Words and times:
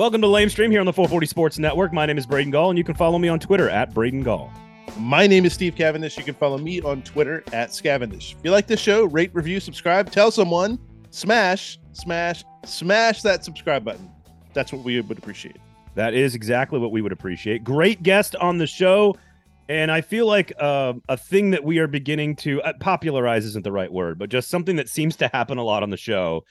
Welcome 0.00 0.22
to 0.22 0.28
Lame 0.28 0.48
Stream 0.48 0.70
here 0.70 0.80
on 0.80 0.86
the 0.86 0.94
440 0.94 1.26
Sports 1.26 1.58
Network. 1.58 1.92
My 1.92 2.06
name 2.06 2.16
is 2.16 2.24
Braden 2.24 2.50
Gall, 2.50 2.70
and 2.70 2.78
you 2.78 2.84
can 2.84 2.94
follow 2.94 3.18
me 3.18 3.28
on 3.28 3.38
Twitter 3.38 3.68
at 3.68 3.92
Braden 3.92 4.22
Gall. 4.22 4.50
My 4.98 5.26
name 5.26 5.44
is 5.44 5.52
Steve 5.52 5.76
Cavendish. 5.76 6.16
You 6.16 6.24
can 6.24 6.32
follow 6.32 6.56
me 6.56 6.80
on 6.80 7.02
Twitter 7.02 7.44
at 7.52 7.68
Scavendish. 7.68 8.32
If 8.32 8.38
you 8.42 8.50
like 8.50 8.66
this 8.66 8.80
show, 8.80 9.04
rate, 9.04 9.30
review, 9.34 9.60
subscribe, 9.60 10.10
tell 10.10 10.30
someone, 10.30 10.78
smash, 11.10 11.78
smash, 11.92 12.44
smash 12.64 13.20
that 13.20 13.44
subscribe 13.44 13.84
button. 13.84 14.10
That's 14.54 14.72
what 14.72 14.84
we 14.84 14.98
would 14.98 15.18
appreciate. 15.18 15.58
That 15.96 16.14
is 16.14 16.34
exactly 16.34 16.78
what 16.78 16.92
we 16.92 17.02
would 17.02 17.12
appreciate. 17.12 17.62
Great 17.62 18.02
guest 18.02 18.34
on 18.36 18.56
the 18.56 18.66
show. 18.66 19.16
And 19.68 19.92
I 19.92 20.00
feel 20.00 20.26
like 20.26 20.50
uh, 20.58 20.94
a 21.10 21.16
thing 21.18 21.50
that 21.50 21.62
we 21.62 21.78
are 21.78 21.86
beginning 21.86 22.36
to 22.36 22.62
uh, 22.62 22.72
popularize 22.80 23.44
isn't 23.44 23.64
the 23.64 23.70
right 23.70 23.92
word, 23.92 24.18
but 24.18 24.30
just 24.30 24.48
something 24.48 24.76
that 24.76 24.88
seems 24.88 25.14
to 25.16 25.28
happen 25.28 25.58
a 25.58 25.62
lot 25.62 25.82
on 25.82 25.90
the 25.90 25.98
show 25.98 26.42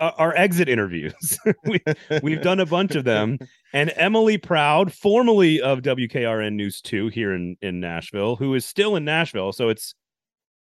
uh, 0.00 0.12
are 0.16 0.34
exit 0.34 0.68
interviews. 0.68 1.38
we, 1.64 1.80
we've 2.22 2.42
done 2.42 2.58
a 2.58 2.66
bunch 2.66 2.94
of 2.96 3.04
them. 3.04 3.38
And 3.72 3.92
Emily 3.94 4.36
Proud, 4.36 4.92
formerly 4.92 5.60
of 5.60 5.82
WKRN 5.82 6.54
News 6.54 6.80
2 6.80 7.06
here 7.06 7.32
in, 7.32 7.56
in 7.62 7.78
Nashville, 7.78 8.34
who 8.34 8.52
is 8.56 8.66
still 8.66 8.96
in 8.96 9.04
Nashville. 9.04 9.52
So 9.52 9.68
it's 9.68 9.94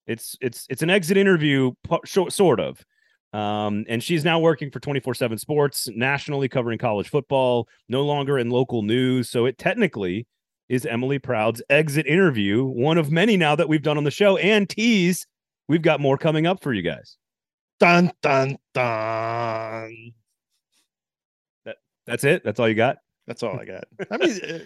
it's 0.08 0.36
it's 0.42 0.66
it's 0.70 0.82
an 0.82 0.90
exit 0.90 1.16
interview, 1.16 1.72
sort 2.04 2.60
of. 2.60 2.84
Um, 3.32 3.86
and 3.88 4.04
she's 4.04 4.26
now 4.26 4.40
working 4.40 4.72
for 4.72 4.82
24 4.82 5.14
7 5.14 5.38
Sports, 5.38 5.88
nationally 5.96 6.50
covering 6.50 6.80
college 6.80 7.08
football, 7.08 7.70
no 7.88 8.04
longer 8.04 8.38
in 8.38 8.50
local 8.50 8.82
news. 8.82 9.30
So 9.30 9.46
it 9.46 9.58
technically 9.58 10.28
is 10.68 10.86
Emily 10.86 11.18
Proud's 11.18 11.62
exit 11.70 12.08
interview, 12.08 12.66
one 12.66 12.98
of 12.98 13.10
many 13.10 13.38
now 13.38 13.56
that 13.56 13.70
we've 13.70 13.82
done 13.82 13.98
on 13.98 14.04
the 14.04 14.12
show. 14.12 14.36
And 14.36 14.68
tease, 14.68 15.26
we've 15.70 15.82
got 15.82 16.02
more 16.02 16.18
coming 16.18 16.46
up 16.46 16.62
for 16.62 16.74
you 16.74 16.82
guys. 16.82 17.18
Dun, 17.80 18.12
dun, 18.22 18.58
dun. 18.74 20.14
That, 21.66 21.78
that's 22.06 22.24
it? 22.24 22.44
That's 22.44 22.60
all 22.60 22.68
you 22.68 22.76
got? 22.76 22.98
That's 23.28 23.44
all 23.44 23.60
I 23.60 23.66
got. 23.66 23.84
I 24.12 24.18
mean, 24.18 24.40
uh, 24.44 24.58
I 24.58 24.62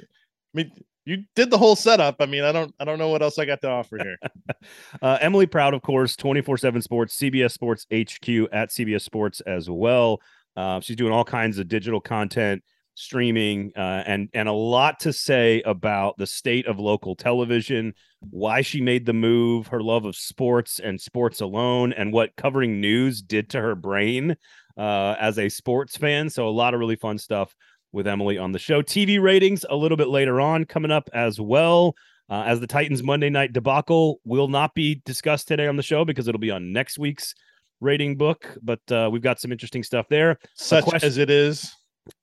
mean, 0.54 0.72
you 1.06 1.24
did 1.36 1.50
the 1.50 1.58
whole 1.58 1.76
setup. 1.76 2.18
I 2.20 2.26
mean, 2.26 2.44
I 2.44 2.52
don't, 2.52 2.74
I 2.80 2.86
don't 2.86 3.00
know 3.00 3.10
what 3.10 3.22
else 3.22 3.40
I 3.40 3.46
got 3.46 3.62
to 3.62 3.70
offer 3.70 3.98
here. 3.98 4.18
uh, 5.02 5.18
Emily 5.20 5.48
Proud, 5.48 5.74
of 5.74 5.82
course, 5.82 6.16
twenty 6.16 6.42
four 6.42 6.58
seven 6.58 6.82
Sports, 6.82 7.18
CBS 7.18 7.52
Sports 7.52 7.86
HQ 7.92 8.30
at 8.54 8.70
CBS 8.70 9.02
Sports 9.02 9.42
as 9.42 9.70
well. 9.70 10.22
Uh, 10.56 10.80
she's 10.80 10.96
doing 10.96 11.12
all 11.12 11.24
kinds 11.24 11.58
of 11.58 11.68
digital 11.68 12.00
content, 12.00 12.64
streaming, 12.96 13.72
uh, 13.76 14.04
and 14.06 14.30
and 14.34 14.48
a 14.48 14.54
lot 14.54 15.00
to 15.02 15.14
say 15.14 15.62
about 15.64 16.18
the 16.18 16.28
state 16.28 16.68
of 16.68 16.80
local 16.80 17.16
television, 17.16 17.94
why 18.30 18.62
she 18.62 18.82
made 18.82 19.06
the 19.06 19.14
move, 19.14 19.68
her 19.68 19.82
love 19.82 20.06
of 20.06 20.16
sports 20.16 20.80
and 20.80 21.00
sports 21.00 21.42
alone, 21.42 21.94
and 21.94 22.14
what 22.14 22.36
covering 22.36 22.82
news 22.82 23.22
did 23.22 23.50
to 23.50 23.62
her 23.62 23.76
brain 23.76 24.36
uh, 24.78 25.16
as 25.20 25.38
a 25.40 25.50
sports 25.50 25.98
fan. 25.98 26.30
So 26.30 26.48
a 26.48 26.50
lot 26.50 26.74
of 26.74 26.80
really 26.80 26.96
fun 26.96 27.18
stuff 27.18 27.56
with 27.92 28.08
Emily 28.08 28.38
on 28.38 28.52
the 28.52 28.60
show. 28.60 28.82
TV 28.82 29.22
ratings 29.22 29.66
a 29.70 29.76
little 29.76 29.98
bit 29.98 30.08
later 30.08 30.40
on 30.40 30.66
coming 30.66 30.92
up 30.92 31.10
as 31.14 31.40
well. 31.40 31.96
Uh, 32.30 32.44
as 32.46 32.62
the 32.62 32.68
Titans 32.68 33.04
Monday 33.04 33.30
night 33.30 33.52
debacle 33.52 34.22
will 34.24 34.48
not 34.48 34.74
be 34.74 35.02
discussed 35.06 35.50
today 35.50 35.68
on 35.68 35.76
the 35.76 35.84
show 35.84 36.06
because 36.06 36.30
it'll 36.30 36.40
be 36.40 36.52
on 36.52 36.72
next 36.72 36.98
week's 36.98 37.36
rating 37.82 38.16
book. 38.16 38.58
But 38.62 38.80
uh, 38.90 39.10
we've 39.12 39.22
got 39.22 39.42
some 39.42 39.52
interesting 39.52 39.84
stuff 39.84 40.08
there. 40.10 40.40
Such 40.56 40.86
question, 40.86 41.08
as 41.08 41.18
it 41.18 41.30
is. 41.30 41.70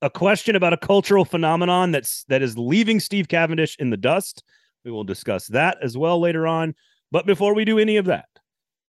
A 0.02 0.10
question 0.10 0.56
about 0.56 0.72
a 0.72 0.78
cultural 0.78 1.24
phenomenon 1.24 1.92
that's 1.92 2.24
that 2.24 2.42
is 2.42 2.58
leaving 2.58 3.00
Steve 3.00 3.28
Cavendish 3.28 3.76
in 3.78 3.90
the 3.90 3.96
dust. 3.96 4.42
We 4.84 4.90
will 4.90 5.04
discuss 5.04 5.46
that 5.48 5.78
as 5.82 5.96
well 5.96 6.20
later 6.20 6.46
on. 6.46 6.74
But 7.10 7.26
before 7.26 7.54
we 7.54 7.64
do 7.64 7.78
any 7.78 7.96
of 7.96 8.06
that, 8.06 8.28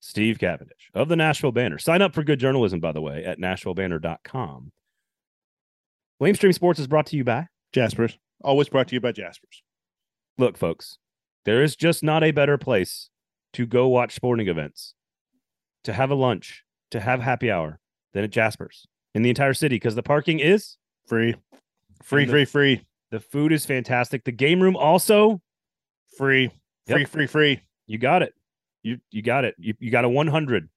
Steve 0.01 0.39
Cavendish 0.39 0.91
of 0.95 1.09
the 1.09 1.17
Nashville 1.17 1.53
Banner. 1.53 1.79
Sign 1.79 2.03
up 2.03 2.15
for 2.15 2.23
good 2.23 2.41
journalism, 2.41 2.81
by 2.81 2.93
the 2.93 3.03
way, 3.03 3.25
at 3.25 3.39
nashvillebanner.com. 3.39 4.73
Lamestream 6.21 6.55
Sports 6.55 6.81
is 6.81 6.87
brought 6.87 7.07
to 7.07 7.17
you 7.17 7.25
by 7.25 7.47
Jaspers. 7.73 8.19
Always 8.43 8.69
brought 8.69 8.89
to 8.89 8.95
you 8.95 9.01
by 9.01 9.13
Jaspers. 9.13 9.63
Look, 10.37 10.57
folks, 10.57 10.99
there 11.45 11.63
is 11.63 11.77
just 11.77 12.03
not 12.03 12.25
a 12.25 12.31
better 12.31 12.59
place 12.59 13.11
to 13.53 13.67
go 13.67 13.89
watch 13.89 14.15
sporting 14.15 14.49
events, 14.49 14.95
to 15.85 15.93
have 15.93 16.11
a 16.11 16.15
lunch, 16.15 16.65
to 16.91 17.01
have 17.01 17.21
happy 17.21 17.51
hour 17.51 17.79
than 18.13 18.25
at 18.25 18.31
Jaspers 18.31 18.87
in 19.15 19.23
the 19.23 19.29
entire 19.29 19.55
city 19.55 19.77
because 19.77 19.95
the 19.95 20.03
parking 20.03 20.41
is 20.41 20.77
free. 21.07 21.35
Free, 22.03 22.25
the, 22.25 22.31
free, 22.31 22.45
free. 22.45 22.87
The 23.11 23.21
food 23.21 23.53
is 23.53 23.67
fantastic. 23.67 24.25
The 24.25 24.33
game 24.33 24.61
room 24.61 24.77
also 24.77 25.41
free. 26.17 26.51
Free, 26.87 27.01
yep. 27.01 27.09
free, 27.09 27.27
free. 27.27 27.61
You 27.87 27.99
got 27.99 28.23
it. 28.23 28.35
You 28.83 28.99
you 29.11 29.23
got 29.23 29.45
it. 29.45 29.55
You 29.59 29.75
you 29.79 29.91
got 29.91 30.05
a 30.05 30.09
100. 30.09 30.69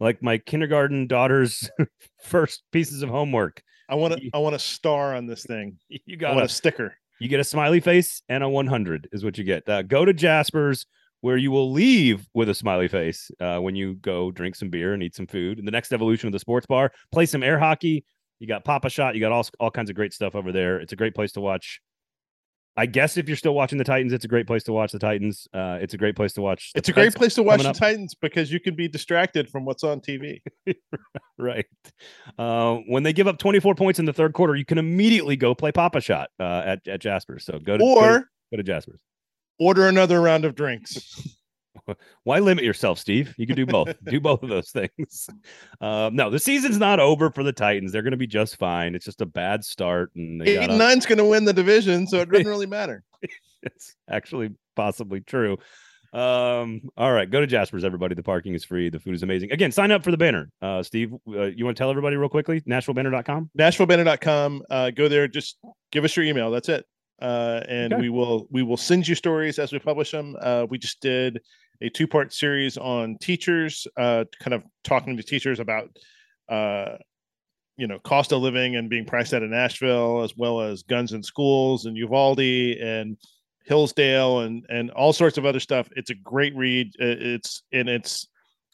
Like 0.00 0.22
my 0.22 0.38
kindergarten 0.38 1.06
daughter's 1.06 1.70
first 2.22 2.62
pieces 2.72 3.02
of 3.02 3.08
homework. 3.08 3.62
I 3.88 3.94
want 3.94 4.18
to. 4.18 4.30
I 4.34 4.38
want 4.38 4.54
a 4.54 4.58
star 4.58 5.14
on 5.14 5.26
this 5.26 5.44
thing. 5.44 5.78
You 6.04 6.16
got 6.16 6.42
a 6.42 6.48
sticker. 6.48 6.94
You 7.20 7.28
get 7.28 7.40
a 7.40 7.44
smiley 7.44 7.80
face 7.80 8.22
and 8.28 8.44
a 8.44 8.48
100 8.48 9.08
is 9.12 9.24
what 9.24 9.38
you 9.38 9.44
get. 9.44 9.68
Uh, 9.68 9.82
go 9.82 10.04
to 10.04 10.12
Jasper's 10.12 10.86
where 11.20 11.36
you 11.36 11.50
will 11.50 11.72
leave 11.72 12.28
with 12.34 12.48
a 12.48 12.54
smiley 12.54 12.88
face 12.88 13.30
uh, 13.40 13.58
when 13.58 13.74
you 13.74 13.94
go 13.94 14.30
drink 14.30 14.54
some 14.54 14.70
beer 14.70 14.94
and 14.94 15.02
eat 15.02 15.14
some 15.14 15.26
food. 15.26 15.58
And 15.58 15.66
the 15.66 15.72
next 15.72 15.92
evolution 15.92 16.28
of 16.28 16.32
the 16.32 16.38
sports 16.38 16.66
bar, 16.66 16.92
play 17.12 17.26
some 17.26 17.42
air 17.42 17.58
hockey. 17.58 18.04
You 18.38 18.46
got 18.46 18.64
Pop-A-Shot. 18.64 19.14
You 19.14 19.20
got 19.20 19.32
all 19.32 19.46
all 19.58 19.70
kinds 19.70 19.90
of 19.90 19.96
great 19.96 20.12
stuff 20.12 20.34
over 20.34 20.52
there. 20.52 20.78
It's 20.80 20.92
a 20.92 20.96
great 20.96 21.14
place 21.14 21.32
to 21.32 21.40
watch 21.40 21.80
I 22.78 22.86
guess 22.86 23.16
if 23.16 23.26
you're 23.26 23.36
still 23.36 23.54
watching 23.54 23.76
the 23.76 23.82
Titans, 23.82 24.12
it's 24.12 24.24
a 24.24 24.28
great 24.28 24.46
place 24.46 24.62
to 24.62 24.72
watch 24.72 24.92
the 24.92 25.00
Titans. 25.00 25.48
Uh, 25.52 25.78
it's 25.82 25.94
a 25.94 25.96
great 25.96 26.14
place 26.14 26.32
to 26.34 26.42
watch. 26.42 26.70
It's 26.76 26.88
a 26.88 26.92
great 26.92 27.12
place 27.12 27.34
to 27.34 27.42
watch 27.42 27.62
the 27.62 27.70
up. 27.70 27.76
Titans 27.76 28.14
because 28.14 28.52
you 28.52 28.60
can 28.60 28.76
be 28.76 28.86
distracted 28.86 29.50
from 29.50 29.64
what's 29.64 29.82
on 29.82 30.00
TV. 30.00 30.40
right. 31.38 31.66
Uh, 32.38 32.76
when 32.86 33.02
they 33.02 33.12
give 33.12 33.26
up 33.26 33.38
24 33.38 33.74
points 33.74 33.98
in 33.98 34.04
the 34.04 34.12
third 34.12 34.32
quarter, 34.32 34.54
you 34.54 34.64
can 34.64 34.78
immediately 34.78 35.34
go 35.34 35.56
play 35.56 35.72
Pop-A-Shot 35.72 36.28
uh, 36.38 36.62
at 36.64 36.86
at 36.86 37.00
Jasper's. 37.00 37.44
So 37.44 37.58
go 37.58 37.76
to 37.76 37.82
or 37.82 38.00
go 38.00 38.18
to, 38.18 38.24
go 38.52 38.56
to 38.58 38.62
Jasper's. 38.62 39.00
Order 39.58 39.88
another 39.88 40.20
round 40.20 40.44
of 40.44 40.54
drinks. 40.54 41.26
Why 42.24 42.38
limit 42.38 42.64
yourself, 42.64 42.98
Steve? 42.98 43.34
You 43.38 43.46
can 43.46 43.56
do 43.56 43.66
both. 43.66 43.94
do 44.04 44.20
both 44.20 44.42
of 44.42 44.48
those 44.48 44.70
things. 44.70 45.28
Um, 45.80 46.16
no, 46.16 46.30
the 46.30 46.38
season's 46.38 46.78
not 46.78 47.00
over 47.00 47.30
for 47.30 47.42
the 47.42 47.52
Titans. 47.52 47.92
They're 47.92 48.02
going 48.02 48.12
to 48.12 48.18
be 48.18 48.26
just 48.26 48.56
fine. 48.56 48.94
It's 48.94 49.04
just 49.04 49.20
a 49.20 49.26
bad 49.26 49.64
start, 49.64 50.12
and 50.14 50.42
eight 50.42 50.56
gotta... 50.56 50.70
and 50.70 50.78
nine's 50.78 51.06
going 51.06 51.18
to 51.18 51.24
win 51.24 51.44
the 51.44 51.52
division, 51.52 52.06
so 52.06 52.18
it 52.18 52.30
doesn't 52.30 52.46
really 52.48 52.66
matter. 52.66 53.04
it's 53.62 53.94
actually 54.08 54.50
possibly 54.76 55.20
true. 55.20 55.58
Um, 56.12 56.88
all 56.96 57.12
right, 57.12 57.30
go 57.30 57.40
to 57.40 57.46
Jasper's, 57.46 57.84
everybody. 57.84 58.14
The 58.14 58.22
parking 58.22 58.54
is 58.54 58.64
free. 58.64 58.88
The 58.88 58.98
food 58.98 59.14
is 59.14 59.22
amazing. 59.22 59.52
Again, 59.52 59.72
sign 59.72 59.90
up 59.90 60.02
for 60.02 60.10
the 60.10 60.16
banner. 60.16 60.50
Uh, 60.62 60.82
Steve, 60.82 61.12
uh, 61.28 61.44
you 61.44 61.64
want 61.64 61.76
to 61.76 61.80
tell 61.80 61.90
everybody 61.90 62.16
real 62.16 62.30
quickly? 62.30 62.62
NashvilleBanner.com. 62.62 63.50
NashvilleBanner.com. 63.58 64.62
Uh, 64.70 64.90
go 64.90 65.08
there. 65.08 65.28
Just 65.28 65.58
give 65.92 66.04
us 66.04 66.16
your 66.16 66.24
email. 66.24 66.50
That's 66.50 66.68
it. 66.70 66.86
Uh, 67.20 67.60
and 67.68 67.92
okay. 67.92 68.02
we 68.02 68.08
will 68.08 68.46
we 68.50 68.62
will 68.62 68.76
send 68.76 69.06
you 69.08 69.14
stories 69.14 69.58
as 69.58 69.72
we 69.72 69.78
publish 69.78 70.10
them. 70.10 70.36
Uh, 70.40 70.66
we 70.68 70.78
just 70.78 71.00
did 71.00 71.40
a 71.80 71.88
two 71.88 72.06
part 72.06 72.32
series 72.32 72.76
on 72.76 73.16
teachers, 73.18 73.86
uh, 73.96 74.24
kind 74.40 74.54
of 74.54 74.64
talking 74.84 75.16
to 75.16 75.22
teachers 75.22 75.60
about, 75.60 75.90
uh, 76.48 76.96
you 77.76 77.86
know, 77.86 77.98
cost 78.00 78.32
of 78.32 78.40
living 78.40 78.76
and 78.76 78.90
being 78.90 79.04
priced 79.04 79.34
out 79.34 79.42
of 79.42 79.50
Nashville, 79.50 80.22
as 80.22 80.36
well 80.36 80.60
as 80.60 80.82
guns 80.82 81.12
in 81.12 81.22
schools 81.22 81.86
and 81.86 81.96
Uvalde 81.96 82.40
and 82.40 83.16
Hillsdale 83.64 84.40
and 84.40 84.64
and 84.68 84.90
all 84.92 85.12
sorts 85.12 85.38
of 85.38 85.44
other 85.44 85.60
stuff. 85.60 85.88
It's 85.96 86.10
a 86.10 86.14
great 86.14 86.54
read. 86.56 86.92
It's 86.98 87.62
and 87.72 87.88
it's 87.88 88.28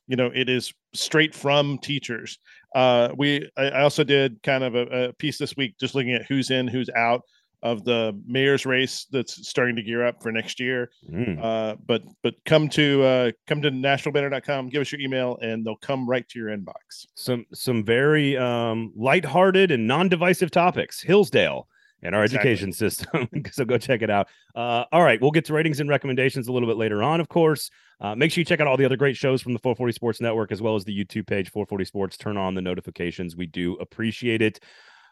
you 0.06 0.16
know 0.16 0.30
it 0.34 0.48
is 0.48 0.72
straight 0.94 1.34
from 1.34 1.78
teachers. 1.78 2.38
Uh, 2.74 3.10
we 3.16 3.48
I, 3.56 3.82
also 3.82 4.04
did 4.04 4.42
kind 4.42 4.64
of 4.64 4.74
a, 4.74 5.08
a 5.08 5.12
piece 5.14 5.38
this 5.38 5.56
week 5.56 5.76
just 5.78 5.94
looking 5.94 6.12
at 6.12 6.26
who's 6.26 6.50
in, 6.50 6.68
who's 6.68 6.90
out 6.90 7.22
of 7.64 7.82
the 7.82 8.16
mayor's 8.26 8.66
race 8.66 9.06
that's 9.10 9.48
starting 9.48 9.74
to 9.74 9.82
gear 9.82 10.04
up 10.04 10.22
for 10.22 10.30
next 10.30 10.60
year. 10.60 10.90
Mm. 11.10 11.42
Uh, 11.42 11.76
but 11.86 12.02
but 12.22 12.34
come 12.44 12.68
to 12.68 13.02
uh, 13.02 13.30
come 13.46 13.62
to 13.62 13.70
nashvillebanner.com, 13.70 14.68
give 14.68 14.82
us 14.82 14.92
your 14.92 15.00
email, 15.00 15.38
and 15.40 15.66
they'll 15.66 15.76
come 15.76 16.08
right 16.08 16.28
to 16.28 16.38
your 16.38 16.56
inbox. 16.56 17.06
Some 17.14 17.46
some 17.54 17.82
very 17.82 18.36
um, 18.36 18.92
lighthearted 18.94 19.70
and 19.70 19.86
non-divisive 19.86 20.50
topics. 20.50 21.02
Hillsdale 21.02 21.66
and 22.02 22.14
our 22.14 22.24
exactly. 22.24 22.50
education 22.50 22.72
system. 22.72 23.28
so 23.50 23.64
go 23.64 23.78
check 23.78 24.02
it 24.02 24.10
out. 24.10 24.28
Uh, 24.54 24.84
all 24.92 25.02
right, 25.02 25.20
we'll 25.22 25.30
get 25.30 25.46
to 25.46 25.54
ratings 25.54 25.80
and 25.80 25.88
recommendations 25.88 26.46
a 26.48 26.52
little 26.52 26.68
bit 26.68 26.76
later 26.76 27.02
on, 27.02 27.18
of 27.18 27.30
course. 27.30 27.70
Uh, 27.98 28.14
make 28.14 28.30
sure 28.30 28.42
you 28.42 28.44
check 28.44 28.60
out 28.60 28.66
all 28.66 28.76
the 28.76 28.84
other 28.84 28.98
great 28.98 29.16
shows 29.16 29.40
from 29.40 29.54
the 29.54 29.58
440 29.58 29.92
Sports 29.94 30.20
Network 30.20 30.52
as 30.52 30.60
well 30.60 30.74
as 30.74 30.84
the 30.84 30.92
YouTube 30.92 31.26
page 31.26 31.50
440 31.50 31.84
Sports. 31.86 32.16
Turn 32.18 32.36
on 32.36 32.54
the 32.54 32.60
notifications. 32.60 33.34
We 33.34 33.46
do 33.46 33.74
appreciate 33.76 34.42
it. 34.42 34.60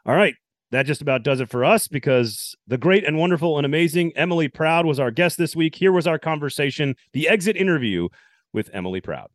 All 0.05 0.15
right, 0.15 0.35
that 0.73 0.87
just 0.87 1.03
about 1.03 1.23
does 1.23 1.41
it 1.41 1.51
for 1.51 1.65
us 1.65 1.87
because 1.87 2.57
the 2.67 2.79
great 2.79 3.05
and 3.05 3.19
wonderful 3.19 3.59
and 3.59 3.67
amazing 3.67 4.11
Emily 4.17 4.49
Proud 4.49 4.87
was 4.87 4.99
our 4.99 5.11
guest 5.11 5.37
this 5.37 5.55
week. 5.55 5.75
Here 5.75 5.93
was 5.93 6.07
our 6.07 6.19
conversation, 6.19 6.97
the 7.13 7.29
exit 7.29 7.57
interview 7.57 8.09
with 8.55 8.71
Emily 8.73 9.03
Proud. 9.03 9.29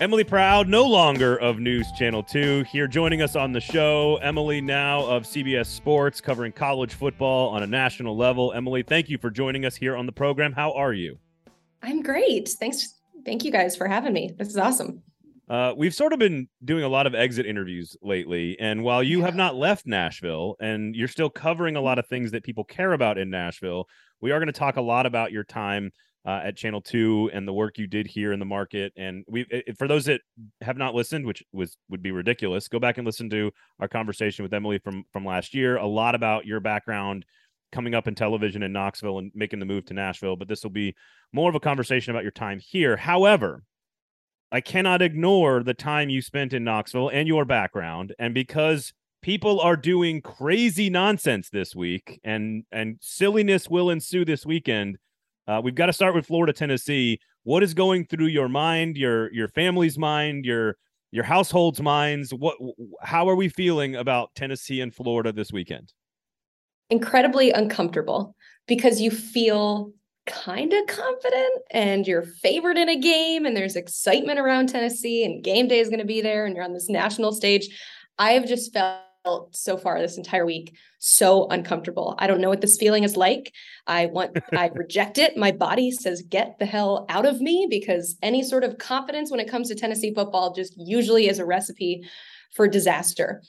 Emily 0.00 0.22
Proud, 0.22 0.68
no 0.68 0.84
longer 0.84 1.36
of 1.36 1.58
News 1.58 1.88
Channel 1.98 2.22
2, 2.22 2.66
here 2.70 2.86
joining 2.86 3.20
us 3.20 3.34
on 3.34 3.50
the 3.50 3.60
show. 3.60 4.20
Emily, 4.22 4.60
now 4.60 5.04
of 5.04 5.24
CBS 5.24 5.66
Sports, 5.66 6.20
covering 6.20 6.52
college 6.52 6.94
football 6.94 7.48
on 7.48 7.64
a 7.64 7.66
national 7.66 8.16
level. 8.16 8.52
Emily, 8.52 8.84
thank 8.84 9.08
you 9.08 9.18
for 9.18 9.28
joining 9.28 9.64
us 9.64 9.74
here 9.74 9.96
on 9.96 10.06
the 10.06 10.12
program. 10.12 10.52
How 10.52 10.70
are 10.74 10.92
you? 10.92 11.18
I'm 11.82 12.02
great. 12.02 12.48
Thanks. 12.48 12.94
Thank 13.24 13.44
you 13.44 13.50
guys 13.50 13.74
for 13.74 13.88
having 13.88 14.12
me. 14.12 14.30
This 14.38 14.48
is 14.48 14.56
awesome. 14.56 15.02
Uh, 15.48 15.72
we've 15.76 15.94
sort 15.94 16.12
of 16.12 16.18
been 16.18 16.48
doing 16.64 16.84
a 16.84 16.88
lot 16.88 17.06
of 17.06 17.14
exit 17.14 17.46
interviews 17.46 17.96
lately. 18.02 18.58
And 18.60 18.82
while 18.82 19.02
you 19.02 19.20
yeah. 19.20 19.26
have 19.26 19.34
not 19.34 19.54
left 19.54 19.86
Nashville 19.86 20.56
and 20.60 20.94
you're 20.94 21.08
still 21.08 21.30
covering 21.30 21.76
a 21.76 21.80
lot 21.80 21.98
of 21.98 22.06
things 22.06 22.32
that 22.32 22.44
people 22.44 22.64
care 22.64 22.92
about 22.92 23.18
in 23.18 23.30
Nashville, 23.30 23.88
we 24.20 24.30
are 24.30 24.38
going 24.38 24.46
to 24.46 24.52
talk 24.52 24.76
a 24.76 24.82
lot 24.82 25.06
about 25.06 25.32
your 25.32 25.44
time 25.44 25.90
uh, 26.26 26.40
at 26.44 26.56
Channel 26.56 26.82
Two 26.82 27.30
and 27.32 27.48
the 27.48 27.52
work 27.52 27.78
you 27.78 27.86
did 27.86 28.06
here 28.06 28.32
in 28.32 28.38
the 28.38 28.44
market. 28.44 28.92
And 28.96 29.24
we, 29.26 29.46
it, 29.48 29.78
for 29.78 29.88
those 29.88 30.04
that 30.06 30.20
have 30.60 30.76
not 30.76 30.94
listened, 30.94 31.24
which 31.24 31.42
was 31.52 31.78
would 31.88 32.02
be 32.02 32.10
ridiculous, 32.10 32.68
go 32.68 32.78
back 32.78 32.98
and 32.98 33.06
listen 33.06 33.30
to 33.30 33.50
our 33.80 33.88
conversation 33.88 34.42
with 34.42 34.52
Emily 34.52 34.78
from 34.78 35.04
from 35.12 35.24
last 35.24 35.54
year. 35.54 35.78
A 35.78 35.86
lot 35.86 36.14
about 36.14 36.44
your 36.44 36.60
background 36.60 37.24
coming 37.72 37.94
up 37.94 38.08
in 38.08 38.14
television 38.14 38.62
in 38.62 38.72
Knoxville 38.72 39.18
and 39.18 39.32
making 39.34 39.60
the 39.60 39.66
move 39.66 39.86
to 39.86 39.94
Nashville. 39.94 40.36
But 40.36 40.48
this 40.48 40.62
will 40.62 40.70
be 40.70 40.94
more 41.32 41.48
of 41.48 41.54
a 41.54 41.60
conversation 41.60 42.10
about 42.10 42.24
your 42.24 42.32
time 42.32 42.58
here. 42.58 42.96
However, 42.96 43.62
I 44.50 44.60
cannot 44.60 45.02
ignore 45.02 45.62
the 45.62 45.74
time 45.74 46.08
you 46.08 46.22
spent 46.22 46.52
in 46.52 46.64
Knoxville 46.64 47.10
and 47.10 47.28
your 47.28 47.44
background. 47.44 48.14
And 48.18 48.32
because 48.32 48.92
people 49.20 49.60
are 49.60 49.76
doing 49.76 50.22
crazy 50.22 50.88
nonsense 50.88 51.50
this 51.50 51.74
week 51.74 52.20
and 52.24 52.64
and 52.72 52.96
silliness 53.00 53.68
will 53.68 53.90
ensue 53.90 54.24
this 54.24 54.46
weekend, 54.46 54.98
uh, 55.46 55.60
we've 55.62 55.74
got 55.74 55.86
to 55.86 55.92
start 55.92 56.14
with 56.14 56.26
Florida, 56.26 56.52
Tennessee. 56.52 57.20
What 57.44 57.62
is 57.62 57.74
going 57.74 58.06
through 58.06 58.26
your 58.26 58.48
mind, 58.48 58.96
your 58.96 59.32
your 59.32 59.48
family's 59.48 59.98
mind, 59.98 60.46
your 60.46 60.76
your 61.10 61.24
household's 61.24 61.82
minds? 61.82 62.32
What 62.32 62.56
how 63.02 63.28
are 63.28 63.36
we 63.36 63.48
feeling 63.48 63.96
about 63.96 64.34
Tennessee 64.34 64.80
and 64.80 64.94
Florida 64.94 65.32
this 65.32 65.52
weekend? 65.52 65.92
Incredibly 66.90 67.50
uncomfortable 67.50 68.34
because 68.66 68.98
you 68.98 69.10
feel 69.10 69.92
kind 70.28 70.72
of 70.72 70.86
confident 70.86 71.62
and 71.70 72.06
you're 72.06 72.22
favored 72.22 72.76
in 72.76 72.88
a 72.88 72.98
game 72.98 73.44
and 73.44 73.56
there's 73.56 73.76
excitement 73.76 74.38
around 74.38 74.68
Tennessee 74.68 75.24
and 75.24 75.42
game 75.42 75.68
day 75.68 75.80
is 75.80 75.88
going 75.88 76.00
to 76.00 76.06
be 76.06 76.20
there 76.20 76.46
and 76.46 76.54
you're 76.54 76.64
on 76.64 76.74
this 76.74 76.88
national 76.88 77.32
stage. 77.32 77.68
I 78.18 78.32
have 78.32 78.46
just 78.46 78.72
felt 78.72 79.04
so 79.52 79.76
far 79.76 80.00
this 80.00 80.16
entire 80.16 80.46
week 80.46 80.74
so 80.98 81.46
uncomfortable. 81.48 82.14
I 82.18 82.26
don't 82.26 82.40
know 82.40 82.48
what 82.48 82.60
this 82.60 82.76
feeling 82.76 83.04
is 83.04 83.16
like. 83.16 83.52
I 83.86 84.06
want 84.06 84.38
I 84.52 84.68
reject 84.74 85.18
it. 85.18 85.36
My 85.36 85.52
body 85.52 85.90
says 85.90 86.22
get 86.22 86.58
the 86.58 86.66
hell 86.66 87.06
out 87.08 87.26
of 87.26 87.40
me 87.40 87.66
because 87.68 88.16
any 88.22 88.42
sort 88.42 88.64
of 88.64 88.78
confidence 88.78 89.30
when 89.30 89.40
it 89.40 89.50
comes 89.50 89.68
to 89.68 89.74
Tennessee 89.74 90.14
football 90.14 90.54
just 90.54 90.74
usually 90.76 91.28
is 91.28 91.38
a 91.38 91.46
recipe 91.46 92.04
for 92.54 92.68
disaster. 92.68 93.42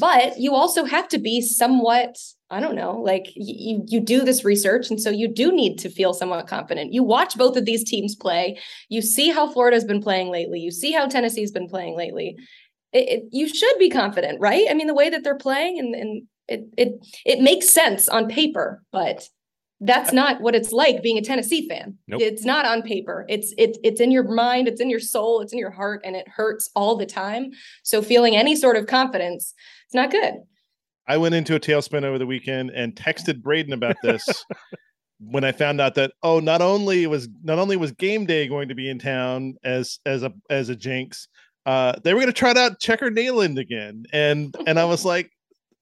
But 0.00 0.38
you 0.38 0.54
also 0.54 0.84
have 0.84 1.08
to 1.08 1.18
be 1.18 1.40
somewhat 1.40 2.16
I 2.48 2.60
don't 2.60 2.76
know, 2.76 3.00
like 3.00 3.26
you 3.34 3.82
you 3.88 4.00
do 4.00 4.22
this 4.22 4.44
research 4.44 4.88
and 4.88 5.00
so 5.00 5.10
you 5.10 5.26
do 5.26 5.50
need 5.50 5.78
to 5.78 5.90
feel 5.90 6.14
somewhat 6.14 6.46
confident. 6.46 6.92
You 6.92 7.02
watch 7.02 7.36
both 7.36 7.56
of 7.56 7.64
these 7.64 7.82
teams 7.82 8.14
play. 8.14 8.58
You 8.88 9.02
see 9.02 9.30
how 9.30 9.50
Florida's 9.50 9.84
been 9.84 10.02
playing 10.02 10.30
lately. 10.30 10.60
You 10.60 10.70
see 10.70 10.92
how 10.92 11.06
Tennessee's 11.06 11.50
been 11.50 11.68
playing 11.68 11.96
lately. 11.96 12.36
It, 12.92 13.08
it, 13.08 13.22
you 13.32 13.48
should 13.48 13.76
be 13.78 13.90
confident, 13.90 14.40
right? 14.40 14.66
I 14.70 14.74
mean, 14.74 14.86
the 14.86 14.94
way 14.94 15.10
that 15.10 15.24
they're 15.24 15.36
playing 15.36 15.80
and 15.80 15.94
and 15.94 16.22
it 16.46 16.68
it 16.76 17.06
it 17.24 17.40
makes 17.40 17.68
sense 17.68 18.08
on 18.08 18.28
paper, 18.28 18.82
but 18.92 19.28
that's 19.80 20.12
not 20.12 20.40
what 20.40 20.54
it's 20.54 20.72
like 20.72 21.02
being 21.02 21.18
a 21.18 21.22
Tennessee 21.22 21.68
fan. 21.68 21.98
Nope. 22.06 22.22
It's 22.22 22.44
not 22.44 22.64
on 22.64 22.82
paper. 22.82 23.26
It's 23.28 23.52
it's 23.58 23.78
it's 23.82 24.00
in 24.00 24.10
your 24.10 24.22
mind, 24.22 24.68
it's 24.68 24.80
in 24.80 24.88
your 24.88 25.00
soul, 25.00 25.40
it's 25.40 25.52
in 25.52 25.58
your 25.58 25.70
heart, 25.70 26.00
and 26.04 26.16
it 26.16 26.28
hurts 26.28 26.70
all 26.74 26.96
the 26.96 27.06
time. 27.06 27.50
So 27.82 28.02
feeling 28.02 28.36
any 28.36 28.56
sort 28.56 28.76
of 28.76 28.86
confidence, 28.86 29.52
it's 29.86 29.94
not 29.94 30.10
good. 30.10 30.34
I 31.08 31.16
went 31.16 31.34
into 31.34 31.54
a 31.54 31.60
tailspin 31.60 32.04
over 32.04 32.18
the 32.18 32.26
weekend 32.26 32.70
and 32.70 32.94
texted 32.94 33.42
Braden 33.42 33.72
about 33.72 33.96
this 34.02 34.44
when 35.20 35.44
I 35.44 35.52
found 35.52 35.80
out 35.80 35.94
that 35.94 36.12
oh, 36.22 36.40
not 36.40 36.62
only 36.62 37.06
was 37.06 37.28
not 37.42 37.58
only 37.58 37.76
was 37.76 37.92
game 37.92 38.26
day 38.26 38.48
going 38.48 38.68
to 38.68 38.74
be 38.74 38.90
in 38.90 38.98
town 38.98 39.54
as 39.64 39.98
as 40.04 40.22
a 40.22 40.32
as 40.50 40.68
a 40.68 40.76
jinx, 40.76 41.28
uh, 41.64 41.94
they 42.02 42.12
were 42.12 42.20
going 42.20 42.32
to 42.32 42.38
try 42.38 42.50
it 42.50 42.56
out 42.56 42.80
Checker 42.80 43.10
Neyland 43.10 43.58
again, 43.58 44.04
and 44.12 44.54
and 44.66 44.78
I 44.78 44.84
was 44.84 45.04
like, 45.04 45.30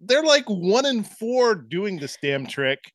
they're 0.01 0.23
like 0.23 0.45
one 0.47 0.87
in 0.87 1.05
four 1.05 1.55
doing 1.55 1.99
this 1.99 2.17
damn 2.23 2.47
trick 2.47 2.93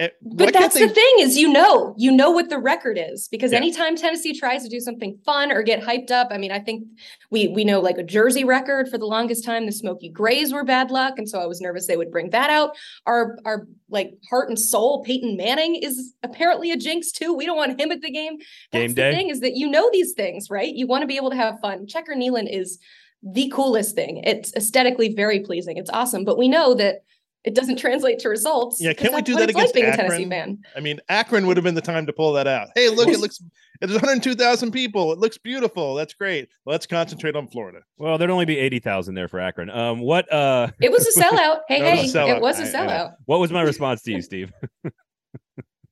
Eh, 0.00 0.08
but 0.22 0.52
that's 0.52 0.74
they... 0.74 0.86
the 0.86 0.92
thing 0.92 1.14
is 1.18 1.36
you 1.36 1.52
know 1.52 1.94
you 1.96 2.10
know 2.10 2.30
what 2.30 2.48
the 2.48 2.58
record 2.58 2.98
is 2.98 3.28
because 3.28 3.52
yeah. 3.52 3.58
anytime 3.58 3.96
tennessee 3.96 4.36
tries 4.36 4.62
to 4.62 4.68
do 4.68 4.80
something 4.80 5.18
fun 5.24 5.52
or 5.52 5.62
get 5.62 5.82
hyped 5.82 6.10
up 6.10 6.28
i 6.30 6.38
mean 6.38 6.50
i 6.50 6.58
think 6.58 6.84
we 7.30 7.48
we 7.48 7.64
know 7.64 7.80
like 7.80 7.98
a 7.98 8.02
jersey 8.02 8.42
record 8.42 8.88
for 8.88 8.96
the 8.96 9.04
longest 9.04 9.44
time 9.44 9.66
the 9.66 9.72
smokey 9.72 10.08
grays 10.08 10.52
were 10.52 10.64
bad 10.64 10.90
luck 10.90 11.14
and 11.18 11.28
so 11.28 11.38
i 11.38 11.46
was 11.46 11.60
nervous 11.60 11.86
they 11.86 11.96
would 11.96 12.10
bring 12.10 12.30
that 12.30 12.50
out. 12.50 12.76
Our 13.06 13.38
our 13.44 13.66
like 13.88 14.14
heart 14.28 14.48
and 14.48 14.58
soul 14.58 15.02
peyton 15.04 15.36
manning 15.36 15.76
is 15.76 16.14
apparently 16.22 16.70
a 16.70 16.76
jinx 16.76 17.12
too. 17.12 17.34
We 17.34 17.46
don't 17.46 17.56
want 17.56 17.80
him 17.80 17.90
at 17.90 18.00
the 18.00 18.10
game. 18.10 18.38
That's 18.72 18.86
game 18.86 18.94
day. 18.94 19.10
the 19.10 19.16
thing 19.16 19.28
is 19.28 19.40
that 19.40 19.56
you 19.56 19.68
know 19.68 19.88
these 19.92 20.12
things 20.12 20.50
right? 20.50 20.72
You 20.74 20.86
want 20.86 21.02
to 21.02 21.06
be 21.06 21.16
able 21.16 21.30
to 21.30 21.36
have 21.36 21.60
fun. 21.60 21.86
Checker 21.86 22.14
Neyland 22.14 22.48
is 22.50 22.78
the 23.22 23.50
coolest 23.54 23.94
thing. 23.94 24.22
It's 24.24 24.54
aesthetically 24.54 25.14
very 25.14 25.40
pleasing. 25.40 25.76
It's 25.76 25.90
awesome. 25.90 26.24
But 26.24 26.38
we 26.38 26.48
know 26.48 26.74
that 26.74 27.02
it 27.44 27.54
doesn't 27.54 27.76
translate 27.76 28.18
to 28.20 28.28
results. 28.28 28.80
Yeah, 28.80 28.92
can't 28.92 29.14
we 29.14 29.22
do 29.22 29.34
that 29.36 29.48
against 29.50 29.74
like 29.74 29.84
Akron? 29.84 30.08
Tennessee 30.08 30.28
fan. 30.28 30.58
I 30.76 30.80
mean, 30.80 31.00
Akron 31.08 31.46
would 31.46 31.56
have 31.56 31.64
been 31.64 31.74
the 31.74 31.80
time 31.80 32.06
to 32.06 32.12
pull 32.12 32.32
that 32.34 32.46
out. 32.46 32.68
Hey, 32.74 32.88
look, 32.88 33.08
it 33.08 33.20
looks 33.20 33.42
it's 33.80 33.92
102,000 33.92 34.70
people. 34.72 35.12
It 35.12 35.18
looks 35.18 35.38
beautiful. 35.38 35.94
That's 35.94 36.12
great. 36.12 36.50
Let's 36.66 36.86
concentrate 36.86 37.34
on 37.34 37.48
Florida. 37.48 37.80
Well, 37.96 38.18
there'd 38.18 38.30
only 38.30 38.44
be 38.44 38.58
80,000 38.58 39.14
there 39.14 39.26
for 39.26 39.40
Akron. 39.40 39.70
Um, 39.70 40.00
what? 40.00 40.30
Uh, 40.30 40.68
it 40.80 40.92
was 40.92 41.16
a 41.16 41.20
sellout. 41.22 41.60
Hey, 41.66 41.78
hey, 41.78 41.98
it 41.98 42.02
was 42.02 42.14
a 42.14 42.18
sellout. 42.18 42.36
It 42.36 42.42
was 42.42 42.60
a 42.60 42.64
sellout. 42.64 43.14
what 43.24 43.40
was 43.40 43.50
my 43.50 43.62
response 43.62 44.02
to 44.02 44.12
you, 44.12 44.20
Steve? 44.20 44.52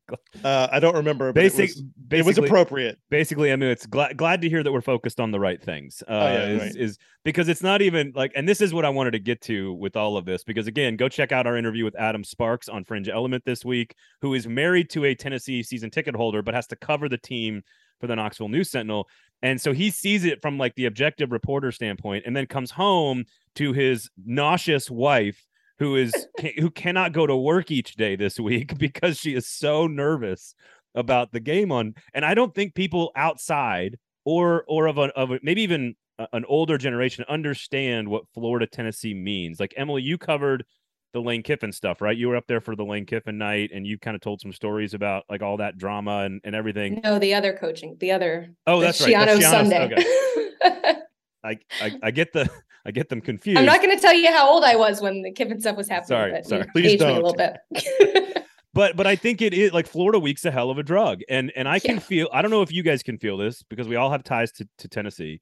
Uh, 0.45 0.69
I 0.71 0.79
don't 0.79 0.95
remember. 0.95 1.33
Basic, 1.33 1.71
it, 1.71 1.77
was, 1.77 1.85
it 2.13 2.25
was 2.25 2.39
appropriate. 2.39 2.99
Basically, 3.11 3.51
I 3.51 3.57
mean, 3.57 3.71
it's 3.71 3.87
glad 3.87 4.17
glad 4.17 4.41
to 4.43 4.49
hear 4.49 4.63
that 4.63 4.71
we're 4.71 4.81
focused 4.81 5.19
on 5.19 5.33
the 5.33 5.41
right 5.41 5.61
things. 5.61 6.01
Uh, 6.07 6.13
oh, 6.13 6.33
yeah, 6.33 6.47
is, 6.47 6.61
right. 6.61 6.77
is 6.77 6.99
because 7.25 7.49
it's 7.49 7.63
not 7.63 7.83
even 7.83 8.13
like, 8.15 8.31
and 8.37 8.49
this 8.49 8.61
is 8.61 8.73
what 8.73 8.85
I 8.85 8.89
wanted 8.89 9.13
to 9.13 9.19
get 9.19 9.41
to 9.43 9.73
with 9.75 9.97
all 9.97 10.17
of 10.17 10.27
this. 10.27 10.45
Because 10.45 10.69
again, 10.69 10.97
go 10.97 11.09
check 11.09 11.33
out 11.33 11.47
our 11.49 11.57
interview 11.57 11.85
with 11.85 11.97
Adam 11.97 12.23
Sparks 12.23 12.69
on 12.69 12.85
Fringe 12.85 13.09
Element 13.09 13.45
this 13.45 13.65
week, 13.65 13.97
who 14.23 14.35
is 14.35 14.47
married 14.47 14.91
to 14.91 15.07
a 15.07 15.15
Tennessee 15.15 15.63
season 15.63 15.91
ticket 15.91 16.15
holder, 16.15 16.41
but 16.41 16.55
has 16.55 16.69
to 16.69 16.77
cover 16.77 17.09
the 17.09 17.19
team 17.19 17.63
for 18.01 18.07
the 18.07 18.15
Knoxville 18.15 18.49
News 18.49 18.71
Sentinel. 18.71 19.09
And 19.43 19.61
so 19.61 19.73
he 19.73 19.91
sees 19.91 20.25
it 20.25 20.41
from 20.41 20.57
like 20.57 20.75
the 20.77 20.87
objective 20.87 21.33
reporter 21.33 21.73
standpoint, 21.73 22.25
and 22.27 22.37
then 22.37 22.47
comes 22.47 22.71
home 22.71 23.25
to 23.57 23.73
his 23.73 24.09
nauseous 24.25 24.89
wife 24.91 25.48
who 25.79 25.97
is 25.97 26.13
who 26.59 26.71
cannot 26.71 27.13
go 27.13 27.27
to 27.27 27.37
work 27.37 27.71
each 27.71 27.95
day 27.95 28.17
this 28.17 28.39
week 28.39 28.77
because 28.79 29.19
she 29.19 29.35
is 29.35 29.49
so 29.49 29.87
nervous 29.87 30.55
about 30.95 31.33
the 31.33 31.41
game 31.41 31.71
on 31.71 31.95
and 32.15 32.25
I 32.25 32.35
don't 32.35 32.55
think 32.55 32.75
people 32.75 33.13
outside 33.15 33.97
or 34.25 34.65
or 34.69 34.87
of 34.87 34.99
a, 34.99 35.09
of 35.17 35.31
a, 35.31 35.39
maybe 35.43 35.63
even 35.63 35.95
an 36.33 36.45
older 36.49 36.79
generation 36.79 37.25
understand 37.29 38.09
what 38.09 38.25
Florida 38.35 38.67
Tennessee 38.67 39.15
means. 39.15 39.61
Like 39.61 39.73
Emily, 39.77 40.03
you 40.03 40.19
covered 40.19 40.65
the 41.13 41.21
Lane 41.21 41.43
Kiffin 41.43 41.73
stuff, 41.73 42.03
right? 42.03 42.17
You 42.17 42.29
were 42.29 42.37
up 42.37 42.47
there 42.47 42.61
for 42.61 42.77
the 42.77 42.85
Lane 42.85 43.07
Kiffin 43.07 43.39
night 43.39 43.71
and 43.73 43.87
you 43.87 43.99
kind 43.99 44.15
of 44.15 44.21
told 44.21 44.41
some 44.41 44.53
stories 44.53 44.95
about 44.95 45.25
like 45.31 45.43
all 45.43 45.59
that 45.59 45.79
drama 45.79 46.25
and, 46.25 46.41
and 46.45 46.55
everything. 46.55 47.01
No, 47.03 47.19
the 47.19 47.35
other 47.35 47.57
coaching, 47.57 47.97
the 48.01 48.13
other. 48.13 48.51
Oh, 48.67 48.81
that's 48.81 49.01
right. 49.01 49.15
Schiano 49.15 49.41
Sunday. 49.41 49.85
Okay. 49.85 50.97
I, 51.45 51.59
I 51.81 51.99
I 52.03 52.11
get 52.11 52.33
the 52.33 52.51
I 52.87 52.91
get 52.91 53.09
them 53.09 53.21
confused. 53.21 53.59
I'm 53.59 53.67
not 53.67 53.83
going 53.83 53.95
to 53.95 54.01
tell 54.01 54.15
you 54.15 54.33
how 54.33 54.49
old 54.49 54.65
I 54.65 54.77
was 54.77 55.01
when 55.01 55.23
the 55.23 55.33
Kiffin 55.33 55.61
stuff 55.61 55.77
was 55.77 55.89
happening. 55.89 56.07
Sorry, 56.07 56.43
sorry. 56.45 56.67
Please 56.73 56.99
don't. 56.99 57.11
a 57.11 57.15
little 57.15 57.35
bit. 57.35 58.47
but 58.75 58.97
but 58.97 59.07
I 59.07 59.17
think 59.17 59.43
it 59.43 59.53
is 59.53 59.73
like 59.73 59.87
Florida 59.87 60.19
week's 60.19 60.45
a 60.45 60.51
hell 60.51 60.71
of 60.71 60.79
a 60.79 60.83
drug, 60.83 61.21
and 61.29 61.53
and 61.57 61.69
I 61.69 61.79
can 61.79 61.97
yeah. 61.97 62.01
feel. 62.01 62.29
I 62.33 62.43
don't 62.43 62.51
know 62.51 62.63
if 62.63 62.73
you 62.73 62.83
guys 62.83 63.03
can 63.03 63.19
feel 63.19 63.37
this 63.37 63.63
because 63.63 63.89
we 63.89 63.97
all 63.97 64.11
have 64.11 64.25
ties 64.25 64.53
to 64.53 64.69
to 64.79 64.89
Tennessee, 64.89 65.41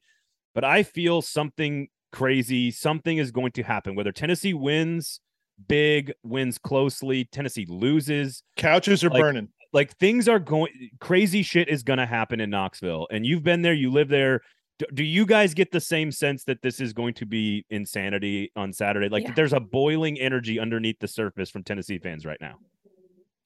but 0.55 0.63
I 0.63 0.83
feel 0.83 1.21
something 1.21 1.87
crazy. 2.11 2.71
Something 2.71 3.17
is 3.17 3.31
going 3.31 3.51
to 3.53 3.63
happen. 3.63 3.95
Whether 3.95 4.11
Tennessee 4.11 4.53
wins 4.53 5.19
big, 5.67 6.13
wins 6.23 6.57
closely, 6.57 7.25
Tennessee 7.25 7.65
loses, 7.67 8.43
couches 8.55 9.03
are 9.03 9.09
like, 9.09 9.21
burning. 9.21 9.49
Like 9.73 9.95
things 9.97 10.27
are 10.27 10.39
going 10.39 10.91
crazy. 10.99 11.43
Shit 11.43 11.69
is 11.69 11.83
going 11.83 11.99
to 11.99 12.05
happen 12.05 12.39
in 12.39 12.49
Knoxville, 12.49 13.07
and 13.11 13.25
you've 13.25 13.43
been 13.43 13.61
there. 13.61 13.73
You 13.73 13.91
live 13.91 14.09
there 14.09 14.41
do, 14.79 14.85
do 14.93 15.03
you 15.03 15.25
guys 15.25 15.53
get 15.53 15.71
the 15.71 15.79
same 15.79 16.11
sense 16.11 16.43
that 16.45 16.61
this 16.61 16.79
is 16.79 16.93
going 16.93 17.13
to 17.15 17.25
be 17.25 17.65
insanity 17.69 18.51
on 18.55 18.73
Saturday? 18.73 19.09
Like 19.09 19.23
yeah. 19.23 19.33
there's 19.33 19.53
a 19.53 19.59
boiling 19.59 20.19
energy 20.19 20.59
underneath 20.59 20.99
the 20.99 21.07
surface 21.07 21.49
from 21.49 21.63
Tennessee 21.63 21.99
fans 21.99 22.25
right 22.25 22.39
now. 22.39 22.55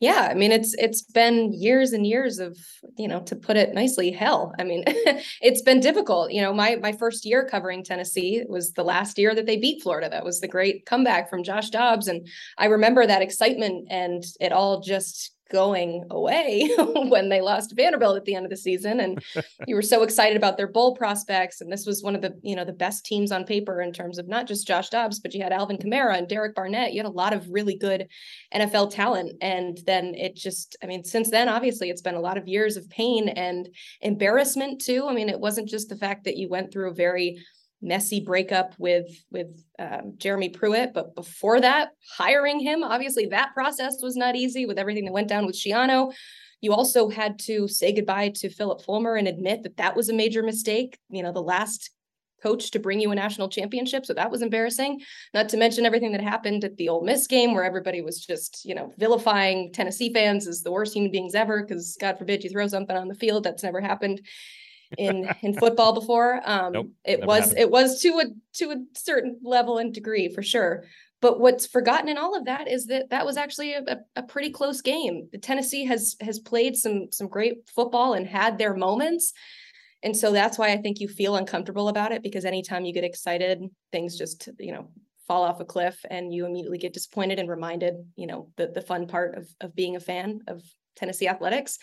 Yeah, 0.01 0.29
I 0.31 0.33
mean 0.33 0.51
it's 0.51 0.73
it's 0.79 1.03
been 1.03 1.53
years 1.53 1.93
and 1.93 2.07
years 2.07 2.39
of, 2.39 2.57
you 2.97 3.07
know, 3.07 3.19
to 3.21 3.35
put 3.35 3.55
it 3.55 3.75
nicely, 3.75 4.09
hell. 4.09 4.51
I 4.57 4.63
mean, 4.63 4.83
it's 4.87 5.61
been 5.61 5.79
difficult. 5.79 6.31
You 6.31 6.41
know, 6.41 6.51
my 6.51 6.77
my 6.77 6.91
first 6.91 7.23
year 7.23 7.45
covering 7.45 7.83
Tennessee 7.83 8.43
was 8.49 8.73
the 8.73 8.83
last 8.83 9.19
year 9.19 9.35
that 9.35 9.45
they 9.45 9.57
beat 9.57 9.83
Florida. 9.83 10.09
That 10.09 10.25
was 10.25 10.39
the 10.39 10.47
great 10.47 10.87
comeback 10.87 11.29
from 11.29 11.43
Josh 11.43 11.69
Dobbs 11.69 12.07
and 12.07 12.27
I 12.57 12.65
remember 12.65 13.05
that 13.05 13.21
excitement 13.21 13.89
and 13.91 14.23
it 14.39 14.51
all 14.51 14.81
just 14.81 15.35
going 15.51 16.05
away 16.09 16.69
when 16.77 17.29
they 17.29 17.41
lost 17.41 17.75
Vanderbilt 17.75 18.17
at 18.17 18.25
the 18.25 18.35
end 18.35 18.45
of 18.45 18.49
the 18.49 18.57
season. 18.57 18.99
And 18.99 19.23
you 19.67 19.75
were 19.75 19.81
so 19.81 20.03
excited 20.03 20.37
about 20.37 20.57
their 20.57 20.67
bowl 20.67 20.95
prospects. 20.95 21.61
And 21.61 21.71
this 21.71 21.85
was 21.85 22.01
one 22.01 22.15
of 22.15 22.21
the, 22.21 22.33
you 22.41 22.55
know, 22.55 22.65
the 22.65 22.73
best 22.73 23.05
teams 23.05 23.31
on 23.31 23.43
paper 23.43 23.81
in 23.81 23.91
terms 23.91 24.17
of 24.17 24.27
not 24.27 24.47
just 24.47 24.67
Josh 24.67 24.89
Dobbs, 24.89 25.19
but 25.19 25.33
you 25.33 25.43
had 25.43 25.51
Alvin 25.51 25.77
Kamara 25.77 26.17
and 26.17 26.27
Derek 26.27 26.55
Barnett. 26.55 26.93
You 26.93 26.99
had 26.99 27.09
a 27.09 27.09
lot 27.09 27.33
of 27.33 27.49
really 27.49 27.77
good 27.77 28.07
NFL 28.53 28.91
talent. 28.91 29.33
And 29.41 29.79
then 29.85 30.15
it 30.15 30.35
just, 30.35 30.77
I 30.81 30.85
mean, 30.85 31.03
since 31.03 31.29
then, 31.29 31.49
obviously 31.49 31.89
it's 31.89 32.01
been 32.01 32.15
a 32.15 32.21
lot 32.21 32.37
of 32.37 32.47
years 32.47 32.77
of 32.77 32.89
pain 32.89 33.29
and 33.29 33.69
embarrassment 34.01 34.81
too. 34.81 35.05
I 35.07 35.13
mean, 35.13 35.29
it 35.29 35.39
wasn't 35.39 35.69
just 35.69 35.89
the 35.89 35.97
fact 35.97 36.23
that 36.23 36.37
you 36.37 36.49
went 36.49 36.71
through 36.71 36.89
a 36.89 36.93
very 36.93 37.37
messy 37.81 38.19
breakup 38.19 38.73
with 38.77 39.07
with 39.31 39.63
um, 39.79 40.13
Jeremy 40.17 40.49
Pruitt. 40.49 40.93
But 40.93 41.15
before 41.15 41.59
that, 41.61 41.89
hiring 42.17 42.59
him, 42.59 42.83
obviously 42.83 43.27
that 43.27 43.53
process 43.53 44.01
was 44.01 44.15
not 44.15 44.35
easy 44.35 44.65
with 44.65 44.77
everything 44.77 45.05
that 45.05 45.13
went 45.13 45.27
down 45.27 45.45
with 45.45 45.55
Schiano. 45.55 46.13
You 46.61 46.73
also 46.73 47.09
had 47.09 47.39
to 47.39 47.67
say 47.67 47.91
goodbye 47.91 48.33
to 48.35 48.49
Phillip 48.49 48.83
Fulmer 48.83 49.15
and 49.15 49.27
admit 49.27 49.63
that 49.63 49.77
that 49.77 49.95
was 49.95 50.09
a 50.09 50.13
major 50.13 50.43
mistake. 50.43 50.99
You 51.09 51.23
know, 51.23 51.31
the 51.31 51.41
last 51.41 51.89
coach 52.41 52.71
to 52.71 52.79
bring 52.79 52.99
you 52.99 53.11
a 53.11 53.15
national 53.15 53.49
championship. 53.49 54.05
So 54.05 54.13
that 54.13 54.31
was 54.31 54.41
embarrassing. 54.41 55.01
Not 55.33 55.49
to 55.49 55.57
mention 55.57 55.85
everything 55.85 56.11
that 56.13 56.21
happened 56.21 56.63
at 56.63 56.75
the 56.77 56.89
Ole 56.89 57.03
Miss 57.03 57.27
game 57.27 57.53
where 57.53 57.63
everybody 57.63 58.01
was 58.01 58.19
just, 58.25 58.65
you 58.65 58.73
know, 58.73 58.93
vilifying 58.97 59.71
Tennessee 59.71 60.11
fans 60.11 60.47
as 60.47 60.61
the 60.61 60.71
worst 60.71 60.95
human 60.95 61.11
beings 61.11 61.35
ever 61.35 61.63
because 61.63 61.97
God 61.99 62.17
forbid 62.17 62.43
you 62.43 62.49
throw 62.49 62.67
something 62.67 62.95
on 62.95 63.07
the 63.07 63.15
field. 63.15 63.43
That's 63.43 63.63
never 63.63 63.81
happened 63.81 64.21
in 64.97 65.29
in 65.41 65.53
football 65.53 65.93
before. 65.93 66.41
Um, 66.43 66.73
nope, 66.73 66.89
it 67.03 67.25
was 67.25 67.49
happened. 67.49 67.59
it 67.59 67.71
was 67.71 68.01
to 68.01 68.19
a 68.19 68.25
to 68.53 68.71
a 68.71 68.75
certain 68.93 69.39
level 69.43 69.77
and 69.77 69.93
degree 69.93 70.33
for 70.33 70.43
sure. 70.43 70.83
But 71.21 71.39
what's 71.39 71.67
forgotten 71.67 72.09
in 72.09 72.17
all 72.17 72.35
of 72.35 72.45
that 72.45 72.67
is 72.67 72.87
that 72.87 73.11
that 73.11 73.27
was 73.27 73.37
actually 73.37 73.73
a, 73.73 73.99
a, 74.15 74.23
pretty 74.23 74.49
close 74.49 74.81
game. 74.81 75.29
The 75.31 75.37
Tennessee 75.37 75.85
has 75.85 76.15
has 76.19 76.39
played 76.39 76.75
some 76.75 77.09
some 77.11 77.27
great 77.27 77.69
football 77.69 78.13
and 78.13 78.25
had 78.25 78.57
their 78.57 78.75
moments, 78.75 79.33
and 80.01 80.17
so 80.17 80.31
that's 80.31 80.57
why 80.57 80.71
I 80.71 80.77
think 80.77 80.99
you 80.99 81.07
feel 81.07 81.35
uncomfortable 81.35 81.89
about 81.89 82.11
it 82.11 82.23
because 82.23 82.43
anytime 82.43 82.85
you 82.85 82.93
get 82.93 83.03
excited, 83.03 83.61
things 83.91 84.17
just 84.17 84.49
you 84.57 84.73
know 84.73 84.89
fall 85.27 85.43
off 85.43 85.59
a 85.59 85.65
cliff 85.65 86.03
and 86.09 86.33
you 86.33 86.45
immediately 86.45 86.79
get 86.79 86.93
disappointed 86.93 87.37
and 87.37 87.47
reminded 87.47 87.93
you 88.15 88.25
know 88.25 88.49
the 88.57 88.67
the 88.67 88.81
fun 88.81 89.05
part 89.05 89.37
of 89.37 89.47
of 89.61 89.75
being 89.75 89.95
a 89.95 89.99
fan 89.99 90.39
of 90.47 90.63
Tennessee 90.95 91.27
athletics. 91.27 91.77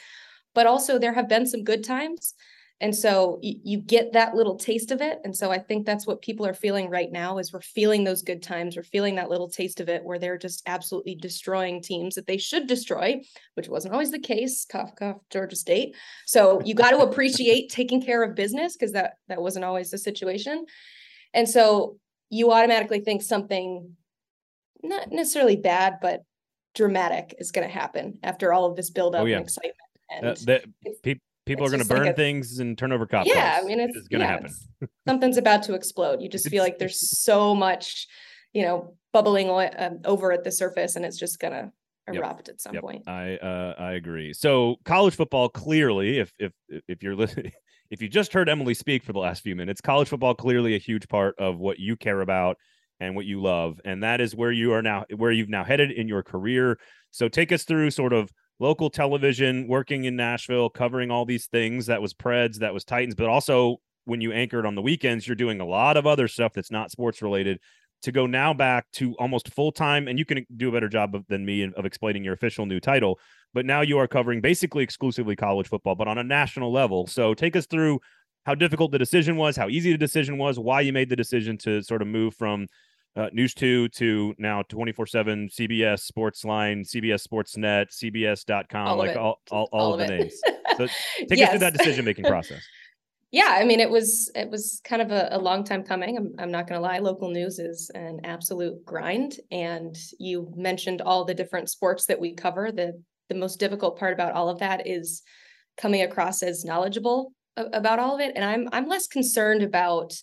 But 0.52 0.66
also 0.66 0.98
there 0.98 1.12
have 1.12 1.28
been 1.28 1.46
some 1.46 1.62
good 1.62 1.84
times. 1.84 2.34
And 2.80 2.94
so 2.94 3.38
you, 3.42 3.56
you 3.64 3.78
get 3.78 4.12
that 4.12 4.34
little 4.34 4.56
taste 4.56 4.92
of 4.92 5.00
it. 5.00 5.18
And 5.24 5.36
so 5.36 5.50
I 5.50 5.58
think 5.58 5.84
that's 5.84 6.06
what 6.06 6.22
people 6.22 6.46
are 6.46 6.54
feeling 6.54 6.88
right 6.88 7.10
now 7.10 7.38
is 7.38 7.52
we're 7.52 7.60
feeling 7.60 8.04
those 8.04 8.22
good 8.22 8.42
times. 8.42 8.76
We're 8.76 8.84
feeling 8.84 9.16
that 9.16 9.30
little 9.30 9.48
taste 9.48 9.80
of 9.80 9.88
it 9.88 10.04
where 10.04 10.18
they're 10.18 10.38
just 10.38 10.62
absolutely 10.66 11.16
destroying 11.16 11.82
teams 11.82 12.14
that 12.14 12.26
they 12.26 12.38
should 12.38 12.68
destroy, 12.68 13.20
which 13.54 13.68
wasn't 13.68 13.94
always 13.94 14.12
the 14.12 14.20
case. 14.20 14.64
Cough, 14.64 14.94
cough, 14.94 15.16
Georgia 15.30 15.56
State. 15.56 15.96
So 16.26 16.60
you 16.64 16.74
got 16.74 16.90
to 16.90 16.98
appreciate 16.98 17.68
taking 17.70 18.00
care 18.00 18.22
of 18.22 18.36
business 18.36 18.76
because 18.76 18.92
that 18.92 19.14
that 19.26 19.42
wasn't 19.42 19.64
always 19.64 19.90
the 19.90 19.98
situation. 19.98 20.64
And 21.34 21.48
so 21.48 21.98
you 22.30 22.52
automatically 22.52 23.00
think 23.00 23.22
something 23.22 23.96
not 24.82 25.10
necessarily 25.10 25.56
bad, 25.56 25.94
but 26.00 26.22
dramatic 26.74 27.34
is 27.38 27.50
going 27.50 27.66
to 27.66 27.72
happen 27.74 28.20
after 28.22 28.52
all 28.52 28.66
of 28.66 28.76
this 28.76 28.90
buildup 28.90 29.22
oh, 29.22 29.24
yeah. 29.24 29.38
and 29.38 29.44
excitement. 29.44 29.74
And 30.10 30.26
uh, 30.26 30.34
that, 30.46 30.64
pe- 31.02 31.16
people 31.48 31.66
are 31.66 31.70
going 31.70 31.82
to 31.82 31.88
burn 31.88 32.02
like 32.02 32.12
a, 32.12 32.16
things 32.16 32.58
and 32.58 32.78
turn 32.78 32.92
over 32.92 33.06
cop 33.06 33.26
yeah 33.26 33.58
i 33.60 33.66
mean 33.66 33.80
it's, 33.80 33.96
it's 33.96 34.08
going 34.08 34.20
to 34.20 34.26
yeah, 34.26 34.30
happen. 34.30 34.54
something's 35.06 35.36
about 35.36 35.62
to 35.64 35.74
explode. 35.74 36.20
You 36.20 36.28
just 36.28 36.48
feel 36.48 36.62
like 36.62 36.78
there's 36.78 37.18
so 37.20 37.54
much 37.54 38.06
you 38.52 38.62
know 38.62 38.94
bubbling 39.12 39.50
uh, 39.50 39.90
over 40.04 40.32
at 40.32 40.44
the 40.44 40.52
surface 40.52 40.96
and 40.96 41.04
it's 41.04 41.18
just 41.18 41.40
going 41.40 41.52
to 41.52 41.72
erupt 42.12 42.48
yep. 42.48 42.54
at 42.54 42.60
some 42.60 42.74
yep. 42.74 42.82
point. 42.82 43.08
I 43.08 43.36
uh 43.36 43.74
i 43.78 43.92
agree. 43.92 44.32
So 44.32 44.76
college 44.84 45.14
football 45.14 45.48
clearly 45.48 46.18
if 46.18 46.32
if 46.38 46.52
if 46.86 47.02
you're 47.02 47.16
listening 47.16 47.52
if 47.90 48.02
you 48.02 48.08
just 48.08 48.32
heard 48.32 48.48
emily 48.48 48.74
speak 48.74 49.02
for 49.02 49.12
the 49.12 49.18
last 49.18 49.42
few 49.42 49.56
minutes 49.56 49.80
college 49.80 50.08
football 50.08 50.34
clearly 50.34 50.74
a 50.74 50.78
huge 50.78 51.08
part 51.08 51.34
of 51.38 51.58
what 51.58 51.78
you 51.78 51.96
care 51.96 52.20
about 52.20 52.58
and 53.00 53.14
what 53.14 53.26
you 53.26 53.40
love. 53.40 53.80
And 53.84 54.02
that 54.02 54.20
is 54.20 54.34
where 54.34 54.52
you 54.52 54.72
are 54.72 54.82
now 54.82 55.04
where 55.16 55.32
you've 55.32 55.48
now 55.48 55.64
headed 55.64 55.90
in 55.90 56.08
your 56.08 56.22
career. 56.22 56.78
So 57.10 57.28
take 57.28 57.52
us 57.52 57.64
through 57.64 57.90
sort 57.90 58.12
of 58.12 58.30
local 58.60 58.90
television, 58.90 59.68
working 59.68 60.04
in 60.04 60.16
Nashville, 60.16 60.68
covering 60.68 61.10
all 61.10 61.24
these 61.24 61.46
things. 61.46 61.86
That 61.86 62.02
was 62.02 62.14
Preds, 62.14 62.58
that 62.58 62.74
was 62.74 62.84
Titans, 62.84 63.14
but 63.14 63.28
also 63.28 63.76
when 64.04 64.20
you 64.20 64.32
anchored 64.32 64.66
on 64.66 64.74
the 64.74 64.82
weekends, 64.82 65.26
you're 65.26 65.36
doing 65.36 65.60
a 65.60 65.66
lot 65.66 65.96
of 65.96 66.06
other 66.06 66.28
stuff 66.28 66.52
that's 66.54 66.70
not 66.70 66.90
sports 66.90 67.22
related. 67.22 67.60
To 68.02 68.12
go 68.12 68.26
now 68.26 68.54
back 68.54 68.86
to 68.92 69.14
almost 69.18 69.52
full 69.52 69.72
time, 69.72 70.06
and 70.06 70.20
you 70.20 70.24
can 70.24 70.46
do 70.56 70.68
a 70.68 70.72
better 70.72 70.88
job 70.88 71.16
of, 71.16 71.26
than 71.26 71.44
me 71.44 71.64
of 71.64 71.84
explaining 71.84 72.22
your 72.22 72.34
official 72.34 72.64
new 72.64 72.78
title. 72.78 73.18
But 73.52 73.66
now 73.66 73.80
you 73.80 73.98
are 73.98 74.06
covering 74.06 74.40
basically 74.40 74.84
exclusively 74.84 75.34
college 75.34 75.66
football, 75.66 75.96
but 75.96 76.06
on 76.06 76.16
a 76.16 76.22
national 76.22 76.72
level. 76.72 77.08
So 77.08 77.34
take 77.34 77.56
us 77.56 77.66
through 77.66 77.98
how 78.46 78.54
difficult 78.54 78.92
the 78.92 79.00
decision 79.00 79.36
was, 79.36 79.56
how 79.56 79.68
easy 79.68 79.90
the 79.90 79.98
decision 79.98 80.38
was, 80.38 80.60
why 80.60 80.80
you 80.80 80.92
made 80.92 81.08
the 81.08 81.16
decision 81.16 81.58
to 81.58 81.82
sort 81.82 82.00
of 82.00 82.06
move 82.06 82.36
from 82.36 82.68
uh, 83.16 83.28
News 83.32 83.54
2 83.54 83.88
to 83.88 84.34
now 84.38 84.62
24 84.62 85.06
7 85.06 85.48
CBS 85.48 86.00
Sports 86.00 86.44
Line, 86.44 86.82
CBS 86.82 87.26
Sportsnet, 87.26 87.90
CBS.com, 87.90 88.86
all 88.86 88.96
like 88.96 89.16
all, 89.16 89.40
all, 89.50 89.68
all, 89.72 89.80
all, 89.80 89.94
of, 89.94 90.00
of 90.00 90.06
the 90.06 90.16
names. 90.16 90.40
So 90.76 90.86
take 91.18 91.38
yes. 91.38 91.48
us 91.48 91.50
through 91.50 91.58
that 91.60 91.74
decision 91.74 92.04
making 92.04 92.24
process. 92.26 92.62
Yeah, 93.30 93.56
I 93.58 93.64
mean, 93.64 93.80
it 93.80 93.90
was 93.90 94.30
it 94.34 94.48
was 94.48 94.80
kind 94.84 95.02
of 95.02 95.10
a, 95.10 95.28
a 95.32 95.38
long 95.38 95.62
time 95.62 95.82
coming. 95.82 96.16
I'm, 96.16 96.32
I'm 96.38 96.50
not 96.50 96.66
going 96.66 96.80
to 96.80 96.86
lie. 96.86 96.98
Local 96.98 97.30
news 97.30 97.58
is 97.58 97.90
an 97.94 98.20
absolute 98.24 98.84
grind, 98.86 99.36
and 99.50 99.96
you 100.18 100.50
mentioned 100.56 101.02
all 101.02 101.24
the 101.24 101.34
different 101.34 101.68
sports 101.68 102.06
that 102.06 102.20
we 102.20 102.34
cover. 102.34 102.72
the 102.72 103.02
The 103.28 103.34
most 103.34 103.60
difficult 103.60 103.98
part 103.98 104.14
about 104.14 104.32
all 104.32 104.48
of 104.48 104.60
that 104.60 104.86
is 104.86 105.22
coming 105.76 106.02
across 106.02 106.42
as 106.42 106.64
knowledgeable 106.64 107.32
about 107.56 107.98
all 107.98 108.14
of 108.14 108.20
it, 108.22 108.32
and 108.34 108.44
I'm 108.44 108.66
I'm 108.72 108.88
less 108.88 109.06
concerned 109.06 109.62
about, 109.62 110.14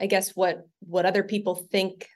I 0.00 0.06
guess, 0.06 0.36
what 0.36 0.58
what 0.80 1.04
other 1.04 1.24
people 1.24 1.66
think 1.72 2.06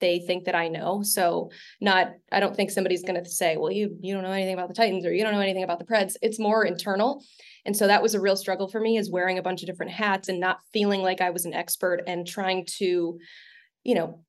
they 0.00 0.18
think 0.18 0.44
that 0.44 0.54
I 0.54 0.68
know. 0.68 1.02
So 1.02 1.50
not 1.80 2.12
I 2.32 2.40
don't 2.40 2.54
think 2.54 2.70
somebody's 2.70 3.02
going 3.02 3.22
to 3.22 3.28
say, 3.28 3.56
"Well, 3.56 3.70
you 3.70 3.96
you 4.00 4.14
don't 4.14 4.22
know 4.22 4.30
anything 4.30 4.54
about 4.54 4.68
the 4.68 4.74
Titans 4.74 5.06
or 5.06 5.12
you 5.12 5.22
don't 5.22 5.32
know 5.32 5.40
anything 5.40 5.64
about 5.64 5.78
the 5.78 5.84
Preds." 5.84 6.16
It's 6.22 6.38
more 6.38 6.64
internal. 6.64 7.22
And 7.64 7.76
so 7.76 7.86
that 7.86 8.02
was 8.02 8.14
a 8.14 8.20
real 8.20 8.36
struggle 8.36 8.68
for 8.68 8.80
me 8.80 8.96
is 8.96 9.10
wearing 9.10 9.38
a 9.38 9.42
bunch 9.42 9.62
of 9.62 9.66
different 9.66 9.92
hats 9.92 10.28
and 10.28 10.38
not 10.38 10.60
feeling 10.72 11.02
like 11.02 11.20
I 11.20 11.30
was 11.30 11.46
an 11.46 11.54
expert 11.54 12.02
and 12.06 12.26
trying 12.26 12.66
to 12.78 13.18
you 13.84 13.94
know 13.94 14.20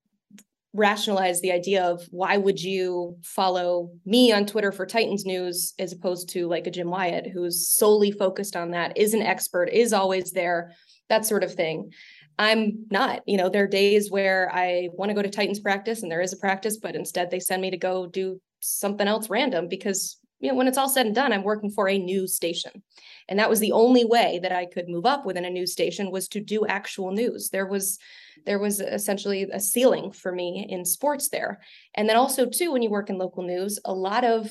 rationalize 0.74 1.42
the 1.42 1.52
idea 1.52 1.84
of 1.84 2.04
why 2.12 2.38
would 2.38 2.62
you 2.62 3.18
follow 3.24 3.90
me 4.06 4.32
on 4.32 4.46
Twitter 4.46 4.72
for 4.72 4.86
Titans 4.86 5.26
news 5.26 5.74
as 5.80 5.92
opposed 5.92 6.30
to 6.30 6.48
like 6.48 6.68
a 6.68 6.72
Jim 6.72 6.90
Wyatt 6.90 7.28
who's 7.28 7.68
solely 7.68 8.12
focused 8.12 8.56
on 8.56 8.72
that, 8.72 8.96
is 8.96 9.14
an 9.14 9.24
expert, 9.24 9.70
is 9.70 9.92
always 9.92 10.32
there, 10.32 10.74
that 11.10 11.26
sort 11.26 11.44
of 11.44 11.54
thing. 11.54 11.92
I'm 12.40 12.86
not. 12.92 13.22
You 13.26 13.38
know, 13.38 13.50
there 13.50 13.64
are 13.64 13.68
days 13.68 14.12
where 14.12 14.52
I 14.54 14.90
want 14.94 15.10
to 15.10 15.16
go 15.16 15.22
to 15.22 15.30
Titans 15.30 15.60
practice 15.60 16.04
and 16.04 16.12
there 16.12 16.22
is 16.22 16.34
a 16.34 16.38
practice, 16.38 16.78
but 16.78 16.96
instead 16.96 17.32
they 17.32 17.40
send 17.40 17.62
me 17.62 17.72
to 17.72 17.78
go 17.78 18.06
do 18.06 18.40
something 18.60 19.08
else 19.08 19.30
random 19.30 19.68
because, 19.68 20.18
you 20.40 20.50
know, 20.50 20.56
when 20.56 20.68
it's 20.68 20.78
all 20.78 20.90
said 20.90 21.08
and 21.08 21.16
done, 21.16 21.34
I'm 21.34 21.44
working 21.44 21.72
for 21.72 21.90
a 21.90 21.98
news 21.98 22.36
station. 22.36 22.84
And 23.28 23.40
that 23.40 23.50
was 23.50 23.60
the 23.60 23.72
only 23.72 24.06
way 24.06 24.40
that 24.44 24.52
I 24.52 24.66
could 24.66 24.88
move 24.88 25.06
up 25.06 25.26
within 25.26 25.46
a 25.46 25.50
news 25.50 25.72
station 25.72 26.12
was 26.12 26.28
to 26.30 26.40
do 26.40 26.66
actual 26.68 27.12
news. 27.12 27.50
There 27.50 27.66
was 27.66 27.98
there 28.46 28.60
was 28.60 28.80
essentially 28.80 29.48
a 29.52 29.60
ceiling 29.60 30.12
for 30.12 30.32
me 30.32 30.66
in 30.70 30.86
sports 30.86 31.30
there. 31.30 31.60
And 31.96 32.08
then 32.08 32.16
also 32.16 32.46
too 32.46 32.72
when 32.72 32.84
you 32.84 32.90
work 32.90 33.10
in 33.10 33.18
local 33.18 33.44
news, 33.44 33.80
a 33.84 33.94
lot 33.94 34.24
of 34.24 34.50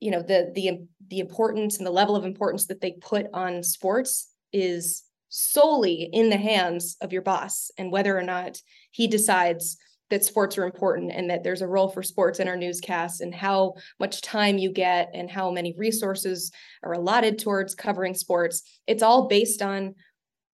you 0.00 0.10
know 0.10 0.22
the 0.22 0.52
the 0.54 0.86
the 1.08 1.18
importance 1.18 1.78
and 1.78 1.86
the 1.86 1.90
level 1.90 2.14
of 2.14 2.24
importance 2.24 2.66
that 2.66 2.80
they 2.80 2.92
put 2.92 3.26
on 3.34 3.62
sports 3.64 4.30
is 4.52 5.02
solely 5.30 6.10
in 6.12 6.28
the 6.28 6.36
hands 6.36 6.96
of 7.00 7.12
your 7.12 7.22
boss 7.22 7.70
and 7.78 7.90
whether 7.90 8.16
or 8.16 8.22
not 8.22 8.58
he 8.90 9.06
decides 9.06 9.78
that 10.10 10.24
sports 10.24 10.58
are 10.58 10.64
important 10.64 11.12
and 11.12 11.30
that 11.30 11.44
there's 11.44 11.62
a 11.62 11.68
role 11.68 11.88
for 11.88 12.02
sports 12.02 12.40
in 12.40 12.48
our 12.48 12.56
newscasts 12.56 13.20
and 13.20 13.34
how 13.34 13.74
much 14.00 14.20
time 14.20 14.58
you 14.58 14.70
get 14.70 15.08
and 15.14 15.30
how 15.30 15.50
many 15.50 15.72
resources 15.78 16.50
are 16.82 16.92
allotted 16.92 17.38
towards 17.38 17.76
covering 17.76 18.12
sports. 18.12 18.62
It's 18.88 19.04
all 19.04 19.28
based 19.28 19.62
on 19.62 19.94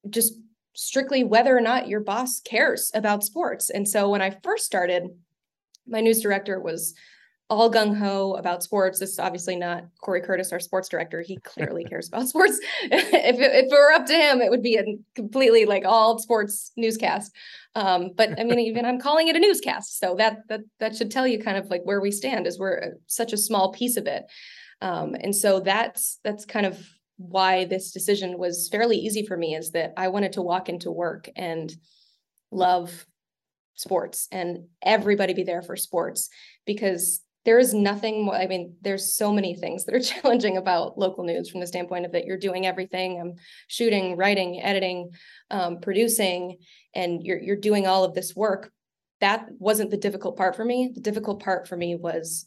just 0.09 0.35
strictly 0.75 1.25
whether 1.25 1.56
or 1.56 1.62
not 1.62 1.88
your 1.88 2.00
boss 2.00 2.40
cares 2.40 2.90
about 2.95 3.25
sports. 3.25 3.71
And 3.71 3.88
so 3.88 4.11
when 4.11 4.21
I 4.21 4.37
first 4.45 4.66
started, 4.66 5.04
my 5.87 6.00
news 6.00 6.21
director 6.21 6.61
was 6.61 6.95
all 7.49 7.71
gung 7.71 7.97
ho 7.97 8.35
about 8.35 8.62
sports. 8.62 8.99
This 8.99 9.11
is 9.11 9.19
obviously 9.19 9.55
not 9.55 9.85
Corey 10.00 10.21
Curtis, 10.21 10.53
our 10.53 10.59
sports 10.59 10.88
director. 10.88 11.23
He 11.23 11.37
clearly 11.38 11.85
cares 11.88 12.09
about 12.09 12.29
sports. 12.29 12.59
if, 12.83 13.12
it, 13.12 13.55
if 13.55 13.67
it 13.67 13.71
were 13.71 13.93
up 13.93 14.07
to 14.07 14.15
him, 14.15 14.41
it 14.41 14.50
would 14.50 14.62
be 14.62 14.76
a 14.76 14.85
completely 15.15 15.65
like 15.65 15.85
all 15.85 16.19
sports 16.19 16.73
newscast. 16.76 17.33
Um, 17.75 18.11
but 18.17 18.38
I 18.41 18.45
mean, 18.45 18.59
even 18.59 18.85
I'm 18.85 19.00
calling 19.00 19.29
it 19.29 19.37
a 19.37 19.41
newscast, 19.41 19.99
so 19.99 20.17
that 20.17 20.38
that 20.49 20.61
that 20.81 20.97
should 20.97 21.11
tell 21.11 21.26
you 21.26 21.38
kind 21.38 21.57
of 21.57 21.69
like 21.69 21.83
where 21.85 22.00
we 22.00 22.11
stand. 22.11 22.47
Is 22.47 22.59
we're 22.59 22.95
such 23.07 23.33
a 23.33 23.37
small 23.37 23.71
piece 23.71 23.97
of 23.97 24.07
it, 24.07 24.25
um, 24.81 25.15
and 25.21 25.37
so 25.37 25.61
that's 25.61 26.19
that's 26.25 26.47
kind 26.47 26.67
of 26.67 26.85
why 27.19 27.65
this 27.67 27.93
decision 27.93 28.38
was 28.38 28.69
fairly 28.71 28.97
easy 28.97 29.26
for 29.26 29.37
me. 29.37 29.55
Is 29.55 29.73
that 29.73 29.93
I 29.97 30.09
wanted 30.09 30.33
to 30.33 30.43
walk 30.43 30.69
into 30.69 30.91
work 30.91 31.29
and 31.37 31.71
love 32.50 33.07
sports 33.75 34.26
and 34.33 34.65
everybody 34.83 35.35
be 35.35 35.43
there 35.43 35.62
for 35.62 35.76
sports 35.76 36.31
because 36.65 37.21
there 37.47 37.61
is 37.61 37.73
nothing 37.73 38.25
more, 38.25 38.35
I 38.35 38.49
mean, 38.49 38.75
there's 38.83 39.15
so 39.15 39.33
many 39.33 39.55
things 39.55 39.85
that 39.85 39.95
are 39.95 40.00
challenging 40.21 40.57
about 40.59 40.99
local 40.99 41.25
news 41.25 41.49
from 41.49 41.61
the 41.61 41.67
standpoint 41.67 42.05
of 42.05 42.12
that 42.12 42.26
you're 42.26 42.37
doing 42.37 42.67
everything. 42.67 43.21
I'm 43.21 43.35
shooting, 43.69 44.17
writing, 44.17 44.61
editing, 44.61 45.12
um, 45.50 45.81
producing, 45.81 46.59
and 46.95 47.23
you're 47.23 47.41
you're 47.41 47.57
doing 47.57 47.87
all 47.87 48.05
of 48.05 48.15
this 48.15 48.35
work. 48.37 48.73
That 49.21 49.47
wasn't 49.59 49.91
the 49.91 49.97
difficult 49.97 50.37
part 50.37 50.57
for 50.57 50.65
me. 50.65 50.91
The 50.93 51.00
difficult 51.00 51.43
part 51.43 51.67
for 51.69 51.76
me 51.76 51.95
was 51.95 52.47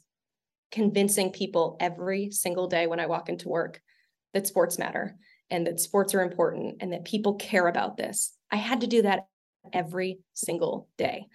convincing 0.72 1.32
people 1.32 1.78
every 1.80 2.30
single 2.30 2.68
day 2.68 2.86
when 2.86 3.00
I 3.00 3.08
walk 3.08 3.30
into 3.30 3.50
work 3.50 3.82
that 4.34 4.46
sports 4.46 4.78
matter 4.78 5.16
and 5.50 5.66
that 5.66 5.80
sports 5.80 6.14
are 6.14 6.22
important 6.22 6.76
and 6.82 6.94
that 6.94 7.06
people 7.06 7.36
care 7.36 7.68
about 7.68 7.98
this. 7.98 8.34
I 8.52 8.58
had 8.58 8.82
to 8.82 8.88
do 8.88 9.02
that 9.04 9.28
every 9.74 10.20
single 10.34 10.88
day. 10.98 11.26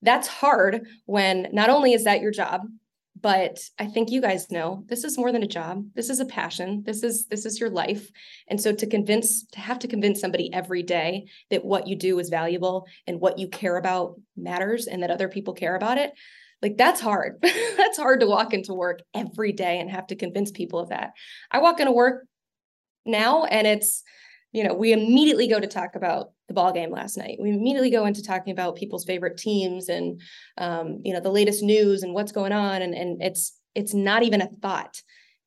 That's 0.00 0.28
hard 0.28 0.86
when 1.04 1.48
not 1.52 1.68
only 1.68 1.92
is 1.92 2.04
that 2.04 2.22
your 2.22 2.30
job, 2.30 2.62
but 3.20 3.58
i 3.78 3.86
think 3.86 4.10
you 4.10 4.20
guys 4.20 4.50
know 4.50 4.84
this 4.86 5.04
is 5.04 5.18
more 5.18 5.32
than 5.32 5.42
a 5.42 5.46
job. 5.46 5.84
This 5.94 6.10
is 6.10 6.20
a 6.20 6.24
passion. 6.24 6.82
This 6.84 7.02
is 7.02 7.26
this 7.26 7.44
is 7.44 7.60
your 7.60 7.70
life. 7.70 8.10
And 8.48 8.60
so 8.60 8.72
to 8.72 8.86
convince 8.86 9.44
to 9.52 9.60
have 9.60 9.78
to 9.80 9.88
convince 9.88 10.20
somebody 10.20 10.52
every 10.52 10.82
day 10.82 11.26
that 11.50 11.64
what 11.64 11.86
you 11.86 11.96
do 11.96 12.18
is 12.18 12.28
valuable 12.28 12.86
and 13.06 13.20
what 13.20 13.38
you 13.38 13.48
care 13.48 13.76
about 13.76 14.20
matters 14.36 14.86
and 14.86 15.02
that 15.02 15.10
other 15.10 15.28
people 15.28 15.54
care 15.54 15.76
about 15.76 15.98
it 15.98 16.12
like 16.62 16.76
that's 16.76 17.00
hard. 17.00 17.38
That's 17.78 17.96
hard 17.96 18.20
to 18.20 18.26
walk 18.26 18.52
into 18.52 18.74
work 18.74 19.00
every 19.14 19.52
day 19.52 19.80
and 19.80 19.90
have 19.90 20.08
to 20.08 20.14
convince 20.14 20.50
people 20.50 20.78
of 20.78 20.90
that. 20.90 21.12
I 21.50 21.58
walk 21.60 21.80
into 21.80 21.92
work 21.92 22.26
now 23.06 23.44
and 23.44 23.66
it's 23.66 24.02
you 24.52 24.64
know, 24.64 24.74
we 24.74 24.92
immediately 24.92 25.46
go 25.46 25.60
to 25.60 25.66
talk 25.66 25.94
about 25.94 26.32
the 26.50 26.54
ball 26.54 26.72
game 26.72 26.90
last 26.90 27.16
night. 27.16 27.38
We 27.40 27.50
immediately 27.50 27.90
go 27.90 28.06
into 28.06 28.24
talking 28.24 28.52
about 28.52 28.74
people's 28.74 29.04
favorite 29.04 29.38
teams 29.38 29.88
and 29.88 30.20
um, 30.58 31.00
you 31.04 31.14
know 31.14 31.20
the 31.20 31.30
latest 31.30 31.62
news 31.62 32.02
and 32.02 32.12
what's 32.12 32.32
going 32.32 32.50
on, 32.50 32.82
and 32.82 32.92
and 32.92 33.22
it's 33.22 33.56
it's 33.76 33.94
not 33.94 34.24
even 34.24 34.42
a 34.42 34.48
thought. 34.60 35.00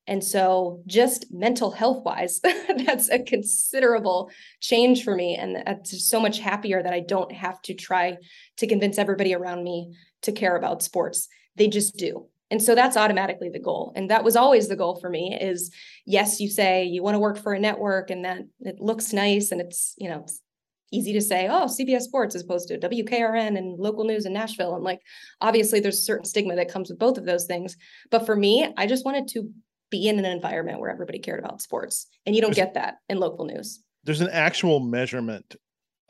And 0.06 0.24
so, 0.24 0.82
just 0.86 1.26
mental 1.30 1.70
health 1.70 2.04
wise, 2.04 2.40
that's 2.86 3.10
a 3.10 3.22
considerable 3.22 4.30
change 4.60 5.04
for 5.04 5.14
me. 5.14 5.36
And 5.36 5.62
that's 5.66 6.08
so 6.08 6.20
much 6.20 6.38
happier 6.38 6.82
that 6.82 6.92
I 6.92 7.00
don't 7.00 7.32
have 7.32 7.60
to 7.62 7.74
try 7.74 8.16
to 8.58 8.66
convince 8.66 8.98
everybody 8.98 9.34
around 9.34 9.62
me 9.62 9.94
to 10.22 10.32
care 10.32 10.56
about 10.56 10.82
sports. 10.82 11.28
They 11.56 11.68
just 11.68 11.96
do 11.96 12.28
and 12.50 12.62
so 12.62 12.74
that's 12.74 12.96
automatically 12.96 13.48
the 13.48 13.58
goal 13.58 13.92
and 13.96 14.10
that 14.10 14.22
was 14.22 14.36
always 14.36 14.68
the 14.68 14.76
goal 14.76 14.96
for 15.00 15.10
me 15.10 15.36
is 15.40 15.72
yes 16.06 16.40
you 16.40 16.48
say 16.48 16.84
you 16.84 17.02
want 17.02 17.14
to 17.14 17.18
work 17.18 17.38
for 17.38 17.52
a 17.52 17.58
network 17.58 18.10
and 18.10 18.24
that 18.24 18.42
it 18.60 18.80
looks 18.80 19.12
nice 19.12 19.50
and 19.50 19.60
it's 19.60 19.94
you 19.98 20.08
know 20.08 20.20
it's 20.20 20.40
easy 20.94 21.12
to 21.12 21.20
say 21.20 21.48
oh 21.48 21.66
cbs 21.66 22.02
sports 22.02 22.34
as 22.34 22.42
opposed 22.42 22.68
to 22.68 22.78
wkrn 22.78 23.58
and 23.58 23.78
local 23.78 24.04
news 24.04 24.26
in 24.26 24.32
nashville 24.32 24.74
and 24.74 24.84
like 24.84 25.00
obviously 25.40 25.80
there's 25.80 25.98
a 25.98 26.02
certain 26.02 26.24
stigma 26.24 26.54
that 26.54 26.70
comes 26.70 26.90
with 26.90 26.98
both 26.98 27.18
of 27.18 27.24
those 27.24 27.46
things 27.46 27.76
but 28.10 28.24
for 28.24 28.36
me 28.36 28.72
i 28.76 28.86
just 28.86 29.04
wanted 29.04 29.26
to 29.28 29.50
be 29.90 30.08
in 30.08 30.18
an 30.18 30.24
environment 30.24 30.80
where 30.80 30.90
everybody 30.90 31.18
cared 31.18 31.38
about 31.38 31.62
sports 31.62 32.06
and 32.26 32.34
you 32.34 32.40
don't 32.40 32.54
there's, 32.54 32.66
get 32.66 32.74
that 32.74 32.96
in 33.08 33.18
local 33.18 33.44
news 33.44 33.82
there's 34.04 34.20
an 34.20 34.30
actual 34.30 34.80
measurement 34.80 35.56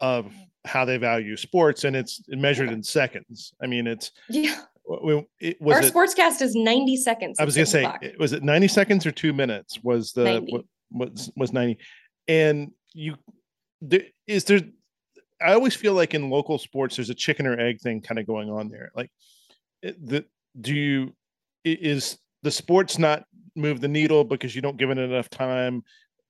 of 0.00 0.32
how 0.64 0.84
they 0.84 0.96
value 0.96 1.36
sports 1.36 1.84
and 1.84 1.94
it's 1.94 2.22
measured 2.28 2.70
in 2.70 2.82
seconds 2.82 3.52
i 3.62 3.66
mean 3.66 3.86
it's 3.86 4.12
yeah 4.28 4.56
it, 5.40 5.60
was 5.60 5.76
our 5.76 5.82
it, 5.82 5.92
sportscast 5.92 6.42
is 6.42 6.54
90 6.54 6.96
seconds. 6.96 7.40
I 7.40 7.44
was 7.44 7.54
gonna 7.54 7.66
say, 7.66 7.90
was 8.18 8.32
it 8.32 8.42
90 8.42 8.68
seconds 8.68 9.06
or 9.06 9.12
two 9.12 9.32
minutes? 9.32 9.78
Was 9.82 10.12
the 10.12 10.24
90. 10.24 10.64
was 10.90 11.32
was 11.36 11.52
90? 11.52 11.78
And 12.28 12.70
you 12.92 13.16
there 13.88 14.02
is 14.26 14.44
there 14.44 14.60
I 15.40 15.52
always 15.52 15.76
feel 15.76 15.92
like 15.92 16.14
in 16.14 16.30
local 16.30 16.58
sports 16.58 16.96
there's 16.96 17.10
a 17.10 17.14
chicken 17.14 17.46
or 17.46 17.58
egg 17.58 17.80
thing 17.80 18.00
kind 18.00 18.18
of 18.18 18.26
going 18.26 18.50
on 18.50 18.68
there. 18.68 18.90
Like 18.94 19.10
eh, 19.82 19.92
the 20.02 20.24
do 20.60 20.74
you 20.74 21.12
is 21.64 22.18
the 22.42 22.50
sports 22.50 22.98
not 22.98 23.24
move 23.56 23.80
the 23.80 23.88
needle 23.88 24.24
because 24.24 24.54
you 24.54 24.62
don't 24.62 24.76
give 24.76 24.90
it 24.90 24.98
enough 24.98 25.28
time? 25.28 25.82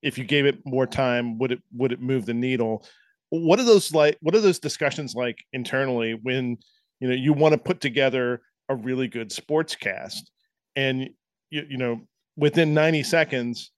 If 0.02 0.18
you 0.18 0.24
gave 0.24 0.46
it 0.46 0.58
more 0.64 0.86
time, 0.86 1.38
would 1.38 1.52
it 1.52 1.62
would 1.72 1.92
it 1.92 2.00
move 2.00 2.26
the 2.26 2.34
needle? 2.34 2.84
What 3.30 3.58
are 3.58 3.64
those 3.64 3.92
like? 3.92 4.18
What 4.20 4.34
are 4.34 4.40
those 4.40 4.58
discussions 4.58 5.14
like 5.14 5.38
internally 5.52 6.18
when 6.22 6.58
you 7.00 7.08
know 7.08 7.14
you 7.14 7.32
want 7.32 7.52
to 7.52 7.58
put 7.58 7.80
together 7.80 8.42
a 8.68 8.74
really 8.74 9.08
good 9.08 9.30
sports 9.30 9.74
cast 9.76 10.30
and 10.74 11.10
you, 11.50 11.66
you 11.68 11.76
know 11.76 12.00
within 12.36 12.74
90 12.74 13.02
seconds 13.02 13.70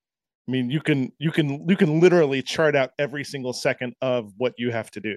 i 0.46 0.50
mean 0.50 0.70
you 0.70 0.80
can 0.80 1.11
you 1.18 1.30
can 1.30 1.68
you 1.68 1.76
can 1.76 2.00
literally 2.00 2.42
chart 2.42 2.74
out 2.76 2.90
every 2.98 3.24
single 3.24 3.52
second 3.52 3.94
of 4.00 4.32
what 4.37 4.54
you 4.59 4.70
have 4.70 4.90
to 4.90 5.00
do 5.00 5.16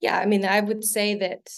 yeah 0.00 0.18
i 0.18 0.26
mean 0.26 0.44
i 0.44 0.60
would 0.60 0.84
say 0.84 1.14
that 1.14 1.48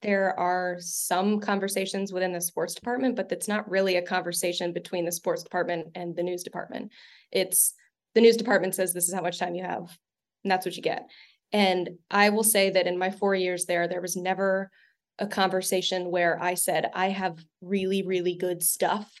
there 0.00 0.36
are 0.38 0.76
some 0.80 1.38
conversations 1.38 2.12
within 2.12 2.32
the 2.32 2.40
sports 2.40 2.74
department 2.74 3.14
but 3.16 3.28
that's 3.28 3.48
not 3.48 3.68
really 3.70 3.96
a 3.96 4.02
conversation 4.02 4.72
between 4.72 5.04
the 5.04 5.12
sports 5.12 5.42
department 5.42 5.86
and 5.94 6.16
the 6.16 6.22
news 6.22 6.42
department 6.42 6.90
it's 7.30 7.74
the 8.14 8.20
news 8.20 8.36
department 8.36 8.74
says 8.74 8.92
this 8.92 9.08
is 9.08 9.14
how 9.14 9.22
much 9.22 9.38
time 9.38 9.54
you 9.54 9.62
have 9.62 9.96
and 10.44 10.50
that's 10.50 10.66
what 10.66 10.76
you 10.76 10.82
get 10.82 11.08
and 11.52 11.90
I 12.10 12.30
will 12.30 12.44
say 12.44 12.70
that 12.70 12.86
in 12.86 12.98
my 12.98 13.10
four 13.10 13.34
years 13.34 13.66
there, 13.66 13.86
there 13.86 14.00
was 14.00 14.16
never 14.16 14.70
a 15.18 15.26
conversation 15.26 16.10
where 16.10 16.42
I 16.42 16.54
said, 16.54 16.90
I 16.94 17.10
have 17.10 17.44
really, 17.60 18.02
really 18.02 18.34
good 18.34 18.62
stuff. 18.62 19.12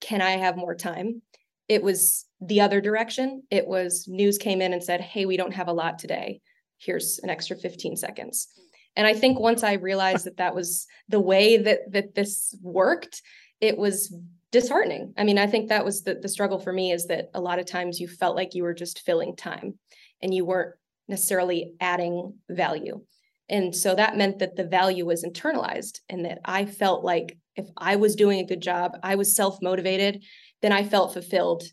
Can 0.00 0.20
I 0.20 0.32
have 0.32 0.56
more 0.56 0.74
time? 0.74 1.22
It 1.70 1.84
was 1.84 2.26
the 2.40 2.62
other 2.62 2.80
direction. 2.80 3.44
It 3.48 3.64
was 3.64 4.08
news 4.08 4.38
came 4.38 4.60
in 4.60 4.72
and 4.72 4.82
said, 4.82 5.00
Hey, 5.00 5.24
we 5.24 5.36
don't 5.36 5.54
have 5.54 5.68
a 5.68 5.72
lot 5.72 6.00
today. 6.00 6.40
Here's 6.78 7.20
an 7.22 7.30
extra 7.30 7.56
15 7.56 7.94
seconds. 7.94 8.48
And 8.96 9.06
I 9.06 9.14
think 9.14 9.38
once 9.38 9.62
I 9.62 9.74
realized 9.74 10.26
that 10.26 10.38
that 10.38 10.52
was 10.52 10.88
the 11.08 11.20
way 11.20 11.58
that 11.58 11.92
that 11.92 12.16
this 12.16 12.58
worked, 12.60 13.22
it 13.60 13.78
was 13.78 14.12
disheartening. 14.50 15.14
I 15.16 15.22
mean, 15.22 15.38
I 15.38 15.46
think 15.46 15.68
that 15.68 15.84
was 15.84 16.02
the, 16.02 16.16
the 16.16 16.28
struggle 16.28 16.58
for 16.58 16.72
me 16.72 16.90
is 16.90 17.06
that 17.06 17.30
a 17.34 17.40
lot 17.40 17.60
of 17.60 17.66
times 17.66 18.00
you 18.00 18.08
felt 18.08 18.34
like 18.34 18.56
you 18.56 18.64
were 18.64 18.74
just 18.74 19.02
filling 19.02 19.36
time 19.36 19.78
and 20.20 20.34
you 20.34 20.44
weren't 20.44 20.74
necessarily 21.06 21.74
adding 21.80 22.34
value. 22.48 23.00
And 23.48 23.74
so 23.76 23.94
that 23.94 24.16
meant 24.16 24.40
that 24.40 24.56
the 24.56 24.64
value 24.64 25.06
was 25.06 25.24
internalized 25.24 26.00
and 26.08 26.24
that 26.24 26.40
I 26.44 26.64
felt 26.64 27.04
like 27.04 27.38
if 27.56 27.68
I 27.76 27.96
was 27.96 28.16
doing 28.16 28.40
a 28.40 28.46
good 28.46 28.60
job, 28.60 28.96
I 29.02 29.14
was 29.16 29.36
self 29.36 29.58
motivated, 29.62 30.24
then 30.62 30.72
I 30.72 30.84
felt 30.84 31.12
fulfilled 31.12 31.64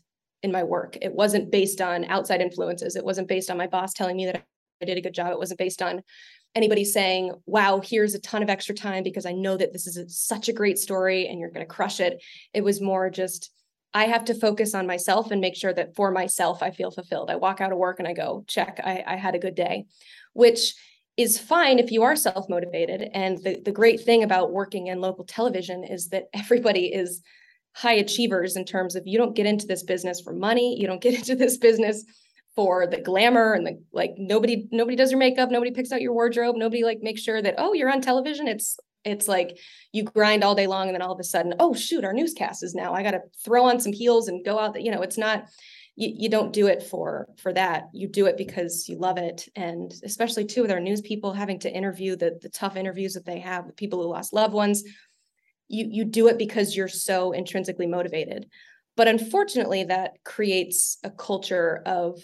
in 0.42 0.52
my 0.52 0.62
work. 0.62 0.96
It 1.02 1.12
wasn't 1.12 1.50
based 1.50 1.80
on 1.80 2.04
outside 2.04 2.40
influences. 2.40 2.96
It 2.96 3.04
wasn't 3.04 3.28
based 3.28 3.50
on 3.50 3.58
my 3.58 3.66
boss 3.66 3.92
telling 3.92 4.16
me 4.16 4.26
that 4.26 4.44
I 4.80 4.84
did 4.84 4.98
a 4.98 5.02
good 5.02 5.14
job. 5.14 5.32
It 5.32 5.38
wasn't 5.38 5.58
based 5.58 5.82
on 5.82 6.02
anybody 6.54 6.84
saying, 6.84 7.32
wow, 7.46 7.80
here's 7.84 8.14
a 8.14 8.20
ton 8.20 8.42
of 8.42 8.50
extra 8.50 8.74
time 8.74 9.02
because 9.02 9.26
I 9.26 9.32
know 9.32 9.56
that 9.56 9.72
this 9.72 9.86
is 9.86 9.96
a, 9.96 10.08
such 10.08 10.48
a 10.48 10.52
great 10.52 10.78
story 10.78 11.26
and 11.26 11.38
you're 11.38 11.50
going 11.50 11.66
to 11.66 11.72
crush 11.72 12.00
it. 12.00 12.22
It 12.54 12.64
was 12.64 12.80
more 12.80 13.10
just, 13.10 13.50
I 13.92 14.04
have 14.04 14.24
to 14.26 14.34
focus 14.34 14.74
on 14.74 14.86
myself 14.86 15.30
and 15.30 15.40
make 15.40 15.56
sure 15.56 15.72
that 15.74 15.94
for 15.94 16.10
myself, 16.10 16.62
I 16.62 16.70
feel 16.70 16.90
fulfilled. 16.90 17.30
I 17.30 17.36
walk 17.36 17.60
out 17.60 17.72
of 17.72 17.78
work 17.78 17.98
and 17.98 18.08
I 18.08 18.12
go, 18.12 18.44
check, 18.46 18.80
I, 18.82 19.04
I 19.06 19.16
had 19.16 19.34
a 19.34 19.40
good 19.40 19.54
day, 19.54 19.86
which 20.32 20.74
is 21.16 21.38
fine 21.38 21.78
if 21.78 21.90
you 21.90 22.02
are 22.04 22.16
self 22.16 22.48
motivated. 22.48 23.10
And 23.12 23.38
the, 23.38 23.60
the 23.64 23.72
great 23.72 24.00
thing 24.02 24.22
about 24.22 24.52
working 24.52 24.86
in 24.86 25.00
local 25.00 25.24
television 25.24 25.84
is 25.84 26.08
that 26.08 26.28
everybody 26.32 26.86
is 26.86 27.22
high 27.74 27.94
achievers 27.94 28.56
in 28.56 28.64
terms 28.64 28.96
of 28.96 29.06
you 29.06 29.18
don't 29.18 29.36
get 29.36 29.46
into 29.46 29.66
this 29.66 29.82
business 29.82 30.20
for 30.20 30.32
money, 30.32 30.78
you 30.78 30.86
don't 30.86 31.00
get 31.02 31.14
into 31.18 31.34
this 31.34 31.56
business 31.58 32.04
for 32.56 32.86
the 32.88 33.00
glamour 33.00 33.52
and 33.52 33.64
the 33.66 33.80
like 33.92 34.14
nobody 34.16 34.66
nobody 34.72 34.96
does 34.96 35.12
your 35.12 35.20
makeup 35.20 35.48
nobody 35.48 35.70
picks 35.70 35.92
out 35.92 36.00
your 36.00 36.12
wardrobe 36.12 36.56
nobody 36.56 36.82
like 36.82 36.98
makes 37.02 37.20
sure 37.20 37.40
that 37.40 37.54
oh 37.56 37.72
you're 37.72 37.88
on 37.88 38.00
television 38.00 38.48
it's 38.48 38.80
it's 39.04 39.28
like 39.28 39.58
you 39.92 40.02
grind 40.02 40.44
all 40.44 40.54
day 40.54 40.66
long 40.66 40.88
and 40.88 40.94
then 40.94 41.02
all 41.02 41.12
of 41.12 41.20
a 41.20 41.24
sudden, 41.24 41.54
oh 41.58 41.74
shoot, 41.74 42.04
our 42.04 42.12
newscast 42.12 42.62
is 42.62 42.74
now. 42.74 42.92
I 42.92 43.02
got 43.02 43.12
to 43.12 43.22
throw 43.44 43.64
on 43.64 43.80
some 43.80 43.92
heels 43.92 44.28
and 44.28 44.44
go 44.44 44.58
out. 44.58 44.80
You 44.80 44.90
know, 44.90 45.02
it's 45.02 45.18
not. 45.18 45.46
You, 45.96 46.12
you 46.16 46.28
don't 46.28 46.52
do 46.52 46.68
it 46.68 46.84
for 46.84 47.28
for 47.38 47.52
that. 47.54 47.88
You 47.92 48.06
do 48.06 48.26
it 48.26 48.36
because 48.36 48.88
you 48.88 48.98
love 48.98 49.18
it, 49.18 49.48
and 49.56 49.92
especially 50.04 50.44
too 50.44 50.62
with 50.62 50.70
our 50.70 50.78
news 50.80 51.00
people 51.00 51.32
having 51.32 51.58
to 51.60 51.72
interview 51.72 52.14
the 52.14 52.38
the 52.40 52.48
tough 52.48 52.76
interviews 52.76 53.14
that 53.14 53.24
they 53.24 53.40
have 53.40 53.66
with 53.66 53.76
people 53.76 54.02
who 54.02 54.08
lost 54.08 54.32
loved 54.32 54.54
ones. 54.54 54.84
You 55.68 55.86
you 55.90 56.04
do 56.04 56.28
it 56.28 56.38
because 56.38 56.76
you're 56.76 56.88
so 56.88 57.32
intrinsically 57.32 57.86
motivated. 57.86 58.48
But 58.96 59.08
unfortunately, 59.08 59.84
that 59.84 60.12
creates 60.24 60.98
a 61.04 61.10
culture 61.10 61.82
of 61.86 62.20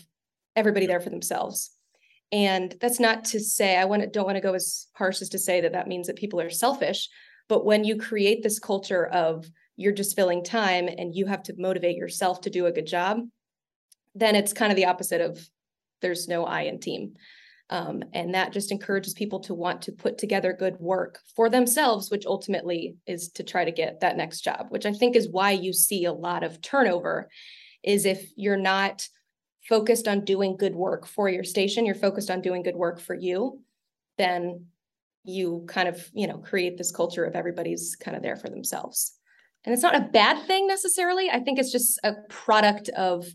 everybody 0.57 0.87
there 0.87 1.01
for 1.01 1.11
themselves 1.11 1.71
and 2.35 2.75
that's 2.81 2.99
not 2.99 3.25
to 3.27 3.39
say 3.39 3.77
I 3.77 3.85
want 3.85 4.03
to, 4.03 4.09
don't 4.09 4.25
want 4.25 4.37
to 4.37 4.43
go 4.43 4.55
as 4.55 4.89
harsh 4.95 5.23
as 5.23 5.29
to 5.31 5.39
say 5.39 5.61
that 5.61 5.73
that 5.73 5.87
means 5.87 6.09
that 6.09 6.17
people 6.17 6.41
are 6.41 6.51
selfish. 6.51 7.09
But 7.49 7.65
when 7.65 7.85
you 7.85 7.97
create 7.97 8.43
this 8.43 8.59
culture 8.59 9.07
of 9.07 9.49
you're 9.77 9.93
just 9.93 10.17
filling 10.17 10.43
time 10.43 10.89
and 10.89 11.15
you 11.15 11.27
have 11.27 11.45
to 11.45 11.55
motivate 11.57 11.97
yourself 11.97 12.41
to 12.41 12.51
do 12.51 12.67
a 12.67 12.73
good 12.73 12.89
job, 12.89 13.21
then 14.17 14.35
it's 14.35 14.53
kind 14.53 14.73
of 14.73 14.77
the 14.77 14.87
opposite 14.87 15.21
of 15.21 15.49
there's 16.01 16.27
no 16.27 16.45
I 16.45 16.63
in 16.63 16.81
team. 16.81 17.15
Um, 17.70 18.03
and 18.12 18.35
that 18.35 18.53
just 18.53 18.70
encourages 18.70 19.14
people 19.14 19.40
to 19.40 19.55
want 19.55 19.83
to 19.83 19.92
put 19.92 20.18
together 20.18 20.53
good 20.53 20.77
work 20.79 21.20
for 21.35 21.48
themselves, 21.48 22.11
which 22.11 22.27
ultimately 22.27 22.96
is 23.07 23.31
to 23.31 23.42
try 23.42 23.64
to 23.64 23.72
get 23.72 24.00
that 24.00 24.18
next 24.18 24.42
job, 24.42 24.66
which 24.68 24.85
I 24.85 24.92
think 24.92 25.16
is 25.16 25.31
why 25.31 25.53
you 25.53 25.72
see 25.72 26.05
a 26.05 26.12
lot 26.12 26.44
of 26.44 26.61
turnover. 26.61 27.29
Is 27.83 28.07
if 28.07 28.31
you're 28.37 28.57
not 28.57 29.09
focused 29.68 30.09
on 30.09 30.24
doing 30.24 30.57
good 30.57 30.74
work 30.74 31.07
for 31.07 31.29
your 31.29 31.44
station, 31.44 31.87
you're 31.87 31.94
focused 31.94 32.31
on 32.31 32.42
doing 32.42 32.62
good 32.62 32.77
work 32.77 33.00
for 33.00 33.14
you, 33.14 33.61
then 34.18 34.66
you 35.24 35.64
kind 35.66 35.88
of 35.88 36.11
you 36.12 36.27
know 36.27 36.38
create 36.38 36.77
this 36.77 36.92
culture 36.92 37.24
of 37.24 37.35
everybody's 37.35 37.96
kind 37.96 38.16
of 38.16 38.22
there 38.22 38.37
for 38.37 38.48
themselves 38.50 39.14
and 39.64 39.72
it's 39.72 39.83
not 39.83 39.96
a 39.96 40.09
bad 40.12 40.46
thing 40.46 40.66
necessarily 40.66 41.31
i 41.31 41.40
think 41.40 41.59
it's 41.59 41.72
just 41.72 41.98
a 42.05 42.12
product 42.29 42.90
of 42.90 43.27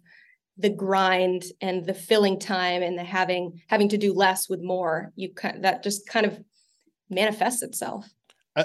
the 0.60 0.70
grind 0.70 1.46
and 1.62 1.86
the 1.86 1.94
filling 1.94 2.38
time 2.38 2.84
and 2.84 2.98
the 2.98 3.04
having 3.04 3.62
having 3.68 3.90
to 3.90 3.98
do 3.98 4.14
less 4.14 4.50
with 4.50 4.62
more 4.62 5.12
you 5.16 5.34
kind 5.34 5.64
that 5.64 5.82
just 5.84 6.08
kind 6.08 6.26
of 6.26 6.40
manifests 7.10 7.64
itself. 7.64 8.08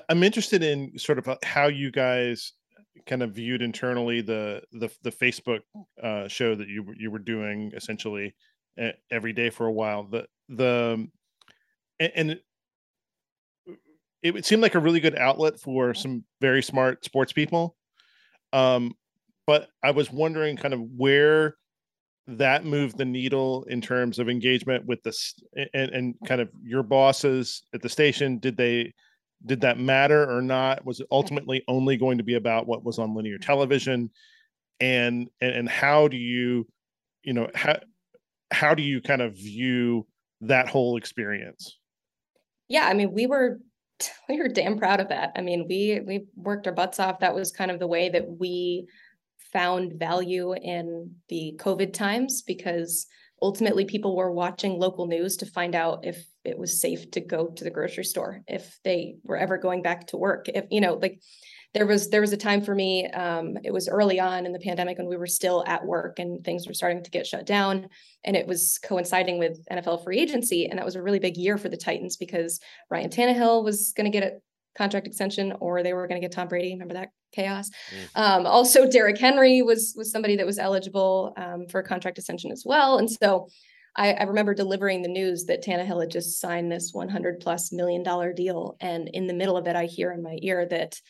I'm 0.09 0.25
interested 0.25 0.63
in 0.63 0.99
sort 0.99 1.19
of 1.19 1.29
uh, 1.29 1.37
how 1.45 1.69
you 1.69 1.93
guys 1.93 2.53
kind 3.07 3.23
of 3.23 3.33
viewed 3.33 3.63
internally 3.63 4.21
the 4.21 4.63
the, 4.73 4.91
the 5.03 5.13
facebook 5.13 5.61
uh, 6.03 6.27
show 6.29 6.55
that 6.55 6.69
you 6.69 6.85
you 6.99 7.11
were 7.11 7.19
doing 7.21 7.73
essentially 7.77 8.35
every 9.11 9.33
day 9.33 9.51
for 9.51 9.67
a 9.67 9.73
while. 9.73 10.05
The 10.05 10.27
the 10.49 11.09
and, 12.01 12.13
and 12.17 12.41
it 14.23 14.45
seemed 14.45 14.63
like 14.63 14.75
a 14.75 14.81
really 14.81 15.01
good 15.01 15.17
outlet 15.17 15.61
for 15.61 15.95
some 15.95 16.25
very 16.41 16.63
smart 16.63 17.05
sports 17.05 17.33
people. 17.33 17.77
Um, 18.53 18.95
but 19.47 19.69
I 19.83 19.91
was 19.91 20.11
wondering 20.11 20.57
kind 20.57 20.73
of 20.73 20.81
where 20.81 21.57
that 22.27 22.65
moved 22.65 22.97
the 22.97 23.05
needle 23.05 23.65
in 23.65 23.81
terms 23.81 24.19
of 24.19 24.29
engagement 24.29 24.87
with 24.87 25.03
this 25.03 25.35
and, 25.75 25.91
and 25.91 26.15
kind 26.27 26.41
of 26.41 26.49
your 26.63 26.83
bosses 26.83 27.63
at 27.75 27.83
the 27.83 27.89
station. 27.89 28.39
Did 28.39 28.57
they 28.57 28.93
did 29.45 29.61
that 29.61 29.79
matter 29.79 30.31
or 30.35 30.41
not? 30.41 30.85
Was 30.87 31.01
it 31.01 31.07
ultimately 31.11 31.63
only 31.69 31.97
going 31.97 32.19
to 32.19 32.25
be 32.25 32.35
about 32.35 32.67
what 32.67 32.85
was 32.85 32.99
on 32.99 33.15
linear 33.15 33.39
television? 33.39 34.11
And 34.81 35.29
and, 35.41 35.55
and 35.55 35.69
how 35.69 36.09
do 36.09 36.17
you, 36.17 36.67
you 37.23 37.35
know, 37.35 37.51
how 37.55 37.79
how 38.51 38.75
do 38.75 38.83
you 38.83 39.03
kind 39.03 39.21
of 39.21 39.35
view 39.35 40.07
that 40.41 40.69
whole 40.69 40.97
experience? 40.97 41.79
Yeah, 42.69 42.87
I 42.87 42.95
mean, 42.95 43.13
we 43.13 43.27
were 43.27 43.61
we 44.29 44.39
were 44.39 44.49
damn 44.49 44.79
proud 44.79 45.01
of 45.01 45.09
that. 45.09 45.33
I 45.37 45.43
mean, 45.43 45.67
we 45.69 46.01
we 46.07 46.25
worked 46.37 46.67
our 46.67 46.73
butts 46.73 46.99
off. 46.99 47.21
That 47.21 47.35
was 47.35 47.53
kind 47.53 47.71
of 47.71 47.79
the 47.79 47.87
way 47.87 48.09
that 48.09 48.27
we 48.39 48.87
found 49.55 49.95
value 49.99 50.55
in 50.55 51.14
the 51.31 51.59
COVID 51.59 51.95
times 51.95 52.43
because 52.43 53.07
ultimately 53.40 53.87
people 53.87 54.14
were 54.14 54.33
watching 54.33 54.79
local 54.79 55.07
news 55.07 55.38
to 55.38 55.47
find 55.47 55.75
out 55.75 56.05
if 56.05 56.23
it 56.45 56.59
was 56.59 56.81
safe 56.81 57.11
to 57.12 57.21
go 57.21 57.47
to 57.47 57.64
the 57.64 57.71
grocery 57.71 58.05
store, 58.05 58.43
if 58.47 58.79
they 58.85 59.14
were 59.25 59.38
ever 59.38 59.57
going 59.57 59.81
back 59.81 60.09
to 60.09 60.19
work, 60.19 60.49
if 60.49 60.67
you 60.71 60.81
know, 60.81 60.95
like 60.95 61.21
there 61.75 61.87
was 61.87 62.09
there 62.11 62.21
was 62.21 62.33
a 62.33 62.37
time 62.37 62.62
for 62.62 62.75
me 62.75 63.07
um, 63.09 63.59
it 63.64 63.73
was 63.73 63.88
early 63.88 64.21
on 64.21 64.47
in 64.47 64.53
the 64.53 64.61
pandemic 64.61 64.97
when 64.97 65.09
we 65.09 65.17
were 65.17 65.27
still 65.27 65.64
at 65.67 65.85
work 65.85 66.19
and 66.19 66.45
things 66.45 66.67
were 66.67 66.75
starting 66.75 67.03
to 67.03 67.11
get 67.11 67.27
shut 67.27 67.45
down 67.45 67.88
and 68.25 68.37
it 68.37 68.47
was 68.47 68.79
coinciding 68.85 69.38
with 69.38 69.59
nfl 69.73 70.03
free 70.03 70.21
agency 70.21 70.67
and 70.67 70.79
that 70.79 70.85
was 70.85 70.95
a 70.95 71.03
really 71.03 71.19
big 71.19 71.37
year 71.37 71.59
for 71.59 71.69
the 71.69 71.77
titans 71.77 72.17
because 72.17 72.61
ryan 72.90 73.11
Tannehill 73.11 73.64
was 73.64 73.93
going 73.97 74.11
to 74.11 74.17
get 74.17 74.40
contract 74.77 75.07
extension 75.07 75.53
or 75.61 75.83
they 75.83 75.93
were 75.93 76.07
going 76.07 76.21
to 76.21 76.25
get 76.25 76.35
tom 76.35 76.49
brady 76.49 76.73
remember 76.73 76.95
that 76.95 77.09
chaos 77.33 77.71
mm. 77.91 78.21
um, 78.21 78.47
also 78.47 78.89
Derrick 78.89 79.19
henry 79.19 79.63
was 79.63 79.95
was 79.97 80.11
somebody 80.11 80.37
that 80.37 80.47
was 80.47 80.59
eligible 80.59 81.33
um, 81.37 81.67
for 81.69 81.81
a 81.81 81.85
contract 81.85 82.19
extension 82.19 82.51
as 82.51 82.65
well 82.67 82.99
and 82.99 83.11
so 83.11 83.49
I, 83.97 84.13
I, 84.13 84.23
remember 84.25 84.55
delivering 84.55 85.03
the 85.03 85.09
news 85.09 85.45
that 85.45 85.63
Tannehill 85.63 86.01
had 86.01 86.11
just 86.11 86.41
signed 86.41 86.71
this 86.71 86.91
100 86.93 87.39
plus 87.39 87.73
million 87.73 88.03
dollar 88.03 88.33
deal. 88.33 88.77
And 88.81 89.09
in 89.13 89.29
the 89.29 89.35
middle 89.35 89.57
of 89.57 89.69
it, 89.69 89.77
I 89.77 89.85
hear 89.85 90.11
in 90.11 90.21
my 90.21 90.37
ear 90.43 90.67
that 90.67 91.01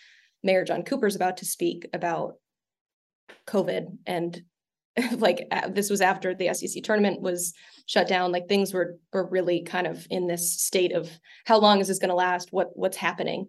Mayor 0.42 0.64
John 0.64 0.82
Cooper 0.82 1.06
is 1.06 1.16
about 1.16 1.38
to 1.38 1.46
speak 1.46 1.88
about 1.94 2.34
COVID 3.46 3.98
and 4.06 4.42
like 5.16 5.48
this 5.70 5.90
was 5.90 6.00
after 6.00 6.34
the 6.34 6.52
SEC 6.54 6.82
tournament 6.82 7.20
was 7.20 7.52
shut 7.86 8.08
down. 8.08 8.32
Like 8.32 8.48
things 8.48 8.72
were 8.72 8.96
were 9.12 9.28
really 9.28 9.62
kind 9.62 9.86
of 9.86 10.06
in 10.10 10.26
this 10.26 10.60
state 10.60 10.92
of 10.92 11.10
how 11.46 11.58
long 11.58 11.80
is 11.80 11.88
this 11.88 11.98
going 11.98 12.10
to 12.10 12.14
last? 12.14 12.52
What 12.52 12.70
what's 12.74 12.96
happening? 12.96 13.48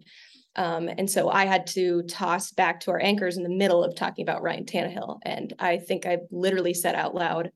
Um, 0.56 0.88
and 0.88 1.08
so 1.08 1.28
I 1.28 1.44
had 1.44 1.66
to 1.68 2.02
toss 2.04 2.50
back 2.50 2.80
to 2.80 2.90
our 2.90 3.00
anchors 3.00 3.36
in 3.36 3.42
the 3.42 3.48
middle 3.50 3.84
of 3.84 3.94
talking 3.94 4.22
about 4.22 4.42
Ryan 4.42 4.64
Tannehill, 4.64 5.18
and 5.22 5.52
I 5.58 5.78
think 5.78 6.06
I 6.06 6.18
literally 6.30 6.74
said 6.74 6.94
out 6.94 7.14
loud, 7.14 7.50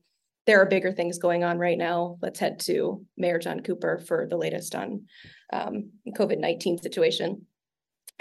"There 0.45 0.61
are 0.61 0.67
bigger 0.67 0.91
things 0.91 1.17
going 1.17 1.43
on 1.43 1.57
right 1.57 1.77
now. 1.77 2.17
Let's 2.21 2.39
head 2.39 2.59
to 2.61 3.03
Mayor 3.17 3.39
John 3.39 3.61
Cooper 3.61 3.99
for 3.99 4.27
the 4.29 4.37
latest 4.37 4.75
on 4.75 5.05
um, 5.51 5.91
COVID 6.15 6.39
nineteen 6.39 6.77
situation." 6.77 7.45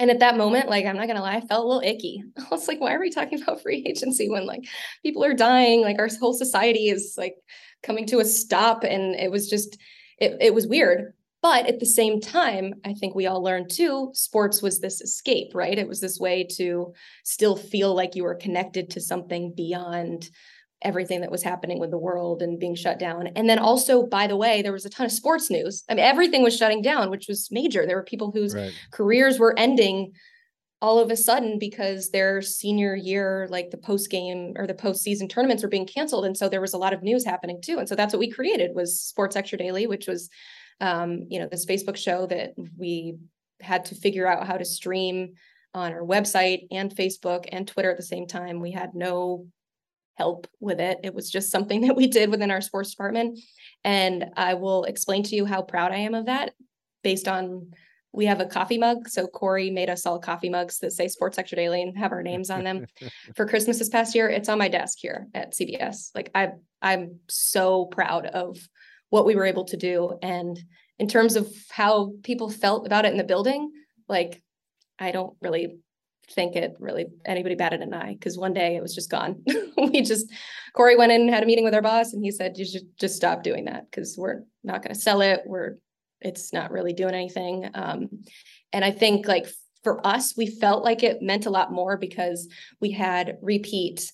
And 0.00 0.10
at 0.10 0.20
that 0.20 0.38
moment, 0.38 0.70
like, 0.70 0.86
I'm 0.86 0.96
not 0.96 1.08
gonna 1.08 1.20
lie, 1.20 1.36
I 1.36 1.40
felt 1.42 1.62
a 1.62 1.68
little 1.68 1.82
icky. 1.84 2.24
I 2.38 2.46
was 2.50 2.66
like, 2.66 2.80
why 2.80 2.94
are 2.94 3.00
we 3.00 3.10
talking 3.10 3.40
about 3.40 3.60
free 3.60 3.84
agency 3.86 4.30
when 4.30 4.46
like 4.46 4.64
people 5.02 5.22
are 5.22 5.34
dying? 5.34 5.82
Like 5.82 5.98
our 5.98 6.08
whole 6.18 6.32
society 6.32 6.88
is 6.88 7.14
like 7.18 7.34
coming 7.82 8.06
to 8.06 8.18
a 8.18 8.24
stop. 8.24 8.82
And 8.82 9.14
it 9.14 9.30
was 9.30 9.48
just, 9.48 9.76
it, 10.18 10.38
it 10.40 10.54
was 10.54 10.66
weird. 10.66 11.12
But 11.42 11.66
at 11.66 11.80
the 11.80 11.86
same 11.86 12.18
time, 12.18 12.74
I 12.84 12.94
think 12.94 13.14
we 13.14 13.26
all 13.26 13.42
learned 13.42 13.70
too, 13.70 14.10
sports 14.14 14.62
was 14.62 14.80
this 14.80 15.02
escape, 15.02 15.54
right? 15.54 15.78
It 15.78 15.88
was 15.88 16.00
this 16.00 16.18
way 16.18 16.46
to 16.56 16.94
still 17.24 17.56
feel 17.56 17.94
like 17.94 18.14
you 18.14 18.24
were 18.24 18.34
connected 18.34 18.88
to 18.90 19.00
something 19.02 19.52
beyond 19.54 20.30
everything 20.82 21.20
that 21.20 21.30
was 21.30 21.42
happening 21.42 21.78
with 21.78 21.90
the 21.90 21.98
world 21.98 22.42
and 22.42 22.58
being 22.58 22.74
shut 22.74 22.98
down. 22.98 23.26
And 23.28 23.48
then 23.48 23.58
also, 23.58 24.06
by 24.06 24.26
the 24.26 24.36
way, 24.36 24.62
there 24.62 24.72
was 24.72 24.86
a 24.86 24.90
ton 24.90 25.06
of 25.06 25.12
sports 25.12 25.50
news. 25.50 25.84
I 25.88 25.94
mean, 25.94 26.04
everything 26.04 26.42
was 26.42 26.56
shutting 26.56 26.82
down, 26.82 27.10
which 27.10 27.26
was 27.28 27.48
major. 27.50 27.86
There 27.86 27.96
were 27.96 28.02
people 28.02 28.30
whose 28.30 28.54
right. 28.54 28.72
careers 28.90 29.38
were 29.38 29.58
ending 29.58 30.12
all 30.82 30.98
of 30.98 31.10
a 31.10 31.16
sudden 31.16 31.58
because 31.58 32.10
their 32.10 32.40
senior 32.40 32.96
year, 32.96 33.46
like 33.50 33.70
the 33.70 33.76
post 33.76 34.10
game 34.10 34.54
or 34.56 34.66
the 34.66 34.74
postseason 34.74 35.28
tournaments 35.28 35.62
were 35.62 35.68
being 35.68 35.86
canceled. 35.86 36.24
And 36.24 36.36
so 36.36 36.48
there 36.48 36.62
was 36.62 36.72
a 36.72 36.78
lot 36.78 36.94
of 36.94 37.02
news 37.02 37.24
happening 37.24 37.60
too. 37.60 37.78
And 37.78 37.88
so 37.88 37.94
that's 37.94 38.14
what 38.14 38.20
we 38.20 38.30
created 38.30 38.74
was 38.74 39.02
Sports 39.02 39.36
Extra 39.36 39.58
Daily, 39.58 39.86
which 39.86 40.06
was 40.06 40.30
um, 40.80 41.26
you 41.28 41.38
know, 41.38 41.48
this 41.50 41.66
Facebook 41.66 41.96
show 41.96 42.26
that 42.26 42.54
we 42.78 43.18
had 43.60 43.84
to 43.86 43.94
figure 43.94 44.26
out 44.26 44.46
how 44.46 44.56
to 44.56 44.64
stream 44.64 45.34
on 45.74 45.92
our 45.92 46.02
website 46.02 46.66
and 46.70 46.90
Facebook 46.90 47.44
and 47.52 47.68
Twitter 47.68 47.90
at 47.90 47.96
the 47.96 48.02
same 48.02 48.26
time. 48.26 48.60
We 48.60 48.72
had 48.72 48.94
no 48.94 49.46
help 50.20 50.46
with 50.60 50.80
it. 50.80 50.98
It 51.02 51.14
was 51.14 51.30
just 51.30 51.50
something 51.50 51.80
that 51.86 51.96
we 51.96 52.06
did 52.06 52.30
within 52.30 52.50
our 52.50 52.60
sports 52.60 52.90
department. 52.90 53.38
And 53.84 54.26
I 54.36 54.54
will 54.54 54.84
explain 54.84 55.22
to 55.24 55.34
you 55.34 55.46
how 55.46 55.62
proud 55.62 55.92
I 55.92 55.96
am 55.96 56.14
of 56.14 56.26
that 56.26 56.52
based 57.02 57.26
on 57.26 57.72
we 58.12 58.26
have 58.26 58.40
a 58.40 58.46
coffee 58.46 58.76
mug. 58.76 59.08
So 59.08 59.26
Corey 59.26 59.70
made 59.70 59.88
us 59.88 60.04
all 60.04 60.18
coffee 60.18 60.50
mugs 60.50 60.80
that 60.80 60.92
say 60.92 61.08
Sports 61.08 61.38
Extra 61.38 61.56
Daily 61.56 61.80
and 61.80 61.96
have 61.96 62.12
our 62.12 62.22
names 62.22 62.50
on 62.50 62.64
them 62.64 62.86
for 63.36 63.46
Christmas 63.46 63.78
this 63.78 63.88
past 63.88 64.14
year. 64.14 64.28
It's 64.28 64.48
on 64.48 64.58
my 64.58 64.68
desk 64.68 64.98
here 65.00 65.28
at 65.32 65.54
CBS. 65.54 66.10
Like 66.14 66.30
I 66.34 66.50
I'm 66.82 67.20
so 67.28 67.86
proud 67.86 68.26
of 68.26 68.58
what 69.08 69.26
we 69.26 69.36
were 69.36 69.46
able 69.46 69.64
to 69.66 69.76
do. 69.76 70.18
And 70.22 70.58
in 70.98 71.08
terms 71.08 71.36
of 71.36 71.48
how 71.70 72.12
people 72.22 72.50
felt 72.50 72.86
about 72.86 73.06
it 73.06 73.12
in 73.12 73.16
the 73.16 73.24
building, 73.24 73.70
like 74.08 74.42
I 74.98 75.12
don't 75.12 75.36
really 75.40 75.78
think 76.34 76.56
it 76.56 76.76
really 76.78 77.06
anybody 77.24 77.54
batted 77.54 77.80
an 77.80 77.94
eye 77.94 78.14
because 78.14 78.38
one 78.38 78.52
day 78.52 78.76
it 78.76 78.82
was 78.82 78.94
just 78.94 79.10
gone. 79.10 79.42
we 79.76 80.02
just 80.02 80.26
Corey 80.74 80.96
went 80.96 81.12
in 81.12 81.22
and 81.22 81.30
had 81.30 81.42
a 81.42 81.46
meeting 81.46 81.64
with 81.64 81.74
our 81.74 81.82
boss 81.82 82.12
and 82.12 82.24
he 82.24 82.30
said 82.30 82.58
you 82.58 82.64
should 82.64 82.96
just 82.98 83.16
stop 83.16 83.42
doing 83.42 83.64
that 83.64 83.90
because 83.90 84.16
we're 84.16 84.42
not 84.62 84.82
going 84.82 84.94
to 84.94 85.00
sell 85.00 85.20
it. 85.20 85.42
We're 85.46 85.76
it's 86.20 86.52
not 86.52 86.70
really 86.70 86.92
doing 86.92 87.14
anything. 87.14 87.70
Um, 87.74 88.08
and 88.72 88.84
I 88.84 88.90
think 88.90 89.26
like 89.26 89.46
for 89.82 90.06
us, 90.06 90.36
we 90.36 90.46
felt 90.46 90.84
like 90.84 91.02
it 91.02 91.22
meant 91.22 91.46
a 91.46 91.50
lot 91.50 91.72
more 91.72 91.96
because 91.96 92.48
we 92.80 92.90
had 92.90 93.38
repeat 93.40 94.12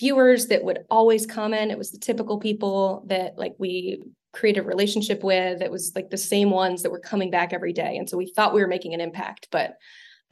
viewers 0.00 0.46
that 0.46 0.64
would 0.64 0.80
always 0.90 1.26
comment. 1.26 1.70
It 1.70 1.78
was 1.78 1.90
the 1.90 1.98
typical 1.98 2.40
people 2.40 3.04
that 3.08 3.38
like 3.38 3.54
we 3.58 4.02
create 4.32 4.56
a 4.56 4.62
relationship 4.62 5.22
with. 5.22 5.60
It 5.60 5.70
was 5.70 5.92
like 5.94 6.10
the 6.10 6.16
same 6.16 6.50
ones 6.50 6.82
that 6.82 6.90
were 6.90 6.98
coming 6.98 7.30
back 7.30 7.52
every 7.52 7.72
day. 7.72 7.96
And 7.98 8.08
so 8.08 8.16
we 8.16 8.32
thought 8.32 8.54
we 8.54 8.62
were 8.62 8.68
making 8.68 8.94
an 8.94 9.00
impact, 9.00 9.48
but 9.50 9.76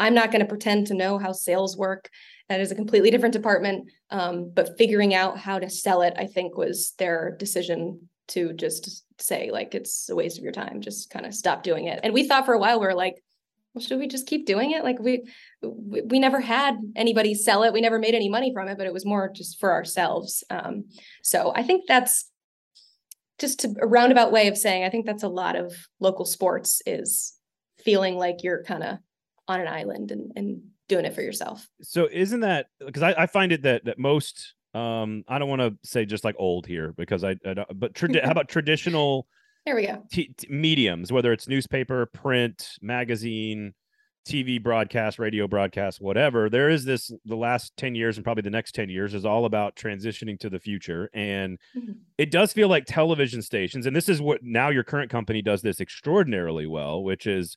I'm 0.01 0.15
not 0.15 0.33
going 0.33 0.41
to 0.41 0.49
pretend 0.49 0.89
to 0.89 0.95
know 0.95 1.19
how 1.19 1.33
sales 1.33 1.77
work. 1.77 2.09
That 2.49 2.61
is 2.61 2.73
a 2.73 2.75
completely 2.75 3.11
different 3.11 3.35
department. 3.35 3.89
Um, 4.11 4.51
but 4.53 4.77
figuring 4.77 5.15
out 5.15 5.39
how 5.39 5.59
to 5.61 5.71
sell 5.71 6.03
it, 6.03 6.15
I 6.17 6.27
think, 6.27 6.57
was 6.57 6.95
their 6.99 7.37
decision 7.39 8.09
to 8.29 8.53
just 8.55 9.05
say, 9.19 9.51
like, 9.53 9.75
it's 9.75 10.09
a 10.09 10.17
waste 10.17 10.39
of 10.39 10.43
your 10.43 10.53
time. 10.53 10.81
Just 10.81 11.11
kind 11.11 11.27
of 11.27 11.35
stop 11.35 11.63
doing 11.63 11.87
it. 11.87 12.01
And 12.03 12.15
we 12.15 12.27
thought 12.27 12.47
for 12.47 12.55
a 12.55 12.59
while, 12.59 12.81
we 12.81 12.87
are 12.87 12.95
like, 12.95 13.23
well, 13.75 13.83
should 13.85 14.01
we 14.01 14.09
just 14.09 14.27
keep 14.27 14.47
doing 14.47 14.73
it? 14.73 14.83
Like 14.83 14.99
we, 14.99 15.23
we, 15.63 16.01
we 16.03 16.19
never 16.19 16.41
had 16.41 16.75
anybody 16.97 17.35
sell 17.35 17.63
it. 17.63 17.73
We 17.73 17.81
never 17.81 18.01
made 18.01 18.17
any 18.17 18.29
money 18.29 18.53
from 18.53 18.67
it, 18.67 18.77
but 18.77 18.87
it 18.87 18.93
was 18.93 19.07
more 19.07 19.31
just 19.33 19.61
for 19.61 19.71
ourselves. 19.73 20.43
Um, 20.51 20.87
so 21.23 21.53
I 21.55 21.63
think 21.63 21.85
that's 21.87 22.29
just 23.39 23.65
a 23.65 23.87
roundabout 23.87 24.33
way 24.33 24.49
of 24.49 24.59
saying, 24.59 24.83
I 24.83 24.91
think 24.91 25.07
that's 25.07 25.23
a 25.23 25.29
lot 25.29 25.55
of 25.55 25.73
local 26.01 26.25
sports 26.25 26.83
is 26.85 27.35
feeling 27.85 28.17
like 28.17 28.43
you're 28.43 28.65
kind 28.65 28.83
of 28.83 28.99
on 29.51 29.61
an 29.61 29.69
island 29.69 30.11
and, 30.11 30.33
and 30.37 30.63
doing 30.89 31.05
it 31.05 31.15
for 31.15 31.23
yourself. 31.23 31.67
So 31.83 32.09
isn't 32.11 32.41
that 32.41 32.67
because 32.85 33.03
I, 33.03 33.15
I 33.17 33.27
find 33.27 33.53
it 33.53 33.63
that 33.63 33.85
that 33.87 33.99
most 33.99 34.55
um 34.75 35.25
I 35.29 35.39
don't 35.39 35.49
want 35.49 35.63
to 35.63 35.77
say 35.83 36.05
just 36.05 36.25
like 36.25 36.37
old 36.39 36.67
here 36.67 36.93
because 36.97 37.25
I, 37.25 37.37
I 37.47 37.65
but 37.75 37.95
tradi- 37.95 38.23
how 38.23 38.31
about 38.31 38.49
traditional 38.57 39.27
there 39.67 39.75
we 39.75 39.87
go 39.87 40.05
t- 40.13 40.33
t- 40.37 40.49
mediums 40.49 41.11
whether 41.13 41.33
it's 41.33 41.49
newspaper 41.49 42.07
print 42.07 42.71
magazine 42.81 43.75
TV 44.29 44.63
broadcast 44.63 45.19
radio 45.19 45.49
broadcast 45.49 46.01
whatever 46.01 46.49
there 46.49 46.69
is 46.69 46.85
this 46.85 47.11
the 47.25 47.37
last 47.37 47.77
10 47.79 47.97
years 47.97 48.17
and 48.17 48.23
probably 48.23 48.43
the 48.43 48.51
next 48.51 48.75
10 48.75 48.89
years 48.89 49.13
is 49.13 49.25
all 49.25 49.45
about 49.45 49.75
transitioning 49.75 50.39
to 50.39 50.49
the 50.49 50.61
future 50.61 51.11
and 51.15 51.59
mm-hmm. 51.77 51.93
it 52.17 52.31
does 52.31 52.53
feel 52.53 52.69
like 52.69 52.85
television 52.87 53.43
stations 53.43 53.87
and 53.87 53.97
this 53.97 54.09
is 54.09 54.21
what 54.21 54.41
now 54.43 54.69
your 54.69 54.85
current 54.85 55.11
company 55.11 55.43
does 55.43 55.63
this 55.63 55.81
extraordinarily 55.81 56.67
well 56.67 57.03
which 57.03 57.27
is 57.27 57.57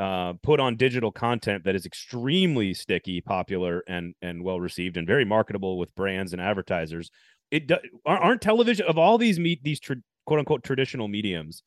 uh, 0.00 0.32
put 0.42 0.60
on 0.60 0.76
digital 0.76 1.12
content 1.12 1.64
that 1.64 1.74
is 1.74 1.84
extremely 1.84 2.72
sticky, 2.72 3.20
popular, 3.20 3.84
and 3.86 4.14
and 4.22 4.42
well 4.42 4.58
received, 4.58 4.96
and 4.96 5.06
very 5.06 5.24
marketable 5.24 5.78
with 5.78 5.94
brands 5.94 6.32
and 6.32 6.40
advertisers. 6.40 7.10
It 7.50 7.66
do, 7.66 7.76
aren't 8.06 8.40
television 8.40 8.86
of 8.86 8.96
all 8.96 9.18
these 9.18 9.38
meet 9.38 9.62
these 9.62 9.78
tra- 9.78 9.96
quote 10.24 10.38
unquote 10.38 10.64
traditional 10.64 11.06
mediums. 11.06 11.62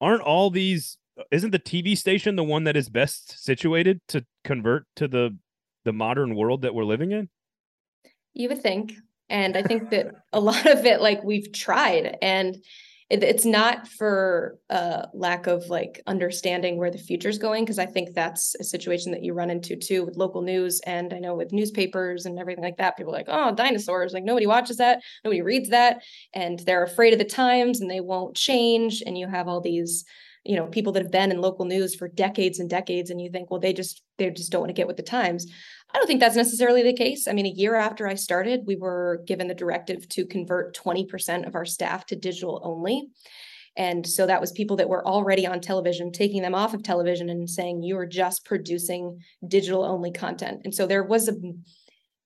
Aren't 0.00 0.22
all 0.22 0.50
these? 0.50 0.98
Isn't 1.30 1.52
the 1.52 1.58
TV 1.58 1.96
station 1.96 2.36
the 2.36 2.44
one 2.44 2.64
that 2.64 2.76
is 2.76 2.88
best 2.88 3.42
situated 3.42 4.00
to 4.08 4.24
convert 4.44 4.84
to 4.96 5.08
the 5.08 5.36
the 5.84 5.92
modern 5.92 6.36
world 6.36 6.62
that 6.62 6.74
we're 6.74 6.84
living 6.84 7.12
in? 7.12 7.30
You 8.34 8.50
would 8.50 8.62
think, 8.62 8.92
and 9.28 9.56
I 9.56 9.62
think 9.62 9.90
that 9.90 10.08
a 10.32 10.40
lot 10.40 10.66
of 10.66 10.84
it, 10.84 11.00
like 11.00 11.24
we've 11.24 11.50
tried, 11.52 12.18
and 12.20 12.56
it, 13.10 13.24
it's 13.24 13.44
not 13.44 13.88
for 13.88 14.56
uh, 14.70 15.06
lack 15.12 15.48
of 15.48 15.68
like 15.68 16.00
understanding 16.06 16.78
where 16.78 16.90
the 16.90 16.98
future 16.98 17.28
is 17.28 17.38
going 17.38 17.64
because 17.64 17.78
i 17.78 17.84
think 17.84 18.14
that's 18.14 18.54
a 18.60 18.64
situation 18.64 19.12
that 19.12 19.22
you 19.22 19.34
run 19.34 19.50
into 19.50 19.76
too 19.76 20.04
with 20.04 20.16
local 20.16 20.42
news 20.42 20.80
and 20.86 21.12
i 21.12 21.18
know 21.18 21.34
with 21.34 21.52
newspapers 21.52 22.24
and 22.24 22.38
everything 22.38 22.64
like 22.64 22.76
that 22.76 22.96
people 22.96 23.12
are 23.12 23.18
like 23.18 23.26
oh 23.28 23.54
dinosaurs 23.54 24.12
like 24.12 24.24
nobody 24.24 24.46
watches 24.46 24.76
that 24.76 25.02
nobody 25.24 25.42
reads 25.42 25.68
that 25.68 26.02
and 26.34 26.60
they're 26.60 26.84
afraid 26.84 27.12
of 27.12 27.18
the 27.18 27.24
times 27.24 27.80
and 27.80 27.90
they 27.90 28.00
won't 28.00 28.36
change 28.36 29.02
and 29.04 29.18
you 29.18 29.28
have 29.28 29.48
all 29.48 29.60
these 29.60 30.04
you 30.44 30.56
know 30.56 30.66
people 30.66 30.92
that 30.92 31.02
have 31.02 31.12
been 31.12 31.30
in 31.30 31.40
local 31.40 31.64
news 31.64 31.94
for 31.94 32.08
decades 32.08 32.58
and 32.58 32.70
decades 32.70 33.10
and 33.10 33.20
you 33.20 33.30
think 33.30 33.50
well 33.50 33.60
they 33.60 33.72
just 33.72 34.02
they 34.18 34.30
just 34.30 34.50
don't 34.50 34.62
want 34.62 34.70
to 34.70 34.74
get 34.74 34.86
with 34.86 34.96
the 34.96 35.02
times. 35.02 35.46
I 35.92 35.98
don't 35.98 36.06
think 36.06 36.20
that's 36.20 36.36
necessarily 36.36 36.82
the 36.82 36.92
case. 36.92 37.26
I 37.28 37.32
mean 37.32 37.46
a 37.46 37.50
year 37.50 37.74
after 37.74 38.06
i 38.06 38.14
started 38.14 38.62
we 38.66 38.76
were 38.76 39.22
given 39.26 39.48
the 39.48 39.54
directive 39.54 40.08
to 40.10 40.26
convert 40.26 40.76
20% 40.76 41.46
of 41.46 41.54
our 41.54 41.64
staff 41.64 42.06
to 42.06 42.16
digital 42.16 42.60
only. 42.64 43.08
And 43.76 44.06
so 44.06 44.26
that 44.26 44.40
was 44.40 44.52
people 44.52 44.76
that 44.76 44.88
were 44.88 45.06
already 45.06 45.46
on 45.46 45.60
television 45.60 46.10
taking 46.10 46.42
them 46.42 46.54
off 46.54 46.74
of 46.74 46.82
television 46.82 47.30
and 47.30 47.48
saying 47.48 47.82
you 47.82 47.96
are 47.98 48.06
just 48.06 48.44
producing 48.44 49.20
digital 49.46 49.84
only 49.84 50.10
content. 50.10 50.62
And 50.64 50.74
so 50.74 50.86
there 50.86 51.04
was 51.04 51.28
a 51.28 51.34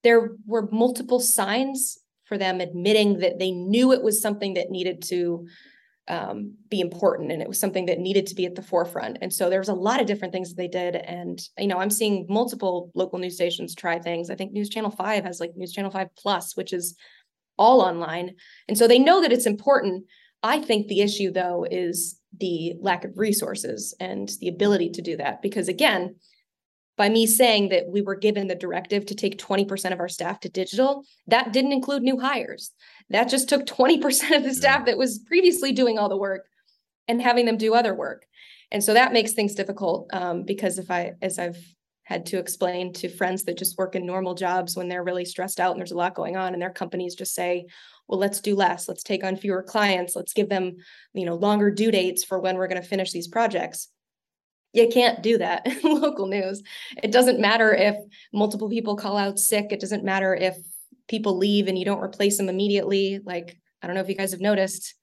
there 0.02 0.30
were 0.46 0.68
multiple 0.70 1.20
signs 1.20 1.98
for 2.24 2.38
them 2.38 2.60
admitting 2.60 3.18
that 3.18 3.38
they 3.38 3.50
knew 3.50 3.92
it 3.92 4.02
was 4.02 4.20
something 4.20 4.54
that 4.54 4.70
needed 4.70 5.02
to 5.02 5.46
um, 6.08 6.54
be 6.68 6.80
important 6.80 7.32
and 7.32 7.40
it 7.40 7.48
was 7.48 7.58
something 7.58 7.86
that 7.86 7.98
needed 7.98 8.26
to 8.26 8.34
be 8.34 8.44
at 8.44 8.54
the 8.54 8.62
forefront. 8.62 9.18
And 9.22 9.32
so 9.32 9.48
there 9.48 9.58
was 9.58 9.68
a 9.68 9.74
lot 9.74 10.00
of 10.00 10.06
different 10.06 10.32
things 10.32 10.50
that 10.50 10.56
they 10.56 10.68
did 10.68 10.96
and 10.96 11.40
you 11.58 11.66
know 11.66 11.78
i'm 11.78 11.90
seeing 11.90 12.26
multiple 12.28 12.90
local 12.94 13.18
news 13.18 13.34
stations 13.34 13.74
try 13.74 13.98
things. 13.98 14.30
I 14.30 14.34
think 14.34 14.52
news 14.52 14.68
channel 14.68 14.90
5 14.90 15.24
has 15.24 15.40
like 15.40 15.56
news 15.56 15.72
channel 15.72 15.90
5 15.90 16.08
plus 16.16 16.56
which 16.56 16.72
is 16.72 16.96
all 17.56 17.80
online. 17.80 18.34
And 18.68 18.76
so 18.76 18.88
they 18.88 18.98
know 18.98 19.20
that 19.20 19.32
it's 19.32 19.46
important. 19.46 20.04
I 20.42 20.60
think 20.60 20.88
the 20.88 21.00
issue 21.00 21.30
though 21.30 21.66
is 21.70 22.20
the 22.38 22.74
lack 22.80 23.04
of 23.04 23.16
resources 23.16 23.94
and 24.00 24.30
the 24.40 24.48
ability 24.48 24.90
to 24.90 25.02
do 25.02 25.16
that 25.16 25.40
because 25.40 25.68
again 25.68 26.16
by 26.96 27.08
me 27.08 27.26
saying 27.26 27.70
that 27.70 27.88
we 27.88 28.02
were 28.02 28.14
given 28.14 28.46
the 28.46 28.54
directive 28.54 29.06
to 29.06 29.14
take 29.14 29.38
20% 29.38 29.92
of 29.92 30.00
our 30.00 30.08
staff 30.08 30.40
to 30.40 30.48
digital, 30.48 31.04
that 31.26 31.52
didn't 31.52 31.72
include 31.72 32.02
new 32.02 32.18
hires. 32.18 32.70
That 33.10 33.28
just 33.28 33.48
took 33.48 33.66
20% 33.66 34.36
of 34.36 34.44
the 34.44 34.54
staff 34.54 34.86
that 34.86 34.98
was 34.98 35.18
previously 35.18 35.72
doing 35.72 35.98
all 35.98 36.08
the 36.08 36.16
work 36.16 36.46
and 37.08 37.20
having 37.20 37.46
them 37.46 37.56
do 37.56 37.74
other 37.74 37.94
work. 37.94 38.26
And 38.70 38.82
so 38.82 38.94
that 38.94 39.12
makes 39.12 39.32
things 39.32 39.54
difficult 39.54 40.08
um, 40.12 40.44
because 40.44 40.78
if 40.78 40.90
I, 40.90 41.12
as 41.20 41.38
I've 41.38 41.58
had 42.04 42.26
to 42.26 42.38
explain 42.38 42.92
to 42.92 43.08
friends 43.08 43.44
that 43.44 43.58
just 43.58 43.78
work 43.78 43.94
in 43.94 44.06
normal 44.06 44.34
jobs 44.34 44.76
when 44.76 44.88
they're 44.88 45.04
really 45.04 45.24
stressed 45.24 45.58
out 45.58 45.72
and 45.72 45.80
there's 45.80 45.92
a 45.92 45.96
lot 45.96 46.14
going 46.14 46.36
on 46.36 46.52
and 46.52 46.62
their 46.62 46.70
companies 46.70 47.14
just 47.14 47.34
say, 47.34 47.66
well, 48.08 48.18
let's 48.18 48.40
do 48.40 48.54
less, 48.54 48.88
let's 48.88 49.02
take 49.02 49.24
on 49.24 49.36
fewer 49.36 49.62
clients, 49.62 50.14
let's 50.14 50.34
give 50.34 50.48
them, 50.48 50.76
you 51.14 51.24
know, 51.24 51.34
longer 51.34 51.70
due 51.70 51.90
dates 51.90 52.22
for 52.22 52.38
when 52.38 52.56
we're 52.56 52.68
going 52.68 52.80
to 52.80 52.86
finish 52.86 53.12
these 53.12 53.28
projects 53.28 53.88
you 54.74 54.88
can't 54.88 55.22
do 55.22 55.38
that 55.38 55.66
in 55.84 56.00
local 56.00 56.26
news. 56.26 56.62
It 57.02 57.12
doesn't 57.12 57.40
matter 57.40 57.72
if 57.74 57.96
multiple 58.32 58.68
people 58.68 58.96
call 58.96 59.16
out 59.16 59.38
sick. 59.38 59.66
It 59.70 59.80
doesn't 59.80 60.04
matter 60.04 60.34
if 60.34 60.56
people 61.08 61.38
leave 61.38 61.68
and 61.68 61.78
you 61.78 61.84
don't 61.84 62.02
replace 62.02 62.36
them 62.36 62.48
immediately. 62.48 63.20
Like, 63.24 63.56
I 63.82 63.86
don't 63.86 63.94
know 63.94 64.02
if 64.02 64.08
you 64.08 64.16
guys 64.16 64.32
have 64.32 64.40
noticed, 64.40 64.94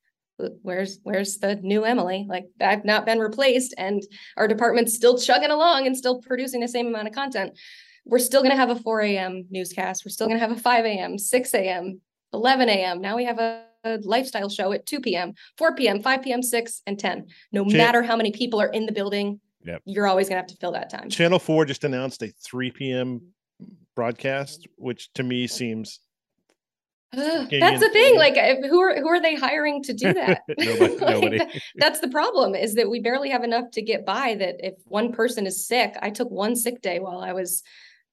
where's 0.62 1.00
where's 1.04 1.38
the 1.38 1.56
new 1.56 1.86
Emily? 1.86 2.26
Like 2.28 2.46
I've 2.60 2.84
not 2.84 3.06
been 3.06 3.20
replaced 3.20 3.76
and 3.78 4.02
our 4.38 4.48
department's 4.48 4.96
still 4.96 5.18
chugging 5.18 5.52
along 5.52 5.86
and 5.86 5.96
still 5.96 6.20
producing 6.20 6.62
the 6.62 6.68
same 6.68 6.88
amount 6.88 7.08
of 7.08 7.14
content. 7.14 7.58
We're 8.06 8.20
still 8.20 8.42
gonna 8.42 8.56
have 8.56 8.72
a 8.72 8.76
4 8.76 9.02
a.m. 9.02 9.46
newscast. 9.52 10.04
We're 10.04 10.10
still 10.10 10.28
gonna 10.28 10.40
have 10.40 10.52
a 10.52 10.56
5 10.56 10.86
a.m., 10.86 11.20
6 11.20 11.54
a.m., 11.54 12.02
11 12.34 12.70
a.m. 12.70 13.02
Now 13.02 13.16
we 13.16 13.26
have 13.26 13.38
a 13.38 13.66
a 13.84 13.98
lifestyle 14.04 14.50
show 14.50 14.72
at 14.72 14.86
2 14.86 15.00
p.m., 15.00 15.34
4 15.58 15.76
p.m., 15.76 16.02
5 16.02 16.22
p.m., 16.22 16.44
6, 16.44 16.82
and 16.86 17.00
10. 17.00 17.28
No 17.52 17.66
matter 17.66 18.04
how 18.04 18.16
many 18.16 18.32
people 18.32 18.62
are 18.62 18.68
in 18.68 18.86
the 18.86 18.92
building, 18.92 19.40
Yep. 19.66 19.82
You're 19.86 20.08
always 20.08 20.30
gonna 20.30 20.42
have 20.42 20.48
to 20.48 20.58
fill 20.58 20.72
that 20.74 20.90
time. 20.90 21.10
Channel 21.10 21.40
Four 21.40 21.66
just 21.66 21.84
announced 21.84 22.22
a 22.24 22.28
3 22.28 22.72
p.m. 22.72 23.22
Mm-hmm. 23.62 23.74
broadcast, 23.96 24.68
which 24.78 25.14
to 25.14 25.24
me 25.24 25.48
seems 25.48 26.00
that's 27.14 27.50
the 27.82 27.90
thing. 27.92 28.16
Like, 28.16 28.38
who 28.38 28.80
are 28.80 28.96
who 28.96 29.10
are 29.10 29.22
they 29.22 29.36
hiring 29.36 29.84
to 29.84 29.94
do 29.94 30.14
that? 30.14 30.44
nobody. 30.58 30.98
like, 30.98 31.22
nobody. 31.22 31.62
that's 31.76 32.00
the 32.00 32.08
problem. 32.08 32.56
Is 32.56 32.76
that 32.76 32.90
we 32.90 33.02
barely 33.02 33.30
have 33.30 33.44
enough 33.44 33.70
to 33.72 33.82
get 33.82 34.06
by. 34.06 34.36
That 34.36 34.66
if 34.66 34.76
one 34.86 35.12
person 35.12 35.46
is 35.46 35.68
sick, 35.68 35.94
I 36.02 36.10
took 36.10 36.32
one 36.32 36.56
sick 36.56 36.82
day 36.82 37.00
while 37.00 37.20
I 37.20 37.34
was 37.34 37.64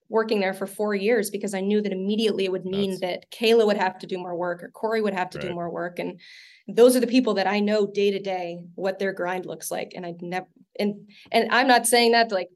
working 0.08 0.40
there 0.40 0.54
for 0.54 0.66
four 0.66 0.96
years 0.96 1.30
because 1.30 1.54
I 1.54 1.61
knew 1.61 1.80
that 1.80 1.92
immediately 1.92 2.46
it 2.46 2.50
would 2.50 2.64
mean 2.64 2.98
that 3.00 3.30
Kayla 3.30 3.66
would 3.66 3.76
have 3.76 3.98
to 4.00 4.06
do 4.06 4.18
more 4.18 4.34
work 4.34 4.64
or 4.64 4.70
Corey 4.70 5.00
would 5.00 5.14
have 5.14 5.30
to 5.30 5.38
right. 5.38 5.46
do 5.46 5.54
more 5.54 5.70
work, 5.70 6.00
and 6.00 6.18
those 6.66 6.96
are 6.96 7.00
the 7.00 7.06
people 7.06 7.34
that 7.34 7.46
I 7.46 7.61
know 7.61 7.87
day 7.87 8.11
to 8.11 8.18
day 8.18 8.64
what 8.74 8.98
their 8.98 9.12
grind 9.12 9.46
looks 9.46 9.70
like. 9.70 9.92
And 9.94 10.04
I 10.04 10.16
never 10.20 10.48
and 10.78 11.08
and 11.32 11.50
I'm 11.50 11.66
not 11.66 11.86
saying 11.86 12.12
that 12.12 12.28
to 12.30 12.34
like 12.34 12.48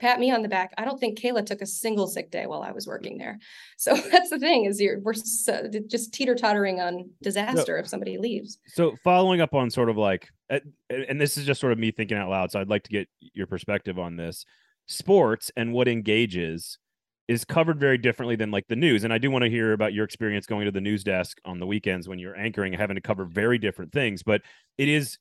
pat 0.00 0.20
me 0.20 0.30
on 0.30 0.42
the 0.42 0.48
back. 0.48 0.72
I 0.78 0.84
don't 0.84 0.98
think 0.98 1.18
Kayla 1.18 1.44
took 1.44 1.60
a 1.60 1.66
single 1.66 2.06
sick 2.06 2.30
day 2.30 2.46
while 2.46 2.62
I 2.62 2.70
was 2.70 2.86
working 2.86 3.18
there. 3.18 3.38
So 3.76 3.94
that's 4.12 4.30
the 4.30 4.38
thing 4.38 4.64
is 4.64 4.80
you're 4.80 5.00
we're 5.00 5.14
so, 5.14 5.54
uh, 5.54 5.78
just 5.86 6.12
teeter 6.12 6.34
tottering 6.34 6.80
on 6.80 7.10
disaster 7.22 7.78
if 7.78 7.88
somebody 7.88 8.18
leaves. 8.18 8.58
So 8.68 8.96
following 9.02 9.40
up 9.40 9.54
on 9.54 9.70
sort 9.70 9.88
of 9.88 9.96
like, 9.96 10.28
and 10.48 11.20
this 11.20 11.36
is 11.36 11.44
just 11.44 11.60
sort 11.60 11.72
of 11.72 11.78
me 11.78 11.90
thinking 11.90 12.16
out 12.16 12.30
loud. 12.30 12.52
So 12.52 12.60
I'd 12.60 12.68
like 12.68 12.84
to 12.84 12.90
get 12.90 13.08
your 13.20 13.46
perspective 13.46 13.98
on 13.98 14.16
this. 14.16 14.44
Sports 14.86 15.50
and 15.56 15.72
what 15.74 15.86
engages 15.86 16.78
is 17.26 17.44
covered 17.44 17.78
very 17.78 17.98
differently 17.98 18.36
than 18.36 18.50
like 18.50 18.66
the 18.68 18.76
news. 18.76 19.04
And 19.04 19.12
I 19.12 19.18
do 19.18 19.30
want 19.30 19.44
to 19.44 19.50
hear 19.50 19.74
about 19.74 19.92
your 19.92 20.06
experience 20.06 20.46
going 20.46 20.64
to 20.64 20.70
the 20.70 20.80
news 20.80 21.04
desk 21.04 21.38
on 21.44 21.58
the 21.58 21.66
weekends 21.66 22.08
when 22.08 22.18
you're 22.18 22.34
anchoring 22.34 22.72
and 22.72 22.80
having 22.80 22.96
to 22.96 23.02
cover 23.02 23.26
very 23.26 23.58
different 23.58 23.92
things. 23.92 24.22
But 24.22 24.40
it 24.78 24.88
is 24.88 25.18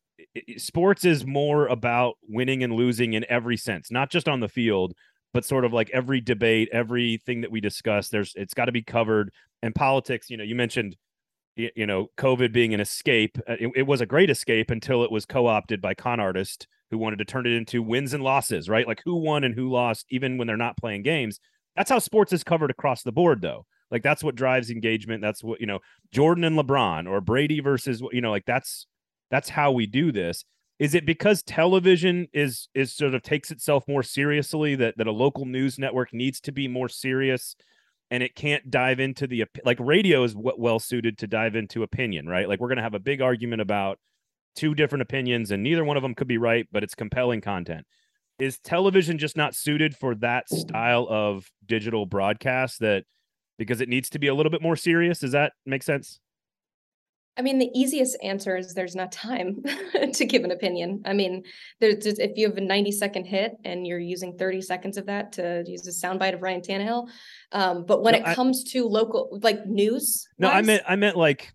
sports 0.57 1.05
is 1.05 1.25
more 1.25 1.67
about 1.67 2.15
winning 2.27 2.63
and 2.63 2.73
losing 2.73 3.13
in 3.13 3.25
every 3.29 3.57
sense, 3.57 3.91
not 3.91 4.09
just 4.09 4.27
on 4.27 4.39
the 4.39 4.49
field, 4.49 4.93
but 5.33 5.45
sort 5.45 5.65
of 5.65 5.73
like 5.73 5.89
every 5.91 6.21
debate, 6.21 6.69
everything 6.71 7.41
that 7.41 7.51
we 7.51 7.61
discuss. 7.61 8.09
There's 8.09 8.33
it's 8.35 8.53
got 8.53 8.65
to 8.65 8.71
be 8.71 8.83
covered. 8.83 9.31
And 9.61 9.73
politics, 9.73 10.29
you 10.29 10.37
know, 10.37 10.43
you 10.43 10.55
mentioned 10.55 10.95
you 11.55 11.87
know 11.87 12.05
covid 12.19 12.53
being 12.53 12.75
an 12.75 12.79
escape 12.79 13.35
uh, 13.49 13.55
it, 13.59 13.71
it, 13.77 13.81
was 13.81 13.99
a 13.99 14.05
great 14.05 14.29
escape 14.29 14.69
until 14.69 15.03
it 15.03 15.09
was 15.11 15.25
co-opted 15.25 15.81
by 15.81 15.91
con 15.91 16.19
artists 16.19 16.67
who 16.91 16.99
wanted 16.99 17.17
to 17.17 17.25
turn 17.25 17.47
it 17.47 17.51
into 17.51 17.81
wins 17.81 18.13
and 18.13 18.23
losses 18.23 18.69
right 18.69 18.85
like 18.85 19.01
who 19.03 19.15
won 19.15 19.43
and 19.43 19.55
who 19.55 19.67
lost 19.67 20.05
even 20.11 20.37
when 20.37 20.45
they're 20.45 20.55
not 20.55 20.77
playing 20.77 21.01
games 21.01 21.39
that's 21.77 21.91
how 21.91 21.99
sports 21.99 22.33
is 22.33 22.43
covered 22.43 22.71
across 22.71 23.03
the 23.03 23.11
board, 23.11 23.41
though. 23.41 23.65
Like 23.91 24.03
that's 24.03 24.23
what 24.23 24.35
drives 24.35 24.69
engagement. 24.69 25.21
That's 25.21 25.43
what 25.43 25.61
you 25.61 25.67
know, 25.67 25.79
Jordan 26.11 26.43
and 26.43 26.57
LeBron 26.57 27.07
or 27.07 27.21
Brady 27.21 27.61
versus 27.61 28.01
you 28.11 28.19
know, 28.19 28.31
like 28.31 28.45
that's 28.45 28.87
that's 29.31 29.49
how 29.49 29.71
we 29.71 29.85
do 29.85 30.11
this. 30.11 30.43
Is 30.79 30.93
it 30.93 31.05
because 31.05 31.41
television 31.43 32.27
is 32.33 32.69
is 32.75 32.93
sort 32.93 33.15
of 33.15 33.23
takes 33.23 33.49
itself 33.49 33.83
more 33.87 34.03
seriously 34.03 34.75
that 34.75 34.97
that 34.97 35.07
a 35.07 35.11
local 35.11 35.45
news 35.45 35.79
network 35.79 36.13
needs 36.13 36.39
to 36.41 36.51
be 36.51 36.67
more 36.67 36.89
serious 36.89 37.55
and 38.11 38.23
it 38.23 38.35
can't 38.35 38.69
dive 38.69 38.99
into 38.99 39.27
the 39.27 39.45
like 39.65 39.79
radio 39.79 40.23
is 40.23 40.35
what 40.35 40.59
well 40.59 40.79
suited 40.79 41.17
to 41.19 41.27
dive 41.27 41.55
into 41.55 41.83
opinion, 41.83 42.27
right? 42.27 42.47
Like 42.47 42.59
we're 42.59 42.69
going 42.69 42.77
to 42.77 42.83
have 42.83 42.93
a 42.93 42.99
big 42.99 43.21
argument 43.21 43.61
about 43.61 43.97
two 44.55 44.75
different 44.75 45.01
opinions 45.01 45.51
and 45.51 45.63
neither 45.63 45.83
one 45.83 45.97
of 45.97 46.03
them 46.03 46.15
could 46.15 46.27
be 46.27 46.37
right, 46.37 46.67
but 46.71 46.83
it's 46.83 46.95
compelling 46.95 47.41
content 47.41 47.85
is 48.39 48.59
television 48.59 49.17
just 49.17 49.35
not 49.35 49.55
suited 49.55 49.95
for 49.95 50.15
that 50.15 50.47
style 50.49 51.07
of 51.09 51.49
digital 51.65 52.05
broadcast 52.05 52.79
that 52.79 53.03
because 53.57 53.81
it 53.81 53.89
needs 53.89 54.09
to 54.09 54.19
be 54.19 54.27
a 54.27 54.35
little 54.35 54.51
bit 54.51 54.61
more 54.61 54.75
serious 54.75 55.19
does 55.19 55.31
that 55.31 55.53
make 55.65 55.83
sense 55.83 56.19
I 57.37 57.43
mean, 57.43 57.59
the 57.59 57.69
easiest 57.73 58.17
answer 58.23 58.57
is 58.57 58.73
there's 58.73 58.95
not 58.95 59.11
time 59.11 59.63
to 60.13 60.25
give 60.25 60.43
an 60.43 60.51
opinion. 60.51 61.03
I 61.05 61.13
mean, 61.13 61.43
there's 61.79 62.03
just, 62.03 62.19
if 62.19 62.35
you 62.35 62.47
have 62.47 62.57
a 62.57 62.61
90 62.61 62.91
second 62.91 63.25
hit 63.25 63.53
and 63.63 63.85
you're 63.85 63.99
using 63.99 64.37
30 64.37 64.61
seconds 64.61 64.97
of 64.97 65.05
that 65.05 65.31
to 65.33 65.63
use 65.67 65.85
a 65.87 65.91
soundbite 65.91 66.33
of 66.33 66.41
Ryan 66.41 66.61
Tannehill. 66.61 67.07
Um, 67.51 67.85
but 67.85 68.01
when 68.01 68.13
no, 68.13 68.19
it 68.19 68.25
I, 68.25 68.35
comes 68.35 68.63
to 68.71 68.87
local, 68.87 69.39
like 69.43 69.65
news, 69.67 70.27
no, 70.39 70.49
I 70.49 70.61
meant, 70.63 70.83
I 70.87 70.95
meant 70.95 71.15
like 71.15 71.53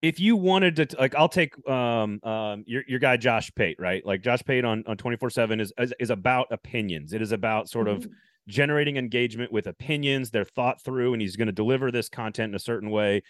if 0.00 0.20
you 0.20 0.36
wanted 0.36 0.76
to 0.76 0.96
like 0.96 1.14
i'll 1.16 1.28
take 1.28 1.52
um 1.68 2.20
um 2.22 2.62
your, 2.68 2.84
your 2.86 3.00
guy 3.00 3.16
josh 3.16 3.50
pate 3.56 3.76
right 3.80 4.06
like 4.06 4.22
josh 4.22 4.40
pate 4.46 4.64
on 4.64 4.84
on 4.86 4.96
24 4.96 5.28
7 5.28 5.60
is, 5.60 5.72
is, 5.76 5.92
is 5.98 6.10
about 6.10 6.46
opinions 6.52 7.12
it 7.12 7.20
is 7.20 7.32
about 7.32 7.68
sort 7.68 7.88
mm-hmm. 7.88 7.96
of 7.96 8.08
generating 8.46 8.96
engagement 8.96 9.50
with 9.50 9.66
opinions 9.66 10.30
they're 10.30 10.44
thought 10.44 10.80
through 10.82 11.14
and 11.14 11.20
he's 11.20 11.34
going 11.34 11.46
to 11.46 11.52
deliver 11.52 11.90
this 11.90 12.08
content 12.08 12.50
in 12.50 12.54
a 12.54 12.60
certain 12.60 12.90
way 12.90 13.20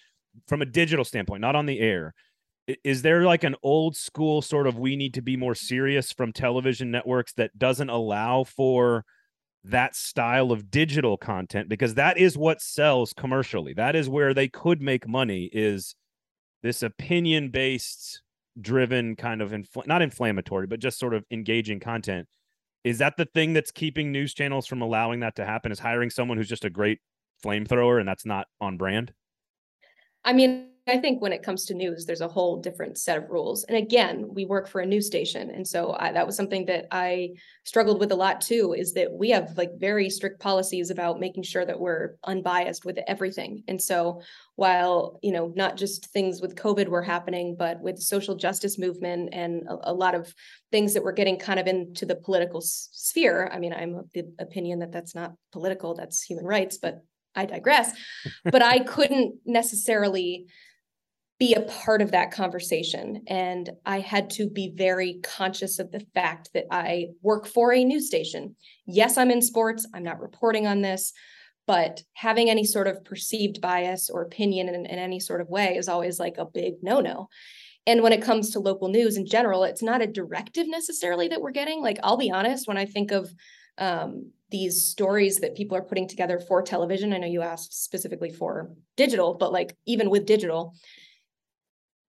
from 0.47 0.62
a 0.62 0.67
digital 0.67 1.05
standpoint 1.05 1.41
not 1.41 1.57
on 1.57 1.67
the 1.67 1.81
air 1.81 2.14
is 2.85 3.03
there 3.03 3.25
like 3.25 3.45
an 3.45 3.57
old 3.62 3.97
school 3.97 4.43
sort 4.43 4.67
of 4.67 4.79
we 4.79 4.97
need 4.97 5.14
to 5.14 5.23
be 5.23 5.37
more 5.37 5.55
serious 5.55 6.12
from 6.12 6.33
television 6.33 6.91
networks 6.91 7.33
that 7.35 7.59
doesn't 7.59 7.88
allow 7.88 8.45
for 8.45 9.05
that 9.64 9.97
style 9.97 10.53
of 10.53 10.71
digital 10.71 11.17
content? 11.17 11.69
Because 11.69 11.95
that 11.95 12.19
is 12.19 12.37
what 12.37 12.61
sells 12.61 13.12
commercially. 13.14 13.73
That 13.73 13.97
is 13.97 14.09
where 14.09 14.35
they 14.35 14.49
could 14.49 14.83
make 14.83 15.09
money 15.09 15.49
is 15.53 15.95
this 16.62 16.83
opinion 16.83 17.51
based 17.51 18.23
driven 18.61 19.17
kind 19.17 19.41
of 19.41 19.53
infl- 19.53 19.87
not 19.87 20.03
inflammatory 20.03 20.67
but 20.67 20.81
just 20.81 20.99
sort 20.99 21.14
of 21.14 21.25
engaging 21.31 21.81
content. 21.81 22.27
Is 22.85 22.99
that 22.99 23.17
the 23.17 23.27
thing 23.27 23.55
that's 23.55 23.71
keeping 23.71 24.12
news 24.12 24.35
channels 24.35 24.67
from 24.67 24.83
allowing 24.83 25.21
that 25.21 25.37
to 25.37 25.45
happen 25.45 25.73
is 25.73 25.79
hiring 25.79 26.11
someone 26.11 26.37
who's 26.37 26.49
just 26.49 26.64
a 26.64 26.71
great 26.71 26.99
flamethrower 27.45 27.99
and 27.99 28.09
that's 28.09 28.27
not 28.27 28.47
on 28.61 28.77
brand 28.77 29.12
i 30.29 30.33
mean 30.33 30.69
I 30.88 30.99
think 30.99 31.21
when 31.21 31.33
it 31.33 31.43
comes 31.43 31.64
to 31.67 31.75
news, 31.75 32.07
there's 32.07 32.23
a 32.23 32.29
whole 32.29 32.61
different 32.61 32.99
set 32.99 33.19
of 33.19 33.29
rules. 33.29 33.64
And 33.64 33.77
again, 33.77 34.27
we 34.33 34.47
work 34.47 34.69
for 34.69 34.81
a 34.81 34.87
news 34.87 35.07
station. 35.07 35.51
And 35.51 35.67
so 35.67 35.95
I, 35.99 36.12
that 36.12 36.27
was 36.27 36.37
something 36.37 36.64
that 36.67 36.87
I 36.91 37.35
struggled 37.64 38.01
with 38.01 38.11
a 38.11 38.17
lot 38.17 38.41
too, 38.41 38.75
is 38.77 38.95
that 38.95 39.12
we 39.12 39.31
have 39.31 39.57
like 39.59 39.71
very 39.79 40.09
strict 40.09 40.41
policies 40.41 40.91
about 40.91 41.21
making 41.21 41.43
sure 41.43 41.64
that 41.67 41.79
we're 41.79 42.17
unbiased 42.25 42.85
with 42.85 42.99
everything. 43.07 43.62
And 43.69 43.81
so 43.81 44.23
while, 44.57 45.19
you 45.23 45.33
know, 45.33 45.53
not 45.55 45.77
just 45.77 46.07
things 46.07 46.41
with 46.41 46.57
COVID 46.57 46.88
were 46.88 47.03
happening, 47.03 47.55
but 47.59 47.81
with 47.81 47.99
social 47.99 48.35
justice 48.35 48.79
movement 48.79 49.31
and 49.33 49.64
a, 49.69 49.91
a 49.91 49.93
lot 49.93 50.14
of 50.14 50.35
things 50.73 50.95
that 50.95 51.05
were 51.05 51.12
getting 51.12 51.38
kind 51.38 51.61
of 51.61 51.67
into 51.67 52.07
the 52.07 52.17
political 52.17 52.62
sphere. 52.62 53.51
I 53.53 53.59
mean, 53.59 53.75
I'm 53.75 53.95
of 53.95 54.11
the 54.12 54.25
opinion 54.38 54.79
that 54.79 54.93
that's 54.93 55.14
not 55.14 55.35
political, 55.53 55.95
that's 55.95 56.23
human 56.23 56.47
rights, 56.47 56.79
but 56.79 57.03
I 57.38 57.46
digress. 57.46 57.92
but 58.44 58.62
I 58.62 58.81
couldn't 58.81 59.37
necessarily 59.46 60.46
be 61.38 61.55
a 61.55 61.62
part 61.62 62.03
of 62.03 62.11
that 62.11 62.33
conversation. 62.33 63.22
And 63.29 63.70
I 63.87 64.01
had 64.01 64.29
to 64.31 64.51
be 64.51 64.72
very 64.74 65.20
conscious 65.22 65.79
of 65.79 65.92
the 65.92 66.05
fact 66.12 66.51
that 66.53 66.64
I 66.70 67.09
work 67.22 67.46
for 67.46 67.72
a 67.72 67.85
news 67.85 68.09
station. 68.09 68.57
Yes, 68.87 69.16
I'm 69.16 69.31
in 69.31 69.40
sports, 69.40 69.87
I'm 69.94 70.03
not 70.03 70.20
reporting 70.20 70.66
on 70.66 70.83
this, 70.83 71.12
but 71.66 72.03
having 72.14 72.51
any 72.51 72.64
sort 72.64 72.88
of 72.88 73.05
perceived 73.05 73.61
bias 73.61 74.11
or 74.11 74.22
opinion 74.22 74.68
in, 74.68 74.74
in 74.74 74.98
any 74.98 75.20
sort 75.20 75.40
of 75.40 75.48
way 75.48 75.77
is 75.77 75.88
always 75.88 76.18
like 76.18 76.38
a 76.38 76.44
big 76.44 76.74
no 76.83 77.01
no. 77.01 77.29
And 77.87 78.03
when 78.03 78.12
it 78.12 78.22
comes 78.22 78.51
to 78.51 78.61
local 78.61 78.88
news 78.88 79.16
in 79.16 79.24
general, 79.24 79.64
it's 79.64 79.83
not 79.83 80.03
a 80.03 80.07
directive 80.07 80.68
necessarily 80.68 81.29
that 81.29 81.40
we're 81.40 81.53
getting. 81.53 81.81
Like, 81.81 81.98
I'll 82.03 82.18
be 82.18 82.31
honest, 82.31 82.68
when 82.68 82.77
I 82.77 82.85
think 82.85 83.12
of 83.12 83.33
um, 83.79 84.33
these 84.51 84.83
stories 84.83 85.37
that 85.37 85.55
people 85.55 85.77
are 85.77 85.83
putting 85.83 86.09
together 86.09 86.38
for 86.38 86.62
television, 86.62 87.12
I 87.12 87.19
know 87.19 87.27
you 87.27 87.43
asked 87.43 87.85
specifically 87.85 88.31
for 88.31 88.71
digital, 88.97 89.35
but 89.35 89.53
like 89.53 89.77
even 89.87 90.11
with 90.11 90.27
digital, 90.27 90.75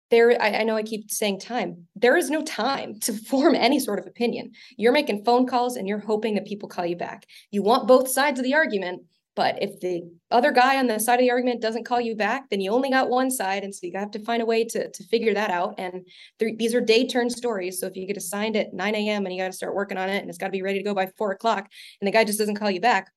there 0.10 0.42
I, 0.42 0.60
I, 0.60 0.64
know 0.64 0.76
i 0.76 0.84
keep 0.84 1.12
saying 1.12 1.40
time. 1.40 1.86
There 1.96 2.18
is 2.18 2.30
no 2.30 2.42
time 2.44 3.00
to 3.02 3.14
form 3.30 3.56
any 3.56 3.80
sort 3.80 4.00
of 4.00 4.08
opinion. 4.08 4.52
You're 4.78 4.92
making 4.92 5.24
phone 5.24 5.46
calls 5.46 5.76
and 5.76 5.88
you're 5.88 6.00
hoping 6.00 6.36
that 6.36 6.48
people 6.48 6.70
call 6.70 6.86
you 6.86 6.96
back. 6.96 7.26
You 7.52 7.62
want 7.62 7.88
both 7.88 8.10
sides 8.10 8.40
of 8.40 8.46
the 8.46 8.56
argument 8.56 9.04
but 9.40 9.62
if 9.62 9.80
the 9.80 10.02
other 10.32 10.52
guy 10.52 10.78
on 10.78 10.88
the 10.88 11.00
side 11.00 11.16
of 11.16 11.22
the 11.22 11.32
argument 11.32 11.62
doesn't 11.62 11.86
call 11.86 12.02
you 12.02 12.16
back 12.16 12.50
then 12.50 12.60
you 12.60 12.72
only 12.72 12.90
got 12.90 13.10
one 13.10 13.32
side 13.32 13.64
and 13.64 13.74
so 13.74 13.88
you 13.88 13.94
have 13.96 14.12
to 14.12 14.24
find 14.26 14.42
a 14.42 14.46
way 14.46 14.66
to, 14.66 14.92
to 14.92 15.04
figure 15.06 15.34
that 15.34 15.50
out. 15.50 15.76
And 15.78 16.06
these 16.40 16.76
are 16.76 16.82
day 16.82 17.08
turn 17.08 17.30
stories 17.30 17.80
so 17.80 17.88
if 17.88 17.96
you 17.96 18.06
get 18.06 18.18
assigned 18.18 18.58
at 18.58 18.74
9 18.74 18.96
a.m 18.96 19.26
and 19.26 19.34
you 19.34 19.42
got 19.42 19.48
to 19.48 19.58
start 19.62 19.76
working 19.76 19.98
on 19.98 20.10
it 20.10 20.20
and 20.20 20.30
it's 20.30 20.38
got 20.38 20.48
to 20.48 20.52
be 20.52 20.62
ready 20.62 20.80
to 20.80 20.84
go 20.84 20.94
by 20.94 21.08
4 21.18 21.32
o'clock 21.32 21.70
and 22.02 22.08
the 22.08 22.12
guy 22.12 22.26
just 22.26 22.40
doesn't 22.40 22.56
call 22.56 22.70
you 22.70 22.82
back 22.82 23.12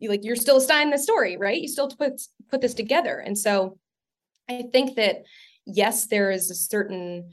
you 0.00 0.10
like 0.10 0.24
you're 0.24 0.36
still 0.36 0.58
assigned 0.58 0.92
the 0.92 0.98
story 0.98 1.36
right? 1.36 1.60
You 1.60 1.68
still 1.68 1.88
put 1.88 2.20
put 2.50 2.60
this 2.60 2.74
together. 2.74 3.18
And 3.18 3.36
so 3.36 3.78
i 4.50 4.64
think 4.72 4.96
that 4.96 5.24
yes, 5.68 6.06
there 6.06 6.30
is 6.30 6.50
a 6.50 6.54
certain, 6.54 7.30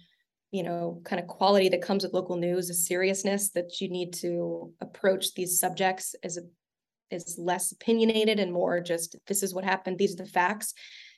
you 0.51 0.62
know, 0.62 1.01
kind 1.06 1.21
of 1.21 1.28
quality 1.28 1.69
that 1.69 1.82
comes 1.82 2.04
with 2.04 2.13
local 2.13 2.36
news, 2.36 2.69
a 2.69 2.73
seriousness 2.73 3.49
that 3.51 3.80
you 3.80 3.89
need 3.89 4.13
to 4.13 4.73
approach 4.82 5.34
these 5.34 5.60
subjects 5.60 6.15
as 6.23 6.38
a 6.38 6.41
is 7.15 7.38
less 7.39 7.71
opinionated 7.71 8.39
and 8.39 8.54
more 8.54 8.80
just 8.80 9.15
this 9.28 9.41
is 9.41 9.54
what 9.54 9.63
happened, 9.63 9.97
these 9.97 10.13
are 10.13 10.23
the 10.23 10.30
facts. 10.30 10.73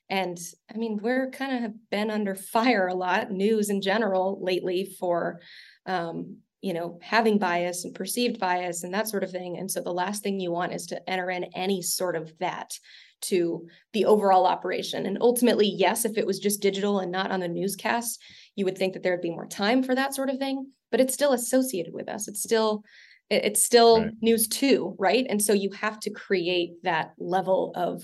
And 0.10 0.38
I 0.73 0.77
mean, 0.77 0.99
we're 1.01 1.29
kind 1.31 1.65
of 1.65 1.73
been 1.89 2.10
under 2.10 2.33
fire 2.33 2.88
a 2.88 2.93
lot, 2.93 3.31
news 3.31 3.69
in 3.69 3.81
general 3.81 4.39
lately 4.41 4.95
for 4.99 5.41
um, 5.86 6.38
you 6.62 6.73
know, 6.73 6.97
having 7.01 7.38
bias 7.38 7.86
and 7.86 7.93
perceived 7.93 8.39
bias 8.39 8.83
and 8.83 8.93
that 8.93 9.07
sort 9.07 9.23
of 9.23 9.31
thing. 9.31 9.57
And 9.57 9.69
so 9.69 9.81
the 9.81 9.93
last 9.93 10.23
thing 10.23 10.39
you 10.39 10.51
want 10.51 10.73
is 10.73 10.88
to 10.88 11.10
enter 11.10 11.29
in 11.29 11.45
any 11.55 11.81
sort 11.81 12.15
of 12.15 12.33
that 12.39 12.77
to 13.21 13.67
the 13.93 14.05
overall 14.05 14.45
operation. 14.45 15.05
And 15.05 15.17
ultimately, 15.21 15.67
yes, 15.67 16.05
if 16.05 16.17
it 16.17 16.25
was 16.25 16.39
just 16.39 16.62
digital 16.62 16.99
and 16.99 17.12
not 17.12 17.31
on 17.31 17.39
the 17.39 17.47
newscast, 17.47 18.21
you 18.55 18.65
would 18.65 18.77
think 18.77 18.93
that 18.93 19.03
there 19.03 19.13
would 19.13 19.21
be 19.21 19.31
more 19.31 19.47
time 19.47 19.83
for 19.83 19.95
that 19.95 20.13
sort 20.13 20.29
of 20.29 20.38
thing, 20.38 20.71
but 20.91 20.99
it's 20.99 21.13
still 21.13 21.33
associated 21.33 21.93
with 21.93 22.10
us. 22.10 22.27
It's 22.27 22.43
still 22.43 22.83
it's 23.30 23.63
still 23.63 24.02
right. 24.02 24.12
news 24.22 24.48
too, 24.48 24.96
right? 24.98 25.26
And 25.30 25.42
so 25.42 25.54
you 25.54 25.72
have 25.72 26.00
to 26.02 26.10
create 26.10 26.84
that 26.84 27.13
level 27.18 27.74
of 27.76 28.04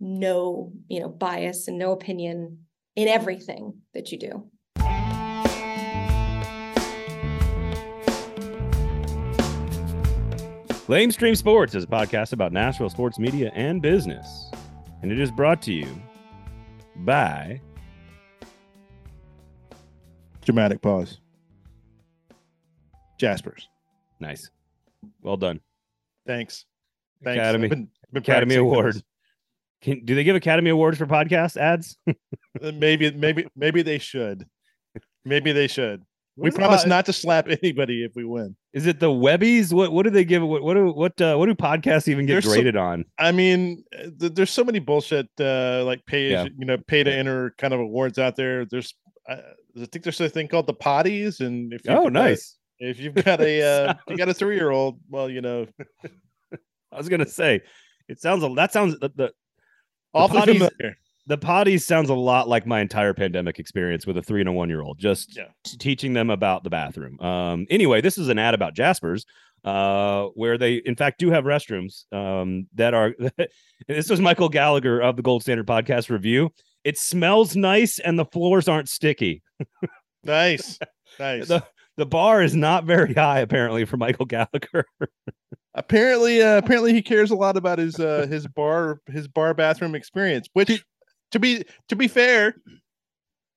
no, 0.00 0.72
you 0.88 1.00
know, 1.00 1.08
bias 1.08 1.68
and 1.68 1.78
no 1.78 1.92
opinion 1.92 2.58
in 2.96 3.08
everything 3.08 3.74
that 3.94 4.12
you 4.12 4.18
do. 4.18 4.50
Lamestream 10.88 11.36
Sports 11.36 11.74
is 11.74 11.82
a 11.82 11.88
podcast 11.88 12.32
about 12.32 12.52
Nashville 12.52 12.90
sports 12.90 13.18
media 13.18 13.50
and 13.54 13.82
business. 13.82 14.50
And 15.02 15.10
it 15.10 15.18
is 15.18 15.32
brought 15.32 15.60
to 15.62 15.72
you 15.72 15.88
by 16.98 17.60
Dramatic 20.46 20.80
pause. 20.80 21.18
Jaspers. 23.18 23.68
Nice. 24.20 24.50
Well 25.22 25.36
done. 25.36 25.60
Thanks. 26.26 26.64
Thanks. 27.22 27.38
Academy, 27.38 27.68
been, 27.68 27.88
been 28.12 28.22
Academy 28.22 28.56
Award. 28.56 29.02
Can, 29.82 30.04
do 30.04 30.14
they 30.14 30.24
give 30.24 30.36
Academy 30.36 30.70
Awards 30.70 30.98
for 30.98 31.06
podcast 31.06 31.56
ads? 31.56 31.96
Uh, 32.62 32.72
maybe, 32.72 33.10
maybe, 33.10 33.46
maybe 33.54 33.82
they 33.82 33.98
should. 33.98 34.46
Maybe 35.26 35.52
they 35.52 35.66
should. 35.66 36.02
we 36.36 36.50
promise 36.50 36.86
not 36.86 37.04
to 37.04 37.12
slap 37.12 37.48
anybody 37.62 38.02
if 38.02 38.12
we 38.16 38.24
win. 38.24 38.56
Is 38.72 38.86
it 38.86 38.98
the 38.98 39.08
Webbies? 39.10 39.74
What 39.74 39.92
what 39.92 40.04
do 40.04 40.10
they 40.10 40.24
give? 40.24 40.42
What 40.42 40.62
what 40.62 40.72
do 40.72 40.90
what 40.90 41.20
uh, 41.20 41.36
what 41.36 41.46
do 41.46 41.54
podcasts 41.54 42.08
even 42.08 42.24
get 42.24 42.32
there's 42.32 42.46
graded 42.46 42.76
so, 42.76 42.80
on? 42.80 43.04
I 43.18 43.30
mean, 43.32 43.84
th- 44.18 44.32
there's 44.32 44.50
so 44.50 44.64
many 44.64 44.78
bullshit 44.78 45.28
uh, 45.38 45.82
like 45.84 46.06
pay 46.06 46.30
yeah. 46.30 46.46
you 46.56 46.64
know 46.64 46.78
pay 46.78 47.02
to 47.02 47.12
enter 47.12 47.54
kind 47.58 47.74
of 47.74 47.80
awards 47.80 48.18
out 48.18 48.36
there. 48.36 48.64
There's 48.64 48.94
uh, 49.28 49.36
I 49.78 49.84
think 49.84 50.02
there's 50.02 50.20
a 50.20 50.30
thing 50.30 50.48
called 50.48 50.66
the 50.66 50.74
potties, 50.74 51.40
and 51.40 51.74
if 51.74 51.82
oh 51.88 52.08
nice, 52.08 52.56
if 52.78 53.00
you've 53.00 53.14
got 53.14 53.40
a 53.40 53.62
uh, 53.62 53.94
you 54.08 54.16
got 54.16 54.28
a 54.28 54.34
three 54.34 54.56
year 54.56 54.70
old, 54.70 54.98
well 55.08 55.30
you 55.30 55.40
know, 55.40 55.66
I 56.92 56.96
was 56.96 57.08
gonna 57.08 57.26
say 57.26 57.62
it 58.08 58.20
sounds 58.20 58.44
that 58.56 58.72
sounds 58.72 58.98
the, 58.98 59.10
the 59.14 59.32
awfully 60.14 60.40
potties, 60.40 60.68
familiar 60.68 60.96
the 61.26 61.38
potties 61.38 61.82
sounds 61.82 62.08
a 62.08 62.14
lot 62.14 62.48
like 62.48 62.66
my 62.66 62.80
entire 62.80 63.12
pandemic 63.12 63.58
experience 63.58 64.06
with 64.06 64.16
a 64.16 64.22
three 64.22 64.40
and 64.40 64.48
a 64.48 64.52
one 64.52 64.68
year 64.68 64.80
old, 64.80 64.98
just 64.98 65.36
yeah. 65.36 65.48
teaching 65.64 66.12
them 66.12 66.30
about 66.30 66.62
the 66.64 66.70
bathroom. 66.70 67.20
Um, 67.20 67.66
anyway, 67.68 68.00
this 68.00 68.16
is 68.16 68.28
an 68.28 68.38
ad 68.38 68.54
about 68.54 68.74
Jasper's, 68.74 69.26
uh, 69.64 70.26
where 70.34 70.56
they, 70.56 70.74
in 70.74 70.94
fact, 70.94 71.18
do 71.18 71.30
have 71.30 71.44
restrooms 71.44 72.10
um, 72.12 72.68
that 72.74 72.94
are. 72.94 73.14
this 73.88 74.08
was 74.08 74.20
Michael 74.20 74.48
Gallagher 74.48 75.00
of 75.00 75.16
the 75.16 75.22
Gold 75.22 75.42
Standard 75.42 75.66
Podcast 75.66 76.10
review. 76.10 76.50
It 76.84 76.96
smells 76.96 77.56
nice 77.56 77.98
and 77.98 78.16
the 78.16 78.26
floors 78.26 78.68
aren't 78.68 78.88
sticky. 78.88 79.42
nice, 80.22 80.78
nice. 81.18 81.48
The, 81.48 81.64
the 81.96 82.06
bar 82.06 82.42
is 82.42 82.54
not 82.54 82.84
very 82.84 83.14
high, 83.14 83.40
apparently, 83.40 83.84
for 83.84 83.96
Michael 83.96 84.26
Gallagher. 84.26 84.84
apparently, 85.74 86.42
uh, 86.42 86.58
apparently, 86.58 86.92
he 86.92 87.02
cares 87.02 87.30
a 87.30 87.36
lot 87.36 87.56
about 87.56 87.78
his 87.78 87.98
uh, 87.98 88.26
his 88.28 88.46
bar 88.46 89.00
his 89.06 89.28
bar 89.28 89.54
bathroom 89.54 89.94
experience, 89.94 90.48
which 90.52 90.84
to 91.32 91.38
be 91.38 91.64
to 91.88 91.96
be 91.96 92.08
fair, 92.08 92.56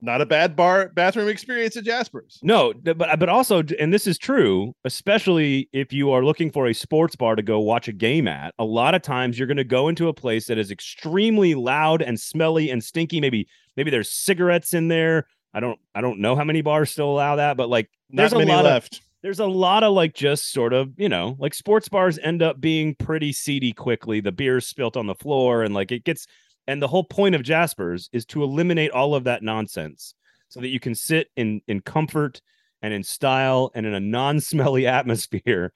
not 0.02 0.22
a 0.22 0.26
bad 0.26 0.56
bar 0.56 0.90
bathroom 0.90 1.28
experience 1.28 1.76
at 1.76 1.84
Jasper's. 1.84 2.40
No, 2.42 2.74
but 2.74 2.98
but 2.98 3.30
also, 3.30 3.64
and 3.80 3.94
this 3.94 4.08
is 4.08 4.18
true, 4.18 4.74
especially 4.86 5.70
if 5.74 5.92
you 5.92 6.12
are 6.12 6.24
looking 6.24 6.52
for 6.52 6.68
a 6.68 6.74
sports 6.74 7.16
bar 7.16 7.36
to 7.36 7.44
go 7.44 7.60
watch 7.60 7.88
a 7.88 7.94
game 7.94 8.28
at. 8.28 8.54
A 8.58 8.66
lot 8.66 8.96
of 8.96 9.02
times, 9.02 9.38
you're 9.38 9.48
going 9.48 9.58
to 9.58 9.64
go 9.64 9.88
into 9.88 10.08
a 10.08 10.14
place 10.14 10.48
that 10.48 10.58
is 10.58 10.72
extremely 10.72 11.56
loud 11.56 12.02
and 12.02 12.20
smelly 12.20 12.70
and 12.70 12.84
stinky. 12.84 13.20
Maybe 13.20 13.48
maybe 13.76 13.92
there's 13.92 14.12
cigarettes 14.12 14.74
in 14.74 14.88
there. 14.88 15.28
I 15.54 15.60
don't 15.60 15.80
I 15.96 16.02
don't 16.02 16.20
know 16.20 16.36
how 16.36 16.44
many 16.44 16.62
bars 16.62 16.92
still 16.92 17.10
allow 17.10 17.38
that, 17.38 17.58
but 17.58 17.70
like 17.70 17.90
there's 18.10 18.32
not 18.32 18.44
a 18.44 18.46
lot 18.46 18.66
left. 18.66 18.96
Of, 18.96 19.02
there's 19.22 19.40
a 19.40 19.46
lot 19.46 19.84
of 19.84 19.94
like 19.94 20.14
just 20.14 20.52
sort 20.52 20.74
of 20.74 20.92
you 20.98 21.10
know 21.10 21.36
like 21.40 21.54
sports 21.54 21.90
bars 21.90 22.20
end 22.20 22.42
up 22.42 22.62
being 22.62 22.96
pretty 22.96 23.32
seedy 23.32 23.74
quickly. 23.74 24.20
The 24.20 24.32
beer's 24.32 24.68
spilt 24.68 24.96
on 24.96 25.08
the 25.08 25.16
floor 25.16 25.64
and 25.64 25.74
like 25.74 25.92
it 25.92 26.04
gets 26.04 26.28
and 26.68 26.82
the 26.82 26.88
whole 26.88 27.04
point 27.04 27.36
of 27.36 27.44
Jaspers 27.44 28.10
is 28.14 28.26
to 28.28 28.44
eliminate 28.44 28.92
all 28.92 29.16
of 29.16 29.24
that 29.24 29.42
nonsense 29.42 30.14
so 30.50 30.60
that 30.60 30.70
you 30.70 30.80
can 30.80 30.96
sit 30.96 31.30
in 31.36 31.62
in 31.68 31.82
comfort 31.82 32.42
and 32.82 32.94
in 32.94 33.04
style 33.04 33.72
and 33.74 33.86
in 33.86 33.94
a 33.94 34.00
non-smelly 34.00 34.86
atmosphere 35.00 35.74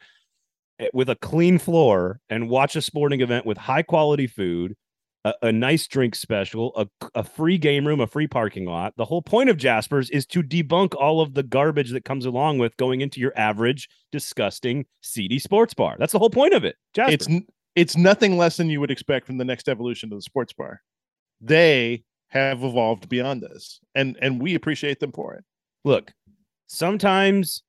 eh, 0.80 0.88
with 0.94 1.10
a 1.10 1.16
clean 1.16 1.58
floor 1.58 2.20
and 2.30 2.50
watch 2.50 2.76
a 2.76 2.82
sporting 2.82 3.22
event 3.22 3.46
with 3.46 3.58
high 3.58 3.82
quality 3.82 4.28
food 4.28 4.76
a, 5.26 5.34
a 5.44 5.52
nice 5.52 5.88
drink 5.88 6.16
special, 6.16 6.74
a, 6.76 6.88
a 7.16 7.24
free 7.24 7.58
game 7.58 7.88
room, 7.88 8.00
a 8.00 8.08
free 8.08 8.28
parking 8.28 8.66
lot. 8.66 8.94
The 8.98 9.06
whole 9.06 9.22
point 9.22 9.50
of 9.50 9.58
Jaspers 9.58 10.10
is 10.10 10.26
to 10.28 10.44
debunk 10.44 10.96
all 10.96 11.22
of 11.22 11.34
the 11.34 11.44
garbage 11.44 11.92
that 11.92 12.06
comes 12.06 12.26
along 12.26 12.58
with 12.58 12.78
going 12.78 13.02
into 13.02 13.20
your 13.20 13.34
average, 13.38 13.90
disgusting, 14.12 14.86
seedy 15.02 15.40
sports 15.40 15.74
bar. 15.74 15.96
That's 15.98 16.14
the 16.14 16.20
whole 16.20 16.30
point 16.30 16.54
of 16.54 16.64
it. 16.64 16.76
Jaspers. 16.94 17.28
It's 17.28 17.46
it's 17.76 17.98
nothing 17.98 18.38
less 18.38 18.58
than 18.58 18.70
you 18.70 18.80
would 18.80 18.92
expect 18.92 19.26
from 19.26 19.38
the 19.38 19.46
next 19.46 19.68
evolution 19.68 20.12
of 20.12 20.18
the 20.18 20.24
sports 20.24 20.54
bar. 20.54 20.82
They 21.42 22.04
have 22.30 22.64
evolved 22.64 23.10
beyond 23.10 23.42
this, 23.42 23.80
and 23.96 24.18
and 24.22 24.42
we 24.42 24.56
appreciate 24.56 25.00
them 25.00 25.12
for 25.12 25.34
it. 25.34 25.44
Look, 25.84 26.12
sometimes 26.68 27.64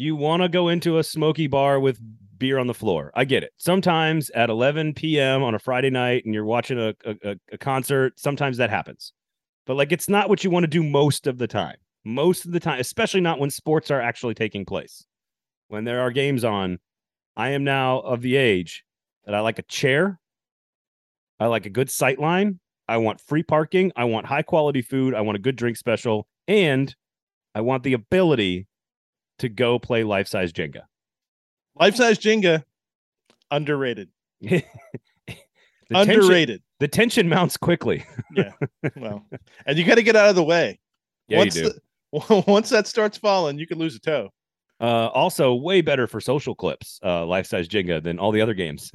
you 0.00 0.16
want 0.16 0.42
to 0.42 0.48
go 0.48 0.68
into 0.68 0.96
a 0.96 1.04
smoky 1.04 1.46
bar 1.46 1.78
with 1.78 2.00
beer 2.38 2.58
on 2.58 2.66
the 2.66 2.72
floor. 2.72 3.12
I 3.14 3.26
get 3.26 3.42
it. 3.42 3.52
Sometimes 3.58 4.30
at 4.30 4.48
11 4.48 4.94
p.m. 4.94 5.42
on 5.42 5.54
a 5.54 5.58
Friday 5.58 5.90
night 5.90 6.24
and 6.24 6.32
you're 6.32 6.46
watching 6.46 6.78
a, 6.78 6.94
a, 7.04 7.36
a 7.52 7.58
concert, 7.58 8.18
sometimes 8.18 8.56
that 8.56 8.70
happens. 8.70 9.12
But 9.66 9.76
like 9.76 9.92
it's 9.92 10.08
not 10.08 10.30
what 10.30 10.42
you 10.42 10.48
want 10.48 10.64
to 10.64 10.68
do 10.68 10.82
most 10.82 11.26
of 11.26 11.36
the 11.36 11.46
time. 11.46 11.76
Most 12.02 12.46
of 12.46 12.52
the 12.52 12.60
time, 12.60 12.80
especially 12.80 13.20
not 13.20 13.38
when 13.38 13.50
sports 13.50 13.90
are 13.90 14.00
actually 14.00 14.32
taking 14.32 14.64
place. 14.64 15.04
When 15.68 15.84
there 15.84 16.00
are 16.00 16.10
games 16.10 16.44
on, 16.44 16.78
I 17.36 17.50
am 17.50 17.62
now 17.62 17.98
of 17.98 18.22
the 18.22 18.36
age 18.36 18.84
that 19.26 19.34
I 19.34 19.40
like 19.40 19.58
a 19.58 19.64
chair. 19.64 20.18
I 21.38 21.46
like 21.46 21.66
a 21.66 21.70
good 21.70 21.90
sight 21.90 22.18
line. 22.18 22.58
I 22.88 22.96
want 22.96 23.20
free 23.20 23.42
parking. 23.42 23.92
I 23.96 24.04
want 24.04 24.24
high 24.24 24.42
quality 24.42 24.80
food. 24.80 25.14
I 25.14 25.20
want 25.20 25.36
a 25.36 25.40
good 25.40 25.56
drink 25.56 25.76
special. 25.76 26.26
And 26.48 26.96
I 27.54 27.60
want 27.60 27.82
the 27.82 27.92
ability 27.92 28.66
to 29.40 29.48
go 29.48 29.78
play 29.78 30.04
life 30.04 30.28
size 30.28 30.52
Jenga. 30.52 30.82
Life 31.78 31.96
size 31.96 32.18
Jenga, 32.18 32.62
underrated. 33.50 34.08
the 34.40 34.62
underrated. 35.90 36.48
Tension, 36.48 36.62
the 36.78 36.88
tension 36.88 37.28
mounts 37.28 37.56
quickly. 37.56 38.04
yeah. 38.34 38.52
Well, 38.96 39.26
and 39.66 39.78
you 39.78 39.84
got 39.84 39.96
to 39.96 40.02
get 40.02 40.16
out 40.16 40.28
of 40.28 40.36
the 40.36 40.44
way. 40.44 40.78
Yeah, 41.28 41.38
once 41.38 41.56
you 41.56 41.64
do. 41.64 41.72
The, 42.12 42.44
once 42.46 42.70
that 42.70 42.86
starts 42.86 43.18
falling, 43.18 43.58
you 43.58 43.66
can 43.66 43.78
lose 43.78 43.96
a 43.96 44.00
toe. 44.00 44.30
Uh, 44.80 45.08
also, 45.08 45.54
way 45.54 45.82
better 45.82 46.06
for 46.06 46.20
social 46.20 46.54
clips, 46.54 46.98
uh, 47.04 47.26
life 47.26 47.46
size 47.46 47.68
Jenga 47.68 48.02
than 48.02 48.18
all 48.18 48.32
the 48.32 48.40
other 48.40 48.54
games. 48.54 48.90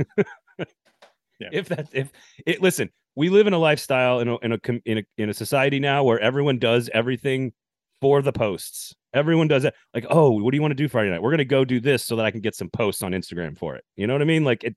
yeah. 0.58 1.50
If 1.52 1.70
that, 1.70 1.88
if 1.92 2.12
it, 2.46 2.62
listen, 2.62 2.90
we 3.16 3.30
live 3.30 3.48
in 3.48 3.54
a 3.54 3.60
lifestyle 3.60 4.20
in 4.20 4.28
a, 4.28 4.38
in 4.38 4.52
a 4.54 4.60
in 4.86 4.98
a 5.00 5.04
in 5.18 5.30
a 5.30 5.34
society 5.34 5.80
now 5.80 6.04
where 6.04 6.20
everyone 6.20 6.60
does 6.60 6.90
everything 6.94 7.54
for 8.02 8.22
the 8.22 8.32
posts. 8.34 8.94
Everyone 9.14 9.48
does 9.48 9.64
it. 9.66 9.74
Like, 9.94 10.06
oh, 10.10 10.32
what 10.32 10.52
do 10.52 10.58
you 10.58 10.62
want 10.62 10.72
to 10.72 10.76
do 10.76 10.88
Friday 10.88 11.10
night? 11.10 11.22
We're 11.22 11.32
gonna 11.32 11.46
go 11.46 11.64
do 11.66 11.80
this 11.80 12.04
so 12.04 12.16
that 12.18 12.26
I 12.26 12.32
can 12.32 12.42
get 12.42 12.56
some 12.56 12.70
posts 12.70 13.02
on 13.04 13.12
Instagram 13.14 13.58
for 13.58 13.76
it. 13.76 13.84
You 13.96 14.08
know 14.08 14.14
what 14.14 14.22
I 14.22 14.26
mean? 14.26 14.44
Like 14.44 14.64
it. 14.64 14.76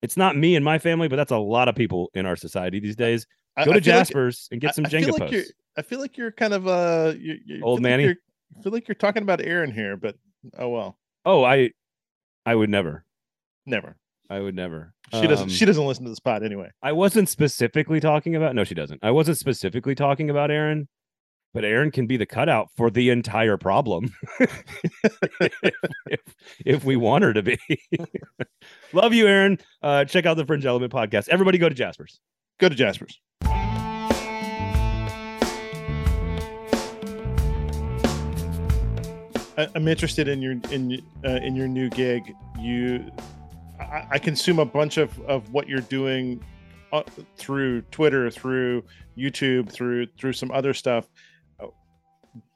It's 0.00 0.16
not 0.16 0.36
me 0.36 0.54
and 0.54 0.64
my 0.64 0.78
family, 0.78 1.08
but 1.08 1.16
that's 1.16 1.32
a 1.32 1.38
lot 1.38 1.66
of 1.68 1.74
people 1.74 2.08
in 2.14 2.24
our 2.24 2.36
society 2.36 2.78
these 2.78 2.94
days. 2.94 3.24
Go 3.24 3.62
I, 3.62 3.64
to 3.64 3.64
I 3.64 3.64
feel 3.64 3.74
like- 3.74 3.82
Jaspers 3.82 4.48
and 4.52 4.60
get 4.60 4.74
some 4.76 4.84
I, 4.84 4.88
I 4.88 4.90
feel 4.90 5.00
Jenga 5.00 5.18
like 5.18 5.30
posts. 5.30 5.52
I 5.76 5.82
feel 5.82 5.98
like 6.00 6.16
you're 6.16 6.30
kind 6.32 6.54
of 6.54 6.68
uh, 6.68 7.14
Old 7.62 7.82
feel 7.82 7.90
like 7.98 8.16
I 8.58 8.62
feel 8.62 8.72
like 8.72 8.86
you're 8.88 8.94
talking 8.94 9.22
about 9.22 9.40
Aaron 9.40 9.72
here, 9.72 9.96
but 9.96 10.14
oh 10.58 10.68
well, 10.68 10.98
Oh, 11.24 11.42
I, 11.44 11.70
I 12.46 12.54
would 12.54 12.70
never. 12.70 13.04
never. 13.66 13.96
I 14.30 14.40
would 14.40 14.54
never. 14.54 14.92
She 15.12 15.26
doesn't. 15.26 15.44
Um, 15.44 15.48
She 15.48 15.64
doesn't 15.64 15.84
listen 15.86 16.04
to 16.04 16.10
this 16.10 16.20
pod 16.20 16.42
anyway. 16.42 16.70
I 16.82 16.92
wasn't 16.92 17.28
specifically 17.28 17.98
talking 17.98 18.36
about. 18.36 18.54
No, 18.54 18.62
she 18.64 18.74
doesn't. 18.74 19.00
I 19.02 19.10
wasn't 19.10 19.38
specifically 19.38 19.94
talking 19.94 20.28
about 20.30 20.50
Aaron, 20.50 20.86
but 21.54 21.64
Aaron 21.64 21.90
can 21.90 22.06
be 22.06 22.16
the 22.16 22.26
cutout 22.26 22.68
for 22.76 22.90
the 22.90 23.10
entire 23.10 23.56
problem 23.56 24.10
if, 24.40 24.64
if, 26.06 26.20
if 26.64 26.84
we 26.84 26.96
want 26.96 27.24
her 27.24 27.32
to 27.32 27.42
be. 27.42 27.58
Love 28.92 29.14
you, 29.14 29.26
Aaron. 29.26 29.58
Uh, 29.82 30.04
check 30.04 30.26
out 30.26 30.36
the 30.36 30.46
Fringe 30.46 30.66
Element 30.66 30.92
podcast. 30.92 31.28
Everybody, 31.28 31.58
go 31.58 31.68
to 31.68 31.74
Jasper's. 31.74 32.20
Go 32.58 32.68
to 32.68 32.74
Jasper's. 32.74 33.18
I- 39.56 39.68
I'm 39.74 39.88
interested 39.88 40.28
in 40.28 40.40
your 40.40 40.52
in 40.70 41.02
uh, 41.24 41.40
in 41.42 41.56
your 41.56 41.68
new 41.68 41.88
gig. 41.90 42.34
You, 42.60 43.10
I, 43.80 44.06
I 44.12 44.18
consume 44.18 44.58
a 44.58 44.64
bunch 44.64 44.96
of 44.98 45.18
of 45.22 45.52
what 45.52 45.68
you're 45.68 45.80
doing 45.80 46.44
uh, 46.92 47.02
through 47.36 47.82
Twitter, 47.82 48.30
through 48.30 48.84
YouTube, 49.16 49.70
through 49.70 50.06
through 50.18 50.32
some 50.34 50.50
other 50.52 50.72
stuff. 50.74 51.08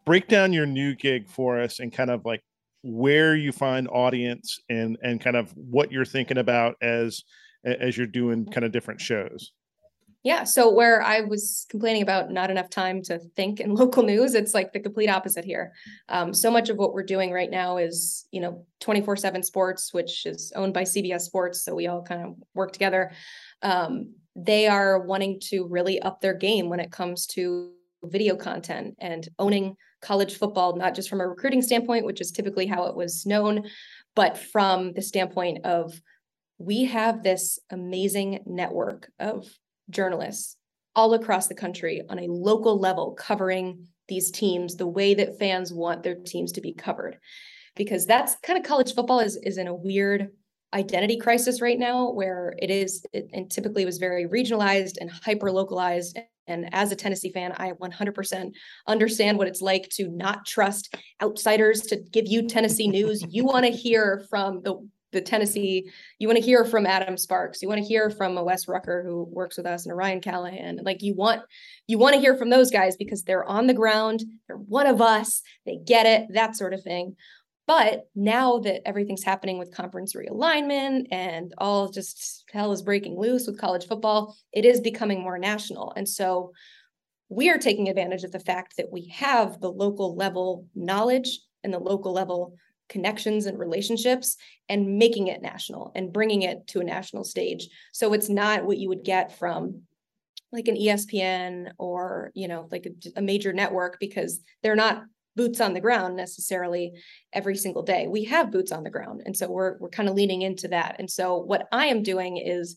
Break 0.05 0.29
down 0.29 0.53
your 0.53 0.67
new 0.67 0.95
gig 0.95 1.29
for 1.29 1.61
us, 1.61 1.79
and 1.79 1.93
kind 1.93 2.11
of 2.11 2.25
like 2.25 2.43
where 2.83 3.37
you 3.37 3.53
find 3.53 3.89
audience, 3.89 4.59
and 4.69 4.99
and 5.03 5.21
kind 5.21 5.37
of 5.37 5.53
what 5.57 5.93
you're 5.93 6.05
thinking 6.05 6.39
about 6.39 6.77
as 6.83 7.23
as 7.65 7.97
you're 7.97 8.07
doing 8.07 8.47
kind 8.47 8.65
of 8.65 8.73
different 8.73 9.01
shows. 9.01 9.53
Yeah. 10.25 10.45
So 10.45 10.71
where 10.71 11.03
I 11.03 11.23
was 11.23 11.67
complaining 11.69 12.03
about 12.03 12.31
not 12.31 12.51
enough 12.51 12.71
time 12.71 13.03
to 13.03 13.19
think 13.19 13.59
in 13.59 13.75
local 13.75 14.05
news, 14.05 14.35
it's 14.35 14.55
like 14.55 14.73
the 14.73 14.81
complete 14.81 15.09
opposite 15.09 15.45
here. 15.45 15.73
Um, 16.09 16.33
so 16.33 16.51
much 16.51 16.69
of 16.69 16.77
what 16.77 16.95
we're 16.95 17.03
doing 17.03 17.33
right 17.33 17.51
now 17.51 17.77
is, 17.77 18.27
you 18.31 18.41
know, 18.41 18.65
24 18.81 19.17
7 19.17 19.43
sports, 19.43 19.93
which 19.93 20.27
is 20.27 20.53
owned 20.55 20.75
by 20.75 20.83
CBS 20.83 21.23
Sports. 21.23 21.65
So 21.65 21.75
we 21.75 21.89
all 21.89 22.03
kind 22.03 22.25
of 22.25 22.35
work 22.55 22.73
together. 22.73 23.13
Um, 23.63 24.15
they 24.37 24.69
are 24.69 25.01
wanting 25.01 25.41
to 25.49 25.67
really 25.67 26.01
up 26.01 26.21
their 26.21 26.35
game 26.35 26.69
when 26.69 26.81
it 26.81 26.93
comes 26.93 27.27
to 27.27 27.73
video 28.05 28.37
content 28.37 28.95
and 28.99 29.29
owning 29.39 29.77
college 30.01 30.37
football, 30.37 30.77
not 30.77 30.95
just 30.95 31.09
from 31.09 31.21
a 31.21 31.29
recruiting 31.29 31.63
standpoint, 31.63 32.05
which 32.05 32.21
is 32.21 32.33
typically 32.33 32.67
how 32.67 32.85
it 32.85 32.97
was 32.97 33.25
known, 33.25 33.65
but 34.15 34.37
from 34.37 34.93
the 34.93 35.03
standpoint 35.03 35.65
of 35.65 36.01
we 36.59 36.85
have 36.85 37.23
this 37.23 37.59
amazing 37.71 38.41
network 38.47 39.11
of 39.19 39.47
journalists 39.91 40.57
all 40.95 41.15
across 41.15 41.47
the 41.47 41.55
country 41.55 42.03
on 42.09 42.19
a 42.19 42.27
local 42.27 42.79
level 42.79 43.13
covering 43.13 43.87
these 44.09 44.31
teams 44.31 44.77
the 44.77 44.87
way 44.87 45.15
that 45.15 45.39
fans 45.39 45.73
want 45.73 46.03
their 46.03 46.17
teams 46.17 46.53
to 46.53 46.61
be 46.61 46.75
covered. 46.75 47.19
Because 47.75 48.05
that's 48.07 48.37
kind 48.43 48.59
of 48.59 48.65
college 48.65 48.95
football 48.95 49.21
is 49.21 49.37
is 49.37 49.57
in 49.57 49.67
a 49.67 49.75
weird 49.75 50.29
identity 50.75 51.17
crisis 51.19 51.61
right 51.61 51.79
now 51.79 52.11
where 52.11 52.55
it 52.59 52.71
is 52.71 53.05
it, 53.13 53.29
and 53.33 53.51
typically 53.51 53.85
was 53.85 53.99
very 53.99 54.27
regionalized 54.27 54.97
and 55.01 55.11
hyper 55.11 55.51
localized 55.51 56.19
and 56.47 56.69
as 56.73 56.93
a 56.93 56.97
Tennessee 56.97 57.33
fan 57.33 57.53
I 57.57 57.73
100% 57.73 58.53
understand 58.87 59.39
what 59.39 59.49
it's 59.49 59.63
like 59.63 59.89
to 59.91 60.09
not 60.09 60.47
trust 60.47 60.95
outsiders 61.23 61.83
to 61.83 61.97
give 61.97 62.27
you 62.27 62.49
Tennessee 62.49 62.89
news 62.89 63.25
you 63.29 63.45
want 63.45 63.65
to 63.65 63.73
hear 63.73 64.25
from 64.31 64.63
the 64.63 64.77
the 65.13 65.21
Tennessee, 65.21 65.91
you 66.19 66.27
want 66.27 66.39
to 66.39 66.45
hear 66.45 66.65
from 66.65 66.87
Adam 66.87 67.17
Sparks, 67.17 67.63
you 67.63 67.69
want 67.69 67.81
to 67.81 67.87
hear 67.87 68.11
from 68.11 68.37
a 68.37 68.43
Wes 68.43 68.67
Rucker 68.67 69.03
who 69.07 69.29
works 69.31 69.57
with 69.57 69.67
us 69.67 69.85
and 69.85 69.93
a 69.93 69.95
Ryan 69.95 70.21
Callahan. 70.21 70.81
Like 70.83 71.03
you 71.03 71.15
want, 71.15 71.43
you 71.87 71.99
want 71.99 72.15
to 72.15 72.21
hear 72.21 72.37
from 72.37 72.51
those 72.51 72.71
guys 72.71 72.97
because 72.97 73.23
they're 73.23 73.45
on 73.45 73.67
the 73.67 73.75
ground, 73.75 74.25
they're 74.49 74.57
one 74.57 74.87
of 74.87 75.01
us, 75.01 75.43
they 75.67 75.77
get 75.77 76.07
it, 76.07 76.33
that 76.35 76.57
sort 76.57 76.75
of 76.75 76.83
thing. 76.83 77.17
But 77.67 78.09
now 78.15 78.59
that 78.59 78.87
everything's 78.87 79.23
happening 79.23 79.59
with 79.59 79.75
conference 79.75 80.15
realignment 80.15 81.07
and 81.13 81.55
all 81.59 81.91
just 81.91 82.45
hell 82.53 82.73
is 82.73 82.83
breaking 82.83 83.19
loose 83.19 83.47
with 83.47 83.61
college 83.61 83.87
football, 83.87 84.37
it 84.53 84.65
is 84.65 84.81
becoming 84.81 85.23
more 85.23 85.39
national. 85.39 85.93
And 85.97 86.09
so 86.09 86.53
we 87.29 87.49
are 87.51 87.59
taking 87.59 87.89
advantage 87.89 88.25
of 88.25 88.33
the 88.33 88.41
fact 88.41 88.77
that 88.77 88.91
we 88.91 89.07
have 89.09 89.61
the 89.61 89.71
local 89.71 90.17
level 90.17 90.67
knowledge 90.75 91.41
and 91.63 91.73
the 91.73 91.79
local 91.79 92.13
level 92.13 92.57
connections 92.89 93.47
and 93.47 93.59
relationships 93.59 94.37
and 94.69 94.99
making 94.99 95.29
it 95.29 95.41
national 95.41 95.93
and 95.95 96.13
bringing 96.13 96.43
it 96.43 96.67
to 96.67 96.81
a 96.81 96.85
national 96.85 97.25
stage. 97.25 97.69
So 97.93 98.13
it's 98.13 98.29
not 98.29 98.65
what 98.65 98.77
you 98.77 98.89
would 98.91 99.05
get 99.05 99.39
from 99.39 99.83
like 100.53 100.69
an 100.69 100.77
ESPN 100.77 101.71
or, 101.79 102.31
you 102.35 102.49
know, 102.49 102.69
like 102.71 102.87
a, 102.87 103.21
a 103.21 103.23
major 103.23 103.55
network 103.55 103.99
because 103.99 104.41
they're 104.63 104.77
not 104.77 105.05
boots 105.37 105.61
on 105.61 105.75
the 105.75 105.81
ground 105.81 106.17
necessarily 106.17 106.93
every 107.33 107.57
single 107.57 107.83
day. 107.83 108.07
We 108.09 108.25
have 108.25 108.53
boots 108.53 108.73
on 108.73 108.83
the 108.83 108.91
ground. 108.91 109.23
And 109.25 109.37
so 109.37 109.51
we're 109.51 109.79
we're 109.79 109.89
kind 109.89 110.09
of 110.09 110.15
leaning 110.15 110.43
into 110.43 110.69
that. 110.69 110.97
And 110.99 111.11
so 111.11 111.39
what 111.39 111.67
I 111.73 111.87
am 111.87 112.03
doing 112.03 112.37
is 112.37 112.77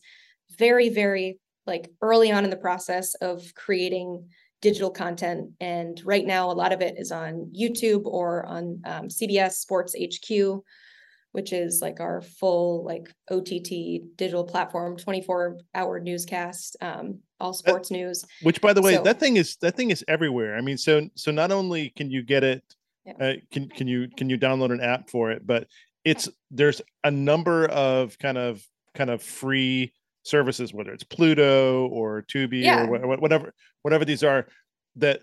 very 0.58 0.88
very 0.88 1.38
like 1.66 1.90
early 2.00 2.30
on 2.30 2.44
in 2.44 2.50
the 2.50 2.56
process 2.56 3.14
of 3.16 3.52
creating 3.54 4.28
digital 4.62 4.90
content. 4.90 5.50
And 5.60 6.00
right 6.04 6.26
now, 6.26 6.50
a 6.50 6.52
lot 6.52 6.72
of 6.72 6.80
it 6.80 6.94
is 6.98 7.12
on 7.12 7.52
YouTube 7.58 8.04
or 8.04 8.46
on 8.46 8.80
um, 8.84 9.08
CBS 9.08 9.52
Sports 9.52 9.94
HQ, 9.94 10.62
which 11.36 11.52
is 11.52 11.80
like 11.82 12.00
our 12.00 12.22
full 12.22 12.82
like 12.82 13.12
OTT 13.30 14.16
digital 14.16 14.42
platform, 14.42 14.96
24 14.96 15.58
hour 15.74 16.00
newscast, 16.00 16.76
um, 16.80 17.18
all 17.38 17.52
sports 17.52 17.90
news. 17.90 18.24
Which, 18.42 18.62
by 18.62 18.72
the 18.72 18.80
way, 18.80 18.94
So- 18.94 19.02
that 19.02 19.20
thing 19.20 19.36
is 19.36 19.56
that 19.60 19.76
thing 19.76 19.90
is 19.90 20.02
everywhere. 20.08 20.56
I 20.56 20.62
mean, 20.62 20.78
so 20.78 21.08
so 21.14 21.30
not 21.30 21.52
only 21.52 21.90
can 21.90 22.10
you 22.10 22.22
get 22.22 22.42
it, 22.42 22.62
Yeah. 23.04 23.12
uh, 23.20 23.32
can 23.52 23.68
can 23.68 23.86
you 23.86 24.08
can 24.16 24.30
you 24.30 24.38
download 24.38 24.72
an 24.72 24.80
app 24.80 25.10
for 25.10 25.30
it, 25.30 25.46
but 25.46 25.68
it's 26.04 26.26
there's 26.50 26.80
a 27.04 27.10
number 27.10 27.66
of 27.68 28.18
kind 28.18 28.38
of 28.38 28.66
kind 28.94 29.10
of 29.10 29.22
free 29.22 29.92
services, 30.22 30.72
whether 30.72 30.90
it's 30.92 31.04
Pluto 31.04 31.86
or 31.88 32.22
Tubi 32.22 32.62
Yeah. 32.62 32.86
or 32.86 32.90
wha- 33.08 33.16
whatever 33.18 33.52
whatever 33.82 34.06
these 34.06 34.24
are, 34.24 34.46
that 34.96 35.20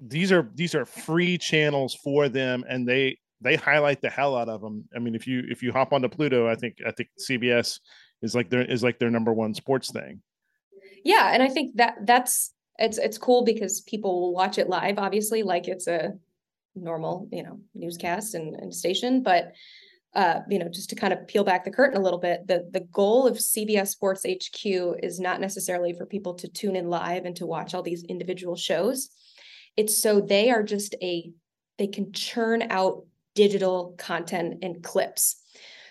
these 0.00 0.32
are 0.32 0.50
these 0.54 0.74
are 0.74 0.86
free 0.86 1.36
channels 1.36 1.94
for 2.02 2.30
them, 2.30 2.64
and 2.66 2.88
they 2.88 3.18
they 3.42 3.56
highlight 3.56 4.00
the 4.00 4.10
hell 4.10 4.36
out 4.36 4.48
of 4.48 4.60
them. 4.60 4.88
I 4.94 4.98
mean, 4.98 5.14
if 5.14 5.26
you 5.26 5.42
if 5.48 5.62
you 5.62 5.72
hop 5.72 5.92
onto 5.92 6.08
Pluto, 6.08 6.48
I 6.48 6.54
think 6.54 6.76
I 6.86 6.90
think 6.90 7.10
CBS 7.18 7.80
is 8.22 8.34
like 8.34 8.50
their 8.50 8.62
is 8.62 8.82
like 8.82 8.98
their 8.98 9.10
number 9.10 9.32
one 9.32 9.54
sports 9.54 9.90
thing. 9.90 10.22
Yeah, 11.04 11.32
and 11.32 11.42
I 11.42 11.48
think 11.48 11.76
that 11.76 12.06
that's 12.06 12.52
it's 12.78 12.98
it's 12.98 13.18
cool 13.18 13.44
because 13.44 13.80
people 13.82 14.20
will 14.20 14.32
watch 14.32 14.58
it 14.58 14.68
live, 14.68 14.98
obviously, 14.98 15.42
like 15.42 15.68
it's 15.68 15.86
a 15.86 16.12
normal, 16.74 17.28
you 17.30 17.42
know, 17.42 17.60
newscast 17.74 18.34
and, 18.34 18.54
and 18.54 18.74
station. 18.74 19.22
But 19.22 19.52
uh, 20.14 20.40
you 20.48 20.58
know, 20.58 20.68
just 20.68 20.90
to 20.90 20.96
kind 20.96 21.12
of 21.12 21.26
peel 21.26 21.44
back 21.44 21.64
the 21.64 21.70
curtain 21.70 21.98
a 21.98 22.02
little 22.02 22.18
bit, 22.18 22.46
the 22.46 22.68
the 22.70 22.80
goal 22.92 23.26
of 23.26 23.38
CBS 23.38 23.88
Sports 23.88 24.26
HQ 24.28 24.64
is 25.02 25.18
not 25.18 25.40
necessarily 25.40 25.92
for 25.92 26.06
people 26.06 26.34
to 26.34 26.48
tune 26.48 26.76
in 26.76 26.88
live 26.88 27.24
and 27.24 27.36
to 27.36 27.46
watch 27.46 27.74
all 27.74 27.82
these 27.82 28.04
individual 28.04 28.56
shows. 28.56 29.08
It's 29.76 30.00
so 30.00 30.20
they 30.20 30.50
are 30.50 30.62
just 30.62 30.94
a 31.02 31.30
they 31.78 31.86
can 31.86 32.12
churn 32.12 32.64
out 32.70 33.04
digital 33.34 33.94
content 33.98 34.58
and 34.62 34.82
clips 34.82 35.42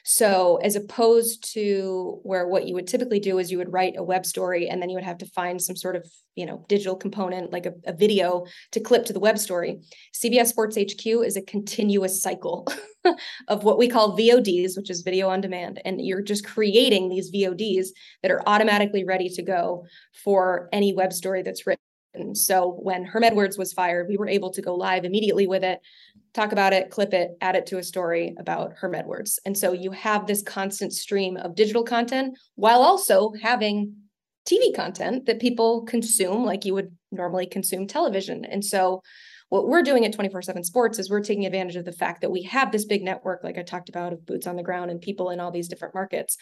so 0.04 0.58
as 0.64 0.76
opposed 0.76 1.54
to 1.54 2.20
where 2.24 2.48
what 2.48 2.68
you 2.68 2.74
would 2.74 2.88
typically 2.88 3.20
do 3.20 3.38
is 3.38 3.52
you 3.52 3.58
would 3.58 3.72
write 3.72 3.96
a 3.98 4.04
web 4.04 4.26
story 4.26 4.68
and 4.68 4.82
then 4.82 4.90
you 4.90 4.96
would 4.96 5.04
have 5.04 5.20
to 5.20 5.26
find 5.28 5.62
some 5.62 5.76
sort 5.76 5.96
of, 5.96 6.08
you 6.36 6.46
know, 6.46 6.66
digital 6.68 6.96
component 6.96 7.52
like 7.52 7.66
a, 7.66 7.74
a 7.86 7.94
video 7.94 8.46
to 8.72 8.80
clip 8.80 9.06
to 9.06 9.14
the 9.14 9.20
web 9.20 9.38
story. 9.38 9.80
CBS 10.14 10.48
Sports 10.48 10.78
HQ 10.78 11.06
is 11.06 11.38
a 11.38 11.42
continuous 11.42 12.22
cycle 12.22 12.68
of 13.48 13.64
what 13.64 13.78
we 13.78 13.88
call 13.88 14.18
VODs, 14.18 14.76
which 14.76 14.90
is 14.90 15.02
video 15.02 15.30
on 15.30 15.42
demand. 15.42 15.82
And 15.86 16.04
you're 16.04 16.24
just 16.24 16.46
creating 16.46 17.10
these 17.10 17.32
VODs 17.32 17.88
that 18.24 18.32
are 18.32 18.42
automatically 18.48 19.04
ready 19.04 19.30
to 19.30 19.44
go 19.44 19.86
for 20.24 20.68
any 20.72 20.94
web 20.94 21.14
story 21.14 21.44
that's 21.44 21.68
written. 21.68 21.81
And 22.14 22.38
so 22.38 22.78
when 22.82 23.06
Herm 23.06 23.24
Edwards 23.24 23.58
was 23.58 23.74
fired, 23.74 24.08
we 24.08 24.18
were 24.18 24.28
able 24.28 24.52
to 24.52 24.62
go 24.62 24.76
live 24.76 25.06
immediately 25.06 25.48
with 25.48 25.64
it 25.64 25.80
talk 26.34 26.52
about 26.52 26.74
it, 26.74 26.90
clip 26.90 27.14
it, 27.14 27.32
add 27.42 27.56
it 27.56 27.66
to 27.68 27.78
a 27.78 27.84
story 27.84 28.34
about 28.38 28.74
Herm 28.74 28.96
Edwards. 28.96 29.40
And 29.46 29.58
so 29.58 29.74
you 29.74 29.92
have 29.92 30.28
this 30.28 30.42
constant 30.42 30.94
stream 30.94 31.38
of 31.38 31.56
digital 31.56 31.84
content 31.84 32.38
while 32.56 32.82
also 32.82 33.34
having 33.42 33.96
TV 34.48 34.74
content 34.74 35.26
that 35.26 35.40
people 35.40 35.84
consume 35.84 36.46
like 36.46 36.66
you 36.66 36.74
would 36.74 36.96
normally 37.12 37.46
consume 37.46 37.86
television. 37.86 38.46
And 38.46 38.64
so 38.64 39.02
what 39.50 39.68
we're 39.68 39.84
doing 39.84 40.06
at 40.06 40.14
24/7 40.14 40.64
Sports 40.64 40.98
is 40.98 41.10
we're 41.10 41.20
taking 41.22 41.46
advantage 41.46 41.76
of 41.76 41.86
the 41.86 41.92
fact 41.92 42.22
that 42.22 42.32
we 42.32 42.44
have 42.44 42.72
this 42.72 42.86
big 42.86 43.04
network 43.04 43.44
like 43.44 43.58
I 43.58 43.64
talked 43.64 43.90
about 43.90 44.14
of 44.14 44.26
boots 44.26 44.48
on 44.48 44.56
the 44.56 44.64
ground 44.64 44.90
and 44.90 45.02
people 45.02 45.30
in 45.30 45.40
all 45.40 45.52
these 45.52 45.68
different 45.68 45.94
markets, 45.94 46.38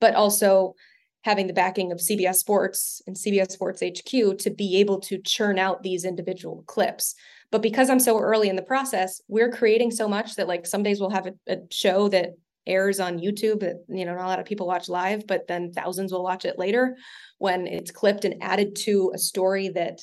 but 0.00 0.14
also 0.14 0.74
having 1.22 1.46
the 1.46 1.52
backing 1.52 1.92
of 1.92 1.98
CBS 1.98 2.36
Sports 2.36 3.00
and 3.06 3.16
CBS 3.16 3.52
Sports 3.52 3.82
HQ 3.82 4.38
to 4.38 4.50
be 4.50 4.78
able 4.78 5.00
to 5.00 5.18
churn 5.18 5.58
out 5.58 5.82
these 5.82 6.04
individual 6.04 6.64
clips. 6.66 7.14
But 7.50 7.62
because 7.62 7.90
I'm 7.90 8.00
so 8.00 8.18
early 8.18 8.48
in 8.48 8.56
the 8.56 8.62
process, 8.62 9.20
we're 9.28 9.50
creating 9.50 9.90
so 9.90 10.08
much 10.08 10.36
that 10.36 10.48
like 10.48 10.66
some 10.66 10.82
days 10.82 11.00
we'll 11.00 11.10
have 11.10 11.26
a, 11.26 11.34
a 11.48 11.56
show 11.70 12.08
that 12.08 12.30
airs 12.66 13.00
on 13.00 13.18
YouTube 13.18 13.60
that 13.60 13.84
you 13.88 14.04
know 14.04 14.14
not 14.14 14.24
a 14.24 14.28
lot 14.28 14.38
of 14.38 14.46
people 14.46 14.66
watch 14.66 14.88
live, 14.88 15.26
but 15.26 15.46
then 15.48 15.72
thousands 15.72 16.12
will 16.12 16.22
watch 16.22 16.44
it 16.44 16.58
later 16.58 16.96
when 17.38 17.66
it's 17.66 17.90
clipped 17.90 18.24
and 18.24 18.42
added 18.42 18.76
to 18.76 19.12
a 19.14 19.18
story 19.18 19.68
that 19.68 20.00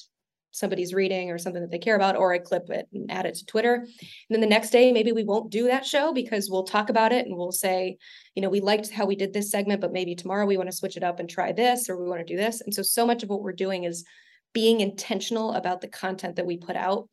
somebody's 0.52 0.94
reading 0.94 1.30
or 1.30 1.38
something 1.38 1.62
that 1.62 1.72
they 1.72 1.78
care 1.78 1.96
about, 1.96 2.16
or 2.16 2.34
I 2.34 2.40
clip 2.40 2.70
it 2.70 2.88
and 2.94 3.12
add 3.12 3.26
it 3.26 3.36
to 3.36 3.46
Twitter. 3.46 3.76
And 3.76 3.88
then 4.30 4.42
the 4.42 4.48
next 4.48 4.72
day, 4.72 4.92
maybe 4.92 5.12
we 5.12 5.24
won't 5.24 5.52
do 5.52 5.66
that 5.66 5.86
show 5.86 6.12
because 6.14 6.50
we'll 6.50 6.64
talk 6.64 6.90
about 6.90 7.12
it 7.12 7.28
and 7.28 7.38
we'll 7.38 7.52
say, 7.52 7.98
you 8.36 8.42
know, 8.42 8.50
we 8.50 8.60
liked 8.60 8.90
how 8.90 9.06
we 9.06 9.16
did 9.16 9.34
this 9.34 9.52
segment, 9.52 9.82
but 9.82 9.94
maybe 9.94 10.16
tomorrow 10.16 10.46
we 10.46 10.58
want 10.58 10.70
to 10.70 10.76
switch 10.76 10.98
it 10.98 11.04
up 11.04 11.20
and 11.20 11.30
try 11.30 11.52
this, 11.52 11.90
or 11.90 11.98
we 11.98 12.10
want 12.10 12.26
to 12.26 12.34
do 12.34 12.38
this. 12.38 12.62
And 12.62 12.74
so, 12.74 12.82
so 12.82 13.06
much 13.06 13.24
of 13.24 13.30
what 13.30 13.42
we're 13.42 13.52
doing 13.52 13.84
is 13.84 14.06
being 14.54 14.80
intentional 14.80 15.54
about 15.54 15.82
the 15.82 15.88
content 15.88 16.36
that 16.38 16.46
we 16.46 16.58
put 16.58 16.76
out 16.76 17.08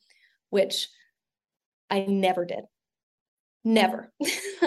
which 0.51 0.89
I 1.91 2.01
never 2.01 2.45
did. 2.45 2.65
Never. 3.65 4.13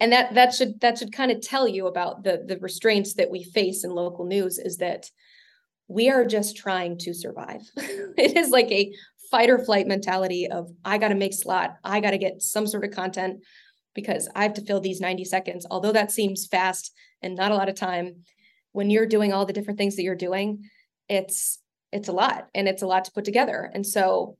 and 0.00 0.12
that 0.12 0.34
that 0.34 0.54
should 0.54 0.80
that 0.80 0.98
should 0.98 1.12
kind 1.12 1.30
of 1.30 1.40
tell 1.40 1.68
you 1.68 1.86
about 1.86 2.24
the 2.24 2.42
the 2.46 2.58
restraints 2.58 3.14
that 3.14 3.30
we 3.30 3.44
face 3.44 3.84
in 3.84 3.90
local 3.90 4.26
news 4.26 4.58
is 4.58 4.78
that 4.78 5.08
we 5.90 6.08
are 6.08 6.24
just 6.24 6.56
trying 6.56 6.96
to 6.98 7.12
survive. 7.12 7.62
it 7.76 8.36
is 8.36 8.50
like 8.50 8.70
a 8.70 8.92
fight 9.30 9.50
or 9.50 9.58
flight 9.58 9.88
mentality 9.88 10.46
of 10.46 10.70
I 10.84 10.98
got 10.98 11.08
to 11.08 11.16
make 11.16 11.34
slot, 11.34 11.74
I 11.84 12.00
got 12.00 12.12
to 12.12 12.18
get 12.18 12.42
some 12.42 12.66
sort 12.66 12.84
of 12.84 12.92
content 12.92 13.42
because 13.94 14.28
I 14.36 14.44
have 14.44 14.54
to 14.54 14.64
fill 14.64 14.80
these 14.80 15.00
90 15.00 15.24
seconds. 15.24 15.66
Although 15.68 15.92
that 15.92 16.12
seems 16.12 16.46
fast 16.46 16.92
and 17.22 17.34
not 17.34 17.50
a 17.50 17.56
lot 17.56 17.68
of 17.68 17.74
time, 17.74 18.22
when 18.70 18.88
you're 18.88 19.06
doing 19.06 19.32
all 19.32 19.46
the 19.46 19.52
different 19.52 19.78
things 19.78 19.96
that 19.96 20.04
you're 20.04 20.14
doing, 20.14 20.64
it's 21.08 21.58
it's 21.92 22.08
a 22.08 22.12
lot 22.12 22.48
and 22.54 22.68
it's 22.68 22.82
a 22.82 22.86
lot 22.86 23.04
to 23.06 23.12
put 23.12 23.24
together. 23.24 23.68
And 23.74 23.84
so 23.84 24.36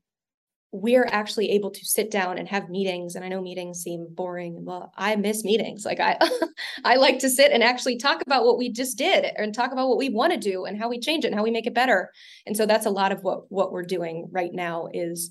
we're 0.73 1.09
actually 1.11 1.51
able 1.51 1.71
to 1.71 1.85
sit 1.85 2.11
down 2.11 2.39
and 2.39 2.49
have 2.49 2.69
meetings 2.69 3.17
and 3.17 3.25
i 3.25 3.29
know 3.29 3.43
meetings 3.43 3.83
seem 3.83 4.07
boring 4.11 4.65
well 4.65 4.93
i 4.97 5.17
miss 5.17 5.43
meetings 5.43 5.85
like 5.85 5.99
i 5.99 6.17
i 6.85 6.97
like 6.97 7.19
to 7.19 7.29
sit 7.29 7.51
and 7.53 7.63
actually 7.63 7.97
talk 7.97 8.23
about 8.23 8.45
what 8.45 8.59
we 8.59 8.71
just 8.71 8.97
did 8.97 9.25
and 9.37 9.55
talk 9.55 9.73
about 9.73 9.89
what 9.89 9.99
we 9.99 10.09
want 10.09 10.33
to 10.33 10.39
do 10.39 10.65
and 10.65 10.79
how 10.79 10.89
we 10.89 10.99
change 10.99 11.25
it 11.25 11.29
and 11.29 11.37
how 11.37 11.43
we 11.43 11.51
make 11.51 11.67
it 11.67 11.75
better. 11.75 12.11
And 12.47 12.57
so 12.57 12.67
that's 12.67 12.87
a 12.87 12.91
lot 12.91 13.13
of 13.13 13.23
what 13.23 13.51
what 13.51 13.73
we're 13.73 13.83
doing 13.83 14.29
right 14.31 14.53
now 14.53 14.89
is 14.93 15.31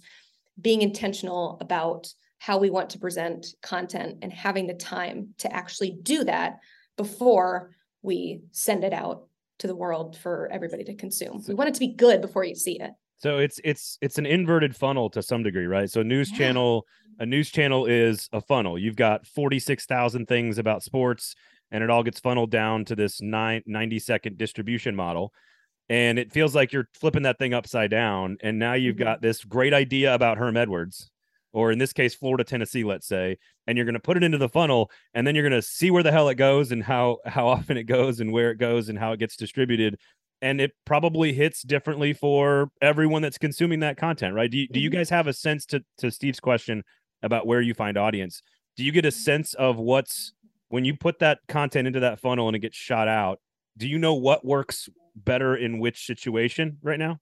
being 0.59 0.81
intentional 0.81 1.57
about 1.61 2.07
how 2.37 2.57
we 2.57 2.69
want 2.69 2.91
to 2.91 2.99
present 2.99 3.47
content 3.61 4.19
and 4.21 4.31
having 4.31 4.67
the 4.67 4.73
time 4.73 5.33
to 5.39 5.53
actually 5.53 5.97
do 6.03 6.23
that 6.23 6.59
before 6.97 7.71
we 8.01 8.41
send 8.51 8.83
it 8.83 8.93
out 8.93 9.27
to 9.59 9.67
the 9.67 9.75
world 9.75 10.17
for 10.17 10.49
everybody 10.51 10.85
to 10.85 10.95
consume. 10.95 11.43
We 11.47 11.53
want 11.53 11.69
it 11.69 11.73
to 11.73 11.79
be 11.81 11.93
good 11.93 12.21
before 12.21 12.45
you 12.45 12.55
see 12.55 12.79
it 12.79 12.91
so 13.19 13.37
it's 13.37 13.59
it's 13.63 13.97
it's 14.01 14.17
an 14.17 14.25
inverted 14.25 14.75
funnel 14.75 15.09
to 15.11 15.21
some 15.21 15.43
degree, 15.43 15.65
right? 15.65 15.89
So 15.89 16.01
news 16.01 16.31
yeah. 16.31 16.37
channel, 16.37 16.85
a 17.19 17.25
news 17.25 17.51
channel 17.51 17.85
is 17.85 18.29
a 18.31 18.41
funnel. 18.41 18.79
You've 18.79 18.95
got 18.95 19.27
46,000 19.27 20.25
things 20.25 20.57
about 20.57 20.83
sports 20.83 21.35
and 21.71 21.83
it 21.83 21.89
all 21.89 22.03
gets 22.03 22.19
funneled 22.19 22.49
down 22.49 22.85
to 22.85 22.95
this 22.95 23.21
nine, 23.21 23.61
90 23.65 23.99
second 23.99 24.37
distribution 24.37 24.95
model. 24.95 25.33
And 25.89 26.19
it 26.19 26.31
feels 26.31 26.55
like 26.55 26.71
you're 26.71 26.87
flipping 26.93 27.23
that 27.23 27.39
thing 27.39 27.53
upside 27.53 27.91
down. 27.91 28.37
And 28.41 28.59
now 28.59 28.73
you've 28.73 28.95
mm-hmm. 28.95 29.03
got 29.03 29.21
this 29.21 29.43
great 29.43 29.73
idea 29.73 30.13
about 30.13 30.37
Herm 30.37 30.55
Edwards, 30.55 31.09
or 31.51 31.71
in 31.71 31.79
this 31.79 31.93
case, 31.93 32.13
Florida, 32.13 32.43
Tennessee, 32.43 32.83
let's 32.83 33.07
say, 33.07 33.37
and 33.65 33.77
you're 33.77 33.85
going 33.85 33.95
to 33.95 33.99
put 33.99 34.17
it 34.17 34.23
into 34.23 34.37
the 34.37 34.49
funnel 34.49 34.91
and 35.13 35.25
then 35.25 35.35
you're 35.35 35.47
going 35.47 35.59
to 35.59 35.67
see 35.67 35.91
where 35.91 36.03
the 36.03 36.11
hell 36.11 36.29
it 36.29 36.35
goes 36.35 36.71
and 36.71 36.83
how 36.83 37.17
how 37.25 37.47
often 37.55 37.75
it 37.75 37.83
goes 37.83 38.19
and 38.19 38.31
where 38.31 38.51
it 38.51 38.57
goes 38.57 38.89
and 38.89 38.97
how 38.97 39.11
it 39.11 39.19
gets 39.19 39.35
distributed 39.35 39.97
and 40.41 40.61
it 40.61 40.71
probably 40.85 41.33
hits 41.33 41.61
differently 41.63 42.13
for 42.13 42.71
everyone 42.81 43.21
that's 43.21 43.37
consuming 43.37 43.81
that 43.81 43.97
content, 43.97 44.33
right? 44.33 44.49
Do 44.49 44.57
you, 44.57 44.67
do 44.67 44.79
you 44.79 44.89
mm-hmm. 44.89 44.99
guys 44.99 45.09
have 45.09 45.27
a 45.27 45.33
sense 45.33 45.65
to 45.67 45.83
to 45.97 46.11
Steve's 46.11 46.39
question 46.39 46.83
about 47.21 47.47
where 47.47 47.61
you 47.61 47.73
find 47.73 47.97
audience? 47.97 48.41
Do 48.77 48.83
you 48.83 48.91
get 48.91 49.05
a 49.05 49.11
sense 49.11 49.53
of 49.55 49.77
what's 49.77 50.33
when 50.69 50.85
you 50.85 50.95
put 50.95 51.19
that 51.19 51.39
content 51.47 51.87
into 51.87 51.99
that 52.01 52.19
funnel 52.19 52.47
and 52.47 52.55
it 52.55 52.59
gets 52.59 52.77
shot 52.77 53.07
out? 53.07 53.39
Do 53.77 53.87
you 53.87 53.97
know 53.97 54.13
what 54.13 54.45
works 54.45 54.89
better 55.15 55.55
in 55.55 55.79
which 55.79 56.05
situation 56.05 56.77
right 56.81 56.99
now? 56.99 57.17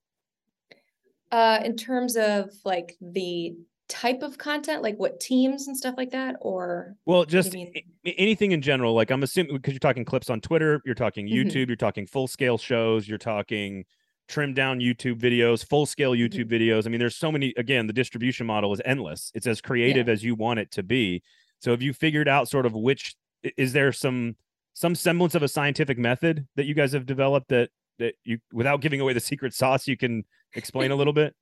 Uh, 1.30 1.60
in 1.64 1.76
terms 1.76 2.16
of 2.16 2.50
like 2.64 2.96
the 3.00 3.54
type 3.88 4.22
of 4.22 4.36
content 4.36 4.82
like 4.82 4.96
what 4.98 5.18
teams 5.18 5.66
and 5.66 5.76
stuff 5.76 5.94
like 5.96 6.10
that 6.10 6.36
or 6.42 6.94
well 7.06 7.24
just 7.24 7.56
anything 8.04 8.52
in 8.52 8.60
general 8.60 8.94
like 8.94 9.10
i'm 9.10 9.22
assuming 9.22 9.56
because 9.56 9.72
you're 9.72 9.78
talking 9.78 10.04
clips 10.04 10.28
on 10.28 10.40
twitter 10.40 10.82
you're 10.84 10.94
talking 10.94 11.26
mm-hmm. 11.26 11.36
youtube 11.36 11.62
mm-hmm. 11.62 11.70
you're 11.70 11.76
talking 11.76 12.06
full 12.06 12.26
scale 12.26 12.58
shows 12.58 13.08
you're 13.08 13.16
talking 13.16 13.84
trimmed 14.28 14.54
down 14.54 14.78
youtube 14.78 15.18
videos 15.18 15.66
full 15.66 15.86
scale 15.86 16.12
youtube 16.12 16.50
mm-hmm. 16.50 16.54
videos 16.54 16.86
i 16.86 16.90
mean 16.90 17.00
there's 17.00 17.16
so 17.16 17.32
many 17.32 17.54
again 17.56 17.86
the 17.86 17.92
distribution 17.92 18.46
model 18.46 18.74
is 18.74 18.82
endless 18.84 19.32
it's 19.34 19.46
as 19.46 19.60
creative 19.60 20.06
yeah. 20.06 20.12
as 20.12 20.22
you 20.22 20.34
want 20.34 20.58
it 20.58 20.70
to 20.70 20.82
be 20.82 21.22
so 21.58 21.70
have 21.70 21.80
you 21.80 21.94
figured 21.94 22.28
out 22.28 22.46
sort 22.46 22.66
of 22.66 22.74
which 22.74 23.16
is 23.56 23.72
there 23.72 23.90
some 23.90 24.36
some 24.74 24.94
semblance 24.94 25.34
of 25.34 25.42
a 25.42 25.48
scientific 25.48 25.96
method 25.96 26.46
that 26.56 26.66
you 26.66 26.74
guys 26.74 26.92
have 26.92 27.06
developed 27.06 27.48
that 27.48 27.70
that 27.98 28.14
you 28.24 28.38
without 28.52 28.82
giving 28.82 29.00
away 29.00 29.14
the 29.14 29.20
secret 29.20 29.54
sauce 29.54 29.88
you 29.88 29.96
can 29.96 30.24
explain 30.54 30.90
a 30.90 30.94
little 30.94 31.14
bit 31.14 31.34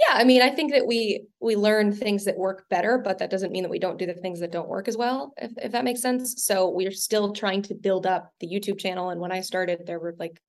yeah 0.00 0.14
i 0.14 0.24
mean 0.24 0.42
i 0.42 0.50
think 0.50 0.72
that 0.72 0.86
we 0.86 1.24
we 1.40 1.56
learn 1.56 1.92
things 1.92 2.24
that 2.24 2.36
work 2.36 2.68
better 2.68 2.98
but 2.98 3.18
that 3.18 3.30
doesn't 3.30 3.52
mean 3.52 3.62
that 3.62 3.70
we 3.70 3.78
don't 3.78 3.98
do 3.98 4.06
the 4.06 4.14
things 4.14 4.40
that 4.40 4.52
don't 4.52 4.68
work 4.68 4.88
as 4.88 4.96
well 4.96 5.32
if, 5.38 5.52
if 5.58 5.72
that 5.72 5.84
makes 5.84 6.00
sense. 6.00 6.44
So 6.44 6.68
we're 6.68 6.90
still 6.90 7.32
trying 7.32 7.62
to 7.62 7.74
build 7.74 8.06
up 8.06 8.32
the 8.40 8.46
youtube 8.46 8.78
channel 8.78 9.10
and 9.10 9.20
when 9.20 9.32
i 9.32 9.40
started 9.40 9.82
there 9.86 9.98
were 9.98 10.14
like 10.18 10.40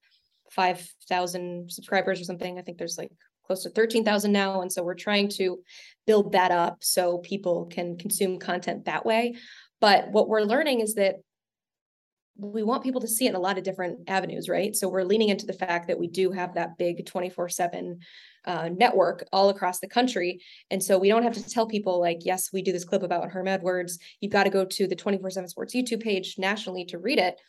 5000 0.51 1.71
subscribers 1.71 2.19
or 2.19 2.23
something. 2.23 2.57
I 2.57 2.61
think 2.61 2.77
there's 2.77 2.97
like 2.97 3.11
close 3.45 3.63
to 3.63 3.69
13,000 3.69 4.31
now 4.31 4.61
and 4.61 4.71
so 4.71 4.83
we're 4.83 4.93
trying 4.93 5.29
to 5.29 5.59
build 6.05 6.33
that 6.33 6.51
up 6.51 6.77
so 6.81 7.19
people 7.19 7.65
can 7.65 7.97
consume 7.97 8.39
content 8.39 8.85
that 8.85 9.05
way. 9.05 9.35
But 9.79 10.11
what 10.11 10.27
we're 10.27 10.41
learning 10.41 10.81
is 10.81 10.95
that 10.95 11.15
we 12.37 12.63
want 12.63 12.83
people 12.83 13.01
to 13.01 13.07
see 13.07 13.25
it 13.25 13.29
in 13.29 13.35
a 13.35 13.39
lot 13.39 13.57
of 13.57 13.63
different 13.63 14.09
avenues, 14.09 14.47
right? 14.47 14.75
So 14.75 14.87
we're 14.87 15.03
leaning 15.03 15.29
into 15.29 15.45
the 15.45 15.53
fact 15.53 15.87
that 15.87 15.99
we 15.99 16.07
do 16.07 16.31
have 16.31 16.55
that 16.55 16.77
big 16.77 17.05
24 17.05 17.49
7 17.49 17.99
uh, 18.45 18.69
network 18.75 19.27
all 19.31 19.49
across 19.49 19.79
the 19.79 19.87
country. 19.87 20.41
And 20.71 20.83
so 20.83 20.97
we 20.97 21.09
don't 21.09 21.23
have 21.23 21.33
to 21.33 21.49
tell 21.49 21.67
people, 21.67 21.99
like, 21.99 22.19
yes, 22.21 22.49
we 22.53 22.61
do 22.61 22.71
this 22.71 22.85
clip 22.85 23.03
about 23.03 23.31
Herm 23.31 23.47
Edwards. 23.47 23.99
You've 24.21 24.31
got 24.31 24.43
to 24.43 24.49
go 24.49 24.65
to 24.65 24.87
the 24.87 24.95
24 24.95 25.29
7 25.29 25.49
Sports 25.49 25.75
YouTube 25.75 26.01
page 26.01 26.35
nationally 26.37 26.85
to 26.85 26.97
read 26.97 27.19
it. 27.19 27.39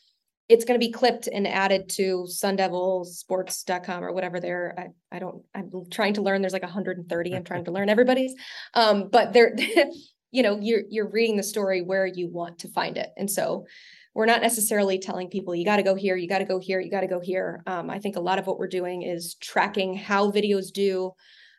It's 0.49 0.65
going 0.65 0.79
to 0.79 0.85
be 0.85 0.93
clipped 0.93 1.29
and 1.29 1.47
added 1.47 1.89
to 1.91 2.27
sundevilsports.com 2.29 4.05
or 4.05 4.13
whatever 4.13 4.41
there. 4.41 4.75
I, 4.77 5.17
I 5.17 5.19
don't, 5.21 5.45
I'm 5.55 5.71
trying 5.91 6.15
to 6.15 6.23
learn. 6.23 6.41
There's 6.41 6.53
like 6.53 6.63
130. 6.63 7.35
I'm 7.35 7.45
trying 7.45 7.65
to 7.67 7.71
learn 7.71 7.89
everybody's. 7.89 8.35
Um, 8.75 9.09
but 9.11 9.33
they're, 9.33 9.55
you 10.33 10.43
know, 10.43 10.59
you're, 10.61 10.83
you're 10.91 11.09
reading 11.09 11.37
the 11.37 11.45
story 11.45 11.83
where 11.83 12.07
you 12.07 12.29
want 12.29 12.59
to 12.61 12.69
find 12.69 12.97
it. 12.97 13.11
And 13.17 13.31
so 13.31 13.67
we're 14.15 14.27
not 14.27 14.43
necessarily 14.43 14.99
telling 14.99 15.29
people 15.29 15.55
you 15.55 15.65
got 15.65 15.77
to 15.77 15.83
go 15.83 15.95
here, 15.95 16.17
you 16.17 16.29
got 16.29 16.39
to 16.39 16.45
go 16.45 16.59
here, 16.59 16.81
you 16.81 16.91
got 16.91 17.03
to 17.03 17.07
go 17.07 17.21
here. 17.21 17.63
Um, 17.67 17.91
I 17.91 17.99
think 17.99 18.17
a 18.17 18.21
lot 18.21 18.39
of 18.39 18.47
what 18.47 18.59
we're 18.59 18.69
doing 18.69 19.03
is 19.03 19.35
tracking 19.35 19.95
how 19.95 20.31
videos 20.31 20.73
do, 20.73 21.13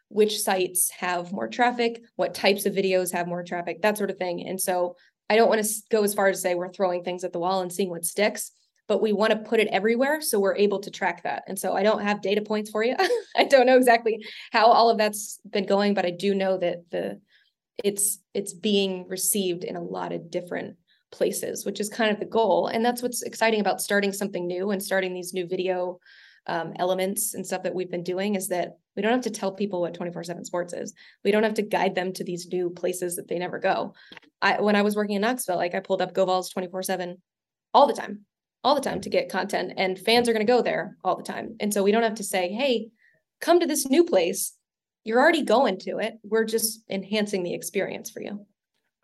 which 0.10 0.42
sites 0.42 0.92
have 0.92 1.32
more 1.32 1.48
traffic, 1.48 2.02
what 2.16 2.34
types 2.34 2.66
of 2.66 2.74
videos 2.74 3.14
have 3.14 3.28
more 3.28 3.44
traffic, 3.44 3.82
that 3.82 3.98
sort 3.98 4.12
of 4.12 4.18
thing. 4.18 4.48
And 4.48 4.60
so 4.60 4.96
I 5.30 5.38
don't 5.38 5.48
want 5.48 5.64
to 5.64 5.70
go 5.90 6.04
as 6.04 6.14
far 6.14 6.28
as 6.28 6.42
say 6.42 6.56
we're 6.56 6.74
throwing 6.74 7.04
things 7.04 7.24
at 7.24 7.32
the 7.32 7.40
wall 7.40 7.62
and 7.62 7.72
seeing 7.72 7.90
what 7.90 8.04
sticks, 8.04 8.52
but 8.90 9.02
we 9.02 9.14
want 9.14 9.32
to 9.32 9.50
put 9.50 9.62
it 9.62 9.70
everywhere 9.72 10.20
so 10.20 10.38
we're 10.38 10.58
able 10.58 10.80
to 10.82 10.92
track 10.92 11.24
that. 11.24 11.44
And 11.48 11.58
so 11.58 11.74
I 11.74 11.84
don't 11.84 12.02
have 12.02 12.22
data 12.22 12.42
points 12.42 12.70
for 12.70 12.84
you. 12.84 12.98
I 13.38 13.46
don't 13.46 13.66
know 13.66 13.78
exactly 13.78 14.26
how 14.52 14.66
all 14.66 14.90
of 14.90 14.98
that's 14.98 15.40
been 15.50 15.66
going, 15.66 15.94
but 15.94 16.06
I 16.06 16.12
do 16.12 16.36
know 16.36 16.58
that 16.58 16.90
the 16.92 17.22
it's 17.82 18.20
it's 18.34 18.54
being 18.54 19.08
received 19.08 19.64
in 19.64 19.78
a 19.78 19.82
lot 19.82 20.12
of 20.12 20.30
different 20.30 20.76
places, 21.12 21.66
which 21.66 21.80
is 21.80 21.90
kind 21.90 22.12
of 22.12 22.20
the 22.20 22.26
goal. 22.26 22.68
And 22.68 22.84
that's 22.84 23.02
what's 23.02 23.22
exciting 23.22 23.60
about 23.60 23.82
starting 23.82 24.14
something 24.14 24.48
new 24.48 24.72
and 24.72 24.82
starting 24.82 25.14
these 25.14 25.34
new 25.34 25.48
video 25.48 26.00
um, 26.48 26.74
elements 26.80 27.34
and 27.34 27.46
stuff 27.46 27.64
that 27.64 27.76
we've 27.76 27.92
been 27.92 28.04
doing 28.04 28.36
is 28.36 28.48
that 28.48 28.78
we 28.96 29.02
don't 29.02 29.12
have 29.12 29.22
to 29.22 29.30
tell 29.30 29.52
people 29.52 29.82
what 29.82 29.94
24 29.94 30.24
7 30.24 30.44
sports 30.44 30.74
is. 30.74 30.94
We 31.24 31.32
don't 31.32 31.44
have 31.44 31.54
to 31.56 31.62
guide 31.62 31.96
them 31.96 32.14
to 32.14 32.24
these 32.24 32.48
new 32.52 32.70
places 32.70 33.16
that 33.16 33.28
they 33.28 33.38
never 33.38 33.60
go. 33.60 33.94
I, 34.42 34.60
when 34.60 34.76
I 34.76 34.82
was 34.82 34.96
working 34.96 35.16
in 35.16 35.22
Knoxville, 35.22 35.58
like 35.58 35.76
I 35.76 35.80
pulled 35.80 36.02
up 36.02 36.14
GoVols 36.14 36.52
24 36.52 36.84
7 36.84 37.22
all 37.74 37.88
the 37.88 37.94
time, 37.94 38.26
all 38.64 38.76
the 38.76 38.82
time 38.82 39.02
to 39.02 39.10
get 39.10 39.30
content, 39.30 39.74
and 39.78 40.00
fans 40.00 40.28
are 40.28 40.34
going 40.34 40.46
to 40.46 40.52
go 40.52 40.62
there 40.62 40.98
all 41.04 41.16
the 41.16 41.24
time. 41.24 41.56
And 41.60 41.74
so 41.74 41.84
we 41.84 41.92
don't 41.92 42.04
have 42.04 42.16
to 42.16 42.24
say, 42.24 42.50
hey, 42.50 42.90
come 43.40 43.60
to 43.60 43.68
this 43.68 43.88
new 43.88 44.04
place. 44.04 44.54
You're 45.04 45.20
already 45.20 45.44
going 45.44 45.80
to 45.80 46.00
it. 46.00 46.16
We're 46.24 46.46
just 46.46 46.84
enhancing 46.90 47.44
the 47.44 47.54
experience 47.54 48.10
for 48.10 48.22
you. 48.22 48.46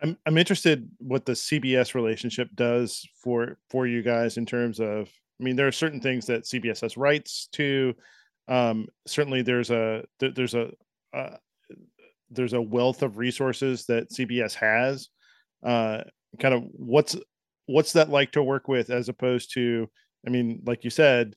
I'm 0.01 0.17
I'm 0.25 0.37
interested 0.37 0.89
what 0.99 1.25
the 1.25 1.33
CBS 1.33 1.95
relationship 1.95 2.49
does 2.55 3.07
for 3.21 3.57
for 3.69 3.87
you 3.87 4.01
guys 4.01 4.37
in 4.37 4.45
terms 4.45 4.79
of 4.79 5.09
I 5.39 5.43
mean 5.43 5.55
there 5.55 5.67
are 5.67 5.71
certain 5.71 6.01
things 6.01 6.25
that 6.27 6.43
CBS 6.43 6.81
has 6.81 6.97
rights 6.97 7.47
to. 7.53 7.95
Um 8.47 8.87
certainly 9.05 9.41
there's 9.41 9.71
a 9.71 10.05
there's 10.19 10.53
a 10.53 10.71
uh, 11.13 11.37
there's 12.29 12.53
a 12.53 12.61
wealth 12.61 13.01
of 13.01 13.17
resources 13.17 13.85
that 13.85 14.11
CBS 14.11 14.53
has. 14.53 15.09
Uh 15.63 16.03
kind 16.39 16.53
of 16.53 16.63
what's 16.73 17.15
what's 17.65 17.93
that 17.93 18.09
like 18.09 18.31
to 18.31 18.43
work 18.43 18.67
with 18.67 18.89
as 18.89 19.09
opposed 19.09 19.53
to 19.53 19.89
I 20.25 20.29
mean 20.29 20.61
like 20.65 20.83
you 20.83 20.89
said 20.89 21.35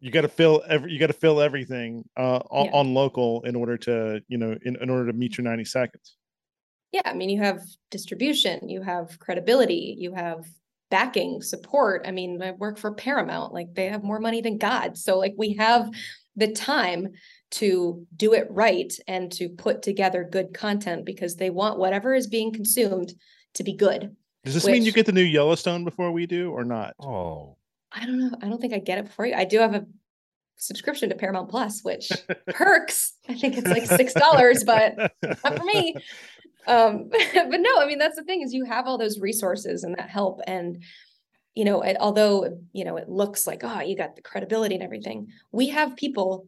you 0.00 0.12
got 0.12 0.20
to 0.20 0.28
fill 0.28 0.62
every 0.68 0.92
you 0.92 1.00
got 1.00 1.08
to 1.08 1.12
fill 1.12 1.40
everything 1.40 2.08
uh 2.16 2.38
on, 2.50 2.66
yeah. 2.66 2.72
on 2.72 2.94
local 2.94 3.42
in 3.42 3.56
order 3.56 3.76
to 3.76 4.22
you 4.28 4.38
know 4.38 4.56
in, 4.64 4.76
in 4.80 4.90
order 4.90 5.10
to 5.10 5.12
meet 5.12 5.36
your 5.36 5.44
90 5.44 5.64
seconds 5.64 6.17
yeah 6.92 7.02
i 7.04 7.14
mean 7.14 7.28
you 7.28 7.40
have 7.40 7.60
distribution 7.90 8.68
you 8.68 8.82
have 8.82 9.18
credibility 9.18 9.96
you 9.98 10.12
have 10.12 10.46
backing 10.90 11.42
support. 11.42 12.06
I 12.06 12.12
mean 12.12 12.40
i 12.42 12.52
work 12.52 12.78
for 12.78 12.94
paramount 12.94 13.52
like 13.52 13.74
they 13.74 13.88
have 13.88 14.02
more 14.02 14.20
money 14.20 14.40
than 14.40 14.56
god. 14.56 14.96
So 14.96 15.18
like 15.18 15.34
we 15.36 15.54
have 15.56 15.90
the 16.34 16.52
time 16.52 17.08
to 17.50 18.06
do 18.16 18.32
it 18.32 18.46
right 18.48 18.92
and 19.06 19.30
to 19.32 19.48
put 19.50 19.82
together 19.82 20.26
good 20.30 20.54
content 20.54 21.04
because 21.04 21.36
they 21.36 21.50
want 21.50 21.78
whatever 21.78 22.14
is 22.14 22.26
being 22.26 22.52
consumed 22.52 23.12
to 23.54 23.64
be 23.64 23.74
good 23.74 24.16
does 24.44 24.54
this 24.54 24.64
which, 24.64 24.72
mean 24.72 24.82
you 24.84 24.92
get 24.92 25.04
the 25.04 25.12
new 25.12 25.20
yellowstone 25.20 25.84
before 25.84 26.10
we 26.10 26.26
do 26.26 26.50
or 26.52 26.64
not? 26.64 26.94
Oh. 27.00 27.56
I 27.92 28.06
don't 28.06 28.18
know. 28.18 28.30
I 28.40 28.48
don't 28.48 28.60
think 28.60 28.72
i 28.72 28.78
get 28.78 28.98
it 28.98 29.06
before 29.06 29.26
you. 29.26 29.34
I 29.34 29.44
do 29.44 29.58
have 29.58 29.74
a 29.74 29.84
subscription 30.56 31.08
to 31.08 31.14
paramount 31.14 31.50
plus 31.50 31.82
which 31.82 32.10
perks. 32.48 33.12
I 33.28 33.34
think 33.34 33.56
it's 33.58 33.68
like 33.68 33.86
six 33.86 34.14
dollars 34.14 34.64
but 34.64 34.96
not 35.22 35.58
for 35.58 35.64
me 35.64 35.96
um 36.66 37.08
but 37.34 37.60
no 37.60 37.78
i 37.78 37.86
mean 37.86 37.98
that's 37.98 38.16
the 38.16 38.24
thing 38.24 38.42
is 38.42 38.52
you 38.52 38.64
have 38.64 38.86
all 38.86 38.98
those 38.98 39.20
resources 39.20 39.84
and 39.84 39.94
that 39.96 40.10
help 40.10 40.40
and 40.46 40.82
you 41.54 41.64
know 41.64 41.82
it, 41.82 41.96
although 42.00 42.58
you 42.72 42.84
know 42.84 42.96
it 42.96 43.08
looks 43.08 43.46
like 43.46 43.60
oh 43.62 43.80
you 43.80 43.96
got 43.96 44.16
the 44.16 44.22
credibility 44.22 44.74
and 44.74 44.84
everything 44.84 45.28
we 45.52 45.68
have 45.68 45.96
people 45.96 46.46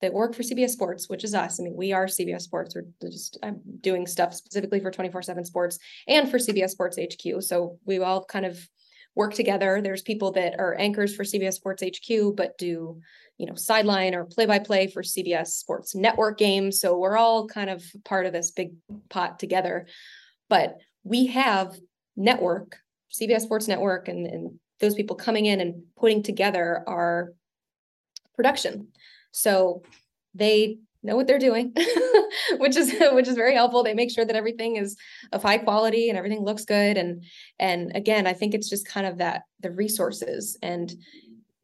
that 0.00 0.12
work 0.12 0.34
for 0.34 0.42
CBS 0.42 0.70
Sports, 0.70 1.08
which 1.08 1.24
is 1.24 1.34
us. 1.34 1.58
I 1.58 1.64
mean, 1.64 1.74
we 1.74 1.92
are 1.92 2.06
CBS 2.06 2.42
Sports. 2.42 2.74
We're 2.74 3.10
just 3.10 3.38
I'm 3.42 3.60
doing 3.80 4.06
stuff 4.06 4.34
specifically 4.34 4.80
for 4.80 4.90
24/7 4.90 5.44
Sports 5.44 5.78
and 6.06 6.30
for 6.30 6.38
CBS 6.38 6.70
Sports 6.70 6.98
HQ. 6.98 7.42
So 7.42 7.78
we 7.84 7.98
all 7.98 8.24
kind 8.24 8.46
of 8.46 8.68
work 9.18 9.34
together. 9.34 9.80
There's 9.82 10.00
people 10.00 10.30
that 10.32 10.60
are 10.60 10.78
anchors 10.78 11.14
for 11.14 11.24
CBS 11.24 11.54
Sports 11.54 11.82
HQ, 11.82 12.36
but 12.36 12.56
do 12.56 13.00
you 13.36 13.46
know 13.46 13.56
sideline 13.56 14.14
or 14.14 14.24
play 14.24 14.46
by 14.46 14.60
play 14.60 14.86
for 14.86 15.02
CBS 15.02 15.48
Sports 15.48 15.96
Network 15.96 16.38
games. 16.38 16.80
So 16.80 16.96
we're 16.96 17.18
all 17.18 17.48
kind 17.48 17.68
of 17.68 17.84
part 18.04 18.26
of 18.26 18.32
this 18.32 18.52
big 18.52 18.70
pot 19.10 19.40
together. 19.40 19.88
But 20.48 20.78
we 21.02 21.26
have 21.26 21.76
network, 22.16 22.78
CBS 23.12 23.40
Sports 23.40 23.66
Network, 23.66 24.06
and, 24.06 24.24
and 24.24 24.60
those 24.78 24.94
people 24.94 25.16
coming 25.16 25.46
in 25.46 25.60
and 25.60 25.82
putting 25.96 26.22
together 26.22 26.84
our 26.86 27.32
production. 28.36 28.88
So 29.32 29.82
they 30.32 30.78
know 31.08 31.16
what 31.16 31.26
they're 31.26 31.38
doing 31.38 31.74
which 32.58 32.76
is 32.76 32.94
which 33.12 33.28
is 33.28 33.34
very 33.34 33.54
helpful 33.54 33.82
they 33.82 33.94
make 33.94 34.10
sure 34.10 34.24
that 34.24 34.36
everything 34.36 34.76
is 34.76 34.96
of 35.32 35.42
high 35.42 35.58
quality 35.58 36.08
and 36.08 36.18
everything 36.18 36.44
looks 36.44 36.64
good 36.64 36.96
and 36.96 37.24
and 37.58 37.94
again 37.96 38.26
i 38.26 38.32
think 38.32 38.54
it's 38.54 38.68
just 38.68 38.86
kind 38.86 39.06
of 39.06 39.18
that 39.18 39.42
the 39.60 39.70
resources 39.70 40.56
and 40.62 40.94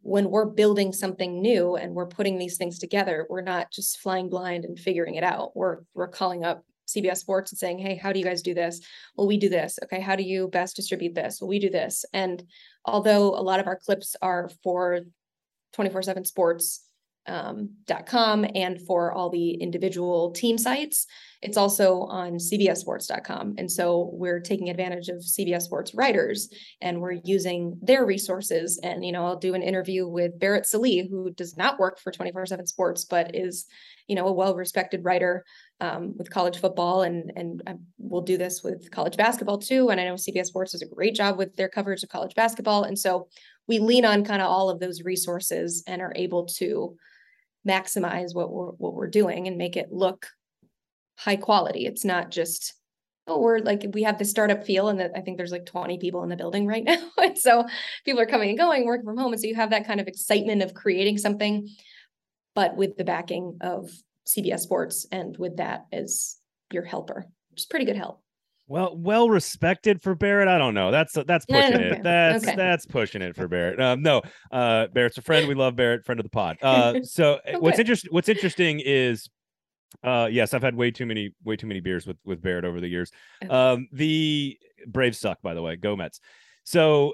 when 0.04 0.30
we're 0.30 0.44
building 0.44 0.92
something 0.92 1.40
new 1.40 1.76
and 1.76 1.94
we're 1.94 2.06
putting 2.06 2.38
these 2.38 2.58
things 2.58 2.78
together, 2.78 3.26
we're 3.30 3.40
not 3.40 3.70
just 3.72 4.00
flying 4.00 4.28
blind 4.28 4.66
and 4.66 4.78
figuring 4.78 5.14
it 5.14 5.24
out. 5.24 5.56
We're 5.56 5.78
we're 5.94 6.08
calling 6.08 6.44
up 6.44 6.62
CBS 6.86 7.16
Sports 7.16 7.52
and 7.52 7.58
saying, 7.58 7.78
"Hey, 7.78 7.96
how 7.96 8.12
do 8.12 8.18
you 8.18 8.24
guys 8.24 8.42
do 8.42 8.52
this?" 8.52 8.80
Well, 9.16 9.26
we 9.26 9.38
do 9.38 9.48
this. 9.48 9.78
Okay, 9.82 10.00
how 10.00 10.14
do 10.14 10.22
you 10.22 10.48
best 10.48 10.76
distribute 10.76 11.14
this? 11.14 11.40
Well, 11.40 11.48
we 11.48 11.58
do 11.58 11.70
this. 11.70 12.04
And 12.12 12.42
although 12.84 13.30
a 13.30 13.40
lot 13.40 13.60
of 13.60 13.66
our 13.66 13.76
clips 13.76 14.14
are 14.20 14.50
for 14.62 15.00
24/7 15.72 16.26
Sports 16.26 16.86
um, 17.26 17.70
.com 18.06 18.44
and 18.54 18.80
for 18.82 19.12
all 19.12 19.30
the 19.30 19.52
individual 19.54 20.30
team 20.32 20.58
sites. 20.58 21.06
It's 21.42 21.56
also 21.58 22.02
on 22.04 22.34
CBSSports.com. 22.34 23.56
And 23.58 23.70
so 23.70 24.10
we're 24.14 24.40
taking 24.40 24.70
advantage 24.70 25.08
of 25.08 25.18
CBS 25.18 25.62
Sports 25.62 25.94
writers 25.94 26.48
and 26.80 27.00
we're 27.02 27.20
using 27.24 27.78
their 27.82 28.06
resources. 28.06 28.80
And, 28.82 29.04
you 29.04 29.12
know, 29.12 29.26
I'll 29.26 29.38
do 29.38 29.54
an 29.54 29.62
interview 29.62 30.08
with 30.08 30.38
Barrett 30.38 30.66
Sallee, 30.66 31.06
who 31.06 31.30
does 31.30 31.56
not 31.56 31.78
work 31.78 31.98
for 31.98 32.10
24 32.10 32.46
7 32.46 32.66
Sports, 32.66 33.04
but 33.04 33.34
is, 33.34 33.66
you 34.08 34.16
know, 34.16 34.26
a 34.26 34.32
well 34.32 34.54
respected 34.54 35.04
writer 35.04 35.44
um, 35.80 36.14
with 36.16 36.30
college 36.30 36.58
football. 36.58 37.02
And, 37.02 37.30
and 37.36 37.62
I 37.66 37.74
will 37.98 38.22
do 38.22 38.38
this 38.38 38.62
with 38.62 38.90
college 38.90 39.18
basketball 39.18 39.58
too. 39.58 39.90
And 39.90 40.00
I 40.00 40.04
know 40.04 40.14
CBS 40.14 40.46
Sports 40.46 40.72
does 40.72 40.82
a 40.82 40.94
great 40.94 41.14
job 41.14 41.36
with 41.36 41.56
their 41.56 41.68
coverage 41.68 42.02
of 42.02 42.08
college 42.08 42.34
basketball. 42.34 42.84
And 42.84 42.98
so 42.98 43.28
we 43.66 43.78
lean 43.78 44.06
on 44.06 44.24
kind 44.24 44.40
of 44.40 44.48
all 44.48 44.70
of 44.70 44.80
those 44.80 45.02
resources 45.02 45.82
and 45.86 46.00
are 46.00 46.12
able 46.16 46.46
to 46.46 46.96
maximize 47.66 48.34
what 48.34 48.50
we're 48.50 48.72
what 48.72 48.94
we're 48.94 49.08
doing 49.08 49.46
and 49.48 49.56
make 49.56 49.76
it 49.76 49.92
look 49.92 50.26
high 51.16 51.36
quality. 51.36 51.86
It's 51.86 52.04
not 52.04 52.30
just 52.30 52.74
oh 53.26 53.40
we're 53.40 53.58
like 53.58 53.84
we 53.92 54.02
have 54.02 54.18
the 54.18 54.24
startup 54.24 54.64
feel 54.64 54.88
and 54.88 55.00
that 55.00 55.12
I 55.16 55.20
think 55.20 55.36
there's 55.36 55.52
like 55.52 55.66
20 55.66 55.98
people 55.98 56.22
in 56.22 56.28
the 56.28 56.36
building 56.36 56.66
right 56.66 56.84
now. 56.84 57.02
and 57.18 57.38
so 57.38 57.64
people 58.04 58.20
are 58.20 58.26
coming 58.26 58.50
and 58.50 58.58
going, 58.58 58.84
working 58.84 59.06
from 59.06 59.18
home. 59.18 59.32
And 59.32 59.40
so 59.40 59.46
you 59.46 59.54
have 59.54 59.70
that 59.70 59.86
kind 59.86 60.00
of 60.00 60.08
excitement 60.08 60.62
of 60.62 60.74
creating 60.74 61.18
something, 61.18 61.68
but 62.54 62.76
with 62.76 62.96
the 62.96 63.04
backing 63.04 63.58
of 63.60 63.90
CBS 64.26 64.60
Sports 64.60 65.06
and 65.10 65.36
with 65.36 65.56
that 65.58 65.86
as 65.92 66.36
your 66.72 66.84
helper, 66.84 67.26
which 67.50 67.60
is 67.60 67.66
pretty 67.66 67.84
good 67.84 67.96
help. 67.96 68.23
Well, 68.66 68.96
well 68.96 69.28
respected 69.28 70.00
for 70.00 70.14
Barrett. 70.14 70.48
I 70.48 70.56
don't 70.56 70.72
know. 70.72 70.90
That's 70.90 71.12
that's 71.26 71.44
pushing 71.44 71.80
it. 71.80 72.02
That's 72.02 72.46
okay. 72.46 72.56
that's 72.56 72.86
pushing 72.86 73.20
it 73.20 73.36
for 73.36 73.46
Barrett. 73.46 73.80
Um, 73.80 74.02
no, 74.02 74.22
uh, 74.50 74.86
Barrett's 74.86 75.18
a 75.18 75.22
friend. 75.22 75.46
We 75.46 75.54
love 75.54 75.76
Barrett, 75.76 76.04
friend 76.06 76.18
of 76.18 76.24
the 76.24 76.30
pod. 76.30 76.56
Uh, 76.62 77.00
so 77.02 77.40
okay. 77.46 77.58
what's 77.58 77.78
interesting? 77.78 78.08
What's 78.10 78.30
interesting 78.30 78.80
is, 78.80 79.28
uh, 80.02 80.28
yes, 80.30 80.54
I've 80.54 80.62
had 80.62 80.74
way 80.74 80.90
too 80.90 81.04
many 81.04 81.34
way 81.44 81.56
too 81.56 81.66
many 81.66 81.80
beers 81.80 82.06
with 82.06 82.16
with 82.24 82.40
Barrett 82.40 82.64
over 82.64 82.80
the 82.80 82.88
years. 82.88 83.10
Um, 83.50 83.86
the 83.92 84.58
Braves 84.86 85.18
suck, 85.18 85.42
by 85.42 85.52
the 85.52 85.60
way. 85.60 85.76
Go 85.76 85.94
Mets. 85.94 86.20
So 86.64 87.12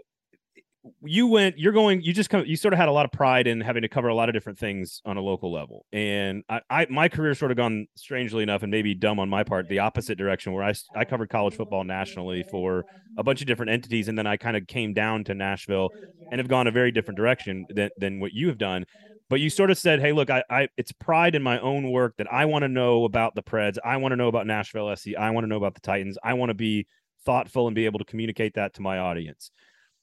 you 1.03 1.26
went 1.26 1.59
you're 1.59 1.72
going 1.72 2.01
you 2.01 2.12
just 2.12 2.31
come 2.31 2.45
you 2.47 2.57
sort 2.57 2.72
of 2.72 2.78
had 2.78 2.89
a 2.89 2.93
lot 2.93 3.05
of 3.05 3.12
pride 3.12 3.47
in 3.47 3.61
having 3.61 3.83
to 3.83 3.89
cover 3.89 4.09
a 4.09 4.14
lot 4.14 4.28
of 4.31 4.33
different 4.33 4.59
things 4.59 5.03
on 5.05 5.16
a 5.16 5.20
local 5.20 5.53
level. 5.53 5.85
And 5.93 6.43
i, 6.49 6.61
I 6.70 6.87
my 6.89 7.09
career 7.09 7.35
sort 7.35 7.51
of 7.51 7.57
gone 7.59 7.87
strangely 7.97 8.43
enough 8.43 8.62
and 8.62 8.70
maybe 8.70 8.95
dumb 8.95 9.18
on 9.18 9.28
my 9.28 9.45
part 9.45 9.68
the 9.68 9.81
opposite 9.81 10.16
direction 10.16 10.53
where 10.53 10.64
i 10.64 10.72
i 10.95 11.05
covered 11.05 11.28
college 11.28 11.55
football 11.55 11.85
nationally 11.85 12.43
for 12.43 12.87
a 13.18 13.22
bunch 13.22 13.43
of 13.43 13.47
different 13.47 13.70
entities 13.72 14.09
and 14.09 14.16
then 14.16 14.26
i 14.26 14.37
kind 14.37 14.57
of 14.57 14.66
came 14.66 14.95
down 14.95 15.22
to 15.24 15.35
nashville 15.35 15.93
and 16.31 16.39
have 16.39 16.49
gone 16.49 16.66
a 16.66 16.70
very 16.70 16.91
different 16.93 17.16
direction 17.16 17.66
than 17.68 17.91
than 17.99 18.20
what 18.20 18.33
you 18.33 18.47
have 18.49 18.59
done. 18.59 18.85
But 19.28 19.41
you 19.41 19.51
sort 19.51 19.70
of 19.70 19.78
said 19.78 20.01
hey 20.01 20.12
look 20.12 20.31
i, 20.31 20.43
I 20.49 20.68
it's 20.78 20.93
pride 20.93 21.35
in 21.35 21.43
my 21.43 21.59
own 21.61 21.91
work 21.91 22.14
that 22.16 22.33
i 22.33 22.47
want 22.47 22.62
to 22.62 22.68
know 22.68 23.05
about 23.05 23.35
the 23.35 23.43
preds. 23.43 23.76
I 23.85 23.97
want 23.99 24.12
to 24.12 24.16
know 24.16 24.28
about 24.28 24.47
nashville 24.47 24.95
sc 24.97 25.09
i 25.18 25.31
want 25.31 25.45
to 25.45 25.49
know 25.49 25.57
about 25.59 25.74
the 25.74 25.81
titans. 25.81 26.16
I 26.24 26.35
want 26.35 26.51
to 26.51 26.55
be 26.55 26.87
thoughtful 27.26 27.66
and 27.66 27.74
be 27.74 27.85
able 27.85 27.99
to 27.99 28.05
communicate 28.05 28.55
that 28.55 28.74
to 28.74 28.83
my 28.83 28.99
audience 28.99 29.51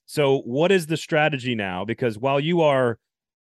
so, 0.08 0.39
what 0.39 0.72
is 0.72 0.88
the 0.88 0.95
strategy 0.95 1.53
now? 1.53 1.84
Because 1.84 2.18
while 2.18 2.39
you 2.39 2.62
are 2.62 2.97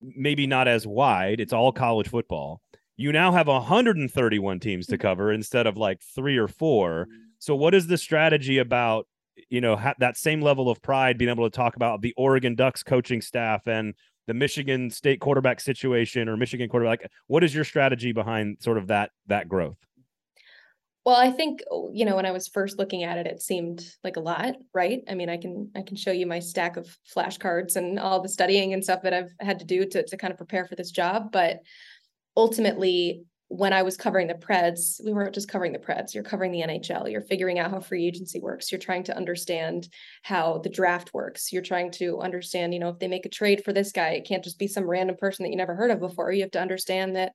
maybe 0.02 0.46
not 0.46 0.66
as 0.66 0.86
wide, 0.86 1.40
it's 1.40 1.52
all 1.52 1.70
college 1.70 2.09
football. 2.09 2.61
You 2.96 3.12
now 3.12 3.30
have 3.30 3.46
131 3.46 4.59
teams 4.59 4.88
to 4.88 4.98
cover 4.98 5.32
instead 5.32 5.68
of 5.68 5.76
like 5.76 6.00
three 6.02 6.36
or 6.36 6.48
four. 6.48 7.06
So, 7.38 7.54
what 7.54 7.76
is 7.76 7.86
the 7.86 7.96
strategy 7.96 8.59
about 8.59 9.06
you 9.48 9.61
know 9.61 9.76
ha- 9.76 9.94
that 10.00 10.16
same 10.16 10.40
level 10.42 10.68
of 10.68 10.82
pride 10.82 11.16
being 11.16 11.30
able 11.30 11.48
to 11.48 11.56
talk 11.56 11.76
about 11.76 12.02
the 12.02 12.12
Oregon 12.16 12.56
Ducks 12.56 12.82
coaching 12.82 13.22
staff 13.22 13.68
and 13.68 13.94
the 14.26 14.34
Michigan 14.34 14.90
State 14.90 15.20
quarterback 15.20 15.61
situation 15.61 16.28
or 16.28 16.36
Michigan 16.36 16.68
quarterback. 16.68 17.02
Like, 17.02 17.11
What 17.28 17.44
is 17.44 17.54
your 17.54 17.64
strategy 17.64 18.11
behind 18.11 18.59
sort 18.61 18.78
of 18.78 18.88
that 18.88 19.11
that 19.28 19.48
growth? 19.48 19.78
Well, 21.09 21.16
I 21.16 21.30
think 21.30 21.62
oh, 21.70 21.90
you 21.90 22.04
know 22.04 22.16
when 22.16 22.26
I 22.26 22.32
was 22.32 22.48
first 22.48 22.78
looking 22.78 23.02
at 23.02 23.16
it, 23.16 23.26
it 23.26 23.40
seemed 23.40 23.82
like 24.04 24.16
a 24.16 24.20
lot, 24.20 24.56
right? 24.74 25.00
I 25.09 25.14
mean, 25.14 25.30
I 25.30 25.38
can 25.38 25.70
I 25.74 25.80
can 25.80 25.96
show 25.96 26.12
you 26.12 26.26
my 26.26 26.38
stack 26.38 26.76
of 26.76 26.86
flashcards 27.16 27.76
and 27.76 27.98
all 27.98 28.20
the 28.20 28.28
studying 28.28 28.74
and 28.74 28.84
stuff 28.84 29.00
that 29.04 29.14
I've 29.14 29.32
had 29.40 29.59
to 29.61 29.64
do 29.64 29.86
to 29.86 30.02
to 30.02 30.16
kind 30.18 30.32
of 30.32 30.36
prepare 30.36 30.66
for 30.66 30.74
this 30.74 30.90
job, 30.90 31.32
but 31.32 31.61
ultimately 32.36 33.22
when 33.49 33.72
I 33.72 33.82
was 33.82 33.96
covering 33.96 34.26
the 34.26 34.34
Preds, 34.34 35.03
we 35.03 35.12
weren't 35.12 35.34
just 35.34 35.49
covering 35.49 35.72
the 35.72 35.78
Preds. 35.78 36.12
You're 36.12 36.22
covering 36.22 36.53
the 36.53 36.61
NHL. 36.61 37.11
You're 37.11 37.22
figuring 37.22 37.59
out 37.59 37.70
how 37.70 37.80
free 37.80 38.07
agency 38.07 38.40
works. 38.40 38.70
You're 38.70 38.78
trying 38.78 39.05
to 39.05 39.16
understand 39.16 39.88
how 40.22 40.59
the 40.59 40.68
draft 40.68 41.14
works. 41.14 41.51
You're 41.51 41.62
trying 41.62 41.90
to 41.92 42.18
understand, 42.18 42.74
you 42.74 42.80
know, 42.80 42.90
if 42.90 42.99
they 42.99 43.09
make 43.09 43.24
a 43.24 43.30
trade 43.30 43.64
for 43.64 43.72
this 43.72 43.90
guy, 43.90 44.11
it 44.11 44.26
can't 44.26 44.44
just 44.44 44.59
be 44.59 44.68
some 44.68 44.88
random 44.88 45.16
person 45.16 45.44
that 45.44 45.51
you 45.51 45.57
never 45.57 45.74
heard 45.74 45.90
of 45.90 45.99
before. 45.99 46.30
You 46.30 46.42
have 46.42 46.51
to 46.53 46.61
understand 46.61 47.16
that, 47.16 47.32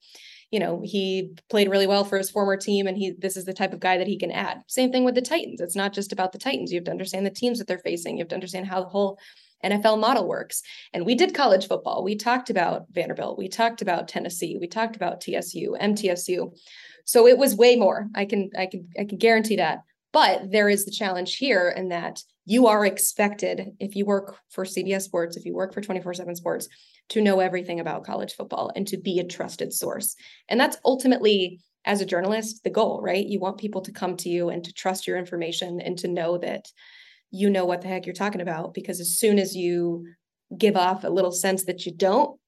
you 0.51 0.59
know, 0.59 0.81
he 0.83 1.31
played 1.49 1.71
really 1.71 1.87
well 1.87 2.03
for 2.03 2.19
his 2.19 2.29
former 2.29 2.57
team 2.57 2.85
and 2.85 2.95
he 2.95 3.13
this 3.17 3.35
is 3.35 3.45
the 3.45 3.53
type 3.53 3.73
of 3.73 3.79
guy 3.79 3.97
that 3.97 4.07
he 4.07 4.19
can 4.19 4.31
add. 4.31 4.61
Same 4.67 4.91
thing 4.91 5.05
with 5.05 5.15
the 5.15 5.21
Titans. 5.21 5.61
It's 5.61 5.75
not 5.75 5.93
just 5.93 6.13
about 6.13 6.31
the 6.31 6.37
Titans. 6.37 6.71
You 6.71 6.77
have 6.77 6.85
to 6.85 6.91
understand 6.91 7.25
the 7.25 7.31
teams 7.31 7.57
that 7.57 7.67
they're 7.67 7.79
facing. 7.79 8.17
You 8.17 8.21
have 8.21 8.29
to 8.29 8.35
understand 8.35 8.67
how 8.67 8.83
the 8.83 8.89
whole 8.89 9.17
NFL 9.63 9.99
model 9.99 10.27
works. 10.27 10.61
And 10.93 11.05
we 11.05 11.15
did 11.15 11.33
college 11.33 11.67
football. 11.67 12.03
We 12.03 12.15
talked 12.15 12.49
about 12.49 12.85
Vanderbilt. 12.91 13.37
We 13.37 13.47
talked 13.47 13.81
about 13.81 14.07
Tennessee. 14.07 14.57
We 14.59 14.67
talked 14.67 14.95
about 14.95 15.21
TSU, 15.21 15.75
MTSU. 15.79 16.55
So 17.05 17.27
it 17.27 17.37
was 17.37 17.55
way 17.55 17.75
more. 17.75 18.07
I 18.15 18.25
can 18.25 18.49
I 18.57 18.65
can 18.65 18.87
I 18.99 19.05
can 19.05 19.17
guarantee 19.17 19.57
that. 19.57 19.79
But 20.11 20.51
there 20.51 20.69
is 20.69 20.85
the 20.85 20.91
challenge 20.91 21.37
here 21.37 21.73
in 21.75 21.89
that 21.89 22.21
you 22.45 22.67
are 22.67 22.85
expected 22.85 23.71
if 23.79 23.95
you 23.95 24.05
work 24.05 24.37
for 24.49 24.63
CBS 24.63 25.03
Sports, 25.03 25.37
if 25.37 25.45
you 25.45 25.53
work 25.55 25.73
for 25.73 25.81
24/7 25.81 26.35
Sports, 26.35 26.67
to 27.09 27.21
know 27.21 27.39
everything 27.39 27.79
about 27.79 28.05
college 28.05 28.33
football 28.33 28.71
and 28.75 28.87
to 28.87 28.97
be 28.97 29.19
a 29.19 29.23
trusted 29.23 29.73
source. 29.73 30.15
And 30.49 30.59
that's 30.59 30.77
ultimately 30.85 31.59
as 31.85 31.99
a 31.99 32.05
journalist 32.05 32.63
the 32.63 32.69
goal, 32.69 33.01
right? 33.01 33.25
You 33.25 33.39
want 33.39 33.57
people 33.57 33.81
to 33.81 33.91
come 33.91 34.15
to 34.17 34.29
you 34.29 34.49
and 34.49 34.63
to 34.63 34.73
trust 34.73 35.07
your 35.07 35.17
information 35.17 35.81
and 35.81 35.97
to 35.99 36.07
know 36.07 36.37
that 36.37 36.67
you 37.35 37.49
know 37.49 37.65
what 37.65 37.81
the 37.81 37.87
heck 37.87 38.05
you're 38.05 38.13
talking 38.13 38.41
about 38.41 38.75
because 38.75 38.99
as 38.99 39.17
soon 39.17 39.39
as 39.39 39.55
you 39.55 40.05
give 40.55 40.77
off 40.77 41.03
a 41.03 41.09
little 41.09 41.31
sense 41.31 41.65
that 41.65 41.83
you 41.83 41.91
don't 41.91 42.39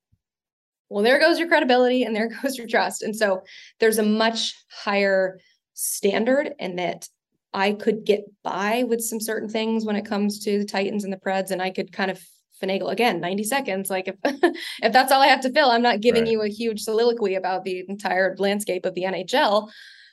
well 0.89 1.03
there 1.03 1.19
goes 1.19 1.39
your 1.39 1.47
credibility 1.47 2.03
and 2.03 2.15
there 2.15 2.29
goes 2.41 2.57
your 2.57 2.67
trust. 2.67 3.01
And 3.01 3.15
so 3.15 3.41
there's 3.79 3.97
a 3.97 4.03
much 4.03 4.53
higher 4.69 5.39
standard 5.73 6.53
and 6.59 6.77
that 6.79 7.09
I 7.51 7.71
could 7.73 8.05
get 8.05 8.25
by 8.43 8.83
with 8.83 9.01
some 9.01 9.19
certain 9.19 9.49
things 9.49 9.85
when 9.85 9.95
it 9.95 10.05
comes 10.05 10.39
to 10.41 10.59
the 10.59 10.65
Titans 10.65 11.03
and 11.03 11.11
the 11.11 11.17
Preds 11.17 11.51
and 11.51 11.61
I 11.61 11.71
could 11.71 11.91
kind 11.91 12.11
of 12.11 12.21
finagle 12.61 12.91
again 12.91 13.19
90 13.19 13.43
seconds. 13.43 13.89
Like 13.89 14.07
if 14.07 14.15
if 14.83 14.93
that's 14.93 15.11
all 15.11 15.21
I 15.21 15.27
have 15.27 15.41
to 15.41 15.51
fill 15.51 15.71
I'm 15.71 15.81
not 15.81 16.01
giving 16.01 16.25
right. 16.25 16.31
you 16.31 16.41
a 16.43 16.47
huge 16.47 16.81
soliloquy 16.81 17.33
about 17.33 17.63
the 17.63 17.83
entire 17.89 18.35
landscape 18.37 18.85
of 18.85 18.93
the 18.93 19.03
NHL 19.03 19.67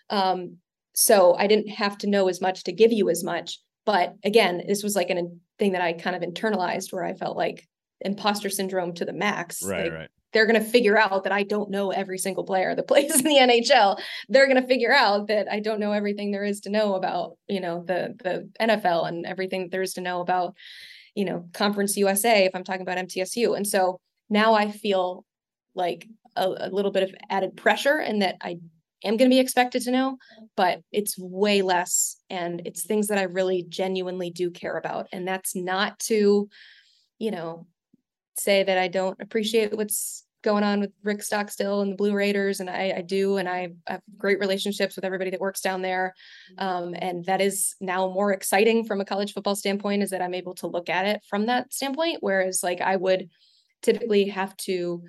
um 0.08 0.56
so 0.94 1.34
I 1.34 1.46
didn't 1.46 1.68
have 1.68 1.98
to 1.98 2.06
know 2.06 2.28
as 2.28 2.40
much 2.40 2.64
to 2.64 2.72
give 2.72 2.92
you 2.92 3.10
as 3.10 3.22
much 3.22 3.58
but 3.84 4.16
again, 4.24 4.62
this 4.66 4.82
was 4.82 4.94
like 4.94 5.10
a 5.10 5.22
thing 5.58 5.72
that 5.72 5.82
I 5.82 5.92
kind 5.92 6.16
of 6.16 6.22
internalized 6.22 6.92
where 6.92 7.04
I 7.04 7.14
felt 7.14 7.36
like 7.36 7.66
imposter 8.00 8.50
syndrome 8.50 8.94
to 8.94 9.04
the 9.04 9.12
max. 9.12 9.62
Right, 9.62 9.84
like, 9.84 9.92
right. 9.92 10.08
They're 10.32 10.46
going 10.46 10.62
to 10.62 10.66
figure 10.66 10.96
out 10.96 11.24
that 11.24 11.32
I 11.32 11.42
don't 11.42 11.70
know 11.70 11.90
every 11.90 12.16
single 12.16 12.44
player 12.44 12.74
that 12.74 12.88
plays 12.88 13.14
in 13.14 13.24
the 13.24 13.36
NHL. 13.36 13.98
They're 14.28 14.46
going 14.46 14.60
to 14.60 14.66
figure 14.66 14.92
out 14.92 15.28
that 15.28 15.46
I 15.50 15.60
don't 15.60 15.80
know 15.80 15.92
everything 15.92 16.30
there 16.30 16.44
is 16.44 16.60
to 16.60 16.70
know 16.70 16.94
about, 16.94 17.36
you 17.48 17.60
know, 17.60 17.84
the 17.84 18.14
the 18.22 18.48
NFL 18.60 19.08
and 19.08 19.26
everything 19.26 19.68
there 19.70 19.82
is 19.82 19.94
to 19.94 20.00
know 20.00 20.20
about, 20.20 20.54
you 21.14 21.24
know, 21.24 21.48
Conference 21.52 21.96
USA 21.96 22.44
if 22.44 22.54
I'm 22.54 22.64
talking 22.64 22.82
about 22.82 22.98
MTSU. 22.98 23.56
And 23.56 23.66
so 23.66 24.00
now 24.30 24.54
I 24.54 24.70
feel 24.70 25.24
like 25.74 26.06
a, 26.36 26.48
a 26.48 26.70
little 26.70 26.92
bit 26.92 27.02
of 27.02 27.14
added 27.28 27.56
pressure 27.56 27.98
and 27.98 28.22
that 28.22 28.36
I 28.40 28.58
am 29.04 29.16
going 29.16 29.30
to 29.30 29.34
be 29.34 29.40
expected 29.40 29.82
to 29.82 29.90
know, 29.90 30.18
but 30.56 30.82
it's 30.92 31.18
way 31.18 31.62
less. 31.62 32.16
And 32.30 32.62
it's 32.64 32.82
things 32.82 33.08
that 33.08 33.18
I 33.18 33.22
really 33.22 33.64
genuinely 33.68 34.30
do 34.30 34.50
care 34.50 34.76
about. 34.76 35.08
And 35.12 35.26
that's 35.26 35.54
not 35.54 35.98
to, 36.00 36.48
you 37.18 37.30
know, 37.30 37.66
say 38.36 38.62
that 38.62 38.78
I 38.78 38.88
don't 38.88 39.20
appreciate 39.20 39.76
what's 39.76 40.24
going 40.42 40.64
on 40.64 40.80
with 40.80 40.90
Rick 41.04 41.22
Stockstill 41.22 41.82
and 41.82 41.92
the 41.92 41.96
Blue 41.96 42.12
Raiders. 42.12 42.60
And 42.60 42.68
I, 42.68 42.94
I 42.96 43.00
do. 43.02 43.36
And 43.36 43.48
I 43.48 43.74
have 43.86 44.02
great 44.18 44.40
relationships 44.40 44.96
with 44.96 45.04
everybody 45.04 45.30
that 45.30 45.40
works 45.40 45.60
down 45.60 45.82
there. 45.82 46.14
Um, 46.58 46.94
and 46.98 47.24
that 47.26 47.40
is 47.40 47.76
now 47.80 48.08
more 48.08 48.32
exciting 48.32 48.84
from 48.84 49.00
a 49.00 49.04
college 49.04 49.32
football 49.32 49.54
standpoint 49.54 50.02
is 50.02 50.10
that 50.10 50.22
I'm 50.22 50.34
able 50.34 50.54
to 50.56 50.66
look 50.66 50.88
at 50.88 51.06
it 51.06 51.20
from 51.28 51.46
that 51.46 51.72
standpoint. 51.72 52.18
Whereas 52.20 52.62
like 52.62 52.80
I 52.80 52.96
would 52.96 53.28
typically 53.82 54.28
have 54.28 54.56
to 54.58 55.02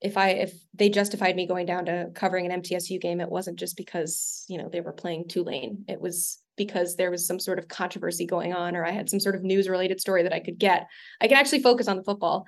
if 0.00 0.16
I 0.16 0.30
if 0.30 0.54
they 0.74 0.88
justified 0.88 1.36
me 1.36 1.46
going 1.46 1.66
down 1.66 1.84
to 1.86 2.10
covering 2.14 2.50
an 2.50 2.62
MTSU 2.62 3.00
game, 3.00 3.20
it 3.20 3.30
wasn't 3.30 3.58
just 3.58 3.76
because 3.76 4.44
you 4.48 4.58
know 4.58 4.68
they 4.68 4.80
were 4.80 4.92
playing 4.92 5.28
Tulane. 5.28 5.84
It 5.88 6.00
was 6.00 6.38
because 6.56 6.96
there 6.96 7.10
was 7.10 7.26
some 7.26 7.38
sort 7.38 7.58
of 7.58 7.68
controversy 7.68 8.26
going 8.26 8.54
on, 8.54 8.76
or 8.76 8.84
I 8.84 8.92
had 8.92 9.10
some 9.10 9.20
sort 9.20 9.34
of 9.34 9.42
news 9.42 9.68
related 9.68 10.00
story 10.00 10.22
that 10.22 10.32
I 10.32 10.40
could 10.40 10.58
get. 10.58 10.86
I 11.20 11.28
can 11.28 11.36
actually 11.36 11.62
focus 11.62 11.86
on 11.86 11.96
the 11.96 12.04
football, 12.04 12.46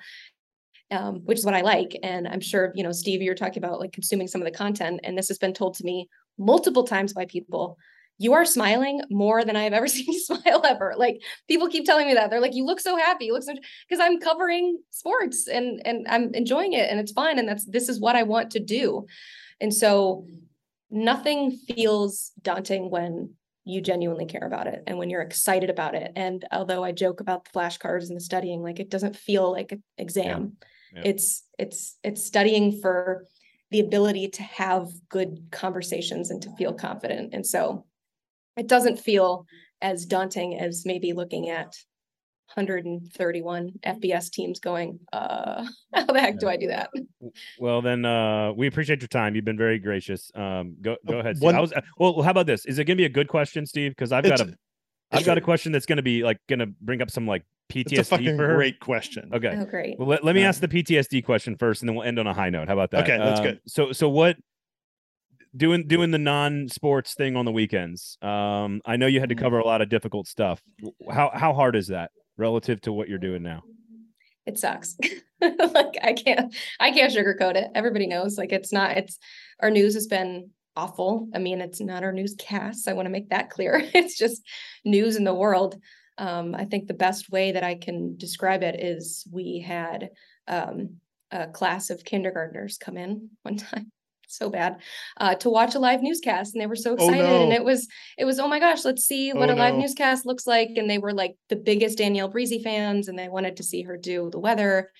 um, 0.89 1.21
which 1.25 1.37
is 1.37 1.45
what 1.45 1.53
I 1.53 1.61
like. 1.61 1.97
And 2.01 2.27
I'm 2.27 2.41
sure 2.41 2.71
you 2.75 2.83
know, 2.83 2.91
Steve, 2.91 3.21
you're 3.21 3.35
talking 3.35 3.63
about 3.63 3.79
like 3.79 3.91
consuming 3.91 4.27
some 4.27 4.41
of 4.41 4.45
the 4.45 4.57
content, 4.57 5.01
and 5.03 5.17
this 5.17 5.27
has 5.27 5.37
been 5.37 5.53
told 5.53 5.75
to 5.75 5.85
me 5.85 6.09
multiple 6.39 6.85
times 6.85 7.13
by 7.13 7.25
people 7.25 7.77
you 8.17 8.33
are 8.33 8.45
smiling 8.45 9.01
more 9.09 9.43
than 9.43 9.55
I 9.55 9.63
have 9.63 9.73
ever 9.73 9.87
seen 9.89 10.05
you 10.07 10.19
smile 10.19 10.61
ever. 10.65 10.93
Like 10.97 11.21
people 11.47 11.69
keep 11.69 11.85
telling 11.85 12.07
me 12.07 12.13
that. 12.13 12.29
They're 12.29 12.39
like, 12.39 12.55
you 12.55 12.65
look 12.65 12.79
so 12.79 12.95
happy. 12.97 13.25
You 13.25 13.33
look 13.33 13.43
so 13.43 13.53
because 13.87 14.01
I'm 14.01 14.19
covering 14.19 14.79
sports 14.91 15.47
and 15.47 15.81
and 15.85 16.07
I'm 16.09 16.33
enjoying 16.33 16.73
it 16.73 16.89
and 16.89 16.99
it's 16.99 17.11
fun. 17.11 17.39
And 17.39 17.47
that's 17.47 17.65
this 17.65 17.89
is 17.89 17.99
what 17.99 18.15
I 18.15 18.23
want 18.23 18.51
to 18.51 18.59
do. 18.59 19.07
And 19.59 19.73
so 19.73 20.27
nothing 20.89 21.51
feels 21.51 22.31
daunting 22.41 22.89
when 22.89 23.33
you 23.65 23.81
genuinely 23.81 24.25
care 24.25 24.45
about 24.45 24.67
it 24.67 24.83
and 24.87 24.97
when 24.97 25.09
you're 25.09 25.21
excited 25.21 25.69
about 25.69 25.95
it. 25.95 26.11
And 26.15 26.45
although 26.51 26.83
I 26.83 26.91
joke 26.91 27.21
about 27.21 27.45
the 27.45 27.51
flashcards 27.57 28.07
and 28.07 28.15
the 28.15 28.21
studying, 28.21 28.61
like 28.61 28.79
it 28.79 28.89
doesn't 28.89 29.15
feel 29.15 29.51
like 29.51 29.71
an 29.71 29.83
exam. 29.97 30.57
Yeah. 30.93 31.01
Yeah. 31.01 31.09
It's 31.09 31.43
it's 31.57 31.97
it's 32.03 32.23
studying 32.23 32.79
for 32.79 33.25
the 33.71 33.79
ability 33.79 34.27
to 34.27 34.43
have 34.43 34.89
good 35.09 35.47
conversations 35.51 36.29
and 36.29 36.41
to 36.43 36.55
feel 36.55 36.73
confident. 36.73 37.33
And 37.33 37.45
so 37.45 37.85
it 38.57 38.67
doesn't 38.67 38.99
feel 38.99 39.45
as 39.81 40.05
daunting 40.05 40.59
as 40.59 40.85
maybe 40.85 41.13
looking 41.13 41.49
at 41.49 41.75
131 42.55 43.71
FBS 43.85 44.29
teams 44.29 44.59
going, 44.59 44.99
uh, 45.11 45.65
how 45.93 46.05
the 46.05 46.19
heck 46.19 46.39
do 46.39 46.47
I 46.47 46.57
do 46.57 46.67
that? 46.67 46.89
Well, 47.57 47.81
then 47.81 48.03
uh, 48.03 48.51
we 48.51 48.67
appreciate 48.67 49.01
your 49.01 49.07
time. 49.07 49.33
You've 49.33 49.45
been 49.45 49.57
very 49.57 49.79
gracious. 49.79 50.29
Um, 50.35 50.75
go 50.81 50.97
go 51.07 51.19
ahead. 51.19 51.37
One, 51.39 51.55
I 51.55 51.61
was 51.61 51.73
well. 51.97 52.21
How 52.21 52.31
about 52.31 52.47
this? 52.47 52.65
Is 52.65 52.79
it 52.79 52.83
going 52.83 52.97
to 52.97 53.01
be 53.01 53.05
a 53.05 53.09
good 53.09 53.29
question, 53.29 53.65
Steve? 53.65 53.91
Because 53.91 54.11
I've 54.11 54.25
got 54.25 54.41
a, 54.41 54.53
I've 55.11 55.25
got 55.25 55.37
a 55.37 55.41
question 55.41 55.71
that's 55.71 55.85
going 55.85 55.97
to 55.97 56.03
be 56.03 56.21
like 56.23 56.37
going 56.47 56.59
to 56.59 56.67
bring 56.81 57.01
up 57.01 57.09
some 57.09 57.25
like 57.25 57.43
PTSD. 57.71 57.99
It's 57.99 58.11
a 58.11 58.17
fucking 58.17 58.37
great 58.37 58.79
question. 58.81 59.31
Okay. 59.33 59.55
Oh, 59.57 59.65
great. 59.65 59.97
Well, 59.97 60.07
let, 60.07 60.23
let 60.23 60.35
me 60.35 60.43
ask 60.43 60.59
the 60.59 60.67
PTSD 60.67 61.23
question 61.23 61.55
first, 61.55 61.81
and 61.81 61.89
then 61.89 61.95
we'll 61.95 62.05
end 62.05 62.19
on 62.19 62.27
a 62.27 62.33
high 62.33 62.49
note. 62.49 62.67
How 62.67 62.73
about 62.73 62.91
that? 62.91 63.03
Okay, 63.03 63.17
that's 63.17 63.39
um, 63.39 63.45
good. 63.45 63.61
So 63.65 63.93
so 63.93 64.09
what 64.09 64.35
doing 65.55 65.87
doing 65.87 66.11
the 66.11 66.17
non-sports 66.17 67.13
thing 67.13 67.35
on 67.35 67.45
the 67.45 67.51
weekends. 67.51 68.17
Um, 68.21 68.81
I 68.85 68.97
know 68.97 69.07
you 69.07 69.19
had 69.19 69.29
to 69.29 69.35
cover 69.35 69.59
a 69.59 69.65
lot 69.65 69.81
of 69.81 69.89
difficult 69.89 70.27
stuff. 70.27 70.61
How 71.11 71.31
how 71.33 71.53
hard 71.53 71.75
is 71.75 71.87
that 71.87 72.11
relative 72.37 72.81
to 72.81 72.93
what 72.93 73.09
you're 73.09 73.19
doing 73.19 73.43
now? 73.43 73.63
It 74.45 74.57
sucks. 74.57 74.97
like 75.41 75.97
I 76.01 76.13
can't 76.13 76.53
I 76.79 76.91
can't 76.91 77.13
sugarcoat 77.13 77.55
it. 77.55 77.69
Everybody 77.75 78.07
knows. 78.07 78.37
Like 78.37 78.51
it's 78.51 78.73
not. 78.73 78.97
It's 78.97 79.17
our 79.61 79.69
news 79.69 79.93
has 79.93 80.07
been 80.07 80.49
awful. 80.75 81.27
I 81.33 81.39
mean, 81.39 81.61
it's 81.61 81.79
not 81.79 82.03
our 82.03 82.11
newscasts. 82.11 82.87
I 82.87 82.93
want 82.93 83.05
to 83.05 83.11
make 83.11 83.29
that 83.29 83.49
clear. 83.49 83.81
it's 83.93 84.17
just 84.17 84.41
news 84.83 85.15
in 85.15 85.23
the 85.23 85.33
world. 85.33 85.79
Um, 86.17 86.53
I 86.53 86.65
think 86.65 86.87
the 86.87 86.93
best 86.93 87.29
way 87.31 87.53
that 87.53 87.63
I 87.63 87.75
can 87.75 88.17
describe 88.17 88.61
it 88.61 88.79
is 88.79 89.25
we 89.31 89.59
had 89.59 90.09
um, 90.47 90.97
a 91.31 91.47
class 91.47 91.89
of 91.89 92.03
kindergartners 92.03 92.77
come 92.77 92.97
in 92.97 93.29
one 93.41 93.57
time 93.57 93.91
so 94.35 94.49
bad 94.49 94.77
uh, 95.17 95.35
to 95.35 95.49
watch 95.49 95.75
a 95.75 95.79
live 95.79 96.01
newscast 96.01 96.53
and 96.53 96.61
they 96.61 96.67
were 96.67 96.75
so 96.75 96.91
oh, 96.91 96.93
excited 96.95 97.25
oh, 97.25 97.37
no. 97.37 97.43
and 97.43 97.53
it 97.53 97.63
was 97.63 97.87
it 98.17 98.25
was 98.25 98.39
oh 98.39 98.47
my 98.47 98.59
gosh 98.59 98.83
let's 98.85 99.05
see 99.05 99.31
what 99.31 99.49
oh, 99.49 99.53
a 99.53 99.55
live 99.55 99.75
no. 99.75 99.81
newscast 99.81 100.25
looks 100.25 100.47
like 100.47 100.69
and 100.75 100.89
they 100.89 100.97
were 100.97 101.13
like 101.13 101.35
the 101.49 101.55
biggest 101.55 101.97
danielle 101.97 102.27
breezy 102.27 102.61
fans 102.61 103.07
and 103.07 103.17
they 103.17 103.29
wanted 103.29 103.57
to 103.57 103.63
see 103.63 103.83
her 103.83 103.97
do 103.97 104.29
the 104.31 104.39
weather 104.39 104.91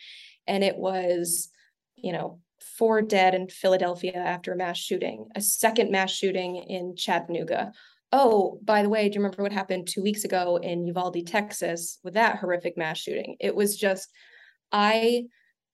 and 0.47 0.63
it 0.63 0.77
was 0.77 1.49
you 1.95 2.11
know 2.11 2.39
four 2.77 3.01
dead 3.01 3.35
in 3.35 3.47
philadelphia 3.47 4.15
after 4.15 4.53
a 4.53 4.57
mass 4.57 4.77
shooting 4.77 5.27
a 5.35 5.41
second 5.41 5.91
mass 5.91 6.11
shooting 6.11 6.55
in 6.55 6.95
chattanooga 6.95 7.71
oh 8.11 8.59
by 8.63 8.81
the 8.81 8.89
way 8.89 9.09
do 9.09 9.15
you 9.15 9.21
remember 9.21 9.43
what 9.43 9.51
happened 9.51 9.87
two 9.87 10.01
weeks 10.01 10.23
ago 10.23 10.57
in 10.57 10.85
uvalde 10.85 11.25
texas 11.27 11.99
with 12.03 12.13
that 12.13 12.37
horrific 12.37 12.77
mass 12.77 12.97
shooting 12.97 13.35
it 13.39 13.55
was 13.55 13.77
just 13.77 14.09
i 14.71 15.23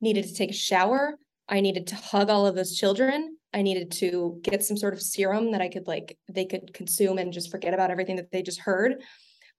needed 0.01 0.25
to 0.25 0.33
take 0.33 0.51
a 0.51 0.53
shower 0.53 1.17
I 1.49 1.61
needed 1.61 1.87
to 1.87 1.95
hug 1.95 2.29
all 2.29 2.45
of 2.45 2.55
those 2.55 2.75
children. 2.75 3.37
I 3.53 3.61
needed 3.61 3.91
to 3.93 4.39
get 4.43 4.63
some 4.63 4.77
sort 4.77 4.93
of 4.93 5.01
serum 5.01 5.51
that 5.51 5.61
I 5.61 5.69
could 5.69 5.87
like 5.87 6.17
they 6.31 6.45
could 6.45 6.73
consume 6.73 7.17
and 7.17 7.33
just 7.33 7.51
forget 7.51 7.73
about 7.73 7.91
everything 7.91 8.17
that 8.17 8.31
they 8.31 8.41
just 8.41 8.59
heard. 8.59 9.01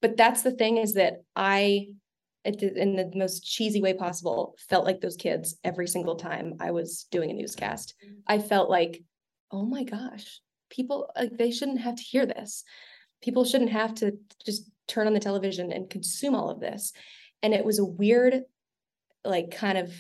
but 0.01 0.17
that's 0.17 0.43
the 0.43 0.53
thing 0.53 0.77
is 0.79 0.95
that 0.95 1.23
I 1.37 1.89
in 2.45 2.97
the 2.97 3.11
most 3.15 3.45
cheesy 3.45 3.83
way 3.83 3.93
possible 3.93 4.57
felt 4.69 4.87
like 4.87 5.01
those 5.01 5.17
kids 5.17 5.57
every 5.63 5.87
single 5.87 6.17
time 6.17 6.55
I 6.59 6.71
was 6.71 7.07
doing 7.11 7.31
a 7.31 7.35
newscast. 7.35 7.95
Mm-hmm. 8.05 8.15
I 8.27 8.39
felt 8.39 8.71
like, 8.71 9.03
oh 9.51 9.67
my 9.67 9.85
gosh, 9.85 10.41
people 10.71 11.11
like 11.17 11.37
they 11.37 11.51
shouldn't 11.51 11.81
have 11.81 11.97
to 11.97 12.03
hear 12.03 12.25
this. 12.25 12.65
People 13.23 13.45
shouldn't 13.45 13.73
have 13.73 13.95
to 13.97 14.17
just 14.45 14.71
turn 14.89 15.07
on 15.07 15.13
the 15.13 15.21
television 15.21 15.71
and 15.73 15.91
consume 15.91 16.35
all 16.35 16.49
of 16.49 16.61
this. 16.61 16.93
And 17.43 17.53
it 17.53 17.65
was 17.65 17.79
a 17.79 17.85
weird, 17.85 18.43
like 19.25 19.51
kind 19.51 19.77
of 19.77 19.93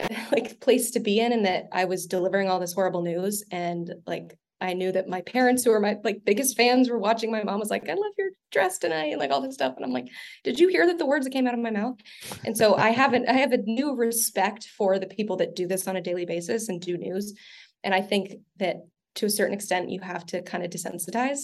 like 0.32 0.60
place 0.60 0.90
to 0.92 1.00
be 1.00 1.20
in, 1.20 1.32
and 1.32 1.46
that 1.46 1.68
I 1.72 1.84
was 1.84 2.06
delivering 2.06 2.48
all 2.48 2.60
this 2.60 2.72
horrible 2.72 3.02
news 3.02 3.44
and 3.50 3.92
like 4.06 4.38
I 4.60 4.72
knew 4.72 4.92
that 4.92 5.08
my 5.08 5.20
parents, 5.20 5.64
who 5.64 5.70
were 5.70 5.80
my 5.80 5.98
like 6.04 6.24
biggest 6.24 6.56
fans, 6.56 6.88
were 6.88 6.98
watching. 6.98 7.30
My 7.30 7.42
mom 7.42 7.60
was 7.60 7.70
like, 7.70 7.88
"I 7.88 7.94
love 7.94 8.12
your 8.16 8.30
dress 8.50 8.78
tonight," 8.78 9.12
and 9.12 9.18
like 9.18 9.30
all 9.30 9.40
this 9.40 9.54
stuff. 9.54 9.74
And 9.76 9.84
I'm 9.84 9.92
like, 9.92 10.08
"Did 10.42 10.58
you 10.58 10.68
hear 10.68 10.86
that 10.86 10.98
the 10.98 11.06
words 11.06 11.26
that 11.26 11.32
came 11.32 11.46
out 11.46 11.54
of 11.54 11.60
my 11.60 11.70
mouth?" 11.70 11.96
And 12.44 12.56
so 12.56 12.74
I 12.74 12.90
haven't. 12.90 13.28
I 13.28 13.34
have 13.34 13.52
a 13.52 13.58
new 13.58 13.94
respect 13.94 14.68
for 14.76 14.98
the 14.98 15.06
people 15.06 15.36
that 15.36 15.54
do 15.54 15.66
this 15.66 15.86
on 15.86 15.96
a 15.96 16.00
daily 16.00 16.24
basis 16.24 16.68
and 16.68 16.80
do 16.80 16.96
news. 16.96 17.34
And 17.82 17.94
I 17.94 18.00
think 18.00 18.36
that 18.58 18.76
to 19.16 19.26
a 19.26 19.30
certain 19.30 19.54
extent, 19.54 19.90
you 19.90 20.00
have 20.00 20.24
to 20.26 20.42
kind 20.42 20.64
of 20.64 20.70
desensitize. 20.70 21.40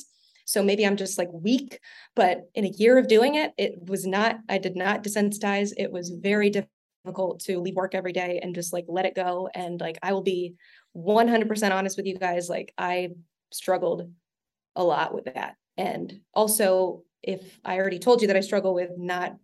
So 0.46 0.62
maybe 0.62 0.86
I'm 0.86 0.96
just 0.96 1.18
like 1.18 1.28
weak, 1.32 1.78
but 2.16 2.48
in 2.55 2.64
a 2.64 2.68
year 2.70 2.98
of 2.98 3.07
doing 3.07 3.34
it, 3.34 3.53
it 3.59 3.74
was 3.86 4.07
not. 4.07 4.38
I 4.48 4.59
did 4.59 4.76
not 4.76 5.05
desensitize. 5.05 5.72
It 5.76 5.92
was 5.92 6.11
very 6.11 6.51
difficult 7.05 7.40
to 7.40 7.59
leave 7.61 7.76
work 7.76 7.94
every 7.94 8.12
day 8.12 8.40
and 8.42 8.55
just 8.55 8.72
like 8.72 8.84
let 8.88 9.07
it 9.07 9.14
go. 9.14 9.48
And 9.55 9.80
like 9.80 9.98
I 10.03 10.12
will 10.12 10.22
be 10.22 10.55
100% 10.96 11.72
honest 11.72 11.96
with 11.96 12.07
you 12.07 12.16
guys, 12.16 12.48
like 12.48 12.72
I 12.76 13.11
struggled 13.53 14.11
a 14.76 14.84
lot 14.84 15.14
with 15.14 15.24
that. 15.26 15.57
And 15.76 16.20
also, 16.34 17.03
if 17.22 17.59
I 17.64 17.78
already 17.78 17.98
told 17.98 18.22
you 18.22 18.28
that 18.28 18.36
I 18.36 18.40
struggle 18.40 18.74
with 18.74 18.90
not 18.96 19.36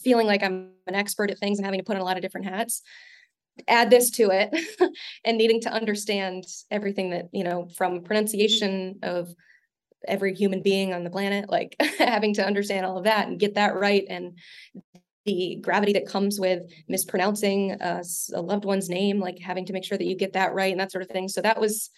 feeling 0.00 0.26
like 0.26 0.42
I'm 0.42 0.70
an 0.86 0.94
expert 0.94 1.30
at 1.30 1.38
things 1.38 1.58
and 1.58 1.64
having 1.64 1.80
to 1.80 1.84
put 1.84 1.96
on 1.96 2.02
a 2.02 2.04
lot 2.04 2.16
of 2.16 2.22
different 2.22 2.46
hats, 2.46 2.82
add 3.66 3.90
this 3.90 4.10
to 4.10 4.30
it 4.30 4.54
and 5.24 5.38
needing 5.38 5.60
to 5.62 5.72
understand 5.72 6.44
everything 6.70 7.10
that, 7.10 7.26
you 7.32 7.42
know, 7.42 7.68
from 7.76 8.02
pronunciation 8.02 8.98
of 9.02 9.34
every 10.06 10.34
human 10.34 10.62
being 10.62 10.94
on 10.94 11.02
the 11.02 11.10
planet, 11.10 11.50
like 11.50 11.74
having 11.98 12.34
to 12.34 12.46
understand 12.46 12.86
all 12.86 12.98
of 12.98 13.04
that 13.04 13.26
and 13.26 13.40
get 13.40 13.54
that 13.54 13.74
right 13.74 14.04
and 14.08 14.38
the 15.28 15.58
gravity 15.60 15.92
that 15.92 16.06
comes 16.06 16.40
with 16.40 16.62
mispronouncing 16.88 17.72
uh, 17.82 18.02
a 18.32 18.40
loved 18.40 18.64
one's 18.64 18.88
name, 18.88 19.20
like 19.20 19.38
having 19.38 19.66
to 19.66 19.74
make 19.74 19.84
sure 19.84 19.98
that 19.98 20.06
you 20.06 20.16
get 20.16 20.32
that 20.32 20.54
right 20.54 20.72
and 20.72 20.80
that 20.80 20.90
sort 20.90 21.02
of 21.02 21.10
thing. 21.10 21.28
So 21.28 21.42
that 21.42 21.60
was 21.60 21.90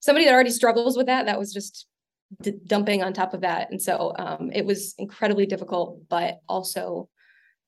somebody 0.00 0.24
that 0.24 0.32
already 0.32 0.50
struggles 0.50 0.96
with 0.96 1.06
that. 1.06 1.26
That 1.26 1.38
was 1.38 1.52
just 1.52 1.86
d- 2.40 2.54
dumping 2.66 3.02
on 3.02 3.12
top 3.12 3.34
of 3.34 3.42
that. 3.42 3.70
And 3.70 3.80
so 3.80 4.14
um, 4.18 4.50
it 4.54 4.64
was 4.64 4.94
incredibly 4.96 5.44
difficult, 5.44 6.08
but 6.08 6.38
also 6.48 7.10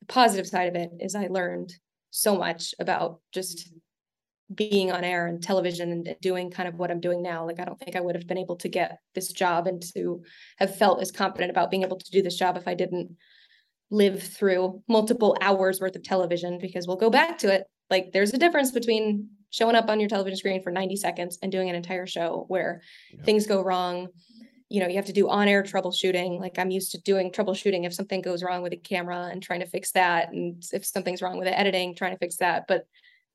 the 0.00 0.06
positive 0.06 0.46
side 0.46 0.68
of 0.68 0.74
it 0.74 0.90
is 1.00 1.14
I 1.14 1.26
learned 1.26 1.74
so 2.10 2.34
much 2.34 2.74
about 2.80 3.20
just 3.30 3.70
being 4.52 4.90
on 4.90 5.04
air 5.04 5.26
and 5.26 5.42
television 5.42 5.92
and 5.92 6.16
doing 6.22 6.50
kind 6.50 6.68
of 6.68 6.76
what 6.76 6.90
I'm 6.90 7.00
doing 7.00 7.22
now. 7.22 7.46
Like, 7.46 7.60
I 7.60 7.64
don't 7.66 7.78
think 7.78 7.94
I 7.94 8.00
would 8.00 8.16
have 8.16 8.26
been 8.26 8.38
able 8.38 8.56
to 8.56 8.68
get 8.68 8.98
this 9.14 9.32
job 9.32 9.66
and 9.66 9.82
to 9.94 10.22
have 10.58 10.74
felt 10.76 11.02
as 11.02 11.12
confident 11.12 11.50
about 11.50 11.70
being 11.70 11.84
able 11.84 11.98
to 11.98 12.10
do 12.10 12.22
this 12.22 12.36
job 12.36 12.56
if 12.56 12.66
I 12.66 12.74
didn't 12.74 13.16
live 13.91 14.22
through 14.22 14.82
multiple 14.88 15.36
hours 15.41 15.80
worth 15.80 15.97
of 15.97 16.03
television 16.03 16.59
because 16.59 16.86
we'll 16.86 16.97
go 16.97 17.11
back 17.11 17.38
to 17.38 17.53
it. 17.53 17.64
Like 17.88 18.12
there's 18.12 18.32
a 18.32 18.38
difference 18.38 18.70
between 18.70 19.28
showing 19.51 19.74
up 19.74 19.88
on 19.88 19.99
your 19.99 20.09
television 20.09 20.36
screen 20.36 20.62
for 20.62 20.70
90 20.70 20.97
seconds 20.97 21.38
and 21.43 21.51
doing 21.51 21.68
an 21.68 21.74
entire 21.74 22.07
show 22.07 22.45
where 22.49 22.82
yeah. 23.12 23.22
things 23.24 23.47
go 23.47 23.62
wrong. 23.62 24.09
You 24.68 24.80
know, 24.80 24.86
you 24.86 24.95
have 24.95 25.07
to 25.07 25.12
do 25.12 25.28
on-air 25.28 25.64
troubleshooting. 25.64 26.38
Like 26.38 26.57
I'm 26.59 26.70
used 26.70 26.93
to 26.93 27.01
doing 27.01 27.32
troubleshooting 27.32 27.84
if 27.84 27.93
something 27.93 28.22
goes 28.22 28.45
wrong 28.45 28.62
with 28.62 28.72
a 28.72 28.76
camera 28.76 29.28
and 29.32 29.43
trying 29.43 29.61
to 29.61 29.66
fix 29.66 29.91
that. 29.93 30.30
And 30.30 30.62
if 30.72 30.86
something's 30.86 31.20
wrong 31.20 31.38
with 31.38 31.49
the 31.49 31.59
editing, 31.59 31.97
trying 31.97 32.12
to 32.12 32.18
fix 32.18 32.36
that. 32.36 32.66
But 32.68 32.86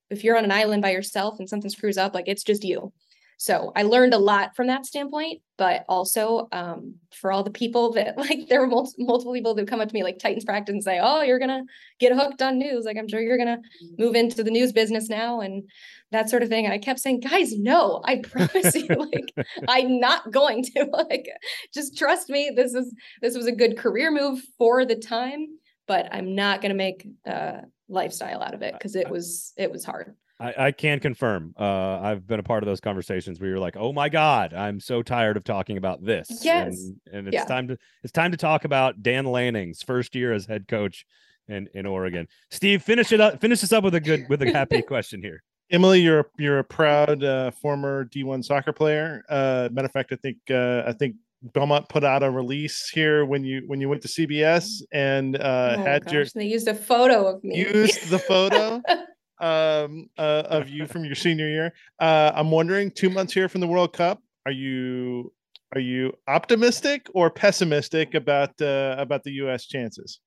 if 0.09 0.23
you're 0.23 0.37
on 0.37 0.45
an 0.45 0.51
island 0.51 0.81
by 0.81 0.91
yourself 0.91 1.39
and 1.39 1.49
something 1.49 1.69
screws 1.69 1.97
up, 1.97 2.13
like 2.13 2.29
it's 2.29 2.43
just 2.43 2.63
you. 2.63 2.93
So 3.37 3.71
I 3.75 3.83
learned 3.83 4.13
a 4.13 4.17
lot 4.17 4.55
from 4.55 4.67
that 4.67 4.85
standpoint, 4.85 5.41
but 5.57 5.83
also 5.89 6.47
um, 6.51 6.95
for 7.11 7.31
all 7.31 7.43
the 7.43 7.51
people 7.51 7.91
that 7.93 8.17
like 8.17 8.47
there 8.47 8.61
were 8.61 8.67
mul- 8.67 8.93
multiple 8.97 9.33
people 9.33 9.53
that 9.55 9.67
come 9.67 9.81
up 9.81 9.89
to 9.89 9.93
me 9.93 10.03
like 10.03 10.19
Titans 10.19 10.45
practice 10.45 10.73
and 10.73 10.83
say, 10.83 10.99
"Oh, 11.01 11.21
you're 11.21 11.39
gonna 11.39 11.63
get 11.99 12.13
hooked 12.15 12.41
on 12.41 12.57
news. 12.57 12.85
Like 12.85 12.97
I'm 12.97 13.07
sure 13.07 13.21
you're 13.21 13.37
gonna 13.37 13.61
move 13.97 14.15
into 14.15 14.43
the 14.43 14.51
news 14.51 14.71
business 14.71 15.09
now 15.09 15.41
and 15.41 15.63
that 16.11 16.29
sort 16.29 16.43
of 16.43 16.49
thing." 16.49 16.65
And 16.65 16.73
I 16.73 16.77
kept 16.77 16.99
saying, 16.99 17.21
"Guys, 17.21 17.57
no, 17.57 18.01
I 18.05 18.17
promise 18.17 18.75
you, 18.75 18.87
like 19.13 19.33
I'm 19.67 19.99
not 19.99 20.31
going 20.31 20.63
to. 20.63 20.85
Like 20.95 21.27
just 21.73 21.97
trust 21.97 22.29
me. 22.29 22.51
This 22.55 22.73
is 22.73 22.93
this 23.21 23.35
was 23.35 23.47
a 23.47 23.51
good 23.51 23.77
career 23.77 24.11
move 24.11 24.41
for 24.57 24.85
the 24.85 24.95
time, 24.95 25.45
but 25.87 26.07
I'm 26.11 26.35
not 26.35 26.61
gonna 26.61 26.73
make 26.73 27.05
a 27.25 27.63
lifestyle 27.89 28.41
out 28.41 28.53
of 28.53 28.61
it 28.61 28.73
because 28.73 28.95
it 28.95 29.09
was 29.09 29.53
it 29.57 29.71
was 29.71 29.83
hard." 29.83 30.15
I, 30.39 30.53
I 30.57 30.71
can 30.71 30.99
confirm. 30.99 31.53
Uh, 31.57 31.99
I've 31.99 32.27
been 32.27 32.39
a 32.39 32.43
part 32.43 32.61
of 32.61 32.67
those 32.67 32.81
conversations 32.81 33.39
where 33.39 33.49
you're 33.49 33.59
like, 33.59 33.77
"Oh 33.77 33.93
my 33.93 34.09
God, 34.09 34.53
I'm 34.53 34.79
so 34.79 35.01
tired 35.01 35.37
of 35.37 35.43
talking 35.43 35.77
about 35.77 36.03
this." 36.03 36.27
Yes, 36.43 36.75
and, 36.75 36.99
and 37.11 37.27
it's 37.27 37.35
yeah. 37.35 37.45
time 37.45 37.69
to 37.69 37.77
it's 38.03 38.11
time 38.11 38.31
to 38.31 38.37
talk 38.37 38.65
about 38.65 39.01
Dan 39.01 39.25
Lanning's 39.25 39.81
first 39.81 40.13
year 40.13 40.33
as 40.33 40.45
head 40.45 40.67
coach 40.67 41.05
in 41.47 41.69
in 41.73 41.85
Oregon. 41.85 42.27
Steve, 42.51 42.83
finish 42.83 43.11
it 43.11 43.21
up. 43.21 43.39
Finish 43.39 43.61
this 43.61 43.71
up 43.71 43.83
with 43.83 43.95
a 43.95 44.01
good 44.01 44.25
with 44.27 44.41
a 44.41 44.51
happy 44.51 44.81
question 44.87 45.21
here. 45.21 45.41
Emily, 45.71 46.01
you're 46.01 46.19
a, 46.19 46.25
you're 46.37 46.59
a 46.59 46.63
proud 46.63 47.23
uh, 47.23 47.49
former 47.51 48.05
D1 48.05 48.43
soccer 48.43 48.71
player. 48.71 49.23
Uh, 49.29 49.69
matter 49.71 49.87
of 49.87 49.91
fact, 49.91 50.11
I 50.11 50.17
think 50.17 50.37
uh, 50.51 50.83
I 50.85 50.91
think 50.91 51.15
Belmont 51.53 51.87
put 51.89 52.03
out 52.03 52.23
a 52.23 52.29
release 52.29 52.89
here 52.89 53.25
when 53.25 53.43
you 53.43 53.63
when 53.67 53.79
you 53.79 53.89
went 53.89 54.01
to 54.01 54.07
CBS 54.07 54.81
and 54.91 55.37
uh, 55.37 55.75
oh, 55.77 55.81
had 55.81 56.05
gosh, 56.05 56.13
your. 56.13 56.25
they 56.35 56.45
used 56.45 56.67
a 56.67 56.75
photo 56.75 57.27
of 57.27 57.43
me. 57.43 57.57
Used 57.57 58.09
the 58.09 58.19
photo. 58.19 58.81
um, 59.39 60.09
uh, 60.17 60.43
of 60.45 60.69
you 60.69 60.87
from 60.87 61.05
your 61.05 61.15
senior 61.15 61.49
year. 61.49 61.73
Uh, 61.99 62.31
I'm 62.35 62.51
wondering, 62.51 62.91
two 62.91 63.09
months 63.09 63.33
here 63.33 63.49
from 63.49 63.61
the 63.61 63.67
World 63.67 63.93
Cup, 63.93 64.21
are 64.45 64.51
you 64.51 65.31
are 65.73 65.81
you 65.81 66.13
optimistic 66.27 67.07
or 67.13 67.29
pessimistic 67.29 68.13
about 68.13 68.59
uh, 68.61 68.95
about 68.97 69.23
the 69.23 69.31
U.S. 69.31 69.65
chances? 69.65 70.19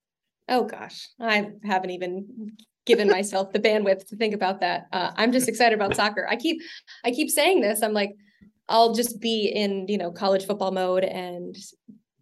Oh 0.49 0.65
gosh, 0.65 1.09
I 1.21 1.51
haven't 1.65 1.91
even 1.91 2.53
given 2.87 3.09
myself 3.09 3.53
the 3.53 3.61
bandwidth 3.61 4.07
to 4.09 4.17
think 4.17 4.35
about 4.35 4.61
that. 4.61 4.87
Uh, 4.93 5.13
I'm 5.17 5.31
just 5.31 5.49
excited 5.49 5.79
about 5.79 5.95
soccer. 5.95 6.27
I 6.29 6.37
keep 6.37 6.61
I 7.05 7.11
keep 7.11 7.31
saying 7.31 7.61
this. 7.61 7.83
I'm 7.83 7.93
like, 7.93 8.13
I'll 8.69 8.95
just 8.95 9.21
be 9.21 9.47
in 9.47 9.87
you 9.89 9.99
know 9.99 10.11
college 10.11 10.47
football 10.47 10.73
mode 10.73 11.05
and 11.05 11.57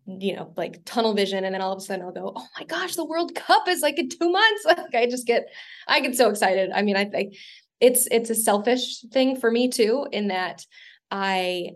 you 0.07 0.37
know, 0.37 0.53
like 0.57 0.81
tunnel 0.85 1.15
vision. 1.15 1.45
And 1.45 1.55
then 1.55 1.63
all 1.63 1.73
of 1.73 1.79
a 1.79 1.81
sudden 1.81 2.05
I'll 2.05 2.13
go, 2.13 2.33
oh 2.37 2.47
my 2.59 2.65
gosh, 2.65 2.95
the 2.95 3.05
World 3.05 3.35
Cup 3.35 3.69
is 3.69 3.81
like 3.83 3.99
in 3.99 4.09
two 4.09 4.31
months. 4.31 4.65
Like 4.77 4.95
I 4.95 5.07
just 5.07 5.27
get, 5.27 5.47
I 5.89 6.01
get 6.01 6.17
so 6.17 6.31
excited. 6.31 6.71
I 6.75 6.83
mean, 6.83 6.97
I 6.97 7.05
think 7.05 7.35
it's 7.81 8.07
it's 8.11 8.31
a 8.31 8.35
selfish 8.35 9.01
thing 9.13 9.37
for 9.37 9.51
me 9.51 9.69
too, 9.69 10.07
in 10.13 10.29
that 10.29 10.65
I 11.11 11.71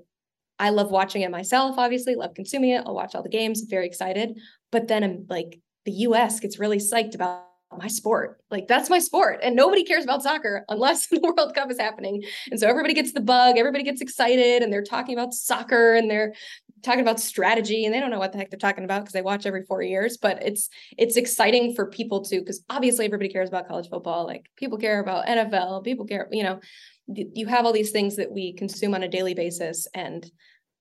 I 0.58 0.70
love 0.70 0.90
watching 0.90 1.22
it 1.22 1.30
myself, 1.30 1.76
obviously, 1.78 2.14
love 2.14 2.34
consuming 2.34 2.70
it. 2.70 2.82
I'll 2.86 2.94
watch 2.94 3.14
all 3.14 3.22
the 3.22 3.28
games, 3.28 3.62
very 3.62 3.86
excited. 3.86 4.38
But 4.70 4.88
then 4.88 5.02
I'm 5.02 5.26
like, 5.28 5.60
the 5.86 5.92
US 5.92 6.40
gets 6.40 6.58
really 6.58 6.78
psyched 6.78 7.14
about 7.14 7.44
my 7.78 7.88
sport. 7.88 8.40
Like 8.50 8.66
that's 8.68 8.90
my 8.90 8.98
sport. 8.98 9.40
And 9.42 9.54
nobody 9.54 9.84
cares 9.84 10.04
about 10.04 10.22
soccer 10.22 10.64
unless 10.68 11.06
the 11.10 11.20
World 11.20 11.54
Cup 11.54 11.70
is 11.70 11.78
happening. 11.78 12.22
And 12.50 12.58
so 12.58 12.68
everybody 12.68 12.94
gets 12.94 13.12
the 13.12 13.20
bug, 13.20 13.58
everybody 13.58 13.84
gets 13.84 14.00
excited 14.00 14.62
and 14.62 14.72
they're 14.72 14.82
talking 14.82 15.16
about 15.16 15.32
soccer 15.32 15.94
and 15.94 16.10
they're 16.10 16.34
talking 16.82 17.00
about 17.00 17.20
strategy 17.20 17.84
and 17.84 17.94
they 17.94 18.00
don't 18.00 18.10
know 18.10 18.18
what 18.18 18.32
the 18.32 18.38
heck 18.38 18.50
they're 18.50 18.58
talking 18.58 18.84
about 18.84 19.00
because 19.00 19.12
they 19.12 19.22
watch 19.22 19.46
every 19.46 19.62
four 19.64 19.82
years 19.82 20.16
but 20.16 20.42
it's 20.42 20.68
it's 20.96 21.16
exciting 21.16 21.74
for 21.74 21.86
people 21.86 22.22
to 22.22 22.40
because 22.40 22.62
obviously 22.70 23.04
everybody 23.04 23.28
cares 23.28 23.48
about 23.48 23.68
college 23.68 23.88
football 23.88 24.26
like 24.26 24.46
people 24.56 24.78
care 24.78 25.00
about 25.00 25.26
nfl 25.26 25.84
people 25.84 26.06
care 26.06 26.28
you 26.30 26.42
know 26.42 26.60
you 27.06 27.46
have 27.46 27.66
all 27.66 27.72
these 27.72 27.90
things 27.90 28.16
that 28.16 28.30
we 28.32 28.52
consume 28.52 28.94
on 28.94 29.02
a 29.02 29.08
daily 29.08 29.34
basis 29.34 29.86
and 29.94 30.30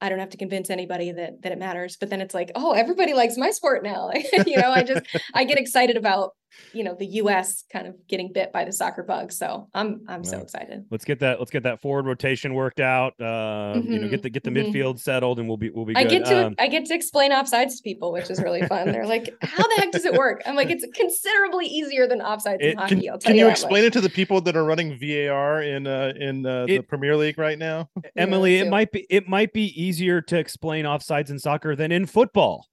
I 0.01 0.07
don't 0.07 0.19
have 0.19 0.29
to 0.29 0.37
convince 0.37 0.69
anybody 0.69 1.11
that 1.11 1.41
that 1.41 1.51
it 1.51 1.59
matters. 1.59 1.97
But 1.99 2.09
then 2.09 2.21
it's 2.21 2.33
like, 2.33 2.51
oh, 2.55 2.71
everybody 2.71 3.13
likes 3.13 3.37
my 3.37 3.51
sport 3.51 3.83
now. 3.83 4.11
you 4.45 4.55
know, 4.55 4.71
I 4.71 4.83
just 4.83 5.05
I 5.33 5.43
get 5.43 5.57
excited 5.57 5.97
about 5.97 6.31
you 6.73 6.83
know 6.83 6.95
the 6.95 7.05
U.S. 7.05 7.63
kind 7.71 7.87
of 7.87 7.95
getting 8.07 8.31
bit 8.33 8.51
by 8.51 8.65
the 8.65 8.71
soccer 8.71 9.03
bug. 9.03 9.31
So 9.31 9.67
I'm 9.73 10.01
I'm 10.07 10.23
so 10.23 10.39
excited. 10.39 10.85
Let's 10.89 11.05
get 11.05 11.19
that 11.19 11.39
let's 11.39 11.51
get 11.51 11.63
that 11.63 11.81
forward 11.81 12.05
rotation 12.05 12.53
worked 12.53 12.79
out. 12.79 13.13
Uh, 13.19 13.75
mm-hmm. 13.75 13.91
You 13.91 13.99
know, 13.99 14.07
get 14.09 14.21
the 14.21 14.29
get 14.29 14.43
the 14.43 14.51
mm-hmm. 14.51 14.71
midfield 14.71 14.99
settled, 14.99 15.39
and 15.39 15.47
we'll 15.47 15.57
be 15.57 15.69
we'll 15.69 15.85
be. 15.85 15.95
I 15.95 16.03
get 16.03 16.25
to 16.25 16.47
um, 16.47 16.55
I 16.59 16.67
get 16.67 16.85
to 16.85 16.93
explain 16.93 17.31
offsides 17.31 17.77
to 17.77 17.81
people, 17.83 18.11
which 18.11 18.29
is 18.29 18.41
really 18.41 18.61
fun. 18.63 18.91
They're 18.91 19.05
like, 19.05 19.33
"How 19.41 19.63
the 19.63 19.75
heck 19.77 19.91
does 19.91 20.05
it 20.05 20.13
work?" 20.13 20.41
I'm 20.45 20.55
like, 20.55 20.69
"It's 20.69 20.85
considerably 20.95 21.65
easier 21.65 22.07
than 22.07 22.19
offsides 22.19 22.61
it, 22.61 22.71
in 22.71 22.77
hockey." 22.77 22.95
Can, 23.01 23.19
can 23.19 23.35
you, 23.35 23.45
you 23.45 23.49
explain 23.49 23.83
much. 23.83 23.89
it 23.89 23.93
to 23.93 24.01
the 24.01 24.09
people 24.09 24.41
that 24.41 24.55
are 24.55 24.63
running 24.63 24.97
VAR 24.99 25.61
in 25.61 25.87
uh, 25.87 26.13
in 26.15 26.45
uh, 26.45 26.65
it, 26.67 26.77
the 26.77 26.83
Premier 26.83 27.15
League 27.15 27.37
right 27.37 27.57
now? 27.57 27.89
Emily, 28.15 28.57
yeah, 28.57 28.63
it 28.63 28.69
might 28.69 28.91
be 28.91 29.05
it 29.09 29.27
might 29.27 29.53
be 29.53 29.81
easier 29.81 30.21
to 30.21 30.37
explain 30.37 30.85
offsides 30.85 31.29
in 31.29 31.39
soccer 31.39 31.75
than 31.75 31.91
in 31.91 32.05
football. 32.05 32.67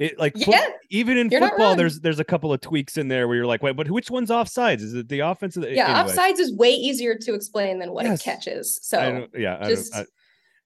It 0.00 0.18
like 0.18 0.32
yeah, 0.34 0.64
even 0.88 1.18
in 1.18 1.28
football, 1.28 1.76
there's 1.76 2.00
there's 2.00 2.20
a 2.20 2.24
couple 2.24 2.54
of 2.54 2.62
tweaks 2.62 2.96
in 2.96 3.08
there 3.08 3.28
where 3.28 3.36
you're 3.36 3.46
like, 3.46 3.62
wait, 3.62 3.76
but 3.76 3.90
which 3.90 4.10
one's 4.10 4.30
offsides? 4.30 4.80
Is 4.80 4.94
it 4.94 5.10
the 5.10 5.20
offensive? 5.20 5.62
Yeah, 5.64 6.00
anyway. 6.00 6.16
offsides 6.16 6.38
is 6.38 6.54
way 6.54 6.70
easier 6.70 7.14
to 7.16 7.34
explain 7.34 7.78
than 7.78 7.92
what 7.92 8.06
yes. 8.06 8.18
it 8.18 8.24
catches. 8.24 8.80
So 8.82 8.98
I 8.98 9.38
yeah, 9.38 9.68
just... 9.68 9.94
I, 9.94 10.06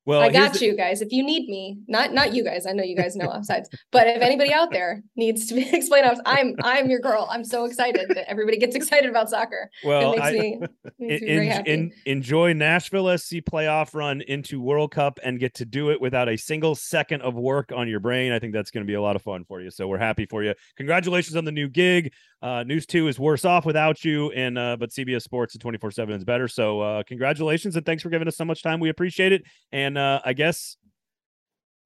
Well, 0.06 0.20
I 0.20 0.30
got 0.30 0.54
the- 0.54 0.64
you 0.66 0.76
guys. 0.76 1.00
If 1.00 1.12
you 1.12 1.22
need 1.22 1.48
me, 1.48 1.78
not 1.88 2.12
not 2.12 2.34
you 2.34 2.44
guys. 2.44 2.66
I 2.66 2.72
know 2.72 2.82
you 2.82 2.96
guys 2.96 3.16
know 3.16 3.28
offsides, 3.28 3.66
but 3.90 4.06
if 4.06 4.20
anybody 4.20 4.52
out 4.52 4.70
there 4.70 5.02
needs 5.16 5.46
to 5.46 5.58
explain 5.76 6.04
off, 6.04 6.18
I'm 6.26 6.54
I'm 6.62 6.90
your 6.90 7.00
girl. 7.00 7.26
I'm 7.30 7.44
so 7.44 7.64
excited 7.64 8.08
that 8.10 8.28
everybody 8.30 8.58
gets 8.58 8.76
excited 8.76 9.08
about 9.08 9.30
soccer. 9.30 9.70
Well, 9.84 10.12
it 10.12 10.16
makes 10.18 10.26
I, 10.26 10.32
me, 10.32 10.60
makes 10.98 11.22
me 11.22 11.26
very 11.28 11.46
happy. 11.48 11.70
en- 11.70 11.92
enjoy 12.06 12.52
Nashville 12.52 13.16
SC 13.16 13.36
playoff 13.36 13.94
run 13.94 14.20
into 14.22 14.60
World 14.60 14.90
Cup 14.90 15.18
and 15.24 15.40
get 15.40 15.54
to 15.54 15.64
do 15.64 15.90
it 15.90 16.00
without 16.00 16.28
a 16.28 16.36
single 16.36 16.74
second 16.74 17.22
of 17.22 17.34
work 17.34 17.72
on 17.74 17.88
your 17.88 18.00
brain. 18.00 18.32
I 18.32 18.38
think 18.38 18.52
that's 18.52 18.70
going 18.70 18.84
to 18.84 18.90
be 18.90 18.94
a 18.94 19.02
lot 19.02 19.16
of 19.16 19.22
fun 19.22 19.44
for 19.44 19.60
you. 19.60 19.70
So 19.70 19.88
we're 19.88 19.98
happy 19.98 20.26
for 20.26 20.42
you. 20.42 20.54
Congratulations 20.76 21.36
on 21.36 21.44
the 21.44 21.52
new 21.52 21.68
gig. 21.68 22.12
Uh, 22.42 22.62
News 22.62 22.84
Two 22.84 23.08
is 23.08 23.18
worse 23.18 23.46
off 23.46 23.64
without 23.64 24.04
you, 24.04 24.30
and 24.32 24.58
uh, 24.58 24.76
but 24.78 24.90
CBS 24.90 25.22
Sports 25.22 25.54
at 25.54 25.62
twenty 25.62 25.78
four 25.78 25.90
seven 25.90 26.14
is 26.14 26.24
better. 26.24 26.46
So 26.46 26.80
uh, 26.80 27.02
congratulations 27.04 27.76
and 27.76 27.86
thanks 27.86 28.02
for 28.02 28.10
giving 28.10 28.28
us 28.28 28.36
so 28.36 28.44
much 28.44 28.62
time. 28.62 28.80
We 28.80 28.90
appreciate 28.90 29.32
it. 29.32 29.44
And 29.72 29.93
uh, 29.96 30.20
I 30.24 30.32
guess 30.32 30.76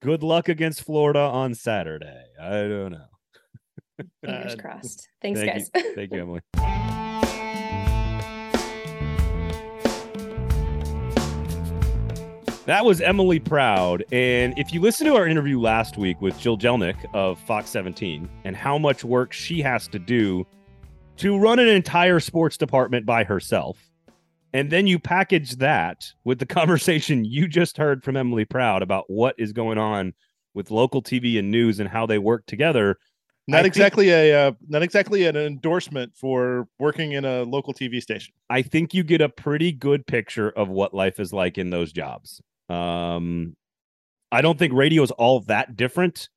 good 0.02 0.22
luck 0.22 0.48
against 0.48 0.82
Florida 0.84 1.20
on 1.20 1.54
Saturday. 1.54 2.22
I 2.40 2.50
don't 2.50 2.92
know. 2.92 3.04
Fingers 4.24 4.54
Uh, 4.54 4.56
crossed. 4.56 5.09
Thanks, 5.22 5.40
thank 5.40 5.52
guys. 5.52 5.70
You. 5.74 5.92
Thank 5.94 6.12
you, 6.12 6.20
Emily. 6.20 6.40
That 12.66 12.84
was 12.84 13.00
Emily 13.00 13.38
Proud. 13.40 14.04
And 14.12 14.52
if 14.59 14.74
you 14.74 14.80
listen 14.82 15.06
to 15.06 15.16
our 15.16 15.26
interview 15.26 15.59
last 15.59 15.96
week 15.96 16.20
with 16.20 16.38
Jill 16.38 16.59
Jelnick 16.59 16.96
of 17.14 17.40
Fox 17.40 17.70
17 17.70 18.28
and 18.44 18.54
how 18.54 18.76
much 18.76 19.04
work 19.04 19.32
she 19.32 19.62
has 19.62 19.88
to 19.88 19.98
do 19.98 20.46
to 21.16 21.38
run 21.38 21.59
an 21.59 21.68
entire 21.68 22.20
sports 22.20 22.59
department 22.59 23.06
by 23.06 23.24
herself, 23.24 23.88
and 24.53 24.70
then 24.70 24.86
you 24.86 24.99
package 24.99 25.57
that 25.57 26.12
with 26.24 26.38
the 26.38 26.46
conversation 26.59 27.24
you 27.24 27.49
just 27.49 27.76
heard 27.76 28.03
from 28.03 28.16
Emily 28.16 28.44
Proud 28.44 28.82
about 28.82 29.05
what 29.09 29.34
is 29.38 29.53
going 29.53 29.78
on 29.78 30.14
with 30.55 30.70
local 30.70 31.03
TV 31.03 31.38
and 31.38 31.51
news 31.51 31.80
and 31.80 31.88
how 31.88 32.07
they 32.07 32.18
work 32.18 32.46
together. 32.46 32.99
Not 33.46 33.59
I 33.59 33.62
think- 33.62 33.76
exactly 33.76 34.11
a 34.11 34.49
uh, 34.49 34.53
not 34.68 34.82
exactly 34.82 35.26
an 35.26 35.36
endorsement 35.36 36.14
for 36.14 36.68
working 36.78 37.12
in 37.12 37.24
a 37.24 37.44
local 37.44 37.72
TV 37.72 38.01
station. 38.03 38.34
I 38.51 38.62
think 38.62 38.92
you 38.92 39.03
get 39.03 39.20
a 39.20 39.28
pretty 39.28 39.72
good 39.72 40.07
picture 40.07 40.51
of 40.51 40.68
what 40.68 40.92
life 40.92 41.18
is 41.18 41.32
like 41.32 41.57
in 41.57 41.70
those 41.70 41.92
jobs. 41.92 42.42
Um, 42.68 43.57
I 44.30 44.42
don't 44.42 44.59
think 44.59 44.74
radio 44.74 45.03
is 45.03 45.11
all 45.12 45.40
that 45.40 45.76
different 45.76 46.28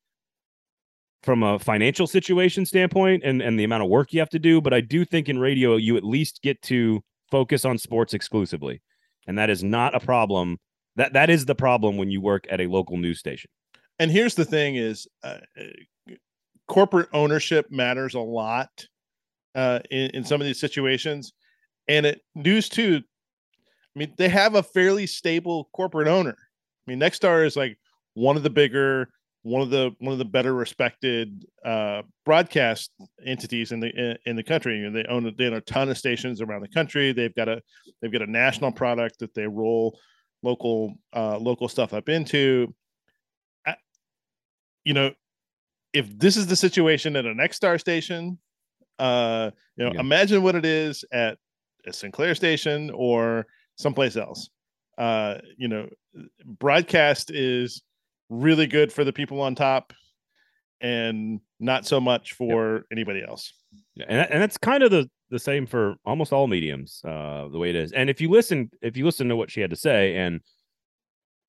from 1.23 1.43
a 1.43 1.59
financial 1.59 2.07
situation 2.07 2.65
standpoint 2.65 3.23
and, 3.23 3.41
and 3.41 3.59
the 3.59 3.63
amount 3.63 3.83
of 3.83 3.89
work 3.89 4.13
you 4.13 4.19
have 4.19 4.29
to 4.29 4.39
do. 4.39 4.61
But 4.61 4.73
I 4.73 4.81
do 4.81 5.05
think 5.05 5.29
in 5.29 5.37
radio, 5.37 5.75
you 5.75 5.97
at 5.97 6.03
least 6.03 6.41
get 6.41 6.61
to 6.63 7.03
focus 7.31 7.65
on 7.65 7.77
sports 7.77 8.13
exclusively. 8.13 8.81
And 9.27 9.37
that 9.37 9.49
is 9.49 9.63
not 9.63 9.95
a 9.95 9.99
problem. 9.99 10.57
That 10.97 11.13
that 11.13 11.29
is 11.29 11.45
the 11.45 11.55
problem 11.55 11.97
when 11.97 12.11
you 12.11 12.21
work 12.21 12.45
at 12.49 12.59
a 12.59 12.67
local 12.67 12.97
news 12.97 13.19
station. 13.19 13.49
And 13.97 14.11
here's 14.11 14.35
the 14.35 14.45
thing: 14.45 14.75
is 14.75 15.07
uh, 15.23 15.37
uh, 15.59 16.13
corporate 16.67 17.09
ownership 17.13 17.67
matters 17.71 18.13
a 18.13 18.19
lot 18.19 18.69
uh, 19.55 19.79
in 19.89 20.09
in 20.11 20.23
some 20.23 20.41
of 20.41 20.47
these 20.47 20.59
situations, 20.59 21.33
and 21.87 22.05
it 22.05 22.21
news 22.35 22.67
too. 22.67 23.01
I 23.95 23.99
mean, 23.99 24.13
they 24.17 24.29
have 24.29 24.55
a 24.55 24.63
fairly 24.63 25.05
stable 25.05 25.69
corporate 25.73 26.07
owner. 26.07 26.35
I 26.37 26.91
mean, 26.91 26.99
Nexstar 26.99 27.45
is 27.45 27.55
like 27.55 27.77
one 28.13 28.37
of 28.37 28.43
the 28.43 28.49
bigger, 28.49 29.09
one 29.43 29.61
of 29.61 29.69
the 29.71 29.91
one 29.99 30.13
of 30.13 30.19
the 30.19 30.25
better 30.25 30.53
respected 30.53 31.45
uh, 31.65 32.03
broadcast 32.25 32.91
entities 33.25 33.71
in 33.71 33.79
the 33.79 33.89
in, 33.89 34.17
in 34.27 34.35
the 34.35 34.43
country, 34.43 34.85
and 34.85 34.95
they 34.95 35.03
own 35.05 35.33
they 35.37 35.45
own 35.47 35.53
a 35.53 35.61
ton 35.61 35.89
of 35.89 35.97
stations 35.97 36.41
around 36.41 36.61
the 36.61 36.67
country. 36.67 37.11
They've 37.11 37.33
got 37.33 37.49
a 37.49 37.61
they've 38.01 38.11
got 38.11 38.21
a 38.21 38.29
national 38.31 38.71
product 38.71 39.19
that 39.19 39.33
they 39.33 39.47
roll 39.47 39.99
local 40.43 40.95
uh, 41.15 41.37
local 41.37 41.67
stuff 41.67 41.93
up 41.93 42.07
into. 42.09 42.73
I- 43.65 43.77
You 44.85 44.93
know, 44.93 45.11
if 45.93 46.07
this 46.17 46.37
is 46.37 46.47
the 46.47 46.55
situation 46.55 47.15
at 47.15 47.25
a 47.25 47.33
Nexstar 47.33 47.79
station, 47.79 48.37
uh, 48.99 49.51
you 49.75 49.85
know, 49.85 49.91
Yeah. 49.93 49.99
imagine 50.01 50.43
what 50.43 50.55
it 50.55 50.65
is 50.65 51.03
at 51.11 51.37
a 51.87 51.93
Sinclair 51.93 52.35
station 52.35 52.91
or 52.91 53.47
someplace 53.77 54.15
else. 54.17 54.49
Uh, 54.99 55.39
you 55.57 55.67
know, 55.67 55.89
broadcast 56.45 57.31
is 57.31 57.81
really 58.31 58.65
good 58.65 58.91
for 58.91 59.03
the 59.03 59.13
people 59.13 59.41
on 59.41 59.53
top 59.53 59.93
and 60.79 61.41
not 61.59 61.85
so 61.85 61.99
much 61.99 62.33
for 62.33 62.85
anybody 62.91 63.21
else. 63.27 63.53
Yeah, 63.93 64.05
and 64.07 64.31
and 64.31 64.41
that's 64.41 64.57
kind 64.57 64.81
of 64.81 64.89
the 64.89 65.07
the 65.29 65.39
same 65.39 65.65
for 65.65 65.95
almost 66.05 66.33
all 66.33 66.47
mediums, 66.47 67.01
uh, 67.05 67.47
the 67.49 67.59
way 67.59 67.69
it 67.69 67.75
is. 67.75 67.91
And 67.91 68.09
if 68.09 68.19
you 68.19 68.29
listen, 68.29 68.71
if 68.81 68.97
you 68.97 69.05
listen 69.05 69.29
to 69.29 69.35
what 69.35 69.51
she 69.51 69.61
had 69.61 69.69
to 69.69 69.75
say, 69.75 70.15
and 70.15 70.41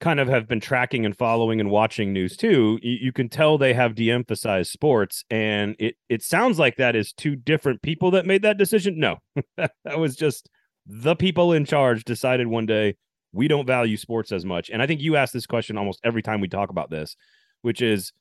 kind 0.00 0.18
of 0.18 0.28
have 0.28 0.48
been 0.48 0.60
tracking 0.60 1.06
and 1.06 1.16
following 1.16 1.60
and 1.60 1.70
watching 1.70 2.12
news 2.12 2.36
too, 2.36 2.78
you, 2.82 2.98
you 3.00 3.12
can 3.12 3.28
tell 3.28 3.56
they 3.56 3.72
have 3.72 3.94
de-emphasized 3.94 4.70
sports, 4.70 5.24
and 5.30 5.76
it 5.78 5.96
it 6.08 6.22
sounds 6.22 6.58
like 6.58 6.76
that 6.76 6.94
is 6.94 7.12
two 7.12 7.36
different 7.36 7.80
people 7.82 8.10
that 8.10 8.26
made 8.26 8.42
that 8.42 8.58
decision. 8.58 8.98
No, 8.98 9.18
that 9.56 9.98
was 9.98 10.16
just 10.16 10.48
the 10.86 11.14
people 11.16 11.52
in 11.52 11.64
charge 11.64 12.04
decided 12.04 12.48
one 12.48 12.66
day 12.66 12.96
we 13.32 13.48
don't 13.48 13.66
value 13.66 13.96
sports 13.96 14.32
as 14.32 14.44
much. 14.44 14.70
And 14.70 14.82
I 14.82 14.86
think 14.86 15.00
you 15.00 15.16
ask 15.16 15.32
this 15.32 15.46
question 15.46 15.78
almost 15.78 16.00
every 16.04 16.22
time 16.22 16.40
we 16.40 16.48
talk 16.48 16.70
about 16.70 16.90
this, 16.90 17.16
which 17.62 17.80
is, 17.80 18.12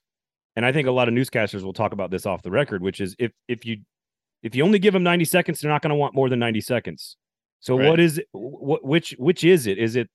and 0.55 0.65
I 0.65 0.71
think 0.71 0.87
a 0.87 0.91
lot 0.91 1.07
of 1.07 1.13
newscasters 1.13 1.63
will 1.63 1.73
talk 1.73 1.93
about 1.93 2.11
this 2.11 2.25
off 2.25 2.41
the 2.41 2.51
record, 2.51 2.81
which 2.81 3.01
is 3.01 3.15
if 3.19 3.31
if 3.47 3.65
you 3.65 3.77
if 4.43 4.55
you 4.55 4.63
only 4.63 4.79
give 4.79 4.93
them 4.93 5.03
90 5.03 5.25
seconds, 5.25 5.59
they're 5.59 5.71
not 5.71 5.81
going 5.81 5.89
to 5.89 5.95
want 5.95 6.15
more 6.15 6.29
than 6.29 6.39
90 6.39 6.61
seconds. 6.61 7.17
So 7.59 7.77
Right. 7.77 7.89
what 7.89 7.99
is 7.99 8.17
it? 8.17 8.27
What 8.31 8.83
which 8.83 9.15
which 9.17 9.43
is 9.43 9.67
it? 9.67 9.77
Is 9.77 9.95
it 9.95 10.09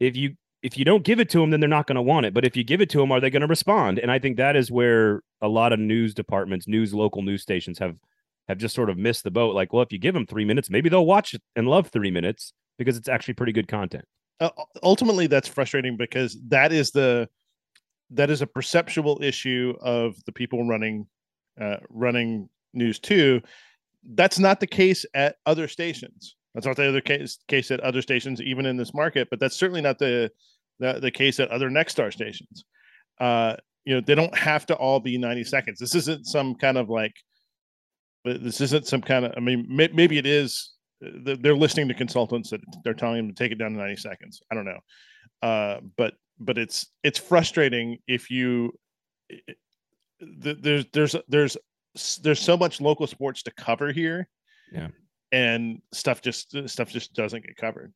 if 0.00 0.16
you 0.16 0.34
if 0.62 0.76
you 0.76 0.84
don't 0.84 1.04
give 1.04 1.20
it 1.20 1.30
to 1.30 1.38
them, 1.38 1.50
then 1.50 1.60
they're 1.60 1.68
not 1.68 1.86
going 1.86 1.96
to 1.96 2.02
want 2.02 2.26
it. 2.26 2.34
But 2.34 2.44
if 2.44 2.56
you 2.56 2.64
give 2.64 2.80
it 2.80 2.90
to 2.90 2.98
them, 2.98 3.10
are 3.12 3.20
they 3.20 3.30
going 3.30 3.40
to 3.40 3.46
respond? 3.46 3.98
And 3.98 4.10
I 4.10 4.18
think 4.18 4.36
that 4.36 4.56
is 4.56 4.70
where 4.70 5.22
a 5.40 5.48
lot 5.48 5.72
of 5.72 5.78
news 5.78 6.12
departments, 6.12 6.68
news 6.68 6.92
local 6.92 7.22
news 7.22 7.42
stations 7.42 7.78
have 7.78 7.96
have 8.48 8.58
just 8.58 8.74
sort 8.74 8.90
of 8.90 8.98
missed 8.98 9.24
the 9.24 9.30
boat. 9.30 9.54
Like, 9.54 9.72
well, 9.72 9.82
if 9.82 9.92
you 9.92 9.98
give 9.98 10.14
them 10.14 10.26
three 10.26 10.44
minutes, 10.44 10.68
maybe 10.68 10.88
they'll 10.88 11.06
watch 11.06 11.34
it 11.34 11.42
and 11.54 11.68
love 11.68 11.88
three 11.88 12.10
minutes 12.10 12.52
because 12.78 12.96
it's 12.96 13.08
actually 13.08 13.34
pretty 13.34 13.52
good 13.52 13.68
content. 13.68 14.04
Uh, 14.40 14.50
ultimately, 14.82 15.26
that's 15.26 15.48
frustrating 15.48 15.96
because 15.96 16.38
that 16.48 16.72
is 16.72 16.90
the 16.90 17.28
that 18.10 18.30
is 18.30 18.42
a 18.42 18.46
perceptual 18.46 19.22
issue 19.22 19.74
of 19.80 20.16
the 20.24 20.32
people 20.32 20.66
running 20.66 21.06
uh, 21.60 21.76
running 21.90 22.48
news 22.72 22.98
too. 22.98 23.40
That's 24.14 24.38
not 24.38 24.60
the 24.60 24.66
case 24.66 25.04
at 25.14 25.36
other 25.46 25.68
stations. 25.68 26.36
That's 26.54 26.66
not 26.66 26.76
the 26.76 26.88
other 26.88 27.00
case 27.00 27.38
case 27.48 27.70
at 27.70 27.80
other 27.80 28.02
stations, 28.02 28.40
even 28.40 28.66
in 28.66 28.76
this 28.76 28.94
market. 28.94 29.28
But 29.30 29.40
that's 29.40 29.56
certainly 29.56 29.82
not 29.82 29.98
the 29.98 30.30
the, 30.78 30.94
the 31.00 31.10
case 31.10 31.38
at 31.38 31.50
other 31.50 31.70
Nexstar 31.70 32.12
stations. 32.12 32.64
Uh, 33.20 33.56
you 33.84 33.94
know, 33.94 34.00
they 34.00 34.14
don't 34.14 34.36
have 34.36 34.66
to 34.66 34.74
all 34.74 35.00
be 35.00 35.18
ninety 35.18 35.44
seconds. 35.44 35.78
This 35.78 35.94
isn't 35.94 36.26
some 36.26 36.54
kind 36.54 36.78
of 36.78 36.88
like. 36.88 37.14
This 38.24 38.60
isn't 38.60 38.86
some 38.86 39.00
kind 39.00 39.24
of. 39.24 39.32
I 39.36 39.40
mean, 39.40 39.66
may, 39.68 39.88
maybe 39.92 40.18
it 40.18 40.26
is. 40.26 40.72
They're 41.00 41.56
listening 41.56 41.88
to 41.88 41.94
consultants 41.94 42.50
that 42.50 42.60
they're 42.84 42.94
telling 42.94 43.16
them 43.16 43.28
to 43.28 43.34
take 43.34 43.52
it 43.52 43.56
down 43.56 43.72
to 43.72 43.78
ninety 43.78 43.96
seconds. 43.96 44.40
I 44.50 44.54
don't 44.54 44.66
know, 44.66 44.78
uh, 45.42 45.80
but 45.96 46.14
but 46.38 46.58
it's 46.58 46.86
it's 47.02 47.18
frustrating 47.18 47.98
if 48.06 48.30
you. 48.30 48.72
it- 49.28 49.56
There's 50.20 50.84
there's 50.92 51.16
there's 51.28 51.56
there's 52.22 52.40
so 52.40 52.56
much 52.56 52.80
local 52.80 53.06
sports 53.06 53.42
to 53.44 53.50
cover 53.52 53.90
here. 53.92 54.28
Yeah. 54.72 54.88
And 55.32 55.80
stuff 55.92 56.20
just 56.20 56.54
stuff 56.68 56.90
just 56.90 57.14
doesn't 57.14 57.44
get 57.46 57.56
covered. 57.56 57.92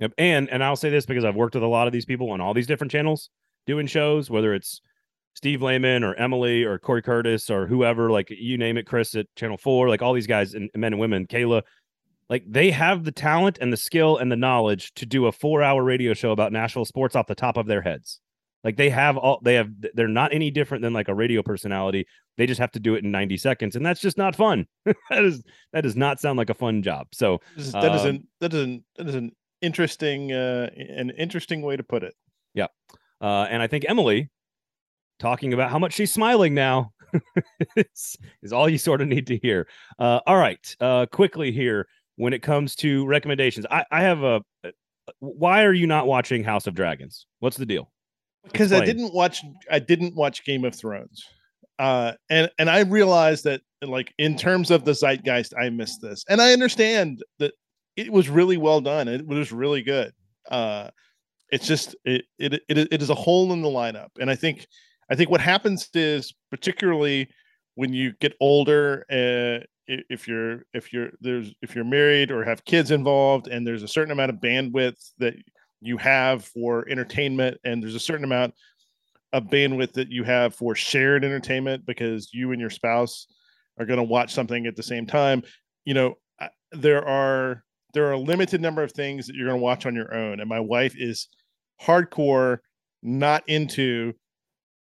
Yep. 0.00 0.12
And 0.18 0.50
and 0.50 0.62
I'll 0.62 0.76
say 0.76 0.90
this 0.90 1.06
because 1.06 1.24
I've 1.24 1.36
worked 1.36 1.54
with 1.54 1.64
a 1.64 1.68
lot 1.68 1.86
of 1.86 1.92
these 1.92 2.04
people 2.04 2.30
on 2.30 2.40
all 2.40 2.52
these 2.54 2.66
different 2.66 2.90
channels 2.90 3.30
doing 3.66 3.86
shows, 3.86 4.28
whether 4.30 4.52
it's 4.54 4.80
Steve 5.34 5.62
Lehman 5.62 6.02
or 6.04 6.14
Emily 6.14 6.64
or 6.64 6.78
Corey 6.78 7.02
Curtis 7.02 7.48
or 7.50 7.66
whoever, 7.66 8.10
like 8.10 8.28
you 8.30 8.58
name 8.58 8.76
it, 8.76 8.86
Chris 8.86 9.14
at 9.14 9.26
Channel 9.36 9.58
Four, 9.58 9.88
like 9.88 10.02
all 10.02 10.12
these 10.12 10.26
guys 10.26 10.54
and 10.54 10.68
men 10.74 10.92
and 10.92 11.00
women, 11.00 11.26
Kayla, 11.26 11.62
like 12.30 12.44
they 12.48 12.70
have 12.70 13.04
the 13.04 13.12
talent 13.12 13.58
and 13.60 13.70
the 13.72 13.76
skill 13.76 14.16
and 14.16 14.32
the 14.32 14.36
knowledge 14.36 14.94
to 14.94 15.04
do 15.04 15.26
a 15.26 15.32
four 15.32 15.62
hour 15.62 15.84
radio 15.84 16.14
show 16.14 16.30
about 16.30 16.52
Nashville 16.52 16.86
sports 16.86 17.14
off 17.14 17.26
the 17.26 17.34
top 17.34 17.58
of 17.58 17.66
their 17.66 17.82
heads. 17.82 18.20
Like 18.64 18.76
they 18.76 18.88
have 18.90 19.16
all 19.16 19.40
they 19.42 19.54
have 19.54 19.68
they're 19.94 20.06
not 20.08 20.32
any 20.32 20.50
different 20.50 20.82
than 20.82 20.92
like 20.92 21.08
a 21.08 21.14
radio 21.14 21.42
personality. 21.42 22.06
They 22.38 22.46
just 22.46 22.60
have 22.60 22.70
to 22.72 22.80
do 22.80 22.94
it 22.94 23.04
in 23.04 23.10
90 23.10 23.36
seconds. 23.36 23.74
And 23.76 23.84
that's 23.84 24.00
just 24.00 24.16
not 24.16 24.36
fun. 24.36 24.66
that 25.10 25.24
is 25.24 25.42
that 25.72 25.80
does 25.82 25.96
not 25.96 26.20
sound 26.20 26.38
like 26.38 26.50
a 26.50 26.54
fun 26.54 26.82
job. 26.82 27.08
So 27.12 27.40
is- 27.56 27.72
That 27.72 27.94
is 27.94 28.02
Um, 28.02 28.06
an 28.08 28.28
that 28.40 28.54
is 28.54 28.62
an 28.62 28.84
that 28.96 29.08
is 29.08 29.14
an 29.14 29.32
interesting 29.62 30.32
uh 30.32 30.70
an 30.76 31.10
interesting 31.10 31.62
way 31.62 31.76
to 31.76 31.82
put 31.82 32.02
it. 32.02 32.14
Yeah. 32.54 32.68
Uh, 33.20 33.46
and 33.50 33.62
I 33.62 33.66
think 33.66 33.84
Emily 33.88 34.30
talking 35.18 35.52
about 35.52 35.70
how 35.70 35.78
much 35.78 35.92
she's 35.94 36.12
smiling 36.12 36.54
now 36.54 36.92
is, 37.76 38.16
is 38.42 38.52
all 38.52 38.68
you 38.68 38.78
sort 38.78 39.00
of 39.00 39.08
need 39.08 39.26
to 39.26 39.36
hear. 39.38 39.66
Uh, 39.98 40.20
all 40.26 40.36
right, 40.38 40.76
uh, 40.80 41.06
quickly 41.06 41.52
here 41.52 41.86
when 42.20 42.32
it 42.32 42.42
comes 42.42 42.76
to 42.76 43.06
recommendations, 43.06 43.66
I, 43.70 43.84
I 43.90 44.02
have 44.02 44.22
a. 44.22 44.42
Why 45.18 45.64
are 45.64 45.72
you 45.72 45.86
not 45.86 46.06
watching 46.06 46.44
House 46.44 46.66
of 46.66 46.74
Dragons? 46.74 47.26
What's 47.40 47.56
the 47.56 47.66
deal? 47.66 47.90
because 48.44 48.72
I 48.72 48.84
didn't 48.84 49.12
watch 49.12 49.42
I 49.70 49.78
didn't 49.78 50.14
watch 50.14 50.44
Game 50.44 50.64
of 50.64 50.74
Thrones. 50.74 51.24
Uh 51.78 52.12
and 52.28 52.50
and 52.58 52.70
I 52.70 52.80
realized 52.80 53.44
that 53.44 53.62
like 53.82 54.12
in 54.18 54.36
terms 54.36 54.70
of 54.70 54.84
the 54.84 54.92
zeitgeist 54.92 55.52
I 55.58 55.70
missed 55.70 56.00
this. 56.00 56.24
And 56.28 56.40
I 56.40 56.52
understand 56.52 57.22
that 57.38 57.52
it 57.96 58.12
was 58.12 58.28
really 58.28 58.56
well 58.56 58.80
done. 58.80 59.08
It 59.08 59.26
was 59.26 59.52
really 59.52 59.82
good. 59.82 60.12
Uh 60.50 60.90
it's 61.50 61.66
just 61.66 61.96
it, 62.04 62.24
it 62.38 62.54
it 62.68 62.78
it 62.78 63.02
is 63.02 63.10
a 63.10 63.14
hole 63.14 63.52
in 63.52 63.60
the 63.60 63.68
lineup, 63.68 64.10
and 64.20 64.30
I 64.30 64.36
think 64.36 64.66
I 65.10 65.16
think 65.16 65.30
what 65.30 65.40
happens 65.40 65.88
is 65.94 66.32
particularly 66.48 67.28
when 67.74 67.92
you 67.92 68.12
get 68.20 68.34
older, 68.40 69.04
uh, 69.10 69.64
if 69.86 70.28
you're 70.28 70.64
if 70.72 70.92
you're 70.92 71.10
there's 71.20 71.52
if 71.62 71.74
you're 71.74 71.84
married 71.84 72.30
or 72.30 72.44
have 72.44 72.64
kids 72.64 72.90
involved, 72.90 73.48
and 73.48 73.66
there's 73.66 73.82
a 73.82 73.88
certain 73.88 74.12
amount 74.12 74.30
of 74.30 74.36
bandwidth 74.36 75.10
that 75.18 75.34
you 75.80 75.96
have 75.96 76.44
for 76.44 76.88
entertainment, 76.88 77.58
and 77.64 77.82
there's 77.82 77.94
a 77.94 78.00
certain 78.00 78.24
amount 78.24 78.54
of 79.32 79.44
bandwidth 79.44 79.92
that 79.92 80.10
you 80.10 80.24
have 80.24 80.54
for 80.54 80.74
shared 80.74 81.24
entertainment 81.24 81.86
because 81.86 82.30
you 82.32 82.52
and 82.52 82.60
your 82.60 82.70
spouse 82.70 83.26
are 83.78 83.86
going 83.86 83.98
to 83.98 84.02
watch 84.02 84.32
something 84.32 84.66
at 84.66 84.76
the 84.76 84.82
same 84.82 85.06
time. 85.06 85.42
You 85.84 85.94
know, 85.94 86.14
there 86.72 87.06
are 87.06 87.64
there 87.94 88.06
are 88.06 88.12
a 88.12 88.18
limited 88.18 88.60
number 88.60 88.82
of 88.82 88.92
things 88.92 89.26
that 89.26 89.34
you're 89.34 89.48
going 89.48 89.58
to 89.58 89.64
watch 89.64 89.86
on 89.86 89.94
your 89.94 90.14
own, 90.14 90.40
and 90.40 90.48
my 90.48 90.60
wife 90.60 90.94
is 90.96 91.28
hardcore 91.82 92.58
not 93.02 93.42
into 93.48 94.12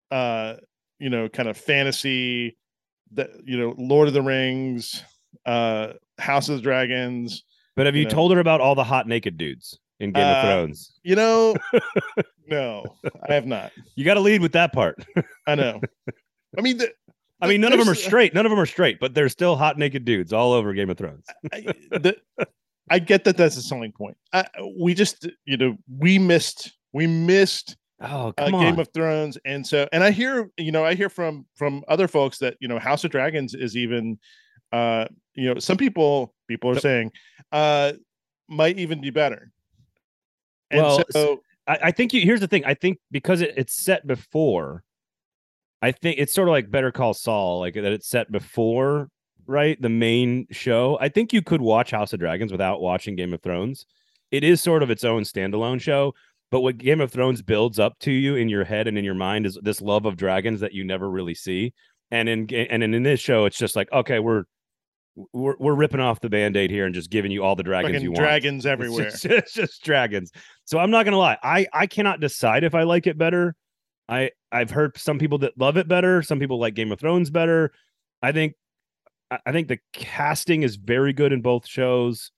uh 0.10 0.56
you 1.00 1.10
know 1.10 1.30
kind 1.30 1.48
of 1.48 1.56
fantasy 1.56 2.58
that 3.14 3.30
you 3.46 3.58
know 3.58 3.74
lord 3.78 4.08
of 4.08 4.14
the 4.14 4.22
rings 4.22 5.04
uh 5.46 5.94
house 6.20 6.50
of 6.50 6.56
the 6.56 6.62
dragons 6.62 7.44
but 7.76 7.86
have 7.86 7.96
you, 7.96 8.02
you 8.02 8.08
know. 8.08 8.14
told 8.14 8.32
her 8.32 8.40
about 8.40 8.62
all 8.62 8.76
the 8.76 8.84
hot 8.84 9.08
naked 9.08 9.38
dudes 9.38 9.80
in 10.00 10.12
game 10.12 10.26
uh, 10.26 10.32
of 10.32 10.44
thrones 10.44 11.00
you 11.04 11.16
know 11.16 11.56
no 12.48 12.84
i 13.28 13.34
have 13.34 13.46
not 13.46 13.72
you 13.96 14.06
got 14.06 14.16
to 14.16 14.20
lead 14.20 14.42
with 14.42 14.52
that 14.52 14.74
part 14.74 15.04
i 15.48 15.56
know 15.56 15.80
i 16.58 16.62
mean 16.62 16.78
the, 16.78 16.92
I 17.42 17.48
mean, 17.48 17.62
none 17.62 17.72
of 17.72 17.80
them 17.80 17.90
are 17.90 17.96
straight. 17.96 18.34
None 18.34 18.46
of 18.46 18.50
them 18.50 18.60
are 18.60 18.66
straight, 18.66 19.00
but 19.00 19.14
they're 19.14 19.30
still 19.30 19.56
hot 19.56 19.78
naked 19.78 20.06
dudes 20.06 20.34
all 20.34 20.54
over 20.54 20.74
Game 20.74 20.90
of 20.90 20.98
Thrones. 20.98 21.26
I, 21.54 21.62
the, 21.92 22.18
I 22.90 23.00
get 23.00 23.26
that 23.26 23.38
that's 23.38 23.58
a 23.58 23.62
selling 23.62 23.92
point. 23.92 24.18
I, 24.34 24.46
we 24.80 24.94
just, 24.94 25.28
you 25.46 25.58
know, 25.58 25.78
we 26.00 26.18
missed 26.18 26.72
we 26.94 27.06
missed 27.06 27.78
oh 28.02 28.34
uh, 28.38 28.50
Game 28.50 28.80
of 28.80 28.90
Thrones, 28.94 29.38
and 29.46 29.66
so 29.66 29.88
and 29.92 30.04
I 30.04 30.12
hear 30.12 30.50
you 30.58 30.72
know 30.72 30.86
I 30.86 30.96
hear 30.96 31.10
from 31.10 31.46
from 31.56 31.84
other 31.88 32.08
folks 32.08 32.38
that 32.40 32.58
you 32.60 32.68
know 32.68 32.80
House 32.80 33.04
of 33.04 33.12
Dragons 33.12 33.54
is 33.54 33.76
even 33.76 34.20
uh 34.72 35.06
you 35.36 35.54
know 35.54 35.60
some 35.60 35.78
people 35.78 36.34
people 36.48 36.70
are 36.70 36.80
saying 36.80 37.12
uh 37.52 37.94
might 38.48 38.78
even 38.78 39.02
be 39.02 39.10
better. 39.10 39.52
And 40.70 40.82
well, 40.82 41.04
so 41.12 41.42
I, 41.68 41.80
I 41.84 41.92
think 41.92 42.14
you 42.14 42.22
here's 42.22 42.40
the 42.40 42.48
thing. 42.48 42.66
I 42.66 42.74
think 42.74 43.00
because 43.12 43.42
it, 43.42 43.54
it's 43.58 43.74
set 43.74 44.06
before, 44.06 44.84
I 45.82 45.92
think 45.92 46.20
it's 46.20 46.34
sort 46.34 46.48
of 46.48 46.52
like 46.52 46.72
Better 46.72 46.92
Call 46.92 47.14
Saul, 47.14 47.60
like 47.60 47.76
that 47.76 47.86
it's 47.86 48.08
set 48.08 48.32
before 48.32 49.10
right 49.46 49.82
the 49.82 49.90
main 49.90 50.48
show. 50.52 50.98
I 51.00 51.10
think 51.10 51.34
you 51.34 51.42
could 51.42 51.62
watch 51.62 51.92
House 51.92 52.14
of 52.14 52.20
Dragons 52.20 52.52
without 52.52 52.82
watching 52.82 53.16
Game 53.16 53.34
of 53.34 53.42
Thrones. 53.42 53.86
It 54.32 54.44
is 54.44 54.62
sort 54.62 54.84
of 54.84 54.90
its 54.90 55.06
own 55.06 55.24
standalone 55.24 55.80
show, 55.80 56.14
but 56.50 56.62
what 56.62 56.78
Game 56.78 57.02
of 57.02 57.12
Thrones 57.12 57.42
builds 57.42 57.80
up 57.80 58.00
to 58.00 58.12
you 58.12 58.36
in 58.36 58.50
your 58.50 58.64
head 58.64 58.88
and 58.88 58.98
in 58.98 59.04
your 59.04 59.16
mind 59.16 59.46
is 59.46 59.58
this 59.62 59.82
love 59.82 60.06
of 60.06 60.16
dragons 60.16 60.62
that 60.62 60.74
you 60.74 60.84
never 60.84 61.10
really 61.10 61.36
see. 61.36 61.74
And 62.10 62.30
in 62.30 62.50
and 62.54 62.84
in 62.84 63.04
this 63.04 63.20
show, 63.20 63.46
it's 63.46 63.58
just 63.58 63.76
like, 63.76 63.92
okay, 63.92 64.20
we're 64.20 64.44
we're, 65.34 65.56
we're 65.60 65.74
ripping 65.74 66.00
off 66.00 66.20
the 66.20 66.30
band-aid 66.30 66.70
here 66.70 66.86
and 66.86 66.94
just 66.94 67.10
giving 67.10 67.32
you 67.32 67.44
all 67.44 67.56
the 67.56 67.64
dragons 67.64 67.94
Fucking 67.94 68.04
you 68.04 68.12
want. 68.12 68.20
Dragons 68.20 68.66
everywhere. 68.66 69.08
It's 69.08 69.22
just, 69.22 69.26
it's 69.26 69.54
just, 69.54 69.84
dragons. 69.84 70.32
So 70.66 70.78
I'm 70.80 70.92
not 70.92 71.04
gonna 71.04 71.18
lie. 71.18 71.38
I 71.44 71.68
I 71.74 71.88
cannot 71.88 72.20
decide 72.20 72.64
if 72.64 72.76
I 72.76 72.84
like 72.84 73.08
it 73.08 73.18
better. 73.18 73.56
I 74.08 74.32
I've 74.52 74.72
heard 74.72 74.98
some 74.98 75.20
people 75.20 75.40
that 75.40 75.58
love 75.58 75.76
it 75.76 75.88
better. 75.88 76.22
Some 76.22 76.40
people 76.40 76.60
like 76.60 76.76
Game 76.76 76.92
of 76.92 77.00
Thrones 77.00 77.30
better. 77.30 77.74
I 78.22 78.32
think 78.32 78.54
I 79.30 79.52
think 79.52 79.68
the 79.68 79.80
casting 79.92 80.64
is 80.64 80.78
very 80.78 81.12
good 81.12 81.34
in 81.34 81.42
both 81.42 81.68
shows. 81.68 82.32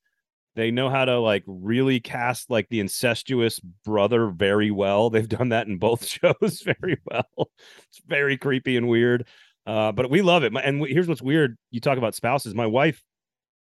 They 0.60 0.72
know 0.72 0.89
how 0.89 1.05
to 1.05 1.20
like 1.20 1.45
really 1.47 2.01
cast 2.01 2.49
like 2.49 2.68
the 2.68 2.82
incestuous 2.82 3.62
brother 3.86 4.28
very 4.28 4.72
well. 4.72 5.10
They've 5.10 5.26
done 5.26 5.49
that 5.49 5.68
in 5.68 5.78
both 5.78 6.05
shows 6.22 6.62
very 6.66 6.97
well. 7.05 7.49
It's 7.88 8.01
very 8.05 8.38
creepy 8.38 8.76
and 8.76 8.89
weird. 8.89 9.26
Uh, 9.66 9.93
but 9.93 10.10
we 10.10 10.22
love 10.22 10.43
it. 10.43 10.51
And 10.62 10.86
here's 10.86 11.07
what's 11.07 11.22
weird: 11.22 11.57
you 11.72 11.80
talk 11.80 11.97
about 11.97 12.14
spouses. 12.14 12.53
My 12.53 12.66
wife 12.66 13.01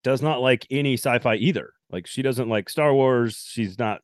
does 0.03 0.23
not 0.23 0.41
like 0.41 0.65
any 0.71 0.95
sci-fi 0.95 1.35
either. 1.35 1.73
Like 1.91 2.07
she 2.07 2.23
doesn't 2.23 2.49
like 2.49 2.71
Star 2.71 2.91
Wars. 2.91 3.45
She's 3.47 3.77
not. 3.77 4.01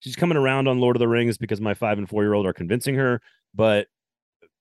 She's 0.00 0.16
coming 0.16 0.38
around 0.38 0.66
on 0.66 0.80
Lord 0.80 0.96
of 0.96 1.00
the 1.00 1.08
Rings 1.08 1.36
because 1.36 1.60
my 1.60 1.74
five 1.74 1.98
and 1.98 2.08
four 2.08 2.22
year 2.22 2.32
old 2.32 2.46
are 2.46 2.54
convincing 2.54 2.94
her. 2.94 3.20
But 3.54 3.86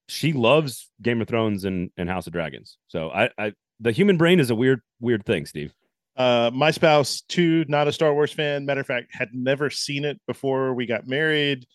she 0.10 0.34
loves 0.34 0.92
Game 1.02 1.22
of 1.22 1.30
Thrones 1.30 1.64
and, 1.64 1.92
and 1.96 2.10
House 2.10 2.28
of 2.28 2.34
Dragons. 2.34 2.78
So 2.90 3.10
I, 3.10 3.30
I 3.38 3.54
the 3.80 3.94
human 3.94 4.18
brain 4.18 4.42
is 4.42 4.50
a 4.50 4.56
weird 4.56 4.82
weird 5.00 5.26
thing, 5.26 5.46
Steve. 5.46 5.74
Uh, 6.16 6.52
my 6.54 6.72
spouse, 6.72 7.22
too, 7.22 7.66
not 7.68 7.88
a 7.88 7.92
Star 7.92 8.14
Wars 8.14 8.32
fan. 8.32 8.66
Matter 8.66 8.82
of 8.82 8.88
fact, 8.88 9.08
had 9.12 9.30
never 9.34 9.70
seen 9.70 10.06
it 10.06 10.20
before 10.28 10.74
we 10.74 10.86
got 10.86 11.08
married. 11.08 11.66